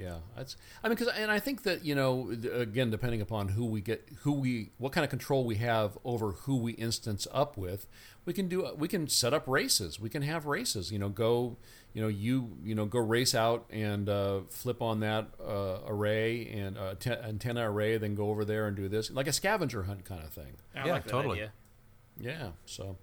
yeah. 0.00 0.16
That's. 0.36 0.56
I 0.82 0.88
mean, 0.88 0.96
because 0.96 1.12
and 1.14 1.30
I 1.30 1.38
think 1.38 1.62
that 1.64 1.84
you 1.84 1.94
know, 1.94 2.30
again, 2.52 2.90
depending 2.90 3.20
upon 3.20 3.48
who 3.48 3.64
we 3.66 3.80
get, 3.80 4.08
who 4.22 4.32
we, 4.32 4.70
what 4.78 4.92
kind 4.92 5.04
of 5.04 5.10
control 5.10 5.44
we 5.44 5.56
have 5.56 5.98
over 6.04 6.32
who 6.32 6.56
we 6.56 6.72
instance 6.72 7.26
up 7.32 7.56
with, 7.56 7.86
we 8.24 8.32
can 8.32 8.48
do. 8.48 8.68
We 8.76 8.88
can 8.88 9.08
set 9.08 9.34
up 9.34 9.44
races. 9.46 10.00
We 10.00 10.08
can 10.08 10.22
have 10.22 10.46
races. 10.46 10.90
You 10.90 10.98
know, 10.98 11.08
go. 11.08 11.56
You 11.92 12.02
know, 12.02 12.08
you 12.08 12.56
you 12.62 12.76
know, 12.76 12.84
go 12.86 13.00
race 13.00 13.34
out 13.34 13.66
and 13.70 14.08
uh, 14.08 14.42
flip 14.48 14.80
on 14.80 15.00
that 15.00 15.26
uh, 15.44 15.78
array 15.88 16.46
and 16.48 16.78
uh, 16.78 16.94
te- 16.94 17.10
antenna 17.10 17.68
array, 17.68 17.98
then 17.98 18.14
go 18.14 18.30
over 18.30 18.44
there 18.44 18.68
and 18.68 18.76
do 18.76 18.88
this, 18.88 19.10
like 19.10 19.26
a 19.26 19.32
scavenger 19.32 19.82
hunt 19.82 20.04
kind 20.04 20.22
of 20.22 20.30
thing. 20.30 20.52
I 20.74 20.86
Yeah, 20.86 20.92
like 20.92 21.06
totally. 21.08 21.38
idea. 21.38 21.52
Yeah. 22.20 22.50
So, 22.64 22.96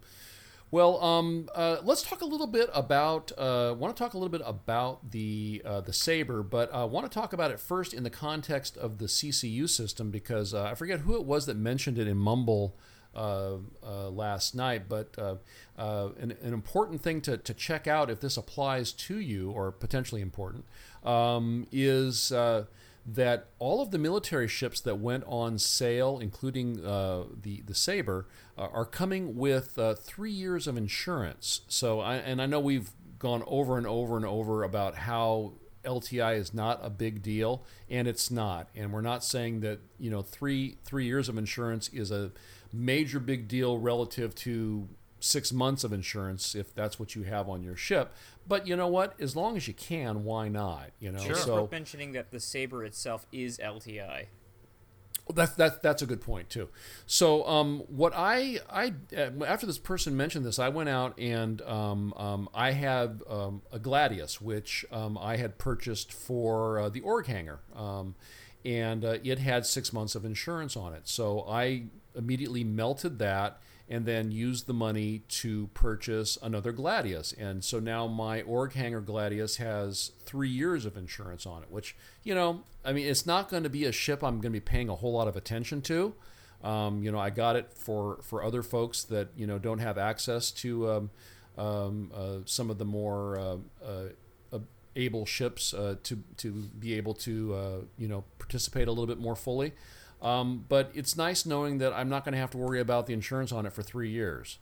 well, 0.69 1.01
um, 1.01 1.49
uh, 1.55 1.77
let's 1.83 2.01
talk 2.01 2.21
a 2.21 2.25
little 2.25 2.47
bit 2.47 2.69
about. 2.73 3.31
Uh, 3.37 3.73
want 3.77 3.95
to 3.95 4.03
talk 4.03 4.13
a 4.13 4.17
little 4.17 4.31
bit 4.31 4.41
about 4.45 5.11
the 5.11 5.61
uh, 5.65 5.81
the 5.81 5.93
sabre, 5.93 6.43
but 6.43 6.73
I 6.73 6.83
want 6.83 7.09
to 7.09 7.13
talk 7.13 7.31
about 7.31 7.51
it 7.51 7.59
first 7.59 7.93
in 7.93 8.03
the 8.03 8.09
context 8.09 8.75
of 8.77 8.97
the 8.97 9.05
CCU 9.05 9.69
system 9.69 10.11
because 10.11 10.53
uh, 10.53 10.63
I 10.63 10.75
forget 10.75 11.01
who 11.01 11.15
it 11.15 11.23
was 11.23 11.45
that 11.45 11.55
mentioned 11.55 11.97
it 11.97 12.07
in 12.07 12.17
Mumble. 12.17 12.75
Uh, 13.15 13.57
uh, 13.83 14.09
last 14.11 14.53
night, 14.53 14.87
but 14.87 15.15
uh, 15.17 15.37
uh, 15.75 16.09
an, 16.19 16.35
an 16.43 16.53
important 16.53 17.01
thing 17.01 17.19
to, 17.19 17.35
to 17.35 17.51
check 17.51 17.87
out 17.87 18.11
if 18.11 18.19
this 18.19 18.37
applies 18.37 18.91
to 18.91 19.17
you, 19.17 19.49
or 19.49 19.71
potentially 19.71 20.21
important, 20.21 20.65
um, 21.03 21.65
is 21.71 22.31
uh, 22.31 22.65
that 23.07 23.47
all 23.57 23.81
of 23.81 23.91
the 23.91 23.97
military 23.97 24.49
ships 24.49 24.81
that 24.81 24.95
went 24.95 25.23
on 25.27 25.57
sale, 25.57 26.19
including 26.19 26.85
uh, 26.85 27.23
the 27.41 27.61
the 27.61 27.73
Sabre, 27.73 28.27
uh, 28.57 28.67
are 28.73 28.85
coming 28.85 29.37
with 29.37 29.79
uh, 29.79 29.95
three 29.95 30.31
years 30.31 30.67
of 30.67 30.75
insurance. 30.75 31.61
So, 31.69 32.01
I, 32.01 32.15
and 32.15 32.41
I 32.41 32.45
know 32.45 32.59
we've 32.59 32.91
gone 33.17 33.43
over 33.47 33.77
and 33.77 33.87
over 33.87 34.17
and 34.17 34.25
over 34.25 34.63
about 34.63 34.95
how 34.95 35.53
LTI 35.85 36.37
is 36.37 36.53
not 36.53 36.79
a 36.83 36.89
big 36.89 37.23
deal, 37.23 37.63
and 37.89 38.07
it's 38.07 38.29
not. 38.29 38.67
And 38.75 38.91
we're 38.91 39.01
not 39.01 39.23
saying 39.23 39.61
that 39.61 39.79
you 39.97 40.11
know 40.11 40.21
three 40.21 40.77
three 40.83 41.05
years 41.05 41.29
of 41.29 41.37
insurance 41.37 41.89
is 41.93 42.11
a 42.11 42.31
major 42.73 43.21
big 43.21 43.47
deal 43.47 43.77
relative 43.79 44.35
to 44.35 44.89
six 45.19 45.51
months 45.51 45.83
of 45.83 45.91
insurance 45.91 46.55
if 46.55 46.73
that's 46.73 46.99
what 46.99 47.15
you 47.15 47.23
have 47.23 47.49
on 47.49 47.63
your 47.63 47.75
ship. 47.75 48.13
But 48.47 48.67
you 48.67 48.75
know 48.75 48.87
what? 48.87 49.19
As 49.19 49.35
long 49.35 49.57
as 49.57 49.67
you 49.67 49.73
can, 49.73 50.23
why 50.23 50.47
not? 50.47 50.91
You 50.99 51.11
know. 51.11 51.19
Is 51.21 51.39
So 51.41 51.67
mentioning 51.71 52.11
that 52.13 52.31
the 52.31 52.39
sabre 52.39 52.83
itself 52.85 53.25
is 53.31 53.57
LTI. 53.57 54.27
that's 55.33 55.51
that's 55.53 55.77
that's 55.79 56.01
a 56.01 56.05
good 56.05 56.21
point 56.21 56.49
too. 56.49 56.69
So 57.05 57.45
um, 57.47 57.83
what 57.87 58.13
I 58.15 58.59
I 58.69 58.93
uh, 59.15 59.43
after 59.45 59.65
this 59.65 59.77
person 59.77 60.15
mentioned 60.15 60.45
this, 60.45 60.59
I 60.59 60.69
went 60.69 60.89
out 60.89 61.19
and 61.19 61.61
um, 61.63 62.13
um, 62.15 62.49
I 62.53 62.71
had 62.71 63.21
um, 63.29 63.61
a 63.71 63.79
Gladius, 63.79 64.39
which 64.39 64.85
um, 64.91 65.17
I 65.17 65.37
had 65.37 65.57
purchased 65.57 66.13
for 66.13 66.79
uh, 66.79 66.89
the 66.89 67.01
org 67.01 67.25
hanger, 67.27 67.59
um, 67.75 68.15
and 68.63 69.03
uh, 69.03 69.17
it 69.23 69.39
had 69.39 69.65
six 69.65 69.91
months 69.91 70.15
of 70.15 70.23
insurance 70.23 70.77
on 70.77 70.93
it. 70.93 71.07
So 71.09 71.45
I 71.47 71.83
immediately 72.15 72.63
melted 72.63 73.19
that 73.19 73.59
and 73.89 74.05
then 74.05 74.31
use 74.31 74.63
the 74.63 74.73
money 74.73 75.23
to 75.29 75.67
purchase 75.73 76.37
another 76.41 76.73
Gladius. 76.73 77.33
And 77.37 77.63
so 77.63 77.79
now 77.79 78.05
my 78.07 78.41
Org 78.41 78.73
Hanger 78.73 79.01
Gladius 79.01 79.57
has 79.57 80.11
three 80.25 80.49
years 80.49 80.85
of 80.85 80.97
insurance 80.97 81.45
on 81.45 81.63
it, 81.63 81.71
which, 81.71 81.95
you 82.23 82.35
know, 82.35 82.63
I 82.83 82.91
mean, 82.91 83.07
it's 83.07 83.25
not 83.25 83.49
going 83.49 83.63
to 83.63 83.69
be 83.69 83.85
a 83.85 83.91
ship 83.91 84.23
I'm 84.23 84.41
going 84.41 84.53
to 84.53 84.59
be 84.59 84.59
paying 84.59 84.89
a 84.89 84.95
whole 84.95 85.13
lot 85.13 85.27
of 85.27 85.35
attention 85.37 85.81
to. 85.83 86.13
Um, 86.63 87.01
you 87.03 87.11
know, 87.11 87.19
I 87.19 87.29
got 87.29 87.55
it 87.55 87.71
for, 87.73 88.19
for 88.23 88.43
other 88.43 88.63
folks 88.63 89.03
that, 89.03 89.29
you 89.37 89.47
know, 89.47 89.59
don't 89.59 89.79
have 89.79 89.97
access 89.97 90.51
to 90.51 90.89
um, 90.89 91.09
um, 91.57 92.11
uh, 92.13 92.37
some 92.45 92.69
of 92.69 92.77
the 92.79 92.85
more 92.85 93.37
uh, 93.37 93.57
uh, 93.85 94.59
able 94.97 95.25
ships 95.25 95.73
uh, 95.73 95.95
to, 96.03 96.21
to 96.37 96.51
be 96.51 96.95
able 96.95 97.13
to, 97.13 97.53
uh, 97.53 97.77
you 97.97 98.07
know, 98.07 98.23
participate 98.39 98.87
a 98.87 98.91
little 98.91 99.07
bit 99.07 99.19
more 99.19 99.35
fully. 99.35 99.73
Um, 100.21 100.65
but 100.67 100.91
it's 100.93 101.15
nice 101.15 101.45
knowing 101.45 101.77
that 101.77 101.93
I'm 101.93 102.09
not 102.09 102.25
going 102.25 102.33
to 102.33 102.39
have 102.39 102.51
to 102.51 102.57
worry 102.57 102.79
about 102.79 103.05
the 103.05 103.13
insurance 103.13 103.51
on 103.51 103.65
it 103.65 103.73
for 103.73 103.83
three 103.83 104.09
years. 104.09 104.57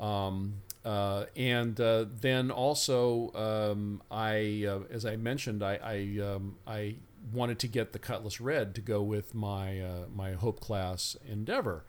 Um, 0.00 0.54
uh, 0.84 1.26
and 1.36 1.78
uh, 1.78 2.06
then 2.20 2.50
also, 2.50 3.32
um, 3.34 4.02
I, 4.10 4.64
uh, 4.66 4.80
as 4.90 5.04
I 5.04 5.16
mentioned, 5.16 5.62
I 5.62 5.78
I, 5.82 6.22
um, 6.24 6.56
I, 6.66 6.96
wanted 7.34 7.58
to 7.58 7.68
get 7.68 7.92
the 7.92 7.98
Cutlass 7.98 8.40
Red 8.40 8.74
to 8.74 8.80
go 8.80 9.02
with 9.02 9.34
my 9.34 9.78
uh, 9.78 10.06
my 10.12 10.32
Hope 10.32 10.58
class 10.58 11.18
Endeavor, 11.28 11.84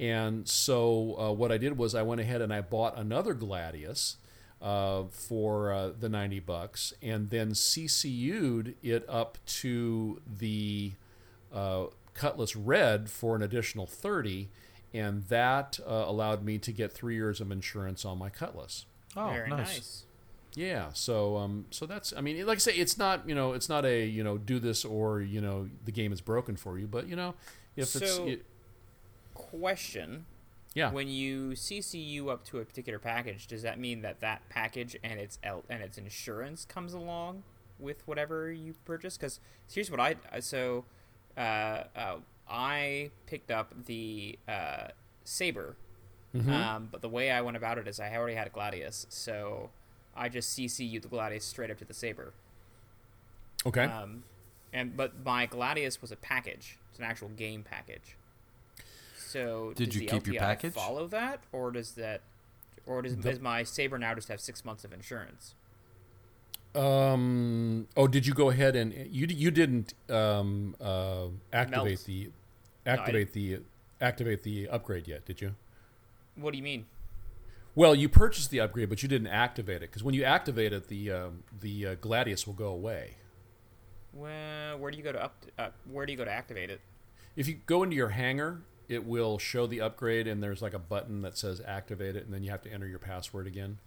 and 0.00 0.48
so 0.48 1.16
uh, 1.16 1.32
what 1.32 1.52
I 1.52 1.56
did 1.56 1.78
was 1.78 1.94
I 1.94 2.02
went 2.02 2.20
ahead 2.20 2.42
and 2.42 2.52
I 2.52 2.60
bought 2.62 2.98
another 2.98 3.34
Gladius. 3.34 4.16
Uh, 4.60 5.08
for 5.10 5.92
the 5.98 6.08
90 6.08 6.38
bucks 6.38 6.94
and 7.02 7.30
then 7.30 7.50
CCU'd 7.50 8.76
it 8.80 9.04
up 9.08 9.36
to 9.44 10.22
the 10.38 10.92
Cutlass 12.14 12.54
Red 12.56 13.08
for 13.10 13.34
an 13.36 13.42
additional 13.42 13.86
30 13.86 14.48
and 14.94 15.22
that 15.24 15.80
uh, 15.86 16.04
allowed 16.06 16.44
me 16.44 16.58
to 16.58 16.70
get 16.72 16.92
three 16.92 17.14
years 17.14 17.40
of 17.40 17.50
insurance 17.50 18.04
on 18.04 18.18
my 18.18 18.28
Cutlass. 18.28 18.84
Oh, 19.16 19.30
Very 19.30 19.48
nice. 19.48 19.58
nice. 19.74 20.04
Yeah, 20.54 20.90
so 20.92 21.38
um, 21.38 21.64
so 21.70 21.86
that's 21.86 22.12
I 22.14 22.20
mean, 22.20 22.44
like 22.46 22.56
I 22.56 22.58
say, 22.58 22.74
it's 22.74 22.98
not 22.98 23.26
you 23.26 23.34
know, 23.34 23.54
it's 23.54 23.70
not 23.70 23.86
a 23.86 24.04
you 24.04 24.22
know, 24.22 24.36
do 24.36 24.58
this 24.58 24.84
or 24.84 25.22
you 25.22 25.40
know, 25.40 25.68
the 25.86 25.92
game 25.92 26.12
is 26.12 26.20
broken 26.20 26.56
for 26.56 26.78
you, 26.78 26.86
but 26.86 27.08
you 27.08 27.16
know, 27.16 27.34
if 27.74 27.96
it's 27.96 28.18
it, 28.18 28.44
Question: 29.34 30.26
yeah, 30.74 30.90
When 30.92 31.08
you 31.08 31.50
CCU 31.50 32.28
up 32.28 32.44
to 32.46 32.58
a 32.58 32.64
particular 32.64 32.98
package, 32.98 33.46
does 33.46 33.62
that 33.62 33.78
mean 33.78 34.02
that 34.02 34.20
that 34.20 34.42
package 34.50 34.96
and 35.02 35.18
its 35.18 35.38
L- 35.42 35.64
and 35.70 35.82
its 35.82 35.96
insurance 35.96 36.64
comes 36.66 36.92
along 36.92 37.42
with 37.78 38.06
whatever 38.06 38.52
you 38.52 38.74
purchase? 38.84 39.16
Because 39.16 39.40
here's 39.72 39.90
what 39.90 40.00
I 40.00 40.16
I- 40.30 40.40
so 40.40 40.84
I 41.36 43.10
picked 43.26 43.50
up 43.50 43.72
the 43.86 44.38
uh, 44.48 44.88
Sabre, 45.24 45.76
Mm-hmm. 46.34 46.50
um, 46.50 46.88
but 46.90 47.02
the 47.02 47.10
way 47.10 47.30
I 47.30 47.42
went 47.42 47.58
about 47.58 47.76
it 47.76 47.86
is 47.86 48.00
I 48.00 48.16
already 48.16 48.34
had 48.36 48.46
a 48.46 48.50
Gladius, 48.50 49.04
so 49.10 49.68
I 50.16 50.30
just 50.30 50.58
CCU 50.58 51.00
the 51.02 51.08
Gladius 51.08 51.42
straight 51.42 51.70
up 51.70 51.76
to 51.80 51.84
the 51.84 51.92
Sabre. 51.92 52.32
okay. 53.66 53.84
Um, 53.84 54.24
and 54.72 54.96
but 54.96 55.12
my 55.24 55.46
Gladius 55.46 56.00
was 56.00 56.10
a 56.10 56.16
package. 56.16 56.78
It's 56.90 56.98
an 56.98 57.04
actual 57.04 57.28
game 57.28 57.62
package. 57.62 58.16
So 59.18 59.72
Did 59.76 59.90
does 59.90 59.94
you 59.96 60.00
the 60.00 60.06
keep 60.06 60.26
your 60.26 60.36
package? 60.40 60.72
Follow 60.72 61.06
that, 61.08 61.40
or 61.52 61.70
does 61.70 61.92
that, 61.92 62.22
or 62.86 63.02
does, 63.02 63.14
The- 63.16 63.22
does 63.32 63.40
my 63.40 63.62
Sabre 63.62 63.98
now 63.98 64.14
just 64.14 64.28
have 64.28 64.40
six 64.40 64.64
months 64.64 64.84
of 64.84 64.92
insurance? 64.94 65.54
Um. 66.74 67.88
Oh, 67.96 68.06
did 68.06 68.26
you 68.26 68.34
go 68.34 68.50
ahead 68.50 68.76
and 68.76 68.94
you 69.10 69.26
you 69.26 69.50
didn't 69.50 69.94
um 70.08 70.74
uh 70.80 71.26
activate 71.52 71.84
Melt. 71.84 72.04
the 72.06 72.30
activate 72.86 73.32
the 73.32 73.60
activate 74.00 74.42
the 74.42 74.68
upgrade 74.68 75.06
yet? 75.06 75.24
Did 75.26 75.40
you? 75.40 75.54
What 76.34 76.52
do 76.52 76.56
you 76.56 76.64
mean? 76.64 76.86
Well, 77.74 77.94
you 77.94 78.08
purchased 78.08 78.50
the 78.50 78.60
upgrade, 78.60 78.88
but 78.88 79.02
you 79.02 79.08
didn't 79.08 79.28
activate 79.28 79.76
it 79.76 79.90
because 79.90 80.02
when 80.02 80.14
you 80.14 80.24
activate 80.24 80.72
it, 80.72 80.88
the 80.88 81.10
um, 81.10 81.44
the 81.60 81.86
uh, 81.86 81.94
Gladius 81.96 82.46
will 82.46 82.54
go 82.54 82.68
away. 82.68 83.16
Well, 84.12 84.78
where 84.78 84.90
do 84.90 84.98
you 84.98 85.04
go 85.04 85.12
to 85.12 85.22
up? 85.22 85.36
Uh, 85.58 85.68
where 85.90 86.04
do 86.04 86.12
you 86.12 86.18
go 86.18 86.24
to 86.24 86.30
activate 86.30 86.70
it? 86.70 86.80
If 87.34 87.48
you 87.48 87.60
go 87.64 87.82
into 87.82 87.96
your 87.96 88.10
hangar, 88.10 88.60
it 88.88 89.06
will 89.06 89.38
show 89.38 89.66
the 89.66 89.80
upgrade, 89.80 90.26
and 90.26 90.42
there's 90.42 90.60
like 90.60 90.74
a 90.74 90.78
button 90.78 91.22
that 91.22 91.38
says 91.38 91.62
activate 91.66 92.14
it, 92.14 92.24
and 92.24 92.34
then 92.34 92.42
you 92.42 92.50
have 92.50 92.62
to 92.62 92.72
enter 92.72 92.86
your 92.86 92.98
password 92.98 93.46
again. 93.46 93.78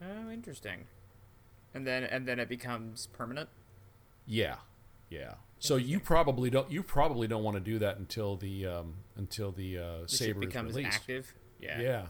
Oh, 0.00 0.30
interesting. 0.30 0.84
And 1.74 1.86
then 1.86 2.04
and 2.04 2.26
then 2.26 2.38
it 2.38 2.48
becomes 2.48 3.06
permanent. 3.06 3.48
Yeah, 4.26 4.56
yeah. 5.10 5.34
So 5.58 5.76
you 5.76 6.00
probably 6.00 6.50
don't 6.50 6.70
you 6.70 6.82
probably 6.82 7.26
don't 7.28 7.42
want 7.44 7.56
to 7.56 7.60
do 7.62 7.78
that 7.78 7.96
until 7.98 8.36
the 8.36 8.66
um, 8.66 8.94
until 9.16 9.52
the 9.52 9.78
uh, 9.78 10.02
The 10.02 10.08
sabre 10.08 10.42
is 10.42 10.46
becomes 10.46 10.74
released. 10.74 10.96
active. 10.96 11.34
Yeah. 11.60 11.80
Yeah. 11.80 12.02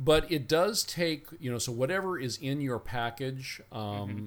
But 0.00 0.30
it 0.30 0.46
does 0.46 0.84
take, 0.84 1.26
you 1.40 1.50
know, 1.50 1.58
so 1.58 1.72
whatever 1.72 2.18
is 2.18 2.36
in 2.38 2.60
your 2.60 2.78
package 2.78 3.60
um, 3.72 3.80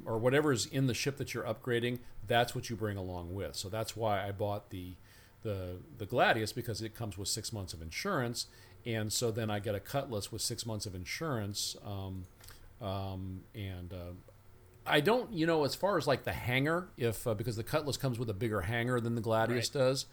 Mm-hmm. 0.03 0.09
or 0.09 0.17
whatever 0.17 0.51
is 0.51 0.65
in 0.65 0.87
the 0.87 0.93
ship 0.93 1.15
that 1.17 1.33
you're 1.33 1.45
upgrading, 1.45 1.99
that's 2.27 2.53
what 2.53 2.69
you 2.69 2.75
bring 2.75 2.97
along 2.97 3.33
with. 3.33 3.55
So 3.55 3.69
that's 3.69 3.95
why 3.95 4.27
I 4.27 4.31
bought 4.31 4.69
the 4.69 4.95
the 5.43 5.77
the 5.97 6.05
Gladius 6.05 6.53
because 6.53 6.81
it 6.81 6.93
comes 6.93 7.17
with 7.17 7.29
six 7.29 7.51
months 7.53 7.73
of 7.73 7.81
insurance, 7.81 8.47
and 8.85 9.11
so 9.13 9.31
then 9.31 9.49
I 9.49 9.59
get 9.59 9.73
a 9.73 9.79
Cutlass 9.79 10.31
with 10.31 10.41
six 10.41 10.65
months 10.65 10.85
of 10.85 10.93
insurance, 10.93 11.75
um, 11.85 12.25
um, 12.81 13.41
and 13.55 13.91
uh, 13.93 14.11
I 14.91 14.99
don't, 14.99 15.31
you 15.33 15.45
know, 15.47 15.63
as 15.63 15.73
far 15.73 15.97
as 15.97 16.05
like 16.05 16.23
the 16.23 16.33
hanger, 16.33 16.89
if 16.97 17.25
uh, 17.25 17.33
because 17.33 17.55
the 17.55 17.63
Cutlass 17.63 17.97
comes 17.97 18.19
with 18.19 18.29
a 18.29 18.33
bigger 18.33 18.61
hanger 18.61 18.99
than 18.99 19.15
the 19.15 19.21
Gladius 19.21 19.73
Right. 19.73 19.81
does, 19.81 20.05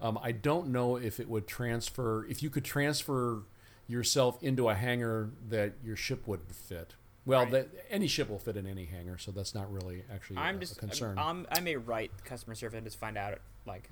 um, 0.00 0.18
I 0.22 0.32
don't 0.32 0.68
know 0.68 0.96
if 0.96 1.20
it 1.20 1.28
would 1.28 1.46
transfer, 1.46 2.26
if 2.28 2.42
you 2.42 2.50
could 2.50 2.64
transfer 2.64 3.44
yourself 3.86 4.42
into 4.42 4.68
a 4.68 4.74
hanger 4.74 5.30
that 5.48 5.74
your 5.84 5.96
ship 5.96 6.26
wouldn't 6.26 6.54
fit. 6.54 6.94
Well, 7.26 7.44
Right. 7.44 7.52
that, 7.52 7.68
any 7.90 8.06
ship 8.06 8.28
will 8.28 8.38
fit 8.38 8.56
in 8.56 8.66
any 8.66 8.84
hangar, 8.86 9.16
so 9.18 9.30
that's 9.30 9.54
not 9.54 9.72
really 9.72 10.04
actually 10.12 10.38
I'm 10.38 10.56
a, 10.56 10.60
just 10.60 10.76
a 10.76 10.80
concern. 10.80 11.18
I'm, 11.18 11.46
I 11.50 11.60
may 11.60 11.76
write 11.76 12.10
customer 12.24 12.54
service 12.54 12.76
and 12.76 12.84
just 12.86 12.98
find 12.98 13.16
out 13.16 13.38
like, 13.66 13.90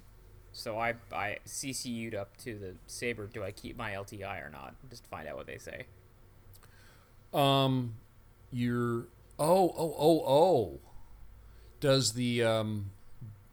so 0.53 0.78
I 0.78 0.95
I 1.12 1.38
CCU'd 1.47 2.14
up 2.14 2.36
to 2.38 2.59
the 2.59 2.74
Sabre. 2.86 3.26
Do 3.26 3.43
I 3.43 3.53
keep 3.53 3.76
my 3.76 3.93
LTI 3.93 4.45
or 4.45 4.51
not? 4.51 4.74
Just 4.90 5.07
find 5.07 5.26
out 5.26 5.36
what 5.36 5.47
they 5.47 5.57
say. 5.57 5.84
Um, 7.32 7.95
you're 8.51 9.07
oh 9.39 9.74
oh 9.76 9.95
oh 9.99 10.20
oh. 10.26 10.80
Does 11.80 12.12
the 12.12 12.43
um, 12.45 12.91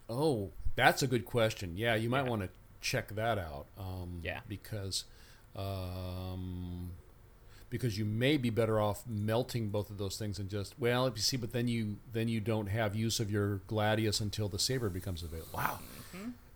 oh 0.09 0.51
that's 0.75 1.01
a 1.03 1.07
good 1.07 1.25
question. 1.25 1.73
Yeah, 1.75 1.95
you 1.95 2.09
might 2.09 2.23
Yeah. 2.23 2.29
want 2.29 2.41
to 2.43 2.49
check 2.81 3.09
that 3.15 3.37
out. 3.37 3.65
Um, 3.77 4.21
Yeah. 4.23 4.41
because 4.47 5.05
um, 5.55 6.91
because 7.69 7.97
you 7.97 8.05
may 8.05 8.37
be 8.37 8.49
better 8.49 8.79
off 8.79 9.03
melting 9.07 9.69
both 9.69 9.89
of 9.89 9.97
those 9.97 10.17
things 10.17 10.39
and 10.39 10.49
just 10.49 10.77
well, 10.79 11.05
if 11.07 11.15
you 11.15 11.21
see, 11.21 11.37
but 11.37 11.51
then 11.53 11.67
you 11.67 11.97
then 12.13 12.27
you 12.27 12.39
don't 12.39 12.67
have 12.67 12.95
use 12.95 13.19
of 13.19 13.31
your 13.31 13.57
gladius 13.67 14.21
until 14.21 14.47
the 14.47 14.59
sabre 14.59 14.89
becomes 14.89 15.23
available. 15.23 15.49
Wow, 15.53 15.79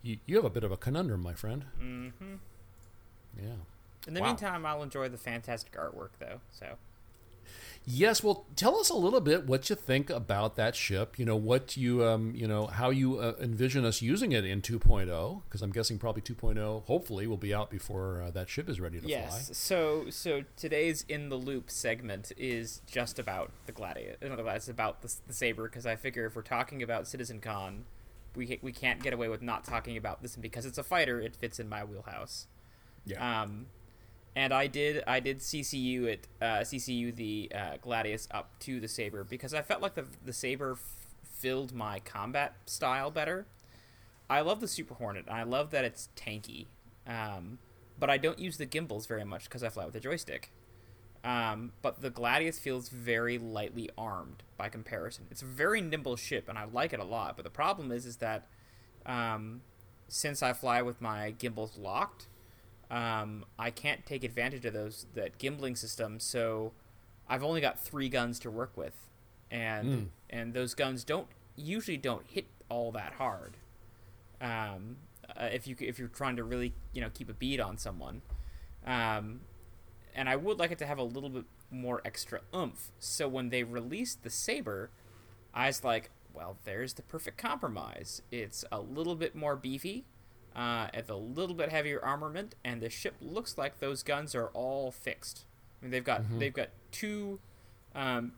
you 0.02 0.18
you 0.26 0.36
have 0.36 0.46
a 0.46 0.50
bit 0.50 0.64
of 0.64 0.72
a 0.72 0.78
conundrum, 0.78 1.22
my 1.22 1.34
friend. 1.34 1.66
Mm-hmm. 1.82 2.36
Yeah. 3.42 3.50
In 4.08 4.14
the 4.14 4.22
Wow. 4.22 4.28
meantime, 4.28 4.66
I'll 4.66 4.84
enjoy 4.84 5.10
the 5.10 5.18
fantastic 5.18 5.74
artwork 5.74 6.10
though. 6.20 6.40
So 6.52 6.76
Yes, 7.86 8.24
well, 8.24 8.46
tell 8.56 8.78
us 8.78 8.90
a 8.90 8.96
little 8.96 9.20
bit 9.20 9.46
what 9.46 9.70
you 9.70 9.76
think 9.76 10.10
about 10.10 10.56
that 10.56 10.76
ship. 10.76 11.20
You 11.20 11.26
know, 11.26 11.36
what 11.36 11.76
you, 11.76 12.04
um, 12.06 12.34
you 12.34 12.48
know, 12.48 12.68
how 12.68 12.90
you 12.92 13.20
uh, 13.20 13.34
envision 13.42 13.84
us 13.84 14.02
using 14.02 14.32
it 14.32 14.46
in 14.46 14.62
2.0, 14.62 15.42
because 15.44 15.62
I'm 15.62 15.72
guessing 15.72 15.98
probably 15.98 16.22
2.0, 16.22 16.86
hopefully, 16.86 17.28
will 17.28 17.38
be 17.38 17.54
out 17.54 17.70
before 17.70 18.22
uh, 18.22 18.32
that 18.32 18.50
ship 18.50 18.70
is 18.70 18.80
ready 18.80 19.00
to 19.00 19.04
fly. 19.04 19.10
yes, 19.10 19.58
so 19.58 20.10
so 20.10 20.44
today's 20.56 21.06
in 21.10 21.30
the 21.30 21.36
loop 21.36 21.70
segment 21.70 22.32
is 22.38 22.82
just 22.86 23.20
about 23.20 23.52
the 23.66 23.74
gladiator. 23.74 24.18
In 24.22 24.32
other 24.32 24.46
words, 24.46 24.56
it's 24.64 24.68
about 24.70 25.02
the, 25.02 25.14
the 25.28 25.34
sabre 25.34 25.64
because 25.64 25.86
I 25.86 25.96
figure 25.96 26.26
if 26.26 26.36
we're 26.36 26.42
talking 26.42 26.82
about 26.82 27.08
Citizen 27.08 27.40
Con, 27.42 27.84
we 28.36 28.60
we 28.62 28.72
can't 28.72 29.04
get 29.04 29.14
away 29.14 29.28
with 29.28 29.42
not 29.42 29.66
talking 29.66 29.98
about 29.98 30.22
this, 30.22 30.36
and 30.36 30.42
because 30.42 30.66
it's 30.66 30.78
a 30.78 30.84
fighter, 30.84 31.20
it 31.20 31.36
fits 31.36 31.60
in 31.60 31.68
my 31.68 31.84
wheelhouse. 31.84 32.48
Yeah. 33.06 33.42
Um, 33.42 33.66
and 34.36 34.54
I 34.54 34.68
did 34.68 35.04
I 35.06 35.20
did 35.20 35.40
CCU 35.40 36.06
it 36.06 36.28
uh, 36.42 36.62
CCU 36.62 37.16
the 37.16 37.52
uh, 37.54 37.78
Gladius 37.82 38.28
up 38.32 38.58
to 38.62 38.80
the 38.80 38.88
sabre 38.88 39.24
because 39.24 39.54
I 39.54 39.62
felt 39.62 39.82
like 39.82 39.96
the 39.96 40.06
the 40.24 40.34
sabre 40.34 40.74
f- 40.74 41.08
filled 41.24 41.74
my 41.74 42.00
combat 42.00 42.56
style 42.66 43.12
better. 43.12 43.46
I 44.30 44.42
love 44.42 44.62
the 44.62 44.68
Super 44.68 44.96
Hornet. 44.96 45.26
and 45.28 45.36
I 45.36 45.44
love 45.44 45.72
that 45.72 45.86
it's 45.86 46.10
tanky, 46.16 46.68
um, 47.06 47.60
but 48.00 48.10
I 48.10 48.18
don't 48.18 48.40
use 48.40 48.58
the 48.58 48.66
gimbals 48.66 49.06
very 49.06 49.26
much 49.26 49.44
because 49.46 49.64
I 49.64 49.70
fly 49.70 49.86
with 49.86 49.96
a 49.96 50.00
joystick. 50.00 50.52
Um, 51.24 51.72
but 51.82 52.02
the 52.02 52.10
Gladius 52.10 52.60
feels 52.60 52.90
very 52.90 53.38
lightly 53.38 53.90
armed 53.98 54.44
by 54.58 54.68
comparison. 54.68 55.26
It's 55.32 55.42
a 55.42 55.46
very 55.46 55.80
nimble 55.80 56.18
ship, 56.18 56.50
and 56.50 56.58
I 56.58 56.66
like 56.66 56.92
it 56.92 57.00
a 57.00 57.06
lot. 57.06 57.38
But 57.38 57.44
the 57.44 57.50
problem 57.50 57.92
is, 57.92 58.06
is 58.06 58.18
that 58.18 58.48
um, 59.06 59.62
since 60.10 60.44
I 60.44 60.52
fly 60.52 60.82
with 60.82 61.00
my 61.00 61.32
gimbals 61.32 61.78
locked, 61.78 62.28
um, 62.94 63.46
I 63.58 63.72
can't 63.72 64.06
take 64.06 64.24
advantage 64.24 64.66
of 64.66 64.74
those 64.74 65.06
that 65.16 65.38
gimbling 65.38 65.76
system. 65.76 66.20
So 66.20 66.74
I've 67.28 67.44
only 67.44 67.62
got 67.62 67.80
three 67.80 68.10
guns 68.10 68.40
to 68.40 68.52
work 68.52 68.76
with, 68.78 68.94
and 69.50 69.88
Mm. 69.88 70.08
and 70.30 70.54
those 70.54 70.74
guns 70.76 71.04
don't 71.04 71.28
usually 71.56 71.98
don't 71.98 72.26
hit 72.28 72.46
all 72.70 72.92
that 72.92 73.14
hard. 73.14 73.58
Um, 74.42 74.98
uh, 75.38 75.46
if 75.52 75.68
you 75.68 75.76
if 75.80 75.98
you're 76.00 76.08
trying 76.10 76.36
to 76.36 76.44
really 76.44 76.74
you 76.94 77.02
know 77.02 77.10
keep 77.14 77.30
a 77.30 77.34
bead 77.34 77.60
on 77.60 77.78
someone. 77.78 78.22
Um, 78.86 79.42
and 80.16 80.28
I 80.30 80.36
would 80.36 80.60
like 80.60 80.72
it 80.72 80.78
to 80.80 80.86
have 80.86 81.00
a 81.00 81.04
little 81.04 81.30
bit 81.30 81.46
more 81.72 82.02
extra 82.06 82.42
oomph. 82.54 82.92
So 83.00 83.28
when 83.28 83.50
they 83.50 83.64
released 83.64 84.22
the 84.24 84.30
sabre, 84.30 84.92
I 85.54 85.68
was 85.68 85.84
like, 85.84 86.12
well, 86.34 86.58
there's 86.66 86.94
the 86.94 87.02
perfect 87.02 87.38
compromise. 87.38 88.22
It's 88.32 88.64
a 88.72 88.80
little 88.80 89.16
bit 89.16 89.36
more 89.36 89.56
beefy, 89.56 90.06
uh, 90.56 90.88
a 91.10 91.16
little 91.16 91.56
bit 91.56 91.70
heavier 91.70 92.04
armament, 92.04 92.56
and 92.64 92.82
the 92.82 92.90
ship 92.90 93.16
looks 93.22 93.58
like 93.58 93.80
those 93.80 94.04
guns 94.04 94.36
are 94.36 94.48
all 94.48 94.92
fixed. 94.92 95.46
I 95.82 95.86
mean, 95.86 95.92
they've 95.92 96.04
got 96.04 96.22
they've 96.40 96.54
got 96.54 96.70
two 96.92 97.40
um, 97.96 98.34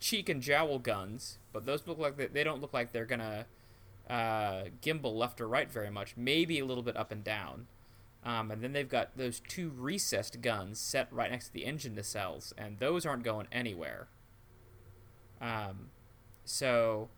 cheek 0.00 0.28
and 0.28 0.42
jowl 0.42 0.78
guns, 0.78 1.38
but 1.52 1.66
those 1.66 1.86
look 1.86 1.98
like 1.98 2.16
they, 2.16 2.26
they 2.26 2.44
don't 2.44 2.60
look 2.60 2.72
like 2.72 2.92
they're 2.92 3.04
gonna 3.04 3.46
uh, 4.08 4.64
gimbal 4.82 5.14
left 5.14 5.40
or 5.40 5.48
right 5.48 5.70
very 5.70 5.90
much. 5.90 6.16
Maybe 6.16 6.58
a 6.58 6.64
little 6.64 6.82
bit 6.82 6.96
up 6.96 7.12
and 7.12 7.22
down. 7.22 7.66
Um, 8.24 8.50
and 8.50 8.60
then 8.60 8.72
they've 8.72 8.88
got 8.88 9.16
those 9.16 9.40
two 9.46 9.70
recessed 9.76 10.40
guns 10.40 10.80
set 10.80 11.12
right 11.12 11.30
next 11.30 11.48
to 11.48 11.52
the 11.52 11.64
engine 11.64 11.94
nacelles, 11.94 12.52
and 12.58 12.78
those 12.80 13.06
aren't 13.06 13.22
going 13.22 13.46
anywhere. 13.52 14.08
Um, 15.40 15.90
so 16.44 17.08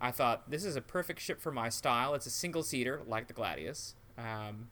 I 0.00 0.10
thought 0.10 0.50
this 0.50 0.64
is 0.64 0.76
a 0.76 0.80
perfect 0.80 1.20
ship 1.20 1.40
for 1.40 1.50
my 1.52 1.68
style. 1.68 2.14
It's 2.14 2.26
a 2.26 2.30
single 2.30 2.62
seater, 2.62 3.00
like 3.06 3.26
the 3.28 3.34
Gladius. 3.34 3.94
Um, 4.18 4.68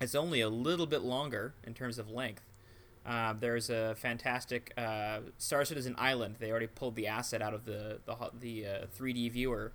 it's 0.00 0.14
only 0.14 0.40
a 0.40 0.48
little 0.48 0.86
bit 0.86 1.02
longer 1.02 1.54
in 1.64 1.74
terms 1.74 1.98
of 1.98 2.08
length. 2.10 2.42
Um, 3.06 3.38
there's 3.40 3.70
a 3.70 3.94
fantastic 3.96 4.72
uh, 4.76 5.20
Star 5.38 5.64
Citizen 5.64 5.94
Island. 5.98 6.36
They 6.38 6.50
already 6.50 6.66
pulled 6.66 6.96
the 6.96 7.06
asset 7.06 7.40
out 7.42 7.54
of 7.54 7.64
the 7.64 8.00
the, 8.04 8.16
the 8.38 8.66
uh, 8.66 8.86
3D 8.98 9.30
viewer 9.32 9.72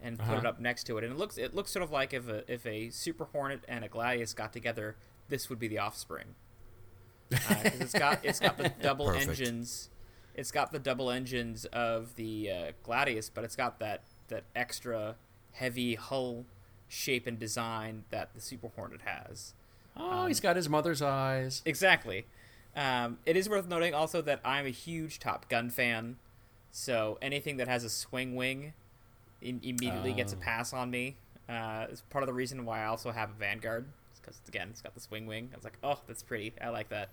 and 0.00 0.18
put 0.18 0.28
it 0.32 0.38
Uh-huh. 0.38 0.48
up 0.48 0.60
next 0.60 0.84
to 0.84 0.98
it, 0.98 1.04
and 1.04 1.12
it 1.12 1.18
looks 1.18 1.36
it 1.38 1.54
looks 1.54 1.70
sort 1.70 1.82
of 1.82 1.90
like 1.90 2.12
if 2.14 2.28
a 2.28 2.50
if 2.52 2.64
a 2.66 2.90
Super 2.90 3.24
Hornet 3.26 3.64
and 3.68 3.84
a 3.84 3.88
Gladius 3.88 4.34
got 4.34 4.52
together, 4.52 4.96
this 5.28 5.48
would 5.50 5.58
be 5.58 5.68
the 5.68 5.78
offspring. 5.78 6.34
Uh 7.32 7.36
it's 7.64 7.92
got 7.92 8.24
it's 8.24 8.40
got 8.40 8.58
the 8.58 8.68
double 8.82 9.06
Perfect. 9.06 9.28
engines. 9.40 9.88
It's 10.34 10.50
got 10.50 10.72
the 10.72 10.78
double 10.78 11.10
engines 11.10 11.64
of 11.66 12.16
the 12.16 12.50
uh, 12.50 12.72
Gladius, 12.84 13.30
but 13.32 13.44
it's 13.44 13.56
got 13.56 13.78
that 13.80 14.02
that 14.28 14.44
extra 14.56 15.16
heavy 15.52 15.94
hull 15.94 16.46
shape 16.88 17.26
and 17.26 17.38
design 17.38 18.04
that 18.10 18.32
the 18.34 18.40
Super 18.40 18.68
Hornet 18.74 19.02
has. 19.02 19.52
Oh, 19.96 20.26
he's 20.26 20.40
got 20.40 20.56
his 20.56 20.68
mother's 20.68 21.02
eyes. 21.02 21.60
Exactly. 21.66 22.24
Um, 22.74 23.18
it 23.26 23.36
is 23.36 23.48
worth 23.48 23.68
noting 23.68 23.92
also 23.92 24.22
that 24.22 24.40
I'm 24.44 24.64
a 24.64 24.70
huge 24.70 25.18
Top 25.18 25.50
Gun 25.50 25.68
fan, 25.68 26.16
so 26.70 27.18
anything 27.20 27.58
that 27.58 27.68
has 27.68 27.84
a 27.84 27.90
swing 27.90 28.34
wing 28.34 28.72
im- 29.42 29.60
immediately 29.62 30.14
gets 30.14 30.32
a 30.32 30.36
Oh. 30.36 30.40
pass 30.40 30.72
on 30.72 30.90
me. 30.90 31.16
Uh, 31.48 31.86
it's 31.90 32.00
part 32.02 32.22
of 32.22 32.26
the 32.26 32.32
reason 32.32 32.64
why 32.64 32.80
I 32.82 32.86
also 32.86 33.10
have 33.10 33.28
a 33.30 33.34
Vanguard, 33.34 33.84
because 34.22 34.40
again, 34.48 34.68
it's 34.70 34.80
got 34.80 34.94
the 34.94 35.00
swing 35.00 35.26
wing. 35.26 35.50
I 35.52 35.56
was 35.56 35.64
like, 35.64 35.76
oh, 35.82 36.00
that's 36.06 36.22
pretty. 36.22 36.54
I 36.62 36.70
like 36.70 36.88
that. 36.88 37.10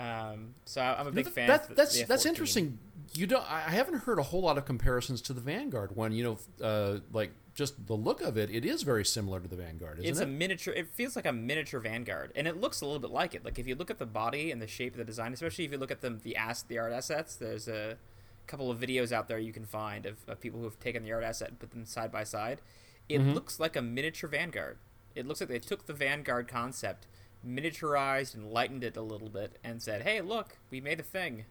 Um, 0.00 0.54
so 0.64 0.80
I'm 0.80 1.06
a 1.06 1.12
big 1.12 1.26
Th- 1.26 1.34
fan. 1.34 1.48
that- 1.48 1.62
of 1.62 1.68
the- 1.68 1.74
that's 1.74 1.98
the 1.98 2.04
that's 2.04 2.26
interesting. 2.26 2.78
You 3.12 3.26
don't. 3.26 3.44
I 3.50 3.70
haven't 3.70 4.00
heard 4.04 4.18
a 4.18 4.22
whole 4.22 4.40
lot 4.42 4.56
of 4.56 4.64
comparisons 4.64 5.20
to 5.22 5.32
the 5.32 5.40
Vanguard 5.40 5.96
one. 5.96 6.12
You 6.12 6.24
know, 6.24 6.64
uh, 6.64 7.00
like 7.12 7.32
just 7.54 7.86
the 7.88 7.96
look 7.96 8.20
of 8.20 8.38
it, 8.38 8.50
it 8.50 8.64
is 8.64 8.82
very 8.82 9.04
similar 9.04 9.40
to 9.40 9.48
the 9.48 9.56
Vanguard, 9.56 9.98
isn't 9.98 10.08
it's 10.08 10.20
it? 10.20 10.24
a 10.24 10.26
miniature. 10.26 10.72
It 10.72 10.88
feels 10.88 11.16
like 11.16 11.26
a 11.26 11.32
miniature 11.32 11.80
Vanguard, 11.80 12.30
and 12.36 12.46
it 12.46 12.60
looks 12.60 12.80
a 12.80 12.84
little 12.86 13.00
bit 13.00 13.10
like 13.10 13.34
it. 13.34 13.44
Like 13.44 13.58
if 13.58 13.66
you 13.66 13.74
look 13.74 13.90
at 13.90 13.98
the 13.98 14.06
body 14.06 14.52
and 14.52 14.62
the 14.62 14.68
shape 14.68 14.92
of 14.94 14.98
the 14.98 15.04
design, 15.04 15.32
especially 15.32 15.64
if 15.64 15.72
you 15.72 15.78
look 15.78 15.90
at 15.90 16.02
them 16.02 16.20
the 16.22 16.36
ass 16.36 16.62
the 16.62 16.78
art 16.78 16.92
assets. 16.92 17.34
There's 17.34 17.66
a 17.66 17.98
couple 18.46 18.70
of 18.70 18.78
videos 18.78 19.10
out 19.12 19.26
there 19.28 19.38
you 19.40 19.52
can 19.52 19.64
find 19.66 20.06
of, 20.06 20.18
of 20.28 20.40
people 20.40 20.58
who 20.60 20.64
have 20.66 20.78
taken 20.78 21.02
the 21.02 21.12
art 21.12 21.24
asset 21.24 21.48
and 21.48 21.58
put 21.58 21.72
them 21.72 21.84
side 21.86 22.12
by 22.12 22.22
side. 22.24 22.60
It 23.08 23.20
Mm-hmm. 23.20 23.32
looks 23.32 23.58
like 23.58 23.74
a 23.74 23.82
miniature 23.82 24.30
Vanguard. 24.30 24.78
It 25.16 25.26
looks 25.26 25.40
like 25.40 25.48
they 25.50 25.58
took 25.58 25.86
the 25.86 25.92
Vanguard 25.92 26.46
concept, 26.46 27.08
miniaturized 27.46 28.34
and 28.34 28.50
lightened 28.50 28.84
it 28.84 28.96
a 28.96 29.02
little 29.02 29.28
bit 29.28 29.58
and 29.64 29.82
said, 29.82 30.02
"Hey, 30.02 30.20
look, 30.20 30.58
we 30.70 30.80
made 30.80 31.00
a 31.00 31.04
thing." 31.04 31.44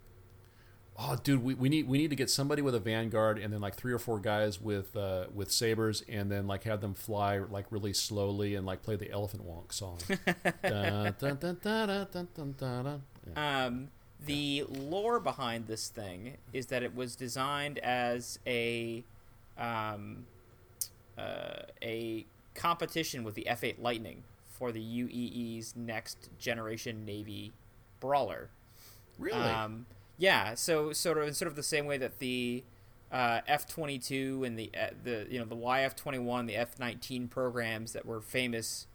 Oh, 1.01 1.15
dude, 1.23 1.41
we, 1.41 1.53
we 1.53 1.69
need 1.69 1.87
we 1.87 1.97
need 1.97 2.09
to 2.09 2.15
get 2.15 2.29
somebody 2.29 2.61
with 2.61 2.75
a 2.75 2.79
vanguard 2.79 3.39
and 3.39 3.53
then 3.53 3.61
like 3.61 3.75
three 3.75 3.93
or 3.93 3.99
four 3.99 4.19
guys 4.19 4.59
with 4.59 4.97
uh, 4.97 5.25
with 5.33 5.49
sabres 5.49 6.03
and 6.09 6.29
then 6.29 6.45
like 6.45 6.63
have 6.63 6.81
them 6.81 6.93
fly 6.93 7.37
like 7.37 7.65
really 7.69 7.93
slowly 7.93 8.55
and 8.55 8.65
like 8.65 8.83
play 8.83 8.97
the 8.97 9.09
elephant 9.09 9.47
wonk 9.47 9.71
song. 9.71 9.97
Um, 13.37 13.87
the 14.25 14.65
lore 14.67 15.21
behind 15.21 15.67
this 15.67 15.87
thing 15.87 16.35
is 16.51 16.65
that 16.65 16.83
it 16.83 16.93
was 16.93 17.15
designed 17.15 17.79
as 17.79 18.39
a 18.45 19.05
um, 19.57 20.25
uh, 21.17 21.61
a 21.81 22.25
competition 22.55 23.23
with 23.23 23.35
the 23.35 23.47
F8 23.49 23.81
Lightning 23.81 24.23
for 24.59 24.71
the 24.71 24.81
UEE's 24.81 25.75
next 25.75 26.29
generation 26.37 27.05
Navy 27.05 27.53
brawler. 27.99 28.49
Really? 29.17 29.39
Um, 29.39 29.85
yeah. 30.17 30.53
So 30.53 30.93
sort 30.93 31.17
of 31.17 31.27
in 31.27 31.33
sort 31.33 31.47
of 31.47 31.55
the 31.55 31.63
same 31.63 31.85
way 31.85 31.97
that 31.97 32.19
the 32.19 32.63
uh, 33.11 33.41
F 33.47 33.65
twenty 33.65 33.97
two 33.97 34.43
and 34.43 34.59
the 34.59 34.69
uh, 34.79 34.89
the 35.03 35.25
you 35.29 35.39
know 35.39 35.45
the 35.45 35.55
YF 35.55 35.95
twenty 35.95 36.19
one, 36.19 36.45
the 36.45 36.55
F 36.55 36.77
nineteen 36.77 37.27
programs 37.27 37.93
that 37.93 38.05
were 38.05 38.21
famous, 38.21 38.85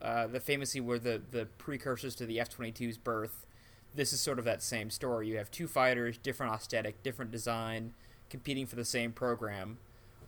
uh, 0.00 0.26
that 0.26 0.42
famously 0.42 0.80
were 0.80 0.98
the 0.98 1.20
the 1.30 1.46
precursors 1.58 2.14
to 2.16 2.26
the 2.26 2.40
F 2.40 2.50
22s 2.56 2.98
birth. 3.02 3.46
This 3.94 4.12
is 4.12 4.20
sort 4.20 4.38
of 4.38 4.44
that 4.46 4.62
same 4.62 4.90
story. 4.90 5.28
You 5.28 5.36
have 5.36 5.50
two 5.50 5.68
fighters, 5.68 6.16
different 6.16 6.54
aesthetic, 6.54 7.02
different 7.02 7.30
design, 7.30 7.92
competing 8.30 8.66
for 8.66 8.76
the 8.76 8.86
same 8.86 9.12
program. 9.12 9.78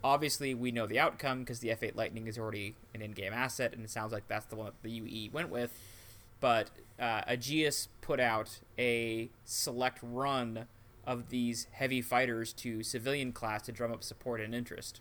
Obviously, 0.05 0.55
we 0.55 0.71
know 0.71 0.87
the 0.87 1.01
outcome 1.01 1.41
because 1.41 1.59
the 1.59 1.71
F8 1.71 1.97
Lightning 1.97 2.29
is 2.29 2.39
already 2.39 2.77
an 2.95 3.03
in-game 3.03 3.33
asset, 3.33 3.73
and 3.73 3.85
it 3.85 3.91
sounds 3.91 4.13
like 4.13 4.29
that's 4.29 4.47
the 4.47 4.55
one 4.55 4.67
that 4.67 4.83
the 4.83 4.91
UE 4.91 5.31
went 5.33 5.51
with 5.51 5.73
but 6.45 6.69
uh, 7.01 7.23
Aegis 7.27 7.89
put 8.03 8.21
out 8.21 8.61
a 8.79 9.31
select 9.47 9.99
run 10.03 10.67
of 11.07 11.31
these 11.31 11.69
heavy 11.73 12.03
fighters 12.03 12.53
to 12.53 12.83
civilian 12.83 13.33
class 13.33 13.63
to 13.63 13.73
drum 13.73 13.91
up 13.91 14.05
support 14.05 14.43
and 14.43 14.55
interest. 14.55 15.01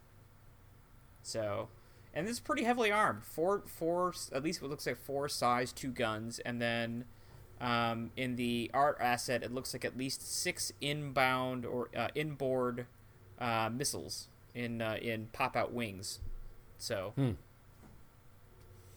So, 1.21 1.67
and 2.13 2.25
this 2.25 2.35
is 2.35 2.39
pretty 2.39 2.63
heavily 2.63 2.93
armed. 2.93 3.25
Four, 3.25 3.63
four, 3.65 4.13
at 4.31 4.41
least 4.41 4.61
what 4.61 4.71
looks 4.71 4.85
like 4.87 4.95
four 4.95 5.27
size 5.27 5.73
two 5.73 5.91
guns, 5.91 6.39
and 6.39 6.61
then 6.61 7.03
um, 7.59 8.11
in 8.15 8.37
the 8.37 8.71
art 8.73 8.97
asset, 9.01 9.43
it 9.43 9.53
looks 9.53 9.73
like 9.73 9.83
at 9.83 9.97
least 9.97 10.25
six 10.25 10.71
inbound 10.79 11.65
or 11.65 11.89
uh, 11.93 12.07
inboard 12.15 12.85
uh, 13.37 13.69
missiles 13.69 14.29
in 14.55 14.81
uh, 14.81 14.97
in 15.01 15.27
pop 15.33 15.55
out 15.55 15.73
wings. 15.73 16.19
So. 16.77 17.13
Hmm. 17.15 17.31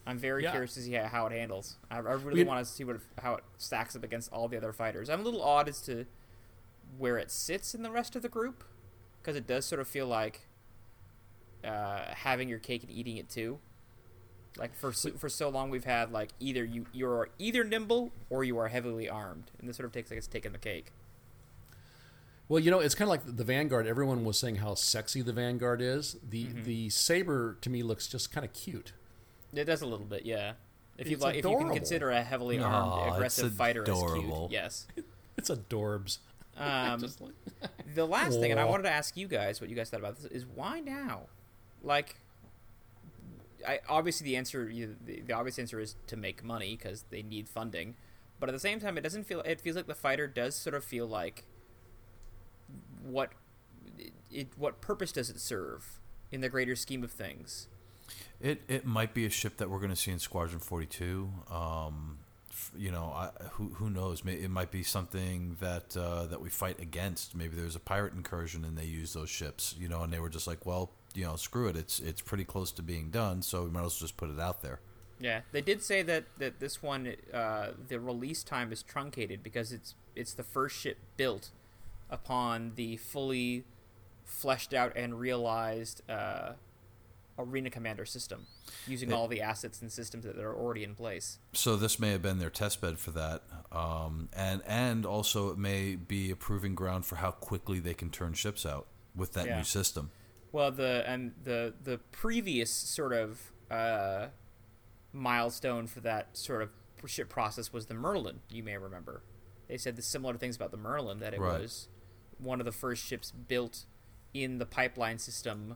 I'm 0.05 0.17
very 0.17 0.43
Yeah. 0.43 0.51
curious 0.51 0.73
to 0.75 0.79
see 0.81 0.93
how, 0.93 1.25
it 1.25 1.33
handles. 1.33 1.75
I, 1.91 1.97
I 1.97 1.99
really 2.13 2.45
want 2.45 2.65
to 2.65 2.71
see 2.71 2.85
what 2.85 2.95
it, 2.95 3.01
how 3.21 3.33
it 3.35 3.43
stacks 3.57 3.93
up 3.93 4.05
against 4.05 4.31
all 4.31 4.47
the 4.47 4.55
other 4.55 4.71
fighters. 4.71 5.09
I'm 5.09 5.19
a 5.19 5.23
little 5.23 5.43
odd 5.43 5.67
as 5.67 5.81
to 5.81 6.05
where 6.97 7.17
it 7.17 7.29
sits 7.29 7.75
in 7.75 7.83
the 7.83 7.91
rest 7.91 8.15
of 8.15 8.21
the 8.21 8.29
group 8.29 8.63
because 9.21 9.35
it 9.35 9.45
does 9.45 9.65
sort 9.65 9.81
of 9.81 9.87
feel 9.89 10.07
like 10.07 10.47
uh, 11.61 12.03
having 12.07 12.47
your 12.47 12.59
cake 12.59 12.83
and 12.83 12.91
eating 12.91 13.17
it 13.17 13.27
too. 13.29 13.59
Like 14.57 14.73
for 14.75 14.93
so, 14.93 15.11
for 15.11 15.27
so 15.27 15.49
long, 15.49 15.69
we've 15.69 15.83
had 15.83 16.13
like 16.13 16.29
either 16.39 16.63
you 16.63 16.85
you're 16.93 17.27
either 17.37 17.65
nimble 17.65 18.11
or 18.29 18.45
you 18.45 18.57
are 18.59 18.69
heavily 18.69 19.09
armed, 19.09 19.51
and 19.59 19.67
this 19.67 19.75
sort 19.75 19.85
of 19.87 19.91
takes 19.91 20.09
like 20.09 20.17
it's 20.17 20.25
taking 20.27 20.53
the 20.53 20.57
cake. 20.57 20.93
Well, 22.49 22.59
you 22.61 22.71
know, 22.71 22.79
it's 22.79 22.95
kind 22.95 23.07
of 23.07 23.09
like 23.09 23.35
the 23.37 23.43
Vanguard. 23.43 23.87
Everyone 23.87 24.23
was 24.23 24.39
saying 24.39 24.55
how 24.57 24.75
sexy 24.75 25.21
the 25.21 25.33
Vanguard 25.33 25.81
is. 25.81 26.15
The 26.29 26.45
Mm-hmm. 26.45 26.63
the 26.63 26.89
sabre 26.89 27.57
to 27.61 27.69
me 27.69 27.83
looks 27.83 28.07
just 28.07 28.31
kind 28.31 28.45
of 28.45 28.53
cute. 28.53 28.93
It 29.53 29.65
does 29.65 29.81
a 29.81 29.85
little 29.85 30.05
bit, 30.05 30.25
yeah. 30.25 30.53
If 30.97 31.07
you 31.09 31.15
It's 31.15 31.23
like, 31.23 31.35
if 31.37 31.45
you 31.45 31.57
can 31.57 31.73
consider 31.73 32.09
a 32.09 32.21
heavily 32.23 32.59
armed, 32.59 33.07
it's 33.07 33.15
aggressive 33.15 33.53
fighter 33.53 33.81
as 33.83 33.89
adorable. 33.89 34.47
cute, 34.49 34.51
yes. 34.53 34.87
It's 35.37 35.49
adorbs. 35.49 36.19
Um, 36.59 36.99
like- 37.19 37.69
The 37.93 38.05
last 38.07 38.39
thing, 38.39 38.49
and 38.49 38.59
I 38.59 38.65
wanted 38.65 38.83
to 38.83 38.89
ask 38.89 39.15
you 39.15 39.27
guys 39.27 39.61
what 39.61 39.69
you 39.69 39.75
guys 39.75 39.91
thought 39.91 39.99
about 39.99 40.15
this, 40.15 40.25
is 40.25 40.43
why 40.43 40.79
now? 40.79 41.27
Like, 41.83 42.15
I 43.67 43.79
obviously 43.87 44.25
the 44.25 44.37
answer, 44.37 44.67
you, 44.69 44.95
the, 45.05 45.21
the 45.21 45.33
obvious 45.33 45.59
answer 45.59 45.79
is 45.79 45.95
to 46.07 46.17
make 46.17 46.43
money 46.43 46.75
because 46.75 47.03
they 47.11 47.21
need 47.21 47.47
funding, 47.47 47.95
but 48.39 48.49
at 48.49 48.53
the 48.53 48.59
same 48.59 48.79
time, 48.79 48.97
it 48.97 49.01
doesn't 49.01 49.25
feel. 49.25 49.41
It 49.41 49.61
feels 49.61 49.75
like 49.75 49.85
the 49.85 49.93
fighter 49.93 50.25
does 50.25 50.55
sort 50.55 50.73
of 50.75 50.83
feel 50.83 51.05
like 51.05 51.43
what 53.07 53.31
it, 53.97 54.13
it 54.31 54.47
what 54.57 54.81
purpose 54.81 55.11
does 55.11 55.29
it 55.29 55.39
serve 55.39 55.99
in 56.31 56.41
the 56.41 56.49
greater 56.49 56.75
scheme 56.75 57.03
of 57.03 57.11
things? 57.11 57.67
It 58.39 58.61
it 58.67 58.85
might 58.85 59.13
be 59.13 59.25
a 59.25 59.29
ship 59.29 59.57
that 59.57 59.69
we're 59.69 59.79
going 59.79 59.89
to 59.89 59.95
see 59.95 60.11
in 60.11 60.19
Squadron 60.19 60.59
Forty 60.59 60.85
Two. 60.85 61.29
Um, 61.51 62.19
you 62.75 62.91
know, 62.91 63.11
I, 63.13 63.29
who 63.51 63.69
who 63.75 63.89
knows? 63.89 64.23
It 64.25 64.49
might 64.49 64.71
be 64.71 64.83
something 64.83 65.57
that 65.59 65.95
uh, 65.97 66.25
that 66.27 66.41
we 66.41 66.49
fight 66.49 66.79
against. 66.79 67.35
Maybe 67.35 67.55
there's 67.55 67.75
a 67.75 67.79
pirate 67.79 68.13
incursion 68.13 68.63
and 68.63 68.77
they 68.77 68.85
use 68.85 69.13
those 69.13 69.29
ships. 69.29 69.75
You 69.77 69.87
know, 69.87 70.03
and 70.03 70.13
they 70.13 70.19
were 70.19 70.29
just 70.29 70.47
like, 70.47 70.65
well, 70.65 70.91
you 71.13 71.25
know, 71.25 71.35
screw 71.35 71.67
it. 71.67 71.75
It's 71.75 71.99
it's 71.99 72.21
pretty 72.21 72.45
close 72.45 72.71
to 72.73 72.81
being 72.81 73.09
done, 73.09 73.41
so 73.41 73.63
we 73.63 73.71
might 73.71 73.79
as 73.85 73.93
well 73.93 74.07
just 74.07 74.17
put 74.17 74.29
it 74.29 74.39
out 74.39 74.61
there. 74.61 74.79
Yeah, 75.19 75.41
they 75.51 75.61
did 75.61 75.81
say 75.81 76.03
that 76.03 76.25
that 76.37 76.59
this 76.59 76.83
one, 76.83 77.15
uh, 77.33 77.71
the 77.87 77.99
release 77.99 78.43
time 78.43 78.71
is 78.71 78.83
truncated 78.83 79.41
because 79.41 79.71
it's 79.71 79.95
it's 80.15 80.33
the 80.33 80.43
first 80.43 80.77
ship 80.77 80.97
built 81.17 81.49
upon 82.09 82.73
the 82.75 82.97
fully 82.97 83.65
fleshed 84.23 84.73
out 84.73 84.93
and 84.95 85.19
realized 85.19 86.01
uh, 86.09 86.53
Arena 87.39 87.69
Commander 87.69 88.05
system, 88.05 88.47
using 88.87 89.13
all 89.13 89.27
the 89.27 89.41
assets 89.41 89.81
and 89.81 89.91
systems 89.91 90.25
that 90.25 90.37
are 90.37 90.55
already 90.55 90.83
in 90.83 90.95
place. 90.95 91.39
So 91.53 91.75
this 91.75 91.99
may 91.99 92.11
have 92.11 92.21
been 92.21 92.39
their 92.39 92.49
test 92.49 92.81
bed 92.81 92.97
for 92.99 93.11
that, 93.11 93.43
um, 93.71 94.29
and 94.33 94.61
and 94.65 95.05
also 95.05 95.49
it 95.51 95.57
may 95.57 95.95
be 95.95 96.31
a 96.31 96.35
proving 96.35 96.73
ground 96.75 97.05
for 97.05 97.17
how 97.17 97.31
quickly 97.31 97.79
they 97.79 97.93
can 97.93 98.09
turn 98.09 98.33
ships 98.33 98.65
out 98.65 98.87
with 99.15 99.33
that 99.33 99.45
Yeah. 99.45 99.57
new 99.57 99.63
system. 99.63 100.09
Well, 100.51 100.71
the 100.71 101.03
and 101.07 101.33
the 101.43 101.73
the 101.83 101.99
previous 102.11 102.71
sort 102.71 103.13
of 103.13 103.51
uh, 103.69 104.27
milestone 105.13 105.87
for 105.87 105.99
that 106.01 106.35
sort 106.37 106.61
of 106.61 106.69
ship 107.05 107.29
process 107.29 107.71
was 107.71 107.85
the 107.85 107.93
Merlin. 107.93 108.39
You 108.49 108.63
may 108.63 108.77
remember. 108.77 109.21
They 109.67 109.77
said 109.77 109.95
the 109.95 110.01
similar 110.01 110.35
things 110.37 110.55
about 110.55 110.71
the 110.71 110.77
Merlin 110.77 111.19
that 111.19 111.33
it 111.33 111.39
Right. 111.39 111.61
was 111.61 111.87
one 112.39 112.59
of 112.59 112.65
the 112.65 112.71
first 112.71 113.05
ships 113.05 113.31
built 113.31 113.85
in 114.33 114.57
the 114.59 114.65
pipeline 114.65 115.17
system 115.17 115.75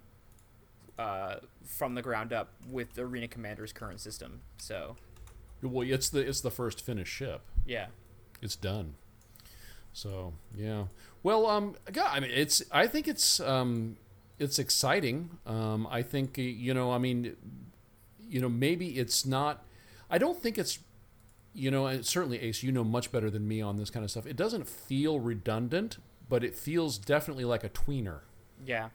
uh, 1.00 1.36
from 1.66 1.96
the 1.96 2.02
ground 2.02 2.32
up 2.34 2.50
with 2.70 2.98
Arena 2.98 3.28
Commander's 3.28 3.74
current 3.74 4.00
system. 4.00 4.42
So 4.58 4.96
Well, 5.62 5.88
it's 5.88 6.10
the 6.10 6.20
it's 6.20 6.42
the 6.42 6.52
first 6.52 6.82
finished 6.82 7.12
ship. 7.14 7.42
yeah, 7.66 7.88
It's 8.42 8.56
done. 8.56 8.96
So 9.94 10.34
yeah. 10.56 10.86
Well, 11.24 11.46
um, 11.48 11.76
God, 11.92 12.10
I 12.12 12.20
mean, 12.20 12.32
it's. 12.34 12.64
I 12.72 12.88
think 12.88 13.08
it's 13.08 13.40
um, 13.40 13.98
it's 14.40 14.58
exciting. 14.58 15.38
Um, 15.46 15.88
I 15.90 16.02
think 16.02 16.38
you 16.38 16.74
know. 16.74 16.92
I 16.92 16.98
mean, 16.98 17.36
you 18.28 18.42
know, 18.42 18.50
maybe 18.50 18.98
it's 18.98 19.26
not. 19.26 19.64
I 20.10 20.18
don't 20.18 20.42
think 20.42 20.58
it's. 20.58 20.80
You 21.54 21.70
know, 21.70 21.86
and 21.88 22.06
certainly 22.06 22.40
Ace, 22.40 22.64
you 22.64 22.72
know 22.72 22.86
much 22.86 23.12
better 23.12 23.30
than 23.30 23.46
me 23.48 23.60
on 23.62 23.76
this 23.76 23.90
kind 23.90 24.06
of 24.06 24.10
stuff. 24.10 24.26
It 24.26 24.38
doesn't 24.38 24.68
feel 24.70 25.20
redundant, 25.20 25.98
but 26.32 26.46
it 26.46 26.56
feels 26.56 26.98
definitely 26.98 27.44
like 27.44 27.66
a 27.66 27.70
tweener. 27.70 28.22
Yeah. 28.66 28.88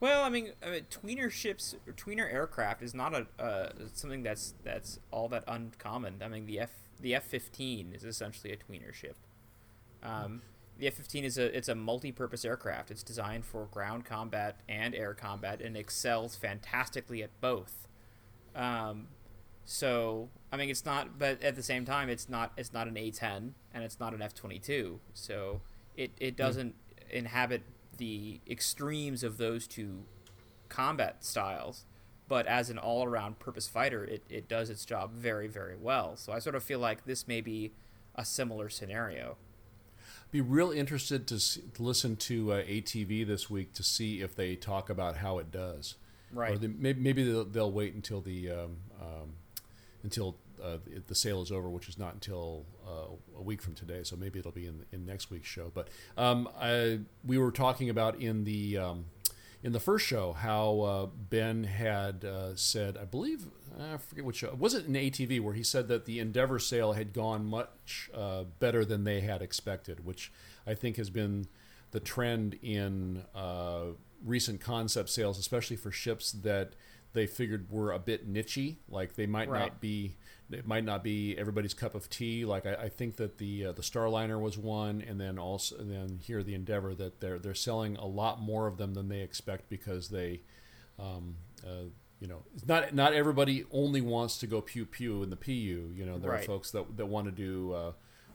Well, 0.00 0.24
I 0.24 0.28
mean, 0.28 0.54
I 0.60 0.70
mean 0.70 0.86
tweener 0.90 1.30
ships, 1.30 1.76
or 1.86 1.92
tweener 1.92 2.30
aircraft 2.30 2.82
is 2.82 2.94
not 2.94 3.14
a 3.14 3.26
uh, 3.40 3.68
something 3.94 4.24
that's 4.24 4.54
that's 4.64 4.98
all 5.12 5.28
that 5.28 5.44
uncommon. 5.46 6.20
I 6.20 6.26
mean, 6.26 6.46
the 6.46 6.58
F 6.58 6.70
the 7.00 7.14
F 7.14 7.22
fifteen 7.22 7.92
is 7.94 8.02
essentially 8.02 8.52
a 8.52 8.56
tweener 8.56 8.92
ship. 8.92 9.14
Um, 10.02 10.42
the 10.78 10.88
F 10.88 10.94
fifteen 10.94 11.24
is 11.24 11.38
a 11.38 11.56
it's 11.56 11.68
a 11.68 11.76
multi-purpose 11.76 12.44
aircraft. 12.44 12.90
It's 12.90 13.04
designed 13.04 13.44
for 13.44 13.66
ground 13.66 14.04
combat 14.04 14.56
and 14.68 14.92
air 14.92 15.14
combat, 15.14 15.60
and 15.60 15.76
excels 15.76 16.34
fantastically 16.34 17.22
at 17.22 17.30
both. 17.40 17.86
Um, 18.56 19.06
so 19.64 20.28
I 20.50 20.56
mean, 20.56 20.70
it's 20.70 20.84
not, 20.84 21.20
but 21.20 21.40
at 21.40 21.54
the 21.54 21.62
same 21.62 21.84
time, 21.84 22.08
it's 22.08 22.28
not 22.28 22.50
it's 22.56 22.72
not 22.72 22.88
an 22.88 22.96
A 22.96 23.12
ten 23.12 23.54
and 23.72 23.84
it's 23.84 24.00
not 24.00 24.12
an 24.12 24.22
F 24.22 24.34
twenty 24.34 24.58
two. 24.58 24.98
So 25.14 25.60
it 26.00 26.10
it 26.18 26.36
doesn't 26.36 26.74
inhabit 27.10 27.62
the 27.98 28.40
extremes 28.48 29.22
of 29.22 29.36
those 29.36 29.66
two 29.66 30.04
combat 30.68 31.24
styles. 31.24 31.84
But 32.26 32.46
as 32.46 32.70
an 32.70 32.78
all 32.78 33.04
around 33.04 33.40
purpose 33.40 33.66
fighter, 33.66 34.04
it, 34.04 34.22
it 34.30 34.48
does 34.48 34.70
its 34.70 34.84
job 34.84 35.12
very, 35.12 35.48
very 35.48 35.76
well. 35.76 36.16
So 36.16 36.32
I 36.32 36.38
sort 36.38 36.54
of 36.54 36.62
feel 36.62 36.78
like 36.78 37.04
this 37.04 37.26
may 37.26 37.40
be 37.40 37.72
a 38.14 38.24
similar 38.24 38.68
scenario. 38.68 39.36
Be 40.30 40.40
real 40.40 40.70
interested 40.70 41.26
to, 41.26 41.34
s 41.34 41.58
to 41.74 41.82
listen 41.82 42.14
to 42.16 42.52
uh, 42.52 42.62
ATV 42.62 43.26
this 43.26 43.50
week 43.50 43.72
to 43.74 43.82
see 43.82 44.22
if 44.22 44.36
they 44.36 44.54
talk 44.54 44.88
about 44.88 45.16
how 45.16 45.38
it 45.38 45.50
does. 45.50 45.96
Right. 46.32 46.52
Or 46.52 46.58
they, 46.58 46.68
maybe, 46.68 47.00
maybe 47.00 47.24
they'll, 47.24 47.44
they'll 47.44 47.72
wait 47.72 47.94
until 47.94 48.20
the 48.20 48.50
um, 48.50 48.76
um, 49.00 49.32
until 50.04 50.36
uh, 50.62 50.78
the, 50.84 51.02
the 51.06 51.14
sale 51.14 51.42
is 51.42 51.50
over, 51.52 51.68
which 51.70 51.88
is 51.88 51.98
not 51.98 52.14
until 52.14 52.66
uh, 52.86 53.38
a 53.38 53.42
week 53.42 53.62
from 53.62 53.74
today. 53.74 54.00
So 54.02 54.16
maybe 54.16 54.38
it'll 54.38 54.52
be 54.52 54.66
in, 54.66 54.84
in 54.92 55.04
next 55.06 55.30
week's 55.30 55.48
show. 55.48 55.70
But 55.74 55.88
um, 56.16 56.48
I, 56.60 57.00
we 57.24 57.38
were 57.38 57.50
talking 57.50 57.90
about 57.90 58.20
in 58.20 58.44
the 58.44 58.78
um, 58.78 59.04
in 59.62 59.72
the 59.72 59.80
first 59.80 60.06
show 60.06 60.32
how 60.32 60.80
uh, 60.80 61.06
Ben 61.06 61.64
had 61.64 62.24
uh, 62.24 62.56
said, 62.56 62.96
I 62.96 63.04
believe, 63.04 63.46
I 63.78 63.98
forget 63.98 64.24
which 64.24 64.36
show, 64.36 64.54
was 64.58 64.72
it 64.72 64.86
in 64.86 64.94
ATV 64.94 65.40
where 65.42 65.52
he 65.52 65.62
said 65.62 65.86
that 65.88 66.06
the 66.06 66.18
Endeavor 66.18 66.58
sale 66.58 66.94
had 66.94 67.12
gone 67.12 67.44
much 67.44 68.08
uh, 68.14 68.44
better 68.58 68.86
than 68.86 69.04
they 69.04 69.20
had 69.20 69.42
expected, 69.42 70.04
which 70.04 70.32
I 70.66 70.72
think 70.72 70.96
has 70.96 71.10
been 71.10 71.46
the 71.90 72.00
trend 72.00 72.58
in 72.62 73.24
uh, 73.34 73.86
recent 74.24 74.60
concept 74.62 75.10
sales, 75.10 75.38
especially 75.38 75.76
for 75.76 75.90
ships 75.90 76.32
that 76.32 76.72
they 77.12 77.26
figured 77.26 77.70
were 77.70 77.92
a 77.92 77.98
bit 77.98 78.32
nichey, 78.32 78.76
like 78.88 79.14
they 79.14 79.26
might 79.26 79.48
Right. 79.50 79.58
not 79.60 79.80
be. 79.80 80.16
It 80.52 80.66
might 80.66 80.84
not 80.84 81.04
be 81.04 81.36
everybody's 81.38 81.74
cup 81.74 81.94
of 81.94 82.10
tea. 82.10 82.44
Like 82.44 82.66
I, 82.66 82.74
I 82.74 82.88
think 82.88 83.16
that 83.16 83.38
the 83.38 83.66
uh, 83.66 83.72
the 83.72 83.82
Starliner 83.82 84.40
was 84.40 84.58
one, 84.58 85.02
and 85.06 85.20
then 85.20 85.38
also 85.38 85.78
and 85.78 85.90
then 85.90 86.18
here 86.22 86.42
the 86.42 86.54
Endeavor 86.54 86.94
that 86.94 87.20
they're 87.20 87.38
they're 87.38 87.54
selling 87.54 87.96
a 87.96 88.06
lot 88.06 88.40
more 88.40 88.66
of 88.66 88.76
them 88.76 88.94
than 88.94 89.08
they 89.08 89.20
expect 89.20 89.68
because 89.68 90.08
they, 90.08 90.40
um, 90.98 91.36
uh, 91.64 91.84
you 92.20 92.26
know, 92.26 92.42
it's 92.54 92.66
not 92.66 92.94
not 92.94 93.12
everybody 93.12 93.64
only 93.70 94.00
wants 94.00 94.38
to 94.38 94.46
go 94.46 94.60
pew 94.60 94.84
pew 94.86 95.22
in 95.22 95.30
the 95.30 95.36
PU. 95.36 95.52
You 95.94 96.04
know, 96.06 96.18
there 96.18 96.30
Right. 96.32 96.42
are 96.42 96.46
folks 96.46 96.70
that 96.72 96.96
that 96.96 97.06
want 97.06 97.26
to 97.26 97.32
do. 97.32 97.72
Uh, 97.72 97.92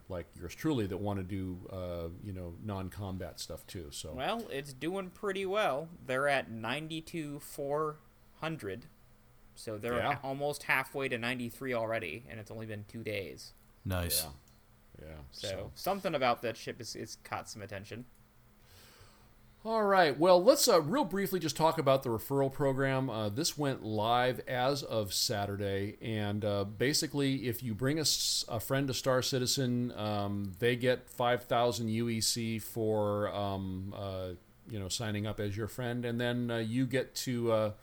like 0.07 0.27
yours 0.39 0.53
truly, 0.53 0.85
that 0.85 0.97
want 0.97 1.17
to 1.17 1.23
do, 1.23 1.57
uh, 1.73 2.09
you 2.23 2.31
know, 2.31 2.53
non-combat 2.63 3.39
stuff 3.39 3.65
too. 3.65 3.87
So 3.89 4.13
Well, 4.13 4.45
it's 4.51 4.71
doing 4.71 5.09
pretty 5.09 5.47
well. 5.47 5.89
They're 6.05 6.27
at 6.27 6.51
92 6.51 7.39
400. 7.39 8.85
So 9.55 9.77
they're 9.77 9.97
Yeah. 9.97 10.17
almost 10.23 10.63
halfway 10.63 11.07
to 11.09 11.17
93 11.17 11.73
already, 11.73 12.25
and 12.29 12.39
it's 12.39 12.51
only 12.51 12.65
been 12.65 12.85
two 12.87 13.03
days. 13.03 13.53
Nice. 13.85 14.25
yeah, 15.01 15.07
yeah. 15.07 15.15
So, 15.31 15.71
something 15.75 16.13
about 16.15 16.41
that 16.41 16.57
ship 16.57 16.79
is, 16.81 16.95
is 16.95 17.17
caught 17.23 17.49
some 17.49 17.61
attention. 17.61 18.05
All 19.63 19.81
right. 19.83 20.15
Well, 20.17 20.43
let's 20.43 20.67
uh, 20.67 20.79
real 20.79 21.05
briefly 21.05 21.39
just 21.39 21.57
talk 21.57 21.79
about 21.79 22.03
the 22.03 22.09
referral 22.09 22.51
program. 22.53 23.09
Uh, 23.09 23.29
this 23.29 23.57
went 23.57 23.83
live 23.83 24.39
as 24.47 24.83
of 24.83 25.11
Saturday, 25.11 25.97
and 26.03 26.45
uh, 26.45 26.65
basically, 26.65 27.47
if 27.47 27.63
you 27.63 27.73
bring 27.73 27.97
a, 27.97 28.01
s- 28.01 28.45
a 28.47 28.59
friend 28.59 28.87
to 28.89 28.93
Star 28.93 29.23
Citizen, 29.23 29.91
um, 29.97 30.51
they 30.59 30.75
get 30.75 31.09
five 31.09 31.45
thousand 31.45 31.87
UEC 31.87 32.61
for 32.61 33.33
um, 33.33 33.91
uh, 33.97 34.27
you 34.69 34.79
know 34.79 34.87
signing 34.87 35.25
up 35.25 35.39
as 35.39 35.57
your 35.57 35.67
friend, 35.67 36.05
and 36.05 36.21
then 36.21 36.51
uh, 36.51 36.57
you 36.57 36.85
get 36.85 37.15
to. 37.15 37.73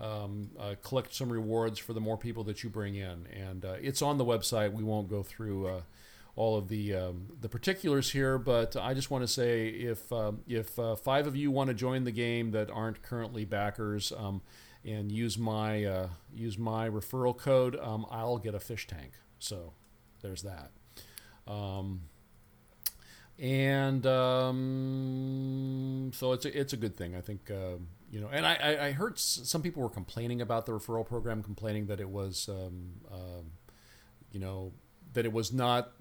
Um, 0.00 0.50
uh, 0.56 0.76
collect 0.82 1.12
some 1.12 1.32
rewards 1.32 1.80
for 1.80 1.92
the 1.92 2.00
more 2.00 2.16
people 2.16 2.44
that 2.44 2.62
you 2.62 2.70
bring 2.70 2.94
in, 2.94 3.26
and 3.32 3.64
uh, 3.64 3.74
it's 3.80 4.00
on 4.00 4.16
the 4.16 4.24
website. 4.24 4.72
We 4.72 4.84
won't 4.84 5.08
go 5.08 5.24
through 5.24 5.66
uh, 5.66 5.80
all 6.36 6.56
of 6.56 6.68
the 6.68 6.94
um, 6.94 7.26
the 7.40 7.48
particulars 7.48 8.12
here, 8.12 8.38
but 8.38 8.76
I 8.76 8.94
just 8.94 9.10
want 9.10 9.24
to 9.24 9.28
say 9.28 9.66
if 9.66 10.12
um, 10.12 10.42
if 10.46 10.78
uh, 10.78 10.94
five 10.94 11.26
of 11.26 11.34
you 11.34 11.50
want 11.50 11.66
to 11.68 11.74
join 11.74 12.04
the 12.04 12.12
game 12.12 12.52
that 12.52 12.70
aren't 12.70 13.02
currently 13.02 13.44
backers 13.44 14.12
um, 14.16 14.40
and 14.84 15.10
use 15.10 15.36
my 15.36 15.84
uh, 15.84 16.08
use 16.32 16.56
my 16.56 16.88
referral 16.88 17.36
code, 17.36 17.76
um, 17.82 18.06
I'll 18.08 18.38
get 18.38 18.54
a 18.54 18.60
fish 18.60 18.86
tank. 18.86 19.14
So 19.40 19.72
there's 20.22 20.42
that. 20.42 20.70
And 23.40 24.04
so 24.04 24.52
it's 26.32 26.44
a, 26.44 26.60
it's 26.60 26.72
a 26.72 26.76
good 26.76 26.96
thing. 26.96 27.16
I 27.16 27.20
think 27.20 27.50
you 28.10 28.20
know. 28.20 28.28
And 28.32 28.46
I, 28.46 28.88
I, 28.88 28.92
heard 28.92 29.18
some 29.18 29.62
people 29.62 29.82
were 29.82 29.88
complaining 29.90 30.40
about 30.40 30.66
the 30.66 30.72
referral 30.72 31.06
program, 31.06 31.42
complaining 31.42 31.86
that 31.86 32.00
it 32.00 32.08
was 32.08 32.48
um, 32.48 32.92
um, 33.12 33.52
you 34.32 34.40
know 34.40 34.72
that 35.12 35.24
it 35.24 35.32
was 35.32 35.52
not 35.52 35.92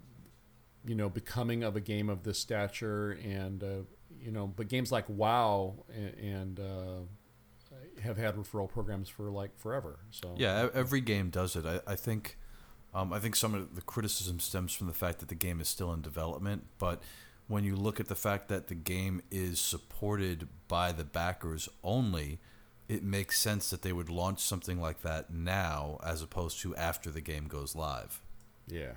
you 0.85 0.95
know 0.95 1.09
becoming 1.09 1.63
of 1.63 1.75
a 1.75 1.81
game 1.81 2.09
of 2.09 2.23
this 2.23 2.39
stature 2.39 3.17
and 3.23 3.63
uh, 3.63 3.67
you 4.21 4.31
know 4.31 4.47
but 4.47 4.67
games 4.67 4.91
like 4.91 5.05
wow 5.09 5.75
and, 5.93 6.13
and 6.15 6.59
uh, 6.59 8.01
have 8.01 8.17
had 8.17 8.35
referral 8.35 8.69
programs 8.69 9.09
for 9.09 9.29
like 9.29 9.57
forever 9.57 9.99
so 10.11 10.35
Yeah, 10.37 10.69
every 10.73 11.01
game 11.01 11.29
does 11.29 11.55
it. 11.55 11.65
I, 11.65 11.79
I 11.91 11.95
think, 11.95 12.37
um, 12.93 13.11
I 13.11 13.19
think 13.19 13.35
some 13.35 13.53
of 13.53 13.75
the 13.75 13.81
criticism 13.81 14.39
stems 14.39 14.73
from 14.73 14.87
the 14.87 14.93
fact 14.93 15.19
that 15.19 15.29
the 15.29 15.35
game 15.35 15.59
is 15.59 15.67
still 15.67 15.93
in 15.93 16.01
development. 16.01 16.65
But 16.77 17.01
when 17.47 17.63
you 17.63 17.75
look 17.75 17.99
at 17.99 18.07
the 18.07 18.15
fact 18.15 18.47
that 18.49 18.67
the 18.67 18.75
game 18.75 19.21
is 19.31 19.59
supported 19.59 20.47
by 20.67 20.91
the 20.91 21.03
backers 21.05 21.69
only, 21.83 22.39
it 22.89 23.03
makes 23.03 23.39
sense 23.39 23.69
that 23.69 23.81
they 23.81 23.93
would 23.93 24.09
launch 24.09 24.39
something 24.39 24.79
like 24.81 25.01
that 25.01 25.31
now 25.33 25.99
as 26.03 26.21
opposed 26.21 26.59
to 26.61 26.75
after 26.75 27.09
the 27.09 27.21
game 27.21 27.47
goes 27.47 27.75
live. 27.75 28.21
yeah 28.67 28.91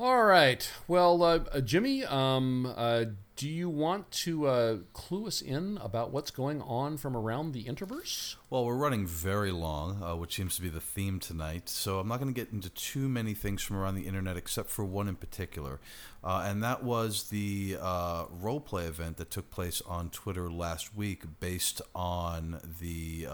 all 0.00 0.22
right 0.22 0.70
well 0.86 1.22
uh, 1.24 1.40
uh, 1.52 1.60
jimmy 1.60 2.04
um, 2.04 2.72
uh, 2.76 3.04
do 3.34 3.48
you 3.48 3.68
want 3.68 4.08
to 4.12 4.46
uh, 4.46 4.76
clue 4.92 5.26
us 5.26 5.40
in 5.40 5.76
about 5.82 6.12
what's 6.12 6.30
going 6.30 6.62
on 6.62 6.96
from 6.96 7.16
around 7.16 7.52
the 7.52 7.64
interverse 7.64 8.36
Well, 8.50 8.64
we're 8.64 8.76
running 8.76 9.06
very 9.06 9.52
long, 9.52 10.02
uh, 10.02 10.16
which 10.16 10.34
seems 10.34 10.56
to 10.56 10.62
be 10.62 10.68
the 10.68 10.80
theme 10.80 11.20
tonight. 11.20 11.68
So 11.68 11.98
I'm 11.98 12.08
not 12.08 12.18
going 12.18 12.32
to 12.32 12.40
get 12.40 12.52
into 12.52 12.70
too 12.70 13.08
many 13.08 13.34
things 13.34 13.62
from 13.62 13.76
around 13.76 13.94
the 13.94 14.06
internet, 14.08 14.36
except 14.36 14.70
for 14.70 14.84
one 14.84 15.06
in 15.06 15.16
particular, 15.16 15.80
uh, 16.24 16.44
and 16.46 16.62
that 16.64 16.82
was 16.82 17.28
the 17.28 17.76
uh, 17.80 18.24
roleplay 18.26 18.88
event 18.88 19.18
that 19.18 19.30
took 19.30 19.50
place 19.50 19.82
on 19.86 20.10
Twitter 20.10 20.50
last 20.50 20.96
week, 20.96 21.24
based 21.40 21.82
on 21.94 22.60
the 22.80 23.26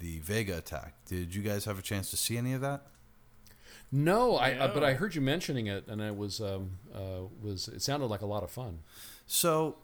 the 0.00 0.20
Vega 0.20 0.56
attack. 0.56 0.94
Did 1.06 1.34
you 1.34 1.42
guys 1.42 1.64
have 1.64 1.78
a 1.78 1.82
chance 1.82 2.10
to 2.10 2.16
see 2.16 2.38
any 2.38 2.52
of 2.52 2.60
that? 2.60 2.86
No, 3.90 4.36
I, 4.36 4.52
uh, 4.52 4.74
but 4.74 4.84
I 4.84 4.94
heard 4.94 5.14
you 5.14 5.20
mentioning 5.20 5.66
it, 5.66 5.86
and 5.88 6.00
it 6.00 6.16
was 6.16 6.40
um, 6.40 6.78
uh, 6.94 7.22
was 7.40 7.68
it 7.68 7.82
sounded 7.82 8.06
like 8.06 8.20
a 8.20 8.26
lot 8.26 8.42
of 8.42 8.50
fun. 8.50 8.80
So 9.26 9.76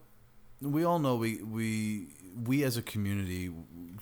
we 0.61 0.85
all 0.85 0.99
know 0.99 1.17
we 1.17 1.43
we 1.43 2.09
we 2.45 2.65
as 2.65 2.77
a 2.77 2.83
community 2.83 3.51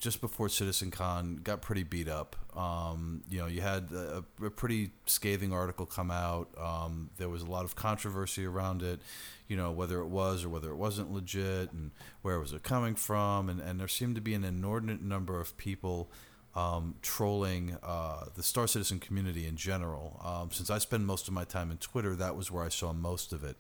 just 0.01 0.21
before 0.21 0.49
CitizenCon 0.49 1.45
got 1.45 1.63
pretty 1.63 1.85
beat 1.85 2.09
up. 2.09 2.35
Um, 2.57 3.23
you 3.29 3.39
know, 3.39 3.47
you 3.47 3.61
had 3.61 3.91
a, 3.93 4.25
a, 4.45 4.51
pretty 4.51 4.91
scathing 5.07 5.53
article 5.53 5.87
come 5.87 6.11
out. 6.11 6.49
Um, 6.59 7.11
there 7.19 7.29
was 7.29 7.43
a 7.43 7.47
lot 7.47 7.65
of 7.65 7.77
controversy 7.77 8.45
around 8.45 8.83
it. 8.83 9.01
You 9.49 9.57
know, 9.57 9.71
whether 9.71 10.01
it 10.01 10.09
was 10.09 10.45
or 10.45 10.49
whether 10.49 10.71
it 10.71 10.77
wasn't 10.77 11.13
legit, 11.13 11.73
and 11.73 11.93
where 12.23 12.41
was 12.41 12.53
it 12.53 12.63
coming 12.63 12.95
from, 12.95 13.49
and, 13.49 13.61
and 13.61 13.79
there 13.79 13.89
seemed 13.89 14.15
to 14.17 14.21
be 14.21 14.35
an 14.35 14.45
inordinate 14.45 15.03
number 15.03 15.41
of 15.41 15.57
people 15.57 16.11
um, 16.55 16.95
trolling 17.03 17.77
uh, 17.83 18.27
the 18.35 18.43
Star 18.43 18.67
Citizen 18.67 18.99
community 18.99 19.47
in 19.47 19.57
general. 19.57 20.21
Um, 20.25 20.51
since 20.51 20.71
I 20.71 20.79
spend 20.79 21.07
most 21.07 21.29
of 21.29 21.35
my 21.35 21.45
time 21.45 21.71
in 21.71 21.79
Twitter, 21.79 22.15
that 22.17 22.37
was 22.37 22.51
where 22.51 22.65
I 22.65 22.69
saw 22.69 22.93
most 22.93 23.33
of 23.33 23.45
it. 23.45 23.57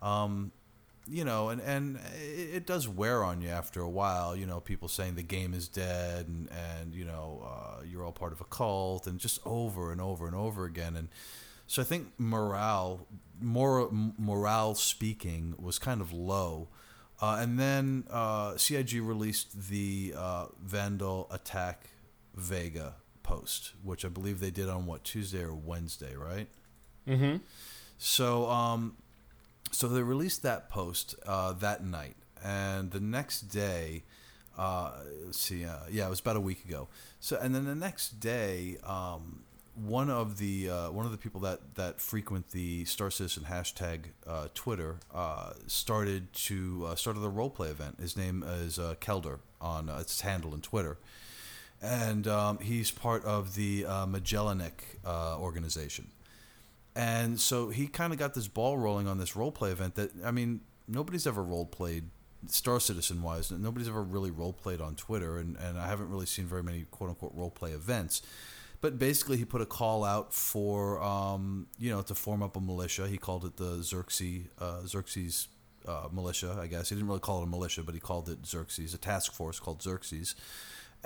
Um, 0.00 0.52
you 1.08 1.24
know, 1.24 1.50
and, 1.50 1.60
and 1.60 2.00
it, 2.20 2.66
does 2.66 2.88
wear 2.88 3.22
on 3.22 3.40
you 3.40 3.48
after 3.48 3.80
a 3.80 3.88
while. 3.88 4.36
You 4.36 4.44
know, 4.44 4.58
people 4.58 4.88
saying 4.88 5.14
the 5.14 5.22
game 5.22 5.54
is 5.54 5.68
dead, 5.68 6.26
and 6.26 6.48
and 6.50 6.94
you 6.94 7.04
know 7.04 7.46
uh, 7.46 7.82
you're 7.84 8.04
all 8.04 8.12
part 8.12 8.32
of 8.32 8.40
a 8.40 8.44
cult, 8.44 9.06
and 9.06 9.18
just 9.18 9.38
over 9.46 9.92
and 9.92 10.00
over 10.00 10.26
and 10.26 10.34
over 10.34 10.64
again. 10.64 10.96
And 10.96 11.08
so 11.68 11.80
I 11.80 11.84
think 11.84 12.08
morale, 12.18 13.06
more 13.40 13.88
morale 13.92 14.74
speaking, 14.74 15.54
was 15.58 15.78
kind 15.78 16.00
of 16.00 16.12
low. 16.12 16.68
Uh, 17.22 17.38
and 17.40 17.58
then 17.58 18.04
uh, 18.10 18.56
CIG 18.56 19.00
released 19.00 19.68
the 19.68 20.12
uh, 20.16 20.46
Vanduul 20.66 21.32
attack 21.32 21.88
Vega 22.36 22.94
post, 23.22 23.72
which 23.82 24.04
I 24.04 24.08
believe 24.08 24.40
they 24.40 24.50
did 24.50 24.68
on 24.68 24.86
what 24.86 25.04
Tuesday 25.04 25.42
or 25.42 25.54
Wednesday, 25.54 26.14
right? 26.14 26.48
Mm-hmm. 27.08 27.36
So, 27.98 28.48
um, 28.48 28.96
so 29.72 29.88
they 29.88 30.02
released 30.02 30.42
that 30.42 30.68
post 30.68 31.14
uh, 31.26 31.52
that 31.54 31.84
night, 31.84 32.16
and 32.44 32.90
the 32.90 33.00
next 33.00 33.42
day, 33.42 34.04
uh, 34.56 34.92
let's 35.24 35.40
see, 35.40 35.64
uh, 35.64 35.78
yeah, 35.90 36.06
it 36.06 36.10
was 36.10 36.20
about 36.20 36.36
a 36.36 36.40
week 36.40 36.64
ago. 36.64 36.88
So, 37.20 37.38
and 37.40 37.54
then 37.54 37.64
the 37.64 37.74
next 37.74 38.20
day, 38.20 38.76
um, 38.84 39.42
one 39.76 40.08
of 40.08 40.38
the 40.38 40.70
uh, 40.70 40.90
one 40.90 41.04
of 41.04 41.12
the 41.12 41.18
people 41.18 41.40
that 41.42 41.74
that 41.74 42.00
frequent 42.00 42.50
the 42.50 42.84
Star 42.86 43.10
Citizen 43.10 43.44
hashtag 43.44 44.06
uh, 44.26 44.48
Twitter 44.54 44.96
uh, 45.14 45.52
started 45.66 46.32
to 46.32 46.86
uh, 46.88 46.94
started 46.94 47.20
the 47.20 47.28
role 47.28 47.50
play 47.50 47.68
event. 47.68 48.00
His 48.00 48.16
name 48.16 48.42
is 48.42 48.78
uh, 48.78 48.94
Kelder 49.00 49.40
on 49.60 49.88
uh, 49.88 49.98
its 49.98 50.22
handle 50.22 50.54
in 50.54 50.60
Twitter, 50.62 50.96
and 51.82 52.26
um, 52.26 52.58
he's 52.58 52.90
part 52.90 53.24
of 53.24 53.54
the 53.54 53.84
uh, 53.86 54.06
Magellanic 54.06 54.98
uh, 55.04 55.38
organization. 55.38 56.08
And 56.94 57.38
so 57.38 57.68
he 57.68 57.86
kind 57.86 58.12
of 58.12 58.18
got 58.18 58.34
this 58.34 58.48
ball 58.48 58.78
rolling 58.78 59.06
on 59.06 59.18
this 59.18 59.36
role 59.36 59.52
play 59.52 59.70
event 59.70 59.96
that 59.96 60.12
I 60.24 60.30
mean 60.30 60.60
nobody's 60.88 61.26
ever 61.26 61.42
role 61.42 61.66
played 61.66 62.10
Star 62.48 62.80
Citizen 62.80 63.22
wise. 63.22 63.50
Nobody's 63.50 63.88
ever 63.88 64.02
really 64.02 64.30
role 64.30 64.52
played 64.52 64.80
on 64.80 64.94
Twitter, 64.94 65.38
and, 65.38 65.56
and 65.56 65.78
I 65.78 65.88
haven't 65.88 66.08
really 66.08 66.26
seen 66.26 66.46
very 66.46 66.62
many 66.62 66.86
quote 66.90 67.10
unquote 67.10 67.32
role 67.34 67.50
play 67.50 67.72
events. 67.72 68.22
But 68.80 68.98
basically, 68.98 69.36
he 69.36 69.44
put 69.44 69.60
a 69.60 69.66
call 69.66 70.04
out 70.04 70.32
for 70.32 71.02
um, 71.02 71.66
you 71.78 71.90
know 71.90 72.02
to 72.02 72.14
form 72.14 72.42
up 72.42 72.56
a 72.56 72.60
militia. 72.60 73.06
He 73.08 73.18
called 73.18 73.44
it 73.44 73.56
the 73.56 73.82
Xerxes 73.82 74.46
uh, 74.58 74.86
Xerxes 74.86 75.48
uh, 75.86 76.08
militia. 76.12 76.58
I 76.60 76.66
guess 76.66 76.88
he 76.88 76.94
didn't 76.94 77.08
really 77.08 77.20
call 77.20 77.40
it 77.40 77.44
a 77.44 77.46
militia, 77.46 77.82
but 77.82 77.94
he 77.94 78.00
called 78.00 78.28
it 78.28 78.46
Xerxes, 78.46 78.94
a 78.94 78.98
task 78.98 79.32
force 79.32 79.60
called 79.60 79.82
Xerxes 79.82 80.34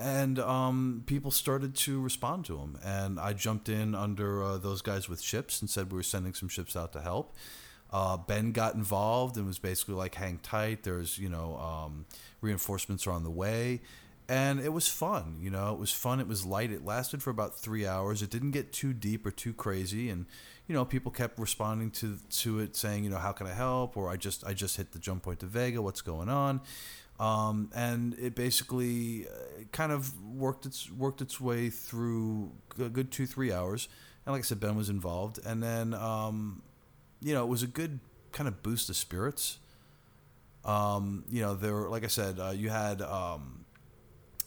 and 0.01 0.39
um, 0.39 1.03
people 1.07 1.31
started 1.31 1.75
to 1.75 2.01
respond 2.01 2.47
to 2.47 2.59
him. 2.59 2.79
And 2.83 3.21
I 3.21 3.35
jumped 3.35 3.69
in 3.69 3.95
under 3.95 4.43
uh, 4.43 4.59
those 4.59 4.83
guys 4.83 5.09
with 5.09 5.21
ships 5.21 5.61
and 5.61 5.69
said 5.69 5.93
we 5.93 5.97
were 5.97 6.03
sending 6.03 6.35
some 6.35 6.49
ships 6.49 6.75
out 6.75 6.93
to 6.95 7.01
help. 7.01 7.37
Uh, 7.93 8.17
ben 8.17 8.53
got 8.53 8.75
involved 8.75 9.37
and 9.37 9.47
was 9.47 9.59
basically 9.59 9.95
like, 9.95 10.15
"Hang 10.15 10.39
tight. 10.39 10.85
There's 10.85 11.19
you 11.19 11.29
know 11.29 11.57
um, 11.57 12.07
reinforcements 12.41 13.07
are 13.07 13.11
on 13.11 13.25
the 13.25 13.31
way." 13.31 13.81
And 14.29 14.61
it 14.61 14.73
was 14.73 14.87
fun, 14.87 15.39
you 15.41 15.51
know. 15.51 15.73
It 15.73 15.81
was 15.81 15.91
fun. 15.91 16.21
It 16.21 16.29
was 16.29 16.47
light. 16.47 16.71
It 16.71 16.85
lasted 16.85 17.21
for 17.21 17.31
about 17.31 17.59
three 17.59 17.85
hours. 17.85 18.23
It 18.23 18.31
didn't 18.31 18.53
get 18.53 18.73
too 18.73 18.93
deep 18.93 19.27
or 19.27 19.33
too 19.33 19.53
crazy, 19.53 20.09
and 20.09 20.27
you 20.69 20.75
know, 20.75 20.85
people 20.85 21.11
kept 21.11 21.37
responding 21.41 21.91
to 21.91 22.17
to 22.43 22.61
it, 22.61 22.77
saying, 22.77 23.03
you 23.03 23.11
know, 23.11 23.19
how 23.19 23.33
can 23.33 23.49
I 23.49 23.55
help? 23.55 23.97
Or 23.97 24.09
I 24.09 24.17
just 24.17 24.47
I 24.47 24.55
just 24.55 24.77
hit 24.77 24.93
the 24.93 25.01
jump 25.01 25.25
point 25.25 25.41
to 25.41 25.47
Vega. 25.47 25.83
What's 25.83 26.01
going 26.01 26.29
on? 26.29 26.61
Um, 27.21 27.71
and 27.75 28.15
it 28.19 28.35
basically 28.35 29.27
uh, 29.29 29.65
kind 29.73 29.93
of 29.93 30.19
worked 30.25 30.65
its 30.65 30.91
worked 30.91 31.21
its 31.21 31.39
way 31.39 31.69
through 31.69 32.51
a 32.79 32.89
good 32.89 33.13
two 33.13 33.27
three 33.27 33.53
hours. 33.53 33.89
And 34.25 34.33
like 34.33 34.41
I 34.41 34.43
said, 34.43 34.59
Ben 34.59 34.75
was 34.75 34.89
involved, 34.89 35.39
and 35.45 35.63
then 35.63 35.93
um, 35.93 36.63
you 37.21 37.35
know 37.35 37.45
it 37.45 37.49
was 37.49 37.63
a 37.63 37.67
good 37.67 38.01
kind 38.33 38.49
of 38.49 38.63
boost 38.63 38.89
of 38.89 38.97
spirits. 38.97 39.59
Um, 40.65 41.25
you 41.31 41.43
know, 41.43 41.55
there 41.55 41.75
were, 41.75 41.89
like 41.89 42.05
I 42.05 42.09
said, 42.09 42.39
uh, 42.39 42.51
you 42.51 42.69
had 42.69 43.01
um, 43.03 43.65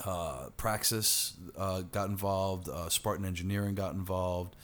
uh, 0.06 0.50
Praxis 0.58 1.34
uh, 1.58 1.82
got 1.82 2.10
involved, 2.10 2.70
uh, 2.70 2.90
Spartan 2.90 3.26
Engineering 3.26 3.76
got 3.76 3.94
involved. 3.94 4.56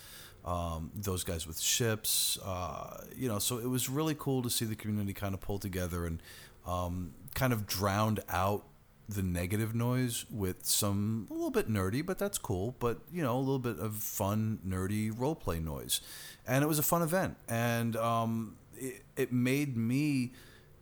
Um, 0.46 0.92
those 0.96 1.24
guys 1.24 1.46
with 1.46 1.60
ships, 1.60 2.40
uh, 2.44 3.04
you 3.16 3.28
know, 3.28 3.40
so 3.40 3.58
it 3.58 3.68
was 3.68 3.90
really 3.90 4.16
cool 4.18 4.42
to 4.42 4.50
see 4.50 4.66
the 4.66 4.76
community 4.76 5.14
kind 5.14 5.34
of 5.34 5.42
pull 5.42 5.60
together 5.60 6.06
and 6.06 6.22
um, 6.66 7.14
kind 7.36 7.54
of 7.54 7.68
drowned 7.68 8.22
out 8.30 8.66
the 9.10 9.24
negative 9.24 9.74
noise 9.74 10.26
with 10.30 10.66
some 10.66 11.28
a 11.32 11.34
little 11.34 11.50
bit 11.50 11.68
nerdy, 11.68 12.06
but 12.06 12.20
that's 12.20 12.38
cool. 12.38 12.76
But 12.80 13.00
you 13.12 13.24
know, 13.24 13.36
a 13.36 13.40
little 13.40 13.60
bit 13.60 13.80
of 13.80 13.96
fun, 13.96 14.60
nerdy 14.66 15.12
role 15.16 15.36
play 15.36 15.60
noise, 15.60 16.02
and 16.48 16.64
it 16.64 16.68
was 16.68 16.80
a 16.80 16.84
fun 16.84 17.02
event, 17.02 17.36
and 17.48 17.96
um, 17.96 18.56
it, 18.78 19.04
it 19.18 19.34
made 19.34 19.76
me 19.76 20.32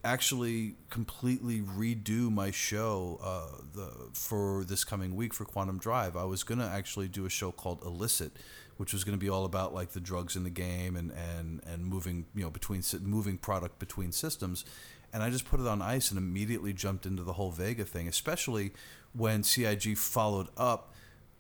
actually 0.04 0.76
completely 0.90 1.60
redo 1.60 2.32
my 2.32 2.52
show 2.52 3.20
uh, 3.24 3.62
the, 3.74 3.92
for 4.14 4.64
this 4.66 4.84
coming 4.84 5.16
week 5.16 5.34
for 5.34 5.46
Quantum 5.46 5.80
Drive. 5.80 6.16
I 6.16 6.26
was 6.26 6.44
gonna 6.44 6.68
actually 6.68 7.08
do 7.08 7.26
a 7.26 7.30
show 7.30 7.52
called 7.52 7.82
Illicit, 7.84 8.34
which 8.76 8.94
was 8.94 9.04
to 9.06 9.18
be 9.18 9.30
all 9.30 9.46
about 9.46 9.74
like 9.74 9.92
the 9.92 10.00
drugs 10.02 10.36
in 10.36 10.44
the 10.44 10.50
game 10.50 10.98
and 10.98 11.12
and 11.12 11.62
and 11.66 11.86
moving 11.86 12.26
you 12.36 12.44
know 12.44 12.50
between 12.50 12.84
moving 13.02 13.38
product 13.38 13.80
between 13.80 14.12
systems 14.12 14.66
and 15.14 15.24
I 15.24 15.30
just 15.30 15.46
put 15.46 15.60
it 15.60 15.68
on 15.68 15.82
ice 15.82 16.12
and 16.12 16.18
immediately 16.18 16.74
jumped 16.74 17.06
into 17.06 17.24
the 17.24 17.34
whole 17.34 17.52
Vega 17.52 17.86
thing, 17.86 18.08
especially 18.08 18.72
when 19.14 19.44
CIG 19.44 19.98
followed 19.98 20.48
up 20.58 20.94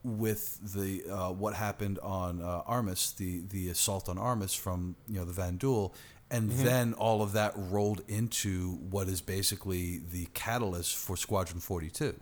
with 0.03 0.74
the 0.74 1.03
uh, 1.09 1.32
what 1.32 1.53
happened 1.53 1.99
on 1.99 2.41
uh, 2.41 2.61
Aremis, 2.68 3.11
the 3.11 3.41
the 3.49 3.70
assault 3.70 4.07
on 4.09 4.18
Aremis 4.18 4.53
from 4.53 4.95
you 5.07 5.20
know 5.20 5.26
the 5.26 5.39
Vanduul, 5.39 5.93
and 6.32 6.49
mm-hmm. 6.49 6.63
then 6.63 6.93
all 6.93 7.22
of 7.22 7.34
that 7.34 7.53
rolled 7.55 8.03
into 8.07 8.76
what 8.89 9.07
is 9.07 9.22
basically 9.22 9.97
the 9.97 10.28
catalyst 10.34 10.95
for 10.95 11.18
Squadron 11.18 11.59
Forty 11.59 11.89
Two. 11.89 12.15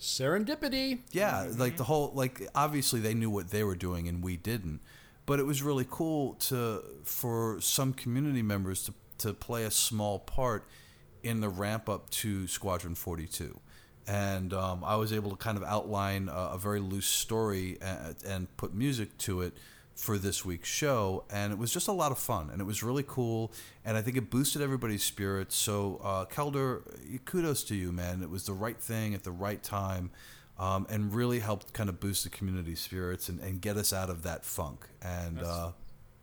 Serendipity. 0.00 1.00
Yeah, 1.12 1.44
mm-hmm. 1.44 1.60
like 1.60 1.76
the 1.76 1.84
whole 1.84 2.12
like 2.14 2.48
obviously 2.54 3.00
they 3.00 3.14
knew 3.14 3.30
what 3.30 3.50
they 3.50 3.64
were 3.64 3.76
doing 3.76 4.08
and 4.08 4.22
we 4.22 4.36
didn't, 4.36 4.80
but 5.26 5.38
it 5.38 5.46
was 5.46 5.62
really 5.62 5.86
cool 5.88 6.34
to 6.34 6.82
for 7.04 7.58
some 7.60 7.92
community 7.92 8.42
members 8.42 8.84
to 8.84 8.94
to 9.18 9.34
play 9.34 9.64
a 9.64 9.70
small 9.70 10.18
part 10.18 10.64
in 11.22 11.40
the 11.40 11.48
ramp 11.48 11.88
up 11.88 12.10
to 12.10 12.46
Squadron 12.46 12.94
42. 12.94 13.60
And 14.06 14.54
um, 14.54 14.82
I 14.84 14.96
was 14.96 15.12
able 15.12 15.30
to 15.30 15.36
kind 15.36 15.58
of 15.58 15.64
outline 15.64 16.28
a, 16.28 16.52
a 16.54 16.58
very 16.58 16.80
loose 16.80 17.06
story 17.06 17.76
and, 17.82 18.16
and, 18.26 18.56
put 18.56 18.72
music 18.72 19.18
to 19.18 19.42
it 19.42 19.52
for 19.94 20.16
this 20.16 20.46
week's 20.46 20.68
show. 20.68 21.24
And 21.30 21.52
it 21.52 21.58
was 21.58 21.70
just 21.70 21.88
a 21.88 21.92
lot 21.92 22.10
of 22.10 22.18
fun. 22.18 22.48
And 22.50 22.62
it 22.62 22.64
was 22.64 22.82
really 22.82 23.04
cool. 23.06 23.52
And 23.84 23.98
I 23.98 24.02
think 24.02 24.16
it 24.16 24.30
boosted 24.30 24.62
everybody's 24.62 25.02
spirits. 25.02 25.54
So, 25.56 26.00
uh, 26.02 26.24
Kelder, 26.24 26.80
kudos 27.26 27.62
to 27.64 27.74
you, 27.74 27.92
man. 27.92 28.22
It 28.22 28.30
was 28.30 28.46
the 28.46 28.54
right 28.54 28.78
thing 28.78 29.12
at 29.12 29.24
the 29.24 29.30
right 29.32 29.62
time. 29.62 30.10
Um, 30.58 30.88
and 30.90 31.14
really 31.14 31.38
helped 31.38 31.72
kind 31.72 31.88
of 31.88 32.00
boost 32.00 32.24
the 32.24 32.30
community 32.30 32.74
spirits 32.74 33.28
and, 33.28 33.38
and 33.38 33.60
get 33.60 33.76
us 33.76 33.92
out 33.92 34.10
of 34.10 34.24
that 34.24 34.44
funk. 34.44 34.88
And 35.00 35.40
uh, 35.40 35.70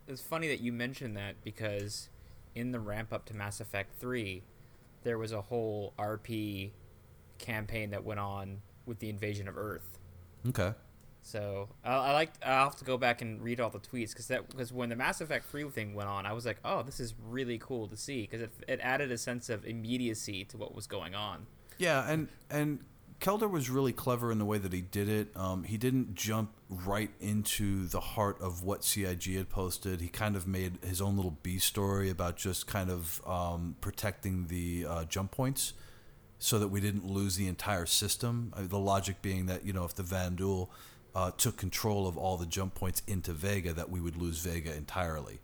it's 0.09 0.21
funny 0.21 0.49
that 0.49 0.59
you 0.59 0.73
mentioned 0.73 1.15
that 1.15 1.35
because 1.43 2.09
in 2.55 2.71
the 2.71 2.79
ramp 2.79 3.13
up 3.13 3.25
to 3.25 3.35
Mass 3.35 3.59
Effect 3.59 3.99
3, 3.99 4.41
there 5.03 5.17
was 5.17 5.31
a 5.31 5.41
whole 5.41 5.93
RP 5.99 6.71
campaign 7.37 7.91
that 7.91 8.03
went 8.03 8.19
on 8.19 8.61
with 8.85 8.99
the 8.99 9.09
invasion 9.09 9.47
of 9.47 9.57
Earth. 9.57 9.99
Okay. 10.47 10.73
So 11.21 11.69
I, 11.83 11.93
I 11.93 12.13
like. 12.13 12.33
I'll 12.45 12.65
have 12.65 12.75
to 12.77 12.85
go 12.85 12.97
back 12.97 13.21
and 13.21 13.41
read 13.41 13.59
all 13.59 13.71
the 13.71 13.79
tweets 13.79 14.09
because 14.09 14.27
that 14.27 14.47
because 14.47 14.71
when 14.71 14.89
the 14.89 14.95
Mass 14.95 15.21
Effect 15.21 15.45
3 15.47 15.69
thing 15.69 15.95
went 15.95 16.07
on, 16.07 16.25
I 16.25 16.33
was 16.33 16.45
like, 16.45 16.57
oh, 16.63 16.83
this 16.83 16.99
is 16.99 17.15
really 17.27 17.57
cool 17.57 17.87
to 17.87 17.97
see 17.97 18.21
because 18.21 18.41
it, 18.41 18.51
it 18.67 18.79
added 18.81 19.11
a 19.11 19.17
sense 19.17 19.49
of 19.49 19.65
immediacy 19.65 20.45
to 20.45 20.57
what 20.57 20.75
was 20.75 20.85
going 20.85 21.15
on. 21.15 21.47
Yeah, 21.79 22.07
and 22.07 22.29
and 22.49 22.79
Kelder 23.21 23.49
was 23.49 23.69
really 23.69 23.93
clever 23.93 24.31
in 24.31 24.39
the 24.39 24.45
way 24.45 24.57
that 24.57 24.73
he 24.73 24.81
did 24.81 25.09
it. 25.09 25.29
Um, 25.35 25.63
he 25.63 25.77
didn't 25.77 26.15
jump 26.15 26.51
right 26.69 27.09
into 27.19 27.87
the 27.87 27.99
heart 27.99 28.39
of 28.41 28.63
what 28.63 28.83
CIG 28.83 29.35
had 29.35 29.49
posted. 29.49 30.01
He 30.01 30.09
kind 30.09 30.35
of 30.35 30.47
made 30.47 30.79
his 30.85 31.01
own 31.01 31.15
little 31.15 31.37
B 31.41 31.57
story 31.57 32.09
about 32.09 32.35
just 32.35 32.67
kind 32.67 32.89
of 32.89 33.21
um, 33.25 33.77
protecting 33.81 34.47
the 34.47 34.85
uh, 34.87 35.05
jump 35.05 35.31
points 35.31 35.73
so 36.39 36.59
that 36.59 36.67
we 36.67 36.81
didn't 36.81 37.05
lose 37.05 37.37
the 37.37 37.47
entire 37.47 37.85
system. 37.85 38.53
The 38.55 38.79
logic 38.79 39.21
being 39.21 39.45
that, 39.45 39.65
you 39.65 39.73
know, 39.73 39.85
if 39.85 39.95
the 39.95 40.03
Vanduul 40.03 40.69
uh, 41.15 41.31
took 41.31 41.57
control 41.57 42.07
of 42.07 42.17
all 42.17 42.37
the 42.37 42.45
jump 42.45 42.75
points 42.75 43.01
into 43.07 43.31
Vega, 43.31 43.73
that 43.73 43.89
we 43.89 44.01
would 44.01 44.17
lose 44.17 44.39
Vega 44.39 44.75
entirely. 44.75 45.39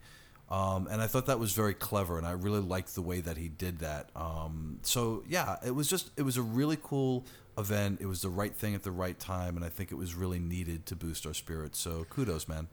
Um, 0.51 0.87
and 0.91 1.01
I 1.01 1.07
thought 1.07 1.27
that 1.27 1.39
was 1.39 1.53
very 1.53 1.73
clever, 1.73 2.17
and 2.17 2.27
I 2.27 2.31
really 2.31 2.59
liked 2.59 2.93
the 2.93 3.01
way 3.01 3.21
that 3.21 3.37
he 3.37 3.47
did 3.47 3.79
that. 3.79 4.09
Um, 4.17 4.79
so 4.81 5.23
yeah, 5.27 5.55
it 5.65 5.71
was 5.71 5.87
just 5.87 6.11
it 6.17 6.23
was 6.23 6.35
a 6.35 6.41
really 6.41 6.77
cool 6.83 7.25
event. 7.57 7.99
It 8.01 8.05
was 8.05 8.21
the 8.21 8.29
right 8.29 8.53
thing 8.53 8.75
at 8.75 8.83
the 8.83 8.91
right 8.91 9.17
time, 9.17 9.55
and 9.55 9.65
I 9.65 9.69
think 9.69 9.93
it 9.93 9.95
was 9.95 10.13
really 10.13 10.39
needed 10.39 10.85
to 10.87 10.95
boost 10.95 11.25
our 11.25 11.33
spirits. 11.33 11.79
So 11.79 12.05
kudos, 12.09 12.49
man. 12.49 12.67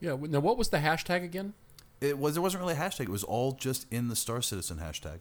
Yeah. 0.00 0.16
Now, 0.20 0.40
what 0.40 0.58
was 0.58 0.70
the 0.70 0.78
hashtag 0.78 1.22
again? 1.22 1.54
It 2.00 2.18
was 2.18 2.36
It 2.36 2.40
wasn't 2.40 2.62
really 2.62 2.74
a 2.74 2.78
hashtag. 2.78 3.02
It 3.02 3.08
was 3.10 3.22
all 3.22 3.52
just 3.52 3.86
in 3.92 4.08
the 4.08 4.16
Star 4.16 4.42
Citizen 4.42 4.78
hashtag. 4.78 5.20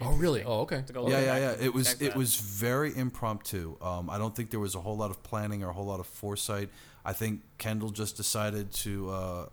Oh, 0.00 0.12
really? 0.12 0.44
Oh, 0.44 0.60
okay. 0.60 0.82
To 0.86 0.92
go 0.92 1.02
look 1.02 1.10
Yeah, 1.10 1.20
yeah, 1.20 1.38
yeah. 1.38 1.56
It 1.58 1.74
was 1.74 2.00
it 2.00 2.14
was 2.14 2.36
very 2.36 2.96
impromptu. 2.96 3.76
Um, 3.80 4.10
I 4.10 4.18
don't 4.18 4.36
think 4.36 4.50
there 4.50 4.60
was 4.60 4.74
a 4.74 4.80
whole 4.80 4.96
lot 4.96 5.10
of 5.10 5.22
planning 5.22 5.64
or 5.64 5.70
a 5.70 5.72
whole 5.72 5.86
lot 5.86 6.00
of 6.00 6.06
foresight. 6.06 6.68
I 7.04 7.12
think 7.12 7.42
Kendall 7.58 7.90
just 7.90 8.16
decided 8.16 8.72
to, 8.72 9.10
uh, 9.10 9.46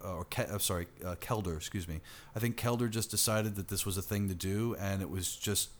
or 0.00 0.24
Ke- 0.24 0.50
uh, 0.50 0.58
sorry, 0.58 0.86
uh, 1.04 1.16
Kelder, 1.16 1.56
excuse 1.56 1.88
me. 1.88 2.00
I 2.34 2.38
think 2.38 2.56
Kelder 2.56 2.90
just 2.90 3.10
decided 3.10 3.56
that 3.56 3.68
this 3.68 3.84
was 3.84 3.96
a 3.96 4.02
thing 4.02 4.28
to 4.28 4.34
do, 4.34 4.76
and 4.78 5.02
it 5.02 5.10
was 5.10 5.34
just, 5.34 5.70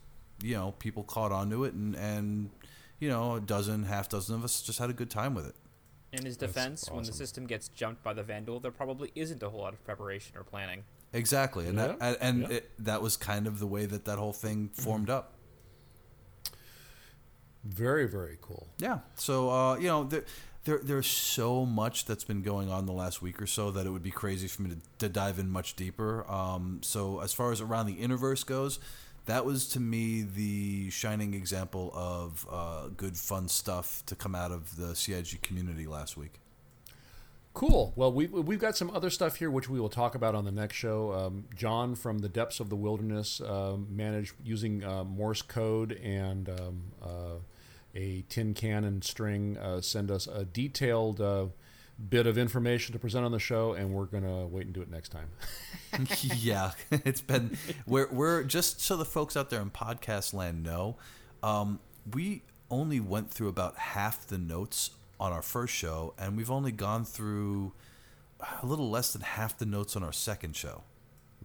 you 0.43 0.55
know, 0.55 0.73
people 0.79 1.03
caught 1.03 1.31
onto 1.31 1.63
it, 1.63 1.73
and 1.73 1.95
and 1.95 2.49
you 2.99 3.09
know, 3.09 3.35
a 3.35 3.39
dozen, 3.39 3.83
half 3.83 4.09
dozen 4.09 4.35
of 4.35 4.43
us 4.43 4.61
just 4.61 4.79
had 4.79 4.89
a 4.89 4.93
good 4.93 5.09
time 5.09 5.33
with 5.33 5.47
it. 5.47 5.55
In 6.11 6.25
his 6.25 6.37
That's 6.37 6.53
defense, 6.53 6.89
when 6.91 7.03
the 7.03 7.13
system 7.13 7.45
gets 7.45 7.69
jumped 7.69 8.03
by 8.03 8.13
the 8.13 8.23
Vanduul, 8.23 8.61
there 8.61 8.71
probably 8.71 9.11
isn't 9.15 9.41
a 9.43 9.49
whole 9.49 9.61
lot 9.61 9.73
of 9.73 9.83
preparation 9.85 10.35
or 10.37 10.43
planning. 10.43 10.83
Exactly, 11.13 11.67
and 11.67 11.77
that 11.77 11.97
Yeah, 11.99 12.07
and, 12.07 12.17
and 12.21 12.41
yeah. 12.41 12.57
It, 12.57 12.71
that 12.79 13.01
was 13.01 13.15
kind 13.15 13.47
of 13.47 13.59
the 13.59 13.67
way 13.67 13.85
that 13.85 14.05
that 14.05 14.17
whole 14.17 14.33
thing 14.33 14.69
formed 14.73 15.09
up. 15.09 15.33
Very, 17.63 18.07
very 18.07 18.37
cool. 18.41 18.67
Yeah. 18.79 18.99
So 19.15 19.49
uh, 19.49 19.75
you 19.77 19.87
know, 19.87 20.03
there, 20.03 20.23
there 20.65 20.79
there's 20.83 21.07
so 21.07 21.65
much 21.65 22.05
that's 22.05 22.23
been 22.23 22.41
going 22.41 22.69
on 22.69 22.85
the 22.85 22.91
last 22.91 23.21
week 23.21 23.41
or 23.41 23.47
so 23.47 23.71
that 23.71 23.85
it 23.85 23.89
would 23.89 24.03
be 24.03 24.11
crazy 24.11 24.47
for 24.47 24.61
me 24.63 24.71
to, 24.71 24.77
to 24.99 25.09
dive 25.09 25.39
in 25.39 25.49
much 25.49 25.75
deeper. 25.75 26.29
Um, 26.29 26.79
so 26.81 27.21
as 27.21 27.33
far 27.33 27.51
as 27.51 27.61
around 27.61 27.87
the 27.87 27.93
universe 27.93 28.43
goes, 28.43 28.79
that 29.25 29.45
was 29.45 29.67
to 29.69 29.79
me 29.79 30.21
the 30.23 30.89
shining 30.89 31.33
example 31.33 31.91
of 31.93 32.47
uh, 32.51 32.87
good 32.95 33.15
fun 33.17 33.47
stuff 33.47 34.03
to 34.07 34.15
come 34.15 34.35
out 34.35 34.51
of 34.51 34.75
the 34.75 34.95
CIG 34.95 35.41
community 35.41 35.87
last 35.87 36.17
week. 36.17 36.39
Cool. 37.53 37.93
Well, 37.95 38.11
we've, 38.11 38.31
we've 38.31 38.59
got 38.59 38.77
some 38.77 38.89
other 38.91 39.09
stuff 39.09 39.35
here 39.35 39.51
which 39.51 39.69
we 39.69 39.79
will 39.79 39.89
talk 39.89 40.15
about 40.15 40.33
on 40.35 40.45
the 40.45 40.51
next 40.51 40.75
show. 40.75 41.13
Um, 41.13 41.45
John 41.55 41.95
from 41.95 42.19
the 42.19 42.29
depths 42.29 42.59
of 42.59 42.69
the 42.69 42.75
wilderness 42.75 43.41
um, 43.41 43.87
managed 43.89 44.33
using 44.43 44.83
uh, 44.83 45.03
Morse 45.03 45.41
code 45.41 45.93
and 45.93 46.47
um, 46.49 46.83
uh, 47.03 47.35
a 47.95 48.23
tin 48.29 48.53
can 48.53 48.83
and 48.83 49.03
string 49.03 49.57
uh, 49.57 49.81
send 49.81 50.11
us 50.11 50.27
a 50.27 50.45
detailed 50.45 51.19
uh, 51.21 51.47
bit 52.09 52.27
of 52.27 52.37
information 52.37 52.93
to 52.93 52.99
present 52.99 53.25
on 53.25 53.31
the 53.31 53.39
show, 53.39 53.73
and 53.73 53.93
we're 53.93 54.05
gonna 54.05 54.45
wait 54.47 54.65
and 54.65 54.73
do 54.73 54.81
it 54.81 54.89
next 54.89 55.09
time. 55.09 55.29
yeah, 56.21 56.71
it's 56.91 57.21
been 57.21 57.57
we're 57.85 58.09
we're 58.11 58.43
just 58.43 58.81
so 58.81 58.95
the 58.95 59.05
folks 59.05 59.35
out 59.35 59.49
there 59.49 59.61
in 59.61 59.69
podcast 59.69 60.33
land 60.33 60.63
know, 60.63 60.97
um, 61.43 61.79
we 62.13 62.43
only 62.69 62.99
went 62.99 63.31
through 63.31 63.47
about 63.47 63.75
half 63.77 64.27
the 64.27 64.37
notes 64.37 64.91
on 65.19 65.33
our 65.33 65.41
first 65.41 65.73
show, 65.73 66.13
and 66.17 66.37
we've 66.37 66.51
only 66.51 66.71
gone 66.71 67.03
through 67.03 67.73
a 68.61 68.65
little 68.65 68.89
less 68.89 69.11
than 69.11 69.21
half 69.21 69.57
the 69.57 69.65
notes 69.65 69.95
on 69.95 70.03
our 70.03 70.13
second 70.13 70.55
show. 70.55 70.83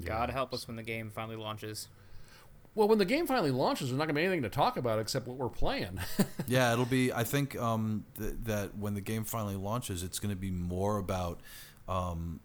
God 0.02 0.30
help 0.30 0.52
us 0.52 0.66
when 0.66 0.76
the 0.76 0.82
game 0.82 1.10
finally 1.14 1.36
launches. 1.36 1.88
Well, 2.74 2.88
when 2.88 2.98
the 2.98 3.04
game 3.04 3.26
finally 3.26 3.52
launches, 3.52 3.88
there's 3.88 3.98
not 3.98 4.06
gonna 4.06 4.14
be 4.14 4.22
anything 4.22 4.42
to 4.42 4.48
talk 4.48 4.76
about 4.76 4.98
except 4.98 5.26
what 5.28 5.36
we're 5.36 5.48
playing. 5.48 6.00
yeah, 6.46 6.72
it'll 6.72 6.84
be. 6.84 7.12
I 7.12 7.24
think 7.24 7.56
um, 7.56 8.04
th- 8.18 8.34
that 8.44 8.76
when 8.76 8.94
the 8.94 9.00
game 9.00 9.24
finally 9.24 9.56
launches, 9.56 10.02
it's 10.02 10.18
going 10.18 10.34
to 10.34 10.40
be 10.40 10.50
more 10.50 10.98
about. 10.98 11.40
Um, 11.88 12.40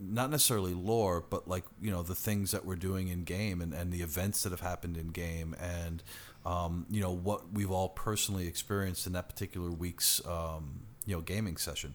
not 0.00 0.30
necessarily 0.30 0.74
lore, 0.74 1.24
but 1.28 1.48
like 1.48 1.64
you 1.80 1.90
know 1.90 2.02
the 2.02 2.14
things 2.14 2.52
that 2.52 2.64
we're 2.64 2.76
doing 2.76 3.08
in 3.08 3.24
game 3.24 3.60
and, 3.60 3.74
and 3.74 3.92
the 3.92 4.02
events 4.02 4.42
that 4.44 4.50
have 4.50 4.60
happened 4.60 4.96
in 4.96 5.08
game, 5.08 5.56
and 5.60 6.02
um, 6.46 6.86
you 6.88 7.00
know 7.00 7.12
what 7.12 7.52
we've 7.52 7.70
all 7.70 7.88
personally 7.88 8.46
experienced 8.46 9.06
in 9.06 9.12
that 9.12 9.28
particular 9.28 9.70
week's 9.70 10.24
um, 10.26 10.82
you 11.04 11.14
know 11.14 11.20
gaming 11.20 11.56
session. 11.56 11.94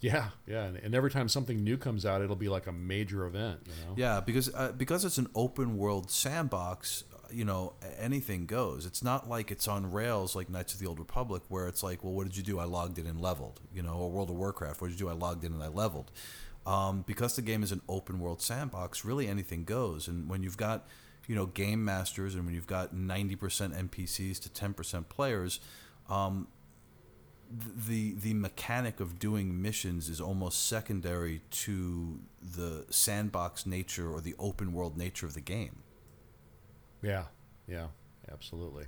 Yeah, 0.00 0.30
yeah, 0.46 0.64
and, 0.64 0.76
and 0.78 0.94
every 0.94 1.10
time 1.10 1.28
something 1.28 1.62
new 1.62 1.76
comes 1.76 2.06
out, 2.06 2.22
it'll 2.22 2.36
be 2.36 2.48
like 2.48 2.66
a 2.66 2.72
major 2.72 3.26
event. 3.26 3.60
You 3.66 3.72
know. 3.84 3.94
Yeah, 3.96 4.20
because 4.20 4.52
uh, 4.54 4.72
because 4.72 5.04
it's 5.04 5.18
an 5.18 5.28
open 5.34 5.76
world 5.76 6.10
sandbox, 6.10 7.04
you 7.30 7.44
know, 7.44 7.74
anything 7.98 8.46
goes. 8.46 8.86
It's 8.86 9.02
not 9.02 9.28
like 9.28 9.50
it's 9.50 9.68
on 9.68 9.90
rails 9.90 10.34
like 10.34 10.48
Knights 10.48 10.72
of 10.74 10.80
the 10.80 10.86
Old 10.86 10.98
Republic, 10.98 11.42
where 11.48 11.68
it's 11.68 11.82
like, 11.82 12.02
well, 12.02 12.12
what 12.14 12.24
did 12.24 12.36
you 12.36 12.42
do? 12.42 12.58
I 12.58 12.64
logged 12.64 12.98
in 12.98 13.06
and 13.06 13.20
leveled. 13.20 13.60
You 13.74 13.82
know, 13.82 13.94
or 13.94 14.10
World 14.10 14.30
of 14.30 14.36
Warcraft, 14.36 14.80
what 14.80 14.88
did 14.88 14.98
you 14.98 15.06
do? 15.06 15.10
I 15.10 15.14
logged 15.14 15.44
in 15.44 15.52
and 15.52 15.62
I 15.62 15.68
leveled. 15.68 16.10
Um, 16.66 17.04
because 17.06 17.36
the 17.36 17.42
game 17.42 17.62
is 17.62 17.72
an 17.72 17.80
open 17.88 18.20
world 18.20 18.42
sandbox, 18.42 19.04
really 19.04 19.26
anything 19.26 19.64
goes. 19.64 20.08
And 20.08 20.28
when 20.28 20.42
you've 20.42 20.58
got, 20.58 20.86
you 21.26 21.34
know, 21.34 21.46
game 21.46 21.84
masters, 21.84 22.34
and 22.34 22.44
when 22.44 22.54
you've 22.54 22.66
got 22.66 22.94
ninety 22.94 23.36
percent 23.36 23.74
NPCs 23.74 24.40
to 24.40 24.48
ten 24.48 24.72
percent 24.72 25.08
players, 25.08 25.60
um, 26.08 26.48
the 27.50 28.14
the 28.14 28.34
mechanic 28.34 29.00
of 29.00 29.18
doing 29.18 29.60
missions 29.60 30.08
is 30.08 30.20
almost 30.20 30.68
secondary 30.68 31.40
to 31.50 32.20
the 32.40 32.86
sandbox 32.90 33.66
nature 33.66 34.10
or 34.10 34.20
the 34.20 34.34
open 34.38 34.72
world 34.72 34.96
nature 34.96 35.26
of 35.26 35.34
the 35.34 35.40
game. 35.40 35.82
Yeah, 37.02 37.24
yeah, 37.66 37.88
absolutely. 38.30 38.86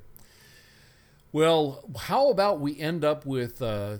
Well, 1.32 1.82
how 1.98 2.30
about 2.30 2.60
we 2.60 2.78
end 2.78 3.04
up 3.04 3.24
with 3.24 3.62
uh, 3.62 3.98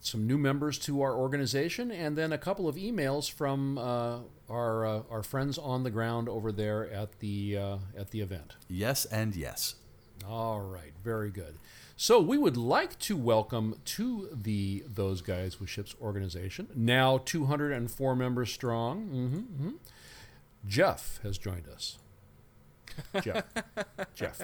some 0.00 0.26
new 0.26 0.38
members 0.38 0.78
to 0.80 1.02
our 1.02 1.14
organization, 1.14 1.90
and 1.90 2.16
then 2.16 2.32
a 2.32 2.38
couple 2.38 2.68
of 2.68 2.76
emails 2.76 3.30
from 3.30 3.78
uh, 3.78 4.20
our 4.48 4.86
uh, 4.86 5.02
our 5.10 5.22
friends 5.22 5.58
on 5.58 5.82
the 5.82 5.90
ground 5.90 6.28
over 6.28 6.52
there 6.52 6.90
at 6.90 7.18
the 7.18 7.58
uh, 7.58 7.76
at 7.96 8.10
the 8.10 8.20
event. 8.20 8.54
Yes 8.68 9.04
and 9.06 9.34
yes. 9.36 9.74
All 10.26 10.60
right, 10.60 10.92
very 11.04 11.30
good. 11.30 11.58
So 12.00 12.20
we 12.20 12.38
would 12.38 12.56
like 12.56 12.96
to 13.00 13.16
welcome 13.16 13.80
to 13.86 14.28
the 14.32 14.84
Those 14.86 15.20
Guys 15.20 15.58
with 15.58 15.68
Ships 15.68 15.96
organization, 16.00 16.68
now 16.76 17.18
204 17.18 18.14
members 18.14 18.52
strong. 18.52 19.06
hmm 19.08 19.38
hmm 19.40 19.70
Jeff 20.66 21.18
has 21.24 21.38
joined 21.38 21.66
us. 21.68 21.98
Jeff, 23.22 23.44
Jeff. 24.14 24.42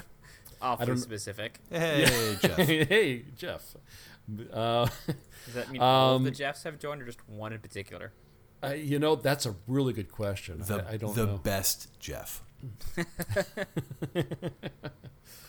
Awfully 0.60 0.86
don't- 0.88 0.96
specific. 0.98 1.60
Hey, 1.70 2.36
Jeff. 2.40 2.56
hey, 2.56 3.24
Jeff. 3.36 3.76
Uh, 4.52 4.86
Does 5.46 5.54
that 5.54 5.70
mean 5.70 5.80
all 5.80 6.16
of 6.16 6.22
the 6.24 6.30
Um, 6.30 6.34
Jeffs 6.34 6.62
have 6.64 6.78
joined, 6.80 7.02
or 7.02 7.04
just 7.06 7.18
one 7.28 7.52
in 7.52 7.60
particular? 7.60 8.12
uh, 8.64 8.68
you 8.68 8.98
know, 8.98 9.14
that's 9.14 9.44
a 9.46 9.54
really 9.68 9.92
good 9.92 10.10
question. 10.10 10.60
The, 10.60 10.84
I, 10.88 10.94
I 10.94 10.96
don't 10.96 11.14
the 11.14 11.26
know. 11.26 11.38
best 11.38 11.88
Jeff. 12.00 12.42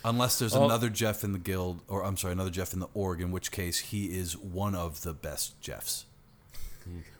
Unless 0.03 0.37
there's 0.39 0.55
Oh. 0.55 0.65
another 0.65 0.89
Jeff 0.89 1.23
in 1.23 1.31
the 1.31 1.39
guild, 1.39 1.81
or 1.87 2.03
I'm 2.03 2.15
sorry, 2.17 2.33
another 2.33 2.51
Jeff 2.51 2.73
in 2.73 2.79
the 2.79 2.87
org, 2.93 3.21
in 3.21 3.31
which 3.31 3.51
case 3.51 3.79
he 3.79 4.15
is 4.17 4.37
one 4.37 4.75
of 4.75 5.01
the 5.01 5.13
best 5.13 5.59
Jeffs. 5.61 6.05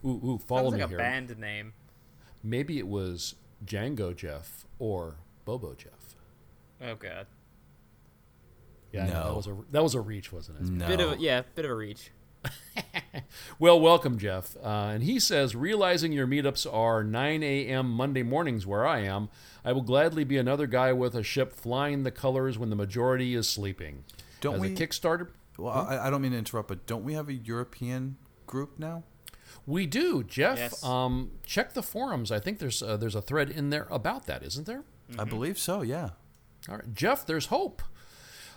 Ooh, 0.06 0.22
ooh, 0.24 0.40
follow 0.46 0.70
Sounds 0.70 0.74
me 0.76 0.80
like 0.82 0.86
a 0.86 0.90
here. 0.90 0.98
band 1.00 1.38
name. 1.40 1.74
Maybe 2.44 2.78
it 2.78 2.88
was 2.88 3.34
Django 3.66 4.16
Jeff 4.16 4.66
or 4.78 5.16
Bobo 5.46 5.74
Jeff. 5.74 6.16
Oh 6.82 6.94
god. 6.96 7.26
Yeah, 8.92 9.08
No. 9.08 9.24
that 9.30 9.36
was 9.36 9.48
a 9.48 9.58
that 9.72 9.82
was 9.84 9.96
a 9.96 10.02
reach, 10.02 10.32
wasn't 10.32 10.60
it? 10.60 10.66
No. 10.70 10.88
Bit 10.88 11.00
of 11.00 11.12
a, 11.14 11.18
yeah, 11.18 11.42
bit 11.56 11.66
of 11.66 11.72
a 11.72 11.76
reach. 11.76 12.12
Well, 13.58 13.80
welcome, 13.80 14.18
Jeff. 14.18 14.56
Uh, 14.58 14.92
and 14.94 15.04
he 15.04 15.20
says, 15.20 15.56
realizing 15.56 16.12
your 16.12 16.28
meetups 16.28 16.72
are 16.72 17.04
9 17.04 17.42
a.m. 17.44 17.90
Monday 17.90 18.22
mornings 18.24 18.68
where 18.68 18.86
I 18.86 19.00
am, 19.00 19.30
I 19.64 19.72
will 19.72 19.82
gladly 19.82 20.24
be 20.26 20.38
another 20.38 20.68
guy 20.68 20.92
with 20.92 21.16
a 21.16 21.24
ship 21.24 21.54
flying 21.54 22.04
the 22.04 22.12
colors 22.12 22.58
when 22.58 22.70
the 22.70 22.76
majority 22.76 23.34
is 23.34 23.48
sleeping. 23.48 24.04
Don't 24.42 24.56
As 24.56 24.62
we- 24.62 24.74
a 24.74 24.76
Kickstarter, 24.76 25.30
Well, 25.58 25.72
I, 25.74 26.08
I 26.08 26.10
don't 26.10 26.22
mean 26.22 26.34
to 26.34 26.38
interrupt, 26.38 26.68
but 26.68 26.86
don't 26.86 27.04
we 27.06 27.14
have 27.14 27.30
a 27.30 27.34
European 27.34 28.18
group 28.46 28.78
now? 28.78 29.04
we 29.66 29.86
do, 29.88 30.22
Jeff. 30.24 30.58
Yes. 30.58 30.84
Um, 30.84 31.32
check 31.46 31.74
the 31.74 31.82
forums. 31.84 32.32
I 32.32 32.40
think 32.40 32.60
there's 32.60 32.84
uh, 32.84 32.98
there's 32.98 33.16
a 33.16 33.22
thread 33.22 33.50
in 33.50 33.70
there 33.70 33.88
about 33.90 34.26
that, 34.28 34.44
isn't 34.44 34.68
there? 34.68 34.84
I 35.18 35.24
believe 35.24 35.58
so. 35.58 35.82
Yeah. 35.82 36.10
All 36.70 36.76
right, 36.76 36.94
Jeff, 36.94 37.26
there's 37.26 37.48
hope. 37.48 37.82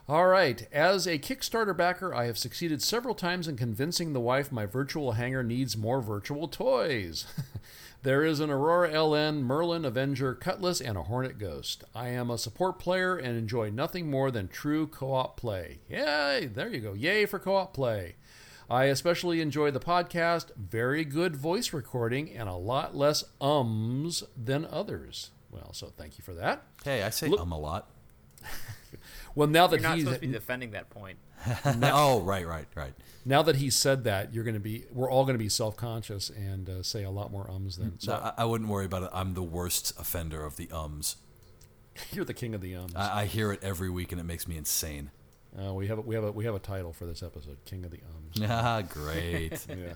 All 0.09 0.27
right, 0.27 0.67
as 0.73 1.07
a 1.07 1.19
Kickstarter 1.19 1.77
backer, 1.77 2.15
I 2.15 2.25
have 2.25 2.39
succeeded 2.39 2.81
several 2.83 3.15
times 3.15 3.47
in 3.47 3.59
convincing 3.59 4.15
the 4.15 4.21
wife 4.21 4.51
my 4.51 4.65
virtual 4.65 5.13
hangar 5.13 5.43
needs 5.43 5.77
more 5.77 6.01
virtual 6.01 6.49
toys. 6.49 7.27
there 8.03 8.25
is 8.25 8.41
an 8.41 8.49
Aurora 8.49 8.89
LN, 8.91 9.43
Merlin, 9.43 9.85
Avenger, 9.85 10.35
Cutlass, 10.35 10.81
and 10.81 10.97
a 10.97 11.03
Hornet 11.03 11.37
Ghost. 11.39 11.85
I 11.95 12.09
am 12.09 12.31
a 12.31 12.39
support 12.39 12.79
player 12.79 13.19
and 13.19 13.37
enjoy 13.37 13.69
nothing 13.69 14.11
more 14.11 14.31
than 14.31 14.49
true 14.49 14.87
co 14.87 15.13
op 15.13 15.37
play. 15.37 15.81
Yay! 15.91 16.49
There 16.55 16.71
you 16.73 16.81
go. 16.81 16.95
Yay 16.95 17.27
for 17.27 17.39
co 17.39 17.57
op 17.57 17.75
play. 17.75 18.15
I 18.71 18.85
especially 18.85 19.43
enjoy 19.43 19.73
the 19.73 19.79
podcast, 19.81 20.57
very 20.57 21.05
good 21.05 21.37
voice 21.37 21.75
recording, 21.75 22.31
and 22.35 22.49
a 22.49 22.55
lot 22.55 22.97
less 22.97 23.25
ums 23.43 24.25
than 24.43 24.65
others. 24.71 25.33
Well, 25.51 25.75
so 25.75 25.93
thank 25.99 26.17
you 26.17 26.25
for 26.25 26.33
that. 26.33 26.63
Hey, 26.83 27.03
I 27.03 27.11
say 27.11 27.29
Look- 27.29 27.41
um 27.41 27.53
a 27.53 27.59
lot. 27.59 27.91
Well, 29.39 29.47
now 29.47 29.69
that 29.69 29.77
You're 29.77 29.89
not 29.89 29.95
he's 29.95 30.05
supposed 30.05 30.21
to 30.21 30.27
be 30.27 30.33
defending 30.33 30.73
that 30.73 30.91
point. 30.91 31.19
oh, 31.65 32.23
right, 32.23 32.45
right, 32.45 32.67
right. 32.75 32.93
now 33.25 33.41
that 33.43 33.55
he 33.55 33.71
said 33.71 34.03
that, 34.03 34.35
you're 34.35 34.43
going 34.43 34.55
to 34.55 34.61
be 34.61 34.87
we're 34.91 35.09
all 35.09 35.25
going 35.25 35.37
to 35.37 35.39
be 35.39 35.49
self 35.49 35.77
conscious 35.77 36.29
and 36.29 36.69
uh, 36.69 36.83
say 36.83 37.05
a 37.05 37.11
lot 37.11 37.31
more 37.31 37.49
ums 37.49 37.77
than 37.77 38.01
so. 38.01 38.15
No, 38.15 38.19
I, 38.19 38.33
I 38.39 38.45
wouldn't 38.47 38.69
worry 38.69 38.87
about 38.87 39.05
it. 39.05 39.11
I'm 39.13 39.35
the 39.35 39.45
worst 39.45 39.97
offender 39.97 40.45
of 40.45 40.57
the 40.57 40.69
ums. 40.73 41.19
You're 42.13 42.25
the 42.25 42.35
king 42.35 42.53
of 42.53 42.61
the 42.61 42.75
ums. 42.75 42.97
I, 42.97 43.21
I 43.21 43.25
hear 43.27 43.53
it 43.53 43.63
every 43.63 43.89
week, 43.89 44.11
and 44.11 44.21
it 44.21 44.25
makes 44.25 44.49
me 44.49 44.57
insane. 44.57 45.13
Uh, 45.57 45.73
we 45.73 45.87
have 45.87 45.99
a, 45.99 46.01
we 46.01 46.17
have 46.17 46.25
a, 46.25 46.33
we 46.33 46.45
have 46.45 46.57
a 46.57 46.61
title 46.61 46.93
for 46.93 47.07
this 47.07 47.23
episode, 47.23 47.59
King 47.65 47.85
of 47.85 47.93
the 47.93 48.01
Ums. 48.17 48.51
Ah, 48.51 48.83
great. 48.83 49.65
yeah. 49.69 49.95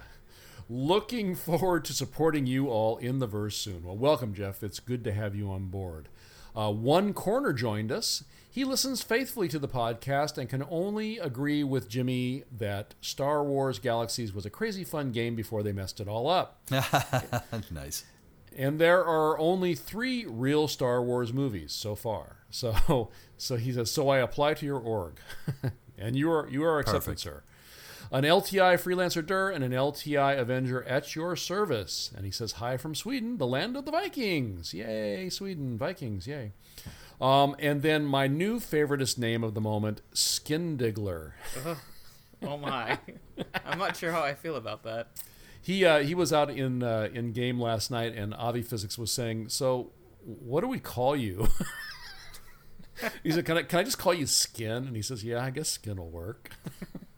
Looking 0.71 1.35
forward 1.35 1.85
to 1.87 1.93
supporting 1.93 2.47
you 2.47 2.69
all 2.69 2.97
in 2.99 3.19
the 3.19 3.27
verse 3.27 3.57
soon. 3.57 3.83
Well, 3.83 3.97
welcome, 3.97 4.35
Jeff. 4.35 4.63
It's 4.63 4.79
good 4.79 5.03
to 5.03 5.13
have 5.13 5.35
you 5.35 5.51
on 5.51 5.67
board. 5.67 6.09
Uh, 6.57 6.71
One 6.73 7.13
Corner 7.15 7.53
joined 7.53 7.91
us. 7.93 8.25
He 8.51 8.65
listens 8.65 9.03
faithfully 9.03 9.49
to 9.49 9.59
the 9.59 9.69
podcast 9.69 10.37
and 10.37 10.49
can 10.49 10.63
only 10.69 11.17
agree 11.19 11.65
with 11.65 11.89
Jimmy 11.89 12.45
that 12.59 12.95
Star 13.01 13.43
Wars 13.43 13.79
Galaxies 13.79 14.35
was 14.35 14.45
a 14.45 14.51
crazy 14.51 14.85
fun 14.85 15.11
game 15.11 15.35
before 15.35 15.63
they 15.63 15.73
messed 15.73 16.01
it 16.01 16.09
all 16.09 16.29
up. 16.29 16.61
nice. 17.71 18.05
And 18.55 18.79
there 18.79 19.03
are 19.03 19.39
only 19.39 19.75
three 19.75 20.27
real 20.27 20.69
Star 20.69 21.03
Wars 21.03 21.33
movies 21.33 21.73
so 21.73 21.95
far. 21.95 22.37
So, 22.55 23.09
so 23.39 23.57
he 23.57 23.73
says, 23.73 23.91
so 23.91 24.11
I 24.11 24.19
apply 24.19 24.53
to 24.53 24.67
your 24.67 24.79
org, 24.79 25.19
and 25.99 26.15
you 26.15 26.31
are 26.31 26.47
you 26.51 26.63
are 26.65 26.79
accepted, 26.81 27.01
Perfect. 27.17 27.21
sir. 27.21 27.43
An 28.13 28.25
LTI 28.25 28.75
freelancer 28.75 29.25
Dur 29.25 29.51
and 29.51 29.65
an 29.65 29.73
LTI 29.73 30.39
Avenger 30.39 30.83
at 30.85 31.17
your 31.17 31.35
service. 31.35 32.11
And 32.15 32.27
he 32.27 32.31
says, 32.31 32.53
hi 32.53 32.77
from 32.77 32.95
Sweden, 32.95 33.39
the 33.39 33.47
land 33.47 33.75
of 33.75 33.87
the 33.87 33.91
Vikings. 33.91 34.75
Yay, 34.75 35.31
Sweden, 35.31 35.79
Vikings, 35.79 36.27
yay. 36.27 36.53
Um, 37.23 37.57
and 37.59 37.81
then 37.81 38.05
my 38.05 38.27
new 38.27 38.61
favoritist 38.61 39.17
name 39.17 39.43
of 39.43 39.55
the 39.55 39.63
moment, 39.63 40.03
Skindigler. 40.13 41.33
Oh 42.43 42.57
my! 42.57 42.99
I'm 43.65 43.79
not 43.79 43.97
sure 43.97 44.11
how 44.11 44.23
I 44.23 44.35
feel 44.35 44.57
about 44.57 44.83
that. 44.83 45.09
He 45.61 45.85
uh, 45.85 46.01
he 46.01 46.15
was 46.15 46.33
out 46.33 46.51
in 46.51 46.83
uh, 46.83 47.09
in 47.15 47.33
game 47.33 47.61
last 47.61 47.89
night, 47.91 48.17
and 48.17 48.35
Avi 48.35 48.63
Physics 48.63 48.99
was 48.99 49.13
saying, 49.13 49.51
"So, 49.51 49.93
what 50.25 50.63
do 50.63 50.67
we 50.67 50.81
call 50.81 51.15
you?" 51.15 51.47
he 53.23 53.31
said, 53.31 53.47
"Can 53.47 53.59
I 53.59 53.63
can 53.63 53.79
I 53.79 53.83
just 53.85 53.99
call 53.99 54.13
you 54.13 54.27
Skin?" 54.27 54.89
And 54.89 54.97
he 54.97 55.03
says, 55.03 55.23
"Yeah, 55.23 55.45
I 55.45 55.51
guess 55.51 55.69
Skin 55.69 55.99
will 55.99 56.11
work." 56.11 56.51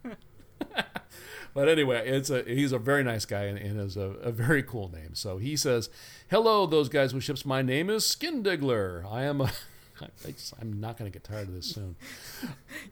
but 1.54 1.68
anyway, 1.68 2.08
it's 2.08 2.30
a 2.30 2.42
he's 2.42 2.72
a 2.72 2.78
very 2.78 3.04
nice 3.04 3.24
guy 3.24 3.44
and, 3.44 3.58
and 3.58 3.80
is 3.80 3.96
a, 3.96 4.10
a 4.22 4.32
very 4.32 4.62
cool 4.62 4.90
name. 4.90 5.14
So 5.14 5.38
he 5.38 5.56
says, 5.56 5.88
"Hello, 6.30 6.66
those 6.66 6.88
guys 6.88 7.14
with 7.14 7.24
ships. 7.24 7.44
My 7.44 7.62
name 7.62 7.90
is 7.90 8.04
Skin 8.06 8.42
Diggler. 8.42 9.04
I 9.10 9.22
am 9.24 9.40
a." 9.40 9.50
I'm 10.60 10.80
not 10.80 10.98
going 10.98 11.08
to 11.08 11.16
get 11.16 11.22
tired 11.22 11.46
of 11.46 11.54
this 11.54 11.66
soon. 11.70 11.94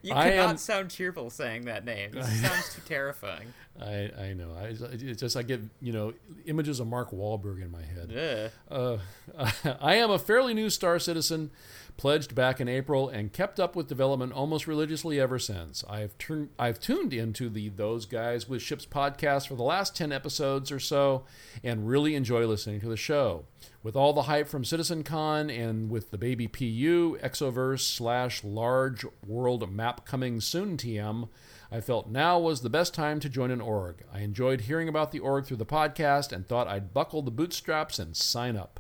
You 0.03 0.15
I 0.15 0.31
cannot 0.31 0.51
am- 0.51 0.57
sound 0.57 0.91
cheerful 0.91 1.31
saying 1.31 1.65
that 1.65 1.85
name. 1.85 2.17
It 2.17 2.25
sounds 2.43 2.75
too 2.75 2.83
terrifying. 2.87 3.53
I, 3.81 4.11
I 4.19 4.33
know. 4.35 4.51
I, 4.57 4.75
it's 4.93 5.21
just 5.21 5.37
I 5.37 5.43
get 5.43 5.61
you 5.81 5.93
know 5.93 6.13
images 6.47 6.79
of 6.81 6.87
Mark 6.87 7.11
Wahlberg 7.11 7.61
in 7.63 7.71
my 7.71 7.83
head. 7.83 8.51
Ugh. 8.71 9.01
Uh, 9.35 9.75
I 9.81 9.97
am 9.97 10.11
a 10.11 10.19
fairly 10.19 10.55
new 10.55 10.71
Star 10.71 10.99
Citizen, 10.99 11.51
pledged 11.97 12.35
back 12.35 12.61
in 12.61 12.69
April, 12.69 13.09
and 13.09 13.33
kept 13.33 13.61
up 13.61 13.77
with 13.77 13.89
development 13.89 14.33
almost 14.33 14.67
religiously 14.67 15.21
ever 15.21 15.39
since. 15.39 15.85
I've 15.89 16.17
turned, 16.19 16.51
I've 16.59 16.81
tuned 16.81 17.13
into 17.13 17.49
the 17.49 17.69
Those 17.69 18.07
Guys 18.07 18.49
with 18.49 18.63
Ships 18.63 18.87
podcast 18.87 19.49
for 19.49 19.55
the 19.55 19.63
last 19.63 19.97
ten 19.97 20.13
episodes 20.13 20.73
or 20.73 20.81
so, 20.81 21.25
and 21.63 21.89
really 21.89 22.15
enjoy 22.15 22.47
listening 22.47 22.81
to 22.81 22.89
the 22.89 22.97
show. 22.97 23.45
With 23.83 23.97
all 23.97 24.13
the 24.13 24.23
hype 24.23 24.49
from 24.49 24.63
CitizenCon 24.63 25.51
and 25.57 25.91
with 25.91 26.11
the 26.11 26.19
baby 26.19 26.47
PU 26.47 27.19
Exoverse 27.23 27.81
slash 27.81 28.45
Large 28.45 29.05
World 29.27 29.71
Map 29.73 30.07
coming 30.07 30.41
soon 30.41 30.77
TM. 30.77 31.29
I 31.73 31.81
felt 31.81 32.09
now 32.09 32.39
was 32.39 32.61
the 32.61 32.69
best 32.69 32.93
time 32.93 33.19
to 33.21 33.31
join 33.31 33.51
an 33.51 33.63
org. 33.63 34.05
I 34.13 34.21
enjoyed 34.21 34.63
hearing 34.63 34.89
about 34.89 35.11
the 35.11 35.21
org 35.21 35.47
through 35.47 35.57
the 35.57 35.67
podcast 35.67 36.31
and 36.31 36.47
thought 36.47 36.69
I'd 36.69 36.93
buckle 36.93 37.23
the 37.23 37.31
bootstraps 37.31 37.99
and 37.99 38.15
sign 38.15 38.57
up. 38.57 38.79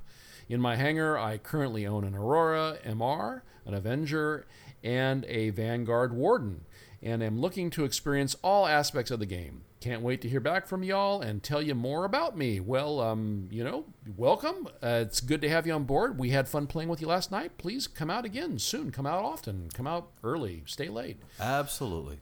In 0.48 0.60
my 0.60 0.77
hangar, 0.77 1.19
I 1.19 1.39
currently 1.39 1.86
own 1.86 2.05
an 2.05 2.14
Aurora 2.14 2.78
MR, 2.85 3.43
an 3.64 3.74
Avenger, 3.74 4.47
and 4.82 5.24
a 5.27 5.51
Vanguard 5.51 6.12
Warden, 6.12 6.64
and 7.02 7.23
am 7.23 7.40
looking 7.40 7.70
to 7.70 7.85
experience 7.85 8.36
all 8.43 8.66
aspects 8.66 9.10
of 9.10 9.20
the 9.20 9.27
game. 9.27 9.62
Can't 9.81 10.02
wait 10.02 10.20
to 10.23 10.28
hear 10.28 10.39
back 10.39 10.69
from 10.69 10.85
y'all 10.85 11.20
and 11.20 11.43
tell 11.43 11.60
you 11.60 11.74
more 11.74 12.05
about 12.05 12.36
me. 12.39 12.60
Well, 12.60 13.01
um, 13.01 13.48
you 13.51 13.64
know, 13.64 13.85
welcome. 14.16 14.69
Uh, 14.81 15.01
it's 15.02 15.20
good 15.20 15.40
to 15.43 15.48
have 15.48 15.66
you 15.66 15.73
on 15.73 15.85
board. 15.85 16.20
We 16.20 16.31
had 16.31 16.47
fun 16.47 16.69
playing 16.69 16.89
with 16.89 17.01
you 17.01 17.09
last 17.09 17.32
night. 17.32 17.59
Please 17.59 17.89
come 17.89 18.09
out 18.09 18.24
again 18.24 18.60
soon. 18.60 18.93
Come 18.93 19.06
out 19.06 19.24
often. 19.24 19.70
Come 19.74 19.89
out 19.89 20.10
early. 20.23 20.62
Stay 20.66 20.89
late. 20.89 21.20
Absolutely. 21.40 22.20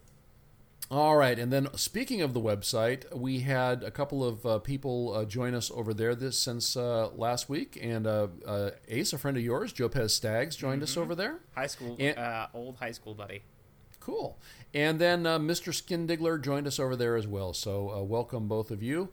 All 0.90 1.16
right, 1.16 1.38
and 1.38 1.52
then 1.52 1.68
speaking 1.76 2.20
of 2.20 2.34
the 2.34 2.40
website, 2.40 3.14
we 3.16 3.40
had 3.40 3.84
a 3.84 3.92
couple 3.92 4.24
of 4.26 4.44
uh, 4.44 4.58
people 4.58 5.14
uh, 5.14 5.24
join 5.24 5.54
us 5.54 5.70
over 5.72 5.94
there 5.94 6.16
this 6.16 6.36
since 6.36 6.76
uh, 6.76 7.10
last 7.14 7.48
week, 7.48 7.78
and 7.80 8.08
uh, 8.08 8.26
uh, 8.44 8.70
Ace, 8.88 9.12
a 9.12 9.18
friend 9.18 9.36
of 9.36 9.42
yours, 9.44 9.72
Jopez 9.72 10.12
Staggs, 10.12 10.56
joined 10.56 10.82
us 10.82 10.96
over 10.96 11.14
there. 11.14 11.38
High 11.54 11.68
school, 11.68 11.96
And- 12.00 12.18
uh, 12.18 12.48
old 12.54 12.76
high 12.78 12.90
school 12.90 13.14
buddy. 13.14 13.42
Cool. 14.00 14.36
And 14.74 14.98
then 14.98 15.26
uh, 15.26 15.38
Mr. 15.38 15.72
Skindigler 15.72 16.42
joined 16.42 16.66
us 16.66 16.80
over 16.80 16.96
there 16.96 17.14
as 17.16 17.26
well. 17.26 17.52
So 17.54 17.90
uh, 17.90 18.02
welcome 18.02 18.48
both 18.48 18.72
of 18.72 18.82
you. 18.82 19.10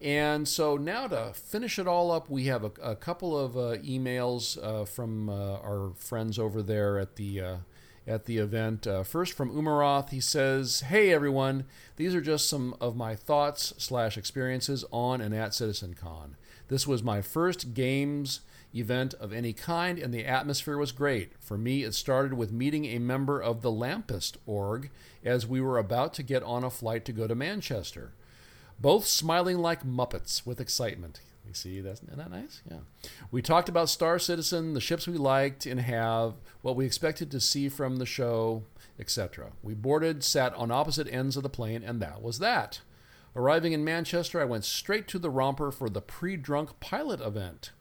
And 0.00 0.46
so 0.48 0.76
now 0.78 1.08
to 1.08 1.32
finish 1.34 1.78
it 1.78 1.86
all 1.88 2.10
up, 2.10 2.30
we 2.30 2.44
have 2.44 2.62
a, 2.64 2.70
a 2.80 2.96
couple 2.96 3.36
of 3.36 3.56
uh, 3.56 3.76
emails 3.82 4.56
uh, 4.62 4.84
from 4.86 5.28
uh, 5.28 5.56
our 5.58 5.92
friends 5.98 6.38
over 6.38 6.62
there 6.62 6.98
at 6.98 7.16
the 7.16 7.40
uh, 7.40 7.56
at 8.08 8.24
the 8.24 8.38
event. 8.38 8.86
Uh, 8.86 9.02
first 9.02 9.34
from 9.34 9.54
Umaroth, 9.54 10.10
he 10.10 10.20
says, 10.20 10.80
"Hey 10.80 11.12
everyone, 11.12 11.64
these 11.96 12.14
are 12.14 12.20
just 12.20 12.48
some 12.48 12.74
of 12.80 12.96
my 12.96 13.14
thoughts 13.14 13.74
slash 13.78 14.16
experiences 14.16 14.84
on 14.90 15.20
and 15.20 15.34
at 15.34 15.50
CitizenCon. 15.50 16.30
This 16.68 16.86
was 16.86 17.02
my 17.02 17.22
first 17.22 17.74
games." 17.74 18.40
event 18.74 19.14
of 19.14 19.32
any 19.32 19.52
kind, 19.52 19.98
and 19.98 20.12
the 20.12 20.26
atmosphere 20.26 20.76
was 20.76 20.92
great. 20.92 21.32
For 21.40 21.56
me, 21.56 21.84
it 21.84 21.94
started 21.94 22.34
with 22.34 22.52
meeting 22.52 22.84
a 22.84 22.98
member 22.98 23.40
of 23.40 23.62
the 23.62 23.72
Lampist 23.72 24.36
org 24.46 24.90
as 25.24 25.46
we 25.46 25.60
were 25.60 25.78
about 25.78 26.14
to 26.14 26.22
get 26.22 26.42
on 26.42 26.64
a 26.64 26.70
flight 26.70 27.04
to 27.06 27.12
go 27.12 27.26
to 27.26 27.34
Manchester. 27.34 28.12
Both 28.78 29.06
smiling 29.06 29.58
like 29.58 29.84
Muppets 29.84 30.46
with 30.46 30.60
excitement. 30.60 31.20
You 31.48 31.54
see, 31.54 31.80
that's 31.80 32.02
isn't 32.02 32.18
that 32.18 32.30
nice? 32.30 32.60
Yeah. 32.70 32.80
We 33.30 33.40
talked 33.40 33.70
about 33.70 33.88
Star 33.88 34.18
Citizen, 34.18 34.74
the 34.74 34.82
ships 34.82 35.08
we 35.08 35.16
liked 35.16 35.64
and 35.64 35.80
have, 35.80 36.34
what 36.60 36.76
we 36.76 36.84
expected 36.84 37.30
to 37.30 37.40
see 37.40 37.70
from 37.70 37.96
the 37.96 38.06
show, 38.06 38.64
etc. 39.00 39.52
We 39.62 39.72
boarded, 39.72 40.22
sat 40.22 40.54
on 40.54 40.70
opposite 40.70 41.08
ends 41.10 41.38
of 41.38 41.42
the 41.42 41.48
plane, 41.48 41.82
and 41.82 42.02
that 42.02 42.20
was 42.20 42.38
that. 42.40 42.82
Arriving 43.34 43.72
in 43.72 43.82
Manchester, 43.82 44.40
I 44.40 44.44
went 44.44 44.66
straight 44.66 45.08
to 45.08 45.18
the 45.18 45.30
romper 45.30 45.70
for 45.70 45.88
the 45.88 46.02
pre 46.02 46.36
drunk 46.36 46.78
pilot 46.80 47.20
event. 47.22 47.72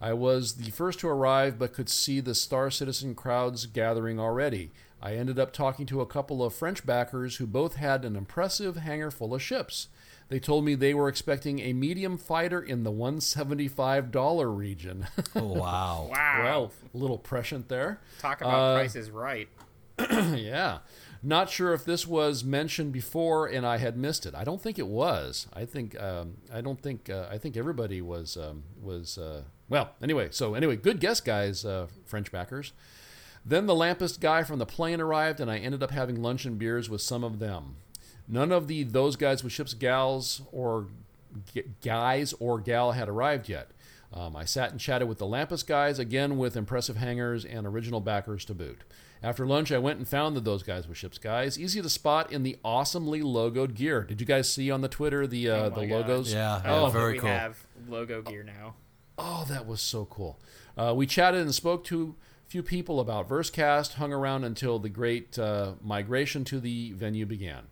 I 0.00 0.12
was 0.12 0.54
the 0.54 0.70
first 0.70 1.00
to 1.00 1.08
arrive, 1.08 1.58
but 1.58 1.72
could 1.72 1.88
see 1.88 2.20
the 2.20 2.36
Star 2.36 2.70
Citizen 2.70 3.16
crowds 3.16 3.66
gathering 3.66 4.20
already. 4.20 4.70
I 5.02 5.14
ended 5.14 5.40
up 5.40 5.52
talking 5.52 5.86
to 5.86 6.00
a 6.00 6.06
couple 6.06 6.44
of 6.44 6.54
French 6.54 6.86
backers 6.86 7.36
who 7.36 7.46
both 7.46 7.76
had 7.76 8.04
an 8.04 8.14
impressive 8.14 8.76
hangar 8.76 9.10
full 9.10 9.34
of 9.34 9.42
ships. 9.42 9.88
They 10.28 10.38
told 10.38 10.64
me 10.64 10.74
they 10.74 10.92
were 10.92 11.08
expecting 11.08 11.58
a 11.60 11.72
medium 11.72 12.18
fighter 12.18 12.60
in 12.60 12.84
the 12.84 12.92
$175 12.92 14.56
region. 14.56 15.06
Wow. 15.34 16.08
Wow. 16.10 16.40
well, 16.42 16.72
a 16.94 16.96
little 16.96 17.18
prescient 17.18 17.68
there. 17.68 18.00
Talk 18.20 18.40
about 18.40 18.54
Uh, 18.54 18.74
prices 18.76 19.10
right. 19.10 19.48
yeah. 19.98 20.78
Not 21.22 21.50
sure 21.50 21.72
if 21.72 21.84
this 21.84 22.06
was 22.06 22.44
mentioned 22.44 22.92
before 22.92 23.46
and 23.46 23.66
I 23.66 23.78
had 23.78 23.96
missed 23.96 24.26
it. 24.26 24.34
I 24.34 24.44
don't 24.44 24.60
think 24.62 24.78
it 24.78 24.86
was. 24.86 25.46
I 25.52 25.64
think 25.64 26.00
um, 26.00 26.36
I 26.52 26.60
don't 26.60 26.80
think 26.80 27.10
uh, 27.10 27.26
I 27.30 27.38
think 27.38 27.56
everybody 27.56 28.00
was 28.00 28.36
um, 28.36 28.62
was 28.80 29.18
uh, 29.18 29.42
well. 29.68 29.90
Anyway, 30.02 30.28
so 30.30 30.54
anyway, 30.54 30.76
good 30.76 31.00
guess, 31.00 31.20
guys, 31.20 31.64
uh, 31.64 31.86
French 32.04 32.30
backers. 32.30 32.72
Then 33.44 33.66
the 33.66 33.74
lampist 33.74 34.20
guy 34.20 34.42
from 34.44 34.58
the 34.58 34.66
plane 34.66 35.00
arrived, 35.00 35.40
and 35.40 35.50
I 35.50 35.58
ended 35.58 35.82
up 35.82 35.90
having 35.90 36.22
lunch 36.22 36.44
and 36.44 36.58
beers 36.58 36.88
with 36.90 37.00
some 37.00 37.24
of 37.24 37.38
them. 37.38 37.76
None 38.28 38.52
of 38.52 38.68
the 38.68 38.82
those 38.82 39.16
guys 39.16 39.42
with 39.42 39.52
ships 39.52 39.74
gals 39.74 40.42
or 40.52 40.86
g- 41.54 41.64
guys 41.82 42.34
or 42.38 42.58
gal 42.60 42.92
had 42.92 43.08
arrived 43.08 43.48
yet. 43.48 43.70
Um, 44.12 44.36
I 44.36 44.44
sat 44.44 44.70
and 44.70 44.80
chatted 44.80 45.06
with 45.08 45.18
the 45.18 45.26
Lampus 45.26 45.66
guys, 45.66 45.98
again 45.98 46.38
with 46.38 46.56
impressive 46.56 46.96
hangers 46.96 47.44
and 47.44 47.66
original 47.66 48.00
backers 48.00 48.44
to 48.46 48.54
boot. 48.54 48.78
After 49.22 49.44
lunch, 49.46 49.72
I 49.72 49.78
went 49.78 49.98
and 49.98 50.06
found 50.08 50.36
the 50.36 50.40
Those 50.40 50.62
Guys 50.62 50.86
with 50.86 50.96
Ships 50.96 51.18
guys. 51.18 51.58
Easy 51.58 51.82
to 51.82 51.88
spot 51.90 52.32
in 52.32 52.42
the 52.44 52.56
awesomely 52.64 53.20
logoed 53.20 53.74
gear. 53.74 54.04
Did 54.04 54.20
you 54.20 54.26
guys 54.26 54.50
see 54.50 54.70
on 54.70 54.80
the 54.80 54.88
Twitter 54.88 55.26
the 55.26 55.50
uh, 55.50 55.56
Oh 55.56 55.70
the 55.70 55.86
God. 55.86 55.90
logos? 56.08 56.32
Yeah, 56.32 56.60
I 56.64 56.68
yeah, 56.68 56.74
love 56.80 56.92
that 56.92 56.98
very 56.98 57.12
we 57.14 57.18
cool. 57.18 57.28
have 57.30 57.66
logo 57.88 58.22
gear 58.22 58.44
now. 58.44 58.74
Oh, 59.18 59.44
that 59.48 59.66
was 59.66 59.80
so 59.80 60.04
cool. 60.04 60.38
Uh, 60.76 60.94
we 60.96 61.04
chatted 61.06 61.40
and 61.40 61.52
spoke 61.54 61.82
to 61.86 62.14
a 62.46 62.48
few 62.50 62.62
people 62.62 63.00
about 63.00 63.28
Versecast, 63.28 63.94
hung 63.94 64.12
around 64.12 64.44
until 64.44 64.78
the 64.78 64.88
great 64.88 65.36
uh, 65.38 65.72
migration 65.82 66.44
to 66.44 66.60
the 66.60 66.92
venue 66.92 67.26
began. 67.26 67.64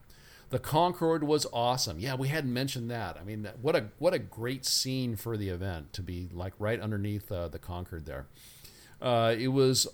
The 0.51 0.59
Concord 0.61 1.25
was 1.25 1.45
awesome. 1.53 1.99
Yeah, 1.99 2.15
we 2.15 2.29
hadn't 2.29 2.53
mentioned 2.53 2.91
that. 2.91 3.17
I 3.21 3.25
mean, 3.25 3.43
that- 3.43 3.59
what 3.59 3.75
a 3.75 3.87
what 3.99 4.15
a 4.15 4.19
great 4.19 4.65
scene 4.65 5.17
for 5.17 5.37
the 5.37 5.49
event 5.49 5.93
to 5.95 6.03
be 6.03 6.29
like 6.33 6.53
right 6.59 6.81
underneath 6.81 7.31
uh, 7.33 7.49
the 7.49 7.59
Concord 7.59 8.07
there. 8.07 8.27
Uh, 9.03 9.35
it 9.37 9.49
was 9.49 9.87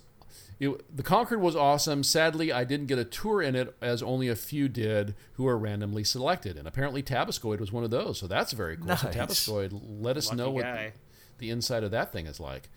it, 0.60 0.96
the 0.96 1.02
Concord 1.02 1.40
was 1.40 1.56
awesome. 1.56 2.04
Sadly, 2.04 2.52
I 2.52 2.64
didn't 2.64 2.86
get 2.86 2.98
a 2.98 3.04
tour 3.04 3.42
in 3.42 3.56
it, 3.56 3.74
as 3.80 4.02
only 4.02 4.28
a 4.28 4.36
few 4.36 4.68
did 4.68 5.14
who 5.32 5.44
were 5.44 5.58
randomly 5.58 6.04
selected. 6.04 6.56
And 6.56 6.68
apparently, 6.68 7.02
Tabascoid 7.02 7.58
was 7.58 7.72
one 7.72 7.82
of 7.82 7.90
those. 7.90 8.18
So 8.18 8.26
that's 8.28 8.52
very 8.52 8.76
cool. 8.76 8.96
So 8.96 9.08
Nice. 9.08 9.16
Tabascoid, 9.16 9.70
let 10.00 10.16
us 10.16 10.32
know 10.32 10.50
what 10.50 10.62
guy. 10.64 10.92
the 11.38 11.50
inside 11.50 11.82
of 11.82 11.90
that 11.90 12.12
thing 12.12 12.26
is 12.26 12.38
like. 12.38 12.68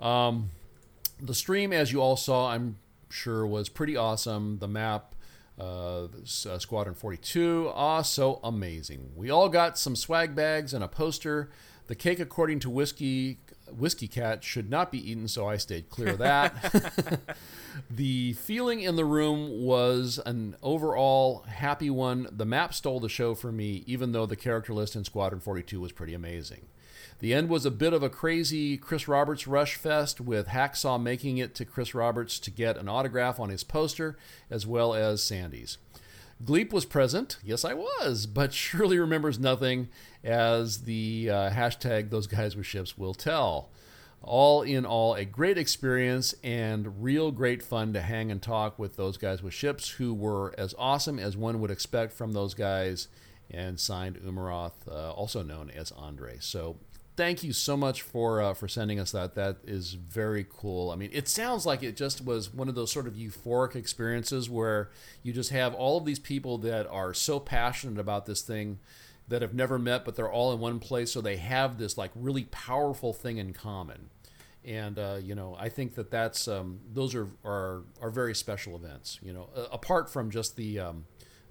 Um, 0.00 0.50
the 1.22 1.32
stream, 1.34 1.72
as 1.72 1.92
you 1.92 2.02
all 2.02 2.16
saw, 2.16 2.50
I'm 2.50 2.76
sure 3.08 3.46
was 3.46 3.68
pretty 3.70 3.96
awesome. 3.96 4.58
The 4.58 4.68
map, 4.68 5.14
uh, 5.60 6.04
uh, 6.04 6.58
Squadron 6.58 6.94
42, 6.94 7.70
ah, 7.74 8.02
so 8.02 8.40
amazing. 8.42 9.12
We 9.14 9.30
all 9.30 9.48
got 9.48 9.78
some 9.78 9.94
swag 9.94 10.34
bags 10.34 10.72
and 10.72 10.82
a 10.82 10.88
poster. 10.88 11.50
The 11.86 11.94
cake, 11.94 12.20
according 12.20 12.60
to 12.60 12.70
whiskey 12.70 13.38
whiskey 13.70 14.08
cat, 14.08 14.42
should 14.42 14.70
not 14.70 14.90
be 14.90 15.10
eaten, 15.10 15.28
so 15.28 15.46
I 15.46 15.56
stayed 15.56 15.90
clear 15.90 16.10
of 16.10 16.18
that. 16.18 17.20
the 17.90 18.32
feeling 18.34 18.80
in 18.80 18.96
the 18.96 19.04
room 19.04 19.64
was 19.64 20.20
an 20.24 20.56
overall 20.62 21.42
happy 21.48 21.90
one. 21.90 22.28
The 22.30 22.46
map 22.46 22.74
stole 22.74 23.00
the 23.00 23.08
show 23.08 23.34
for 23.34 23.52
me, 23.52 23.84
even 23.86 24.12
though 24.12 24.26
the 24.26 24.36
character 24.36 24.72
list 24.72 24.96
in 24.96 25.04
Squadron 25.04 25.40
42 25.40 25.80
was 25.80 25.92
pretty 25.92 26.14
amazing. 26.14 26.66
The 27.20 27.34
end 27.34 27.50
was 27.50 27.66
a 27.66 27.70
bit 27.70 27.92
of 27.92 28.02
a 28.02 28.08
crazy 28.08 28.78
Chris 28.78 29.06
Roberts 29.06 29.46
rush 29.46 29.76
fest, 29.76 30.22
with 30.22 30.48
Hacksaw 30.48 31.00
making 31.00 31.36
it 31.36 31.54
to 31.56 31.66
Chris 31.66 31.94
Roberts 31.94 32.38
to 32.40 32.50
get 32.50 32.78
an 32.78 32.88
autograph 32.88 33.38
on 33.38 33.50
his 33.50 33.62
poster, 33.62 34.16
as 34.48 34.66
well 34.66 34.94
as 34.94 35.22
Sandi's. 35.22 35.76
Gleep 36.42 36.72
was 36.72 36.86
present. 36.86 37.36
Yes, 37.44 37.62
I 37.62 37.74
was, 37.74 38.26
but 38.34 38.54
surely 38.54 38.98
remembers 38.98 39.38
nothing, 39.38 39.88
as 40.24 40.84
the 40.84 41.28
uh, 41.30 41.50
hashtag 41.50 42.08
those 42.08 42.26
guys 42.26 42.56
with 42.56 42.64
ships 42.64 42.96
will 42.96 43.14
tell. 43.14 43.68
All 44.22 44.62
in 44.62 44.86
all, 44.86 45.14
a 45.14 45.26
great 45.26 45.58
experience 45.58 46.34
and 46.42 47.02
real 47.02 47.30
great 47.30 47.62
fun 47.62 47.92
to 47.92 48.00
hang 48.00 48.30
and 48.30 48.40
talk 48.40 48.78
with 48.78 48.96
those 48.96 49.18
guys 49.18 49.42
with 49.42 49.54
ships 49.54 49.90
who 49.90 50.14
were 50.14 50.54
as 50.58 50.74
awesome 50.78 51.18
as 51.18 51.36
one 51.36 51.60
would 51.60 51.70
expect 51.70 52.14
from 52.14 52.32
those 52.32 52.54
guys 52.54 53.08
and 53.50 53.80
signed 53.80 54.16
Umaroth, 54.16 54.86
uh, 54.88 55.10
also 55.12 55.42
known 55.42 55.70
as 55.70 55.90
Andre. 55.92 56.36
So 56.38 56.76
thank 57.20 57.44
you 57.44 57.52
so 57.52 57.76
much 57.76 58.00
for 58.00 58.40
uh, 58.40 58.54
for 58.54 58.66
sending 58.66 58.98
us 58.98 59.12
that. 59.12 59.34
That 59.34 59.58
is 59.66 59.92
very 59.92 60.46
cool. 60.48 60.90
I 60.90 60.96
mean, 60.96 61.10
it 61.12 61.28
sounds 61.28 61.66
like 61.66 61.82
it 61.82 61.94
just 61.94 62.24
was 62.24 62.50
one 62.50 62.66
of 62.66 62.74
those 62.74 62.90
sort 62.90 63.06
of 63.06 63.12
euphoric 63.12 63.76
experiences 63.76 64.48
where 64.48 64.88
you 65.22 65.34
just 65.34 65.50
have 65.50 65.74
all 65.74 65.98
of 65.98 66.06
these 66.06 66.18
people 66.18 66.56
that 66.58 66.86
are 66.86 67.12
so 67.12 67.38
passionate 67.38 68.00
about 68.00 68.24
this 68.24 68.40
thing 68.40 68.78
that 69.28 69.42
have 69.42 69.52
never 69.52 69.78
met, 69.78 70.06
but 70.06 70.16
they're 70.16 70.32
all 70.32 70.50
in 70.54 70.60
one 70.60 70.78
place, 70.78 71.12
so 71.12 71.20
they 71.20 71.36
have 71.36 71.76
this 71.76 71.98
like 71.98 72.10
really 72.14 72.44
powerful 72.44 73.12
thing 73.12 73.36
in 73.36 73.52
common. 73.52 74.08
And 74.64 74.98
uh, 74.98 75.18
you 75.22 75.34
know, 75.34 75.54
I 75.60 75.68
think 75.68 75.96
that 75.96 76.10
that's 76.10 76.48
um, 76.48 76.80
those 76.90 77.14
are, 77.14 77.28
are 77.44 77.82
are 78.00 78.10
very 78.10 78.34
special 78.34 78.74
events. 78.76 79.18
You 79.22 79.34
know, 79.34 79.50
apart 79.70 80.08
from 80.08 80.30
just 80.30 80.56
the 80.56 80.78
um, 80.78 81.04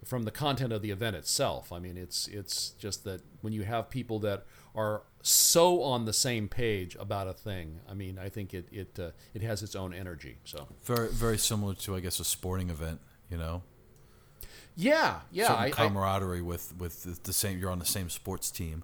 from 0.04 0.24
the 0.24 0.32
content 0.32 0.74
of 0.74 0.82
the 0.82 0.90
event 0.90 1.16
itself. 1.16 1.72
I 1.72 1.78
mean, 1.78 1.96
it's 1.96 2.28
it's 2.28 2.72
just 2.72 3.04
that 3.04 3.22
when 3.42 3.54
you 3.54 3.64
have 3.64 3.92
people 3.92 4.18
that 4.20 4.46
are 4.74 5.04
so 5.22 5.82
on 5.84 6.06
the 6.06 6.14
same 6.14 6.48
page 6.48 6.96
about 7.00 7.28
a 7.28 7.34
thing, 7.34 7.80
I 7.90 7.94
mean, 7.94 8.18
I 8.18 8.30
think 8.30 8.54
it 8.54 8.68
it 8.72 8.98
uh, 9.00 9.12
it 9.34 9.42
has 9.42 9.62
its 9.64 9.76
own 9.76 9.94
energy. 9.94 10.38
So 10.46 10.68
Very 10.84 11.10
very 11.10 11.38
similar 11.38 11.74
to 11.76 11.96
I 11.96 12.00
guess 12.00 12.20
a 12.20 12.26
sporting 12.26 12.70
event. 12.70 13.02
You 13.30 13.38
know, 13.38 13.64
yeah, 14.76 15.20
yeah, 15.32 15.48
Certain 15.48 15.64
I, 15.64 15.66
I, 15.68 15.72
camaraderie 15.72 16.42
with 16.42 16.74
with 16.78 17.04
the, 17.04 17.20
the 17.24 17.34
same. 17.34 17.60
You're 17.60 17.72
on 17.72 17.80
the 17.80 17.86
same 17.86 18.10
sports 18.10 18.50
team. 18.50 18.84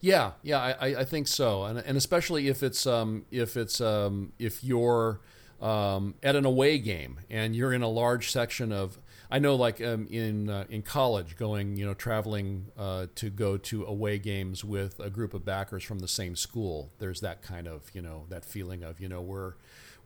Yeah, 0.00 0.32
yeah, 0.42 0.58
I, 0.60 0.88
I- 0.90 1.00
I 1.00 1.04
think 1.04 1.26
so, 1.26 1.64
and 1.64 1.78
and 1.78 1.96
especially 1.96 2.48
if 2.48 2.62
it's 2.62 2.86
um 2.86 3.24
if 3.30 3.56
it's 3.56 3.80
um 3.80 4.32
if 4.38 4.62
you're 4.62 5.20
um 5.60 6.14
at 6.22 6.36
an 6.36 6.44
away 6.44 6.78
game 6.78 7.18
and 7.30 7.56
you're 7.56 7.72
in 7.72 7.82
a 7.82 7.88
large 7.88 8.30
section 8.30 8.72
of 8.72 8.98
I 9.30 9.38
know 9.38 9.56
like 9.56 9.80
um, 9.80 10.06
in 10.08 10.48
uh, 10.48 10.64
in 10.68 10.82
college 10.82 11.36
going 11.36 11.76
you 11.76 11.86
know 11.86 11.94
traveling 11.94 12.66
uh, 12.78 13.06
to 13.16 13.30
go 13.30 13.56
to 13.56 13.84
away 13.84 14.18
games 14.18 14.64
with 14.64 15.00
a 15.00 15.10
group 15.10 15.34
of 15.34 15.44
backers 15.44 15.82
from 15.82 15.98
the 15.98 16.08
same 16.08 16.36
school. 16.36 16.92
There's 16.98 17.20
that 17.20 17.42
kind 17.42 17.66
of 17.66 17.90
you 17.92 18.02
know 18.02 18.26
that 18.28 18.44
feeling 18.44 18.82
of 18.82 19.00
you 19.00 19.08
know 19.08 19.20
we're 19.20 19.54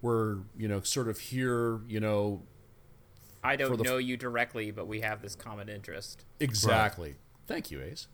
we're 0.01 0.39
you 0.57 0.69
know 0.69 0.81
sort 0.81 1.09
of 1.09 1.19
here 1.19 1.81
you 1.89 2.01
know 2.01 2.43
I 3.43 3.57
don't 3.57 3.81
know 3.83 3.97
you 3.97 4.17
directly, 4.17 4.71
but 4.71 4.87
we 4.87 5.01
have 5.01 5.23
this 5.23 5.35
common 5.35 5.69
interest. 5.69 6.25
Exactly. 6.41 7.17
Thank 7.47 7.71
you, 7.71 7.83
Ace. 7.83 8.07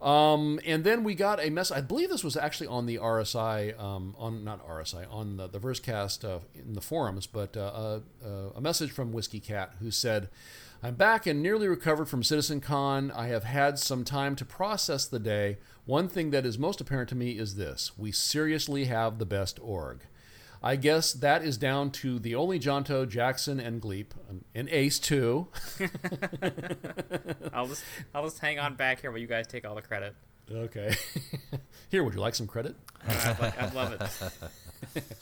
Um, 0.00 0.58
and 0.64 0.82
then 0.82 1.04
we 1.04 1.14
got 1.14 1.44
a 1.44 1.50
mess. 1.50 1.70
I 1.70 1.82
believe 1.82 2.08
this 2.08 2.24
was 2.24 2.36
actually 2.36 2.68
on 2.68 2.86
the 2.86 2.96
RSI, 2.96 3.78
um, 3.78 4.14
on 4.18 4.44
not 4.44 4.66
RSI, 4.66 5.06
on 5.12 5.36
the, 5.36 5.46
the 5.46 5.60
Versecast 5.60 6.24
uh, 6.24 6.38
in 6.54 6.72
the 6.72 6.80
forums, 6.80 7.26
but 7.26 7.56
uh, 7.56 8.00
uh, 8.24 8.28
a 8.54 8.60
message 8.60 8.90
from 8.90 9.12
Whiskey 9.12 9.40
Cat 9.40 9.74
who 9.78 9.90
said, 9.90 10.30
"I'm 10.82 10.94
back 10.94 11.26
and 11.26 11.42
nearly 11.42 11.68
recovered 11.68 12.08
from 12.08 12.22
Citizen 12.22 12.60
Con. 12.60 13.10
I 13.10 13.26
have 13.26 13.44
had 13.44 13.78
some 13.78 14.04
time 14.04 14.36
to 14.36 14.44
process 14.46 15.04
the 15.04 15.18
day. 15.18 15.58
One 15.84 16.08
thing 16.08 16.30
that 16.30 16.46
is 16.46 16.58
most 16.58 16.80
apparent 16.80 17.10
to 17.10 17.14
me 17.14 17.32
is 17.32 17.56
this: 17.56 17.92
we 17.98 18.10
seriously 18.10 18.86
have 18.86 19.18
the 19.18 19.26
best 19.26 19.60
org." 19.60 20.00
I 20.62 20.76
guess 20.76 21.12
that 21.14 21.42
is 21.42 21.56
down 21.56 21.90
to 21.92 22.18
the 22.18 22.34
only 22.34 22.60
Jonto, 22.60 23.08
Jackson, 23.08 23.58
and 23.58 23.80
Gleep, 23.80 24.08
and 24.54 24.68
Ace 24.68 24.98
too. 24.98 25.48
I'll 27.52 27.66
just 27.66 27.82
I'll 28.14 28.24
just 28.24 28.38
hang 28.40 28.58
on 28.58 28.74
back 28.74 29.00
here 29.00 29.10
while 29.10 29.20
you 29.20 29.26
guys 29.26 29.46
take 29.46 29.66
all 29.66 29.74
the 29.74 29.82
credit. 29.82 30.14
Okay. 30.52 30.94
Here, 31.90 32.02
would 32.02 32.14
you 32.14 32.20
like 32.20 32.34
some 32.34 32.46
credit? 32.48 32.74
I'd, 33.06 33.38
like, 33.38 33.62
I'd 33.62 33.74
love 33.74 33.92
it. 33.92 35.02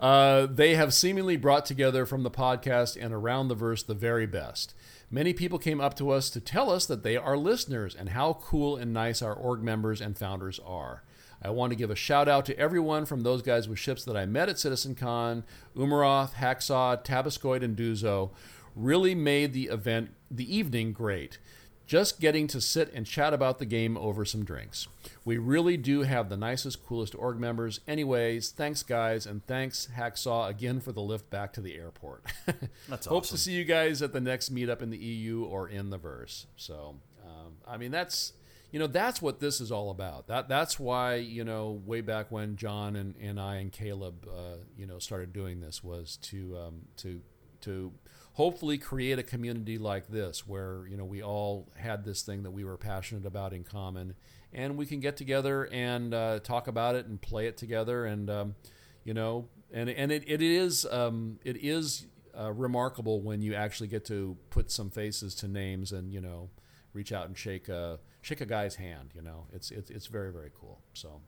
Uh, 0.00 0.46
they 0.46 0.74
have 0.76 0.94
seemingly 0.94 1.36
brought 1.36 1.66
together 1.66 2.06
from 2.06 2.22
the 2.22 2.30
podcast 2.30 2.96
and 2.98 3.12
around 3.12 3.48
the 3.48 3.54
verse 3.54 3.82
the 3.82 3.92
very 3.92 4.26
best. 4.26 4.72
Many 5.10 5.34
people 5.34 5.58
came 5.58 5.78
up 5.78 5.94
to 5.98 6.08
us 6.10 6.30
to 6.30 6.40
tell 6.40 6.70
us 6.70 6.86
that 6.86 7.02
they 7.02 7.18
are 7.18 7.36
listeners 7.36 7.94
and 7.94 8.08
how 8.08 8.32
cool 8.32 8.76
and 8.76 8.94
nice 8.94 9.20
our 9.20 9.34
org 9.34 9.62
members 9.62 10.00
and 10.00 10.16
founders 10.16 10.58
are. 10.64 11.02
I 11.44 11.50
want 11.50 11.72
to 11.72 11.76
give 11.76 11.90
a 11.90 11.94
shout 11.94 12.26
out 12.26 12.46
to 12.46 12.58
everyone 12.58 13.04
from 13.04 13.20
those 13.20 13.42
guys 13.42 13.68
with 13.68 13.78
ships 13.78 14.04
that 14.04 14.16
I 14.16 14.24
met 14.24 14.48
at 14.48 14.56
CitizenCon, 14.56 15.42
Umaroth, 15.76 16.34
Hacksaw, 16.34 17.04
Tabascoid, 17.04 17.62
and 17.62 17.76
Duzo. 17.76 18.30
Really 18.74 19.14
made 19.14 19.52
the 19.52 19.64
event, 19.64 20.10
the 20.30 20.56
evening 20.56 20.92
great. 20.92 21.38
Just 21.86 22.18
getting 22.18 22.46
to 22.46 22.62
sit 22.62 22.90
and 22.94 23.06
chat 23.06 23.34
about 23.34 23.58
the 23.58 23.66
game 23.66 23.98
over 23.98 24.24
some 24.24 24.42
drinks. 24.42 24.88
We 25.22 25.36
really 25.36 25.76
do 25.76 26.00
have 26.00 26.30
the 26.30 26.36
nicest, 26.36 26.84
coolest 26.86 27.14
org 27.14 27.38
members. 27.38 27.80
Anyways, 27.86 28.50
thanks, 28.50 28.82
guys, 28.82 29.26
and 29.26 29.46
thanks, 29.46 29.88
Hacksaw, 29.94 30.48
again 30.48 30.80
for 30.80 30.92
the 30.92 31.02
lift 31.02 31.28
back 31.28 31.52
to 31.52 31.60
the 31.60 31.76
airport. 31.76 32.24
That's 32.88 33.06
awesome. 33.06 33.10
Hope 33.10 33.26
to 33.26 33.36
see 33.36 33.52
you 33.52 33.64
guys 33.64 34.00
at 34.00 34.14
the 34.14 34.20
next 34.20 34.52
meetup 34.52 34.80
in 34.80 34.88
the 34.88 34.96
EU 34.96 35.44
or 35.44 35.68
in 35.68 35.90
the 35.90 35.98
verse. 35.98 36.46
So, 36.56 36.96
um, 37.22 37.56
I 37.68 37.76
mean, 37.76 37.90
that's 37.90 38.32
you 38.74 38.80
know 38.80 38.88
that's 38.88 39.22
what 39.22 39.38
this 39.38 39.60
is 39.60 39.70
all 39.70 39.88
about. 39.90 40.26
That 40.26 40.48
that's 40.48 40.80
why 40.80 41.14
you 41.14 41.44
know 41.44 41.80
way 41.86 42.00
back 42.00 42.32
when 42.32 42.56
John 42.56 42.96
and, 42.96 43.14
and 43.20 43.38
I 43.38 43.58
and 43.58 43.70
Caleb 43.70 44.26
uh, 44.28 44.64
you 44.76 44.84
know 44.84 44.98
started 44.98 45.32
doing 45.32 45.60
this 45.60 45.84
was 45.84 46.16
to 46.22 46.58
um, 46.58 46.80
to 46.96 47.20
to 47.60 47.92
hopefully 48.32 48.76
create 48.76 49.20
a 49.20 49.22
community 49.22 49.78
like 49.78 50.08
this 50.08 50.44
where 50.44 50.88
you 50.88 50.96
know 50.96 51.04
we 51.04 51.22
all 51.22 51.68
had 51.76 52.04
this 52.04 52.22
thing 52.22 52.42
that 52.42 52.50
we 52.50 52.64
were 52.64 52.76
passionate 52.76 53.24
about 53.24 53.52
in 53.52 53.62
common 53.62 54.16
and 54.52 54.76
we 54.76 54.86
can 54.86 54.98
get 54.98 55.16
together 55.16 55.68
and 55.70 56.12
uh, 56.12 56.40
talk 56.40 56.66
about 56.66 56.96
it 56.96 57.06
and 57.06 57.22
play 57.22 57.46
it 57.46 57.56
together 57.56 58.04
and 58.04 58.28
um, 58.28 58.56
you 59.04 59.14
know 59.14 59.46
and 59.72 59.88
and 59.88 60.10
it, 60.10 60.24
it 60.26 60.42
is 60.42 60.84
um, 60.86 61.38
it 61.44 61.58
is 61.62 62.06
uh, 62.36 62.52
remarkable 62.52 63.20
when 63.20 63.40
you 63.40 63.54
actually 63.54 63.86
get 63.86 64.04
to 64.04 64.36
put 64.50 64.68
some 64.68 64.90
faces 64.90 65.32
to 65.32 65.46
names 65.46 65.92
and 65.92 66.12
you 66.12 66.20
know 66.20 66.50
reach 66.92 67.12
out 67.12 67.26
and 67.26 67.38
shake 67.38 67.68
a 67.68 68.00
shake 68.24 68.40
a 68.40 68.46
guy's 68.46 68.76
hand 68.76 69.10
you 69.14 69.22
know 69.22 69.46
it's 69.52 69.70
it's, 69.70 69.90
it's 69.90 70.06
very 70.06 70.32
very 70.32 70.50
cool 70.58 70.80
so 70.92 71.20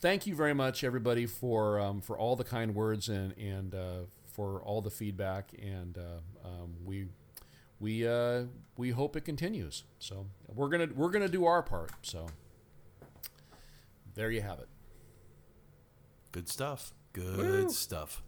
thank 0.00 0.26
you 0.26 0.34
very 0.34 0.54
much 0.54 0.84
everybody 0.84 1.26
for 1.26 1.80
um, 1.80 2.00
for 2.00 2.18
all 2.18 2.36
the 2.36 2.44
kind 2.44 2.74
words 2.74 3.08
and 3.08 3.36
and 3.38 3.74
uh, 3.74 3.98
for 4.26 4.60
all 4.62 4.80
the 4.80 4.90
feedback 4.90 5.50
and 5.60 5.98
uh, 5.98 6.46
um, 6.46 6.74
we 6.84 7.06
we 7.80 8.06
uh, 8.06 8.44
we 8.76 8.90
hope 8.90 9.16
it 9.16 9.24
continues 9.24 9.84
so 9.98 10.26
we're 10.54 10.68
gonna 10.68 10.88
we're 10.94 11.10
gonna 11.10 11.28
do 11.28 11.46
our 11.46 11.62
part 11.62 11.92
so 12.02 12.26
there 14.14 14.30
you 14.30 14.42
have 14.42 14.58
it 14.58 14.68
Good 16.34 16.48
stuff. 16.48 16.92
Good 17.12 17.70
stuff. 17.70 18.20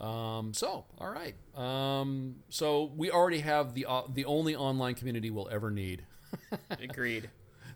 Um, 0.00 0.54
so, 0.54 0.86
all 0.98 1.10
right. 1.10 1.34
Um, 1.54 2.36
so 2.48 2.90
we 2.96 3.10
already 3.10 3.40
have 3.40 3.74
the 3.74 3.84
uh, 3.84 4.04
the 4.08 4.24
only 4.24 4.56
online 4.56 4.94
community 4.94 5.30
we'll 5.30 5.50
ever 5.50 5.70
need. 5.70 6.06
Agreed. 6.70 7.30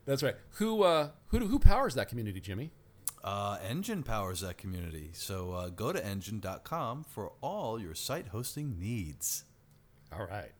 That's 0.04 0.22
right. 0.22 0.36
Who 0.52 0.82
uh, 0.82 1.10
who 1.28 1.46
who 1.46 1.58
powers 1.58 1.94
that 1.94 2.08
community, 2.08 2.40
Jimmy? 2.40 2.70
Uh, 3.22 3.58
Enjin 3.58 4.02
powers 4.04 4.40
that 4.40 4.58
community. 4.58 5.10
So 5.12 5.52
uh, 5.52 5.68
go 5.68 5.92
to 5.92 6.00
enjin.com 6.00 7.04
for 7.04 7.32
all 7.40 7.80
your 7.80 7.94
site 7.94 8.28
hosting 8.28 8.80
needs. 8.80 9.44
All 10.12 10.26
right. 10.26 10.50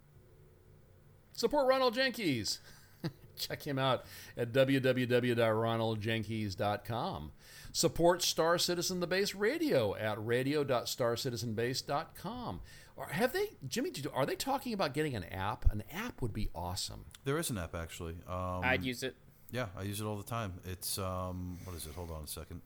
Support 1.33 1.67
Ronald 1.67 1.95
Jenkins. 1.95 2.61
check 3.37 3.67
him 3.67 3.79
out 3.79 4.05
at 4.37 4.53
www.ronaldjenkins.com. 4.53 7.33
Support 7.73 8.23
Star 8.23 8.59
Citizen 8.59 9.01
the 9.01 9.07
Base 9.07 9.35
Radio 9.35 9.97
at 9.97 10.23
radio.starcitizenbase.com. 10.25 12.61
Or 12.97 13.07
have 13.07 13.33
they, 13.33 13.47
Jimmy? 13.67 13.93
Are 14.15 14.27
they 14.27 14.37
talking 14.37 14.73
about 14.73 14.95
getting 14.95 15.17
an 15.17 15.25
app? 15.25 15.71
An 15.73 15.83
app 15.93 16.21
would 16.21 16.33
be 16.33 16.51
awesome. 16.55 17.07
There 17.25 17.39
is 17.39 17.51
an 17.51 17.59
app 17.59 17.75
actually. 17.75 18.15
Um, 18.29 18.61
I'd 18.63 18.85
use 18.85 19.03
it. 19.03 19.17
Yeah, 19.51 19.67
I 19.77 19.83
use 19.83 20.01
it 20.01 20.05
all 20.05 20.17
the 20.17 20.23
time. 20.23 20.55
It's 20.65 20.99
um, 20.99 21.59
what 21.65 21.77
is 21.77 21.87
it? 21.87 21.95
Hold 21.95 22.11
on 22.11 22.25
a 22.25 22.29
second. 22.29 22.61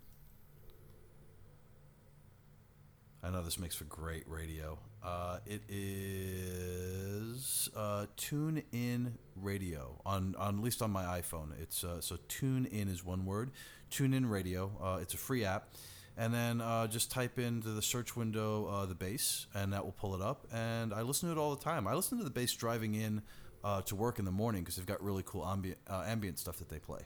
I 3.23 3.31
know 3.31 3.43
this 3.43 3.59
makes 3.59 3.75
for 3.75 3.85
great 3.85 4.29
radio. 4.29 4.79
Uh, 5.03 5.39
it 5.47 5.63
is 5.69 7.69
uh, 7.75 8.07
Tune 8.17 8.63
In 8.73 9.15
Radio 9.35 10.01
on, 10.07 10.37
on 10.39 10.59
at 10.59 10.63
least 10.63 10.81
on 10.81 10.93
my 10.93 11.03
iPhone. 11.21 11.49
It's 11.61 11.83
uh, 11.83 12.01
so 12.01 12.19
Tune 12.29 12.67
In 12.67 12.89
is 12.89 13.05
one 13.05 13.25
word. 13.25 13.51
Tune 13.91 14.15
In 14.15 14.27
Radio. 14.27 14.71
Uh, 14.81 14.99
it's 15.03 15.15
a 15.15 15.17
free 15.17 15.45
app, 15.45 15.71
and 16.17 16.33
then 16.33 16.61
uh, 16.61 16.87
just 16.87 17.11
type 17.11 17.39
into 17.39 17.69
the 17.71 17.83
search 17.83 18.17
window 18.17 18.67
uh, 18.67 18.87
the 18.87 18.95
Base, 18.95 19.47
and 19.55 19.73
that 19.73 19.85
will 19.85 19.93
pull 19.93 20.15
it 20.15 20.23
up. 20.23 20.47
And 20.53 20.93
I 20.95 21.03
listen 21.03 21.29
to 21.29 21.35
it 21.35 21.39
all 21.41 21.55
the 21.55 21.63
time. 21.63 21.87
I 21.87 21.95
listen 21.95 22.19
to 22.19 22.25
the 22.25 22.31
Base 22.31 22.53
driving 22.55 22.95
in 22.95 23.23
uh, 23.65 23.83
to 23.83 23.95
work 23.97 24.19
in 24.19 24.25
the 24.25 24.31
morning 24.31 24.63
because 24.63 24.77
they've 24.77 24.87
got 24.87 25.03
really 25.03 25.23
cool 25.27 25.45
ambient 25.47 25.79
uh, 25.89 26.05
ambient 26.07 26.39
stuff 26.39 26.57
that 26.59 26.69
they 26.69 26.79
play. 26.79 27.01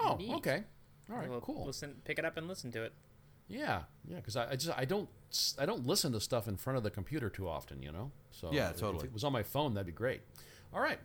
Oh, 0.00 0.16
Neat. 0.16 0.34
okay. 0.36 0.62
All 1.10 1.16
right, 1.16 1.28
Well, 1.30 1.40
cool. 1.40 1.64
Listen, 1.66 1.96
pick 2.04 2.18
it 2.18 2.24
up 2.24 2.36
and 2.36 2.46
listen 2.46 2.70
to 2.72 2.82
it. 2.82 2.92
Yeah, 3.48 3.82
yeah, 4.06 4.16
because 4.16 4.36
I, 4.36 4.50
I 4.50 4.56
just 4.56 4.76
I 4.78 4.84
don't 4.84 5.08
I 5.58 5.64
don't 5.64 5.86
listen 5.86 6.12
to 6.12 6.20
stuff 6.20 6.48
in 6.48 6.56
front 6.56 6.76
of 6.76 6.82
the 6.82 6.90
computer 6.90 7.30
too 7.30 7.48
often, 7.48 7.82
you 7.82 7.90
know. 7.90 8.10
So 8.30 8.50
Yeah, 8.52 8.72
totally. 8.72 8.98
If 8.98 9.04
it 9.04 9.12
was 9.14 9.24
on 9.24 9.32
my 9.32 9.42
phone, 9.42 9.72
that'd 9.74 9.86
be 9.86 9.92
great. 9.92 10.20
All 10.74 10.80
right, 10.80 10.98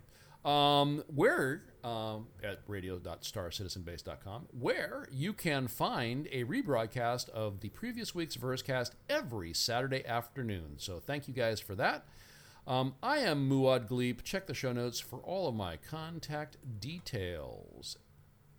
um, 0.46 1.04
where 1.08 1.64
um, 1.84 2.28
at 2.44 2.60
radio.starcitizenbase.com, 2.68 4.48
where 4.58 5.08
you 5.12 5.34
can 5.34 5.68
find 5.68 6.28
a 6.32 6.44
rebroadcast 6.46 7.30
of 7.30 7.60
the 7.60 7.70
previous 7.70 8.16
week's 8.16 8.38
Versecast 8.38 8.92
every 9.10 9.54
Saturday 9.54 10.06
afternoon. 10.06 10.76
So 10.78 11.00
thank 11.00 11.28
you 11.28 11.34
guys 11.34 11.60
for 11.60 11.76
that. 11.76 12.06
Um, 12.66 12.96
I 13.04 13.18
am 13.18 13.50
Muad 13.50 13.90
Gleep. 13.90 14.24
Check 14.24 14.48
the 14.48 14.54
show 14.54 14.72
notes 14.72 15.00
for 15.00 15.20
all 15.20 15.50
of 15.50 15.56
my 15.56 15.78
contact 15.78 16.58
details. 16.80 17.98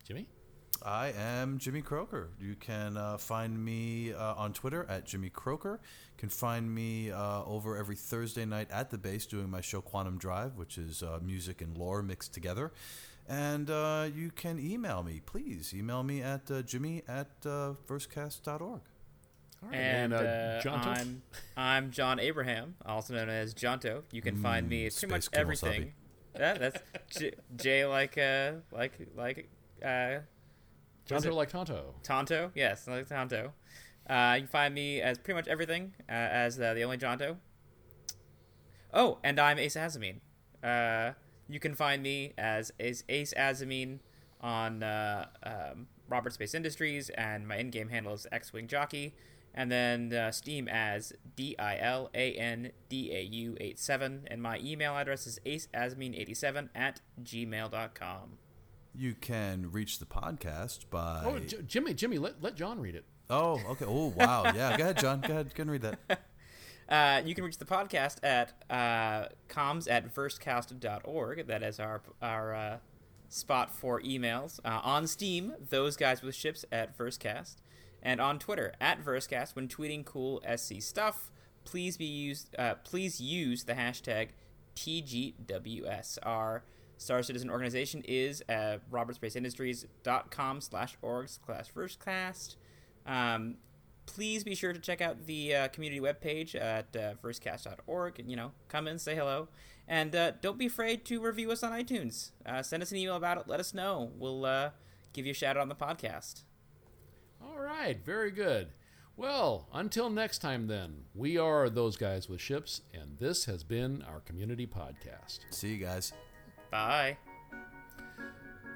Jimmy. 0.06 0.26
I 0.82 1.14
am 1.16 1.56
Jimmy 1.58 1.80
Croker. 1.80 2.28
You 2.38 2.56
can 2.56 2.98
uh, 2.98 3.16
find 3.16 3.64
me 3.64 4.12
uh, 4.12 4.34
on 4.34 4.52
Twitter 4.52 4.84
at 4.90 5.06
Jimmy 5.06 5.30
Croker. 5.30 5.80
You 6.16 6.20
can 6.20 6.28
find 6.28 6.72
me 6.72 7.10
uh, 7.10 7.42
over 7.44 7.76
every 7.76 7.96
Thursday 7.96 8.44
night 8.44 8.68
at 8.70 8.90
the 8.90 8.98
base 8.98 9.26
doing 9.26 9.50
my 9.50 9.60
show 9.60 9.80
Quantum 9.80 10.16
Drive, 10.16 10.56
which 10.56 10.78
is 10.78 11.02
uh, 11.02 11.18
music 11.22 11.60
and 11.60 11.76
lore 11.76 12.02
mixed 12.02 12.32
together. 12.32 12.72
And 13.28 13.68
uh, 13.68 14.08
you 14.14 14.30
can 14.30 14.58
email 14.60 15.02
me, 15.02 15.20
please. 15.26 15.74
Email 15.74 16.02
me 16.02 16.22
at 16.22 16.50
uh, 16.50 16.62
jimmy 16.62 17.02
at 17.08 17.28
uh, 17.44 17.72
versecast.org. 17.88 18.60
All 18.60 18.80
right, 19.70 19.74
And 19.74 20.12
uh, 20.12 20.16
uh, 20.18 20.62
Jonto? 20.62 20.86
I'm 20.86 21.22
I'm 21.56 21.90
John 21.90 22.20
Abraham, 22.20 22.74
also 22.84 23.14
known 23.14 23.28
as 23.30 23.54
Jonto. 23.54 24.02
You 24.12 24.20
can 24.22 24.36
find 24.36 24.68
me 24.68 24.86
at 24.86 24.94
pretty 24.94 25.12
much 25.12 25.22
Space 25.24 25.38
Kemosabe. 25.40 25.40
everything. 25.40 25.92
Yeah, 26.36 26.54
that's 26.54 26.80
J, 27.16 27.30
J 27.56 27.86
like 27.86 28.18
uh 28.18 28.54
like 28.72 28.92
like 29.16 29.48
uh 29.80 30.18
Jonto 31.08 31.32
like 31.32 31.48
Tonto. 31.50 31.94
Tonto. 32.02 32.50
Yes, 32.56 32.88
like 32.88 33.08
Tonto. 33.08 33.52
Uh, 34.08 34.32
you 34.36 34.42
can 34.42 34.48
find 34.48 34.74
me 34.74 35.00
as 35.00 35.18
pretty 35.18 35.36
much 35.36 35.48
everything 35.48 35.94
uh, 36.08 36.12
as 36.12 36.60
uh, 36.60 36.74
the 36.74 36.82
only 36.82 36.98
Jonto. 36.98 37.36
Oh, 38.92 39.18
and 39.24 39.40
I'm 39.40 39.58
Ace 39.58 39.76
Azamine. 39.76 40.20
Uh, 40.62 41.12
you 41.48 41.58
can 41.58 41.74
find 41.74 42.02
me 42.02 42.32
as 42.38 42.72
Ace, 42.78 43.02
Ace 43.08 43.34
Azamine 43.36 43.98
on 44.40 44.82
uh, 44.82 45.26
um, 45.42 45.88
Robert 46.08 46.32
Space 46.32 46.54
Industries, 46.54 47.08
and 47.10 47.48
my 47.48 47.56
in-game 47.56 47.88
handle 47.88 48.14
is 48.14 48.26
X-Wing 48.30 48.66
Jockey. 48.66 49.14
And 49.56 49.70
then 49.70 50.12
uh, 50.12 50.32
Steam 50.32 50.66
as 50.66 51.12
D 51.36 51.54
I 51.60 51.78
L 51.78 52.10
A 52.12 52.32
N 52.32 52.72
D 52.88 53.12
A 53.14 53.22
U 53.22 53.56
87. 53.60 54.26
And 54.26 54.42
my 54.42 54.58
email 54.58 54.96
address 54.96 55.28
is 55.28 55.38
aceazamine87 55.46 56.70
at 56.74 57.00
gmail.com. 57.22 58.38
You 58.96 59.14
can 59.14 59.70
reach 59.70 60.00
the 60.00 60.06
podcast 60.06 60.90
by. 60.90 61.22
Oh, 61.24 61.38
J- 61.38 61.62
Jimmy, 61.66 61.94
Jimmy, 61.94 62.18
let, 62.18 62.42
let 62.42 62.56
John 62.56 62.80
read 62.80 62.96
it. 62.96 63.04
Oh, 63.30 63.60
okay. 63.70 63.84
Oh, 63.86 64.12
wow. 64.16 64.44
Yeah, 64.54 64.76
go 64.76 64.84
ahead, 64.84 64.98
John. 64.98 65.20
Go 65.20 65.32
ahead. 65.32 65.54
Go 65.54 65.62
ahead 65.62 65.66
and 65.66 65.70
read 65.70 65.82
that. 65.82 66.20
Uh, 66.86 67.22
you 67.24 67.34
can 67.34 67.44
reach 67.44 67.56
the 67.56 67.64
podcast 67.64 68.18
at 68.22 68.52
uh, 68.68 69.26
comms 69.48 69.90
at 69.90 70.14
versecast.org. 70.14 71.46
That 71.46 71.62
is 71.62 71.80
our 71.80 72.02
our 72.20 72.54
uh, 72.54 72.78
spot 73.30 73.74
for 73.74 74.02
emails. 74.02 74.60
Uh, 74.64 74.80
on 74.82 75.06
Steam, 75.06 75.54
those 75.70 75.96
guys 75.96 76.20
with 76.20 76.34
ships 76.34 76.64
at 76.70 76.96
Versecast. 76.96 77.56
And 78.02 78.20
on 78.20 78.38
Twitter, 78.38 78.74
at 78.80 79.02
Versecast, 79.02 79.56
when 79.56 79.66
tweeting 79.66 80.04
cool 80.04 80.42
SC 80.56 80.82
stuff, 80.82 81.30
please 81.64 81.96
be 81.96 82.04
used. 82.04 82.54
Uh, 82.58 82.74
please 82.84 83.18
use 83.18 83.64
the 83.64 83.72
hashtag 83.72 84.28
TGWS. 84.76 86.18
Our 86.22 86.64
Star 86.98 87.22
Citizen 87.22 87.48
organization 87.48 88.02
is 88.06 88.42
uh, 88.48 88.78
robertsspaceindustries.com 88.92 90.60
slash 90.60 90.96
org 91.00 91.28
slash 91.28 91.72
Versecast. 91.72 92.56
Um, 93.06 93.56
please 94.06 94.44
be 94.44 94.54
sure 94.54 94.72
to 94.72 94.78
check 94.78 95.00
out 95.00 95.26
the 95.26 95.54
uh, 95.54 95.68
community 95.68 96.00
webpage 96.00 96.54
at 96.54 96.94
uh, 96.96 97.14
versecast.org 97.22 98.18
and 98.20 98.30
you 98.30 98.36
know 98.36 98.52
come 98.68 98.86
in 98.86 98.98
say 98.98 99.14
hello 99.14 99.48
and 99.88 100.14
uh, 100.14 100.32
don't 100.42 100.58
be 100.58 100.66
afraid 100.66 101.04
to 101.06 101.20
review 101.22 101.50
us 101.50 101.62
on 101.62 101.72
itunes 101.72 102.30
uh, 102.44 102.62
send 102.62 102.82
us 102.82 102.90
an 102.92 102.98
email 102.98 103.16
about 103.16 103.38
it 103.38 103.44
let 103.46 103.60
us 103.60 103.72
know 103.72 104.10
we'll 104.18 104.44
uh, 104.44 104.70
give 105.14 105.24
you 105.24 105.30
a 105.32 105.34
shout 105.34 105.56
out 105.56 105.62
on 105.62 105.68
the 105.68 105.74
podcast 105.74 106.42
All 107.42 107.58
right, 107.58 107.98
very 108.04 108.30
good. 108.30 108.68
Well, 109.16 109.68
until 109.72 110.10
next 110.10 110.38
time, 110.38 110.66
then, 110.66 111.04
we 111.14 111.38
are 111.38 111.68
those 111.70 111.96
guys 111.96 112.28
with 112.28 112.40
ships, 112.40 112.80
and 112.92 113.16
this 113.18 113.44
has 113.44 113.62
been 113.62 114.02
our 114.02 114.20
community 114.20 114.66
podcast. 114.66 115.40
See 115.50 115.68
you 115.68 115.76
guys. 115.84 116.12
bye 116.70 117.16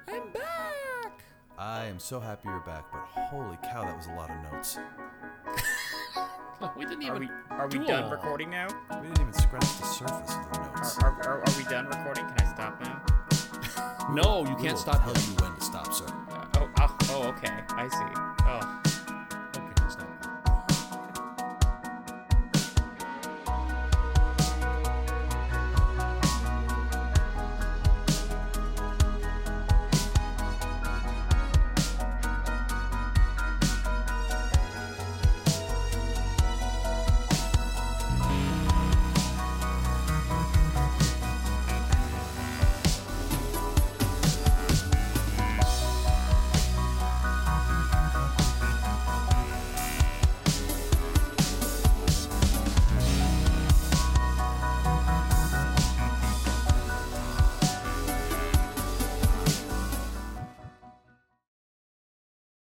I'm 0.07 0.31
back! 0.31 0.78
I 1.59 1.85
am 1.85 1.99
so 1.99 2.19
happy 2.19 2.47
you're 2.47 2.59
back, 2.61 2.85
but 2.91 3.01
holy 3.25 3.57
cow, 3.63 3.83
that 3.83 3.97
was 3.97 4.07
a 4.07 4.13
lot 4.13 4.29
of 4.29 4.51
notes. 4.51 4.77
We 6.77 6.83
didn't 6.83 7.05
are 7.09 7.15
even. 7.15 7.21
we 7.21 7.55
are 7.55 7.67
we 7.69 7.79
done 7.87 8.03
all. 8.03 8.11
recording 8.11 8.49
now 8.49 8.67
We 9.01 9.07
didn't 9.07 9.21
even 9.21 9.33
scratch 9.33 9.61
the 9.79 9.85
surface 9.85 10.35
of 10.35 10.51
the 10.51 10.59
notes. 10.75 10.97
are, 10.97 11.11
are, 11.11 11.21
are, 11.23 11.39
are 11.39 11.57
we 11.57 11.63
done 11.63 11.87
recording 11.87 12.25
can 12.27 12.35
i 12.41 12.53
stop 12.53 12.81
now 12.81 14.13
No, 14.13 14.43
you 14.43 14.55
We 14.55 14.63
can't 14.63 14.73
will 14.73 14.77
stop 14.77 15.01
tell 15.05 15.13
you 15.13 15.35
when 15.41 15.55
to 15.55 15.61
stop, 15.61 15.93
sir. 15.93 16.05
uh, 16.31 16.45
oh, 16.57 16.69
oh 16.81 16.97
oh 17.11 17.27
okay 17.29 17.63
i 17.69 17.87
see 17.87 18.78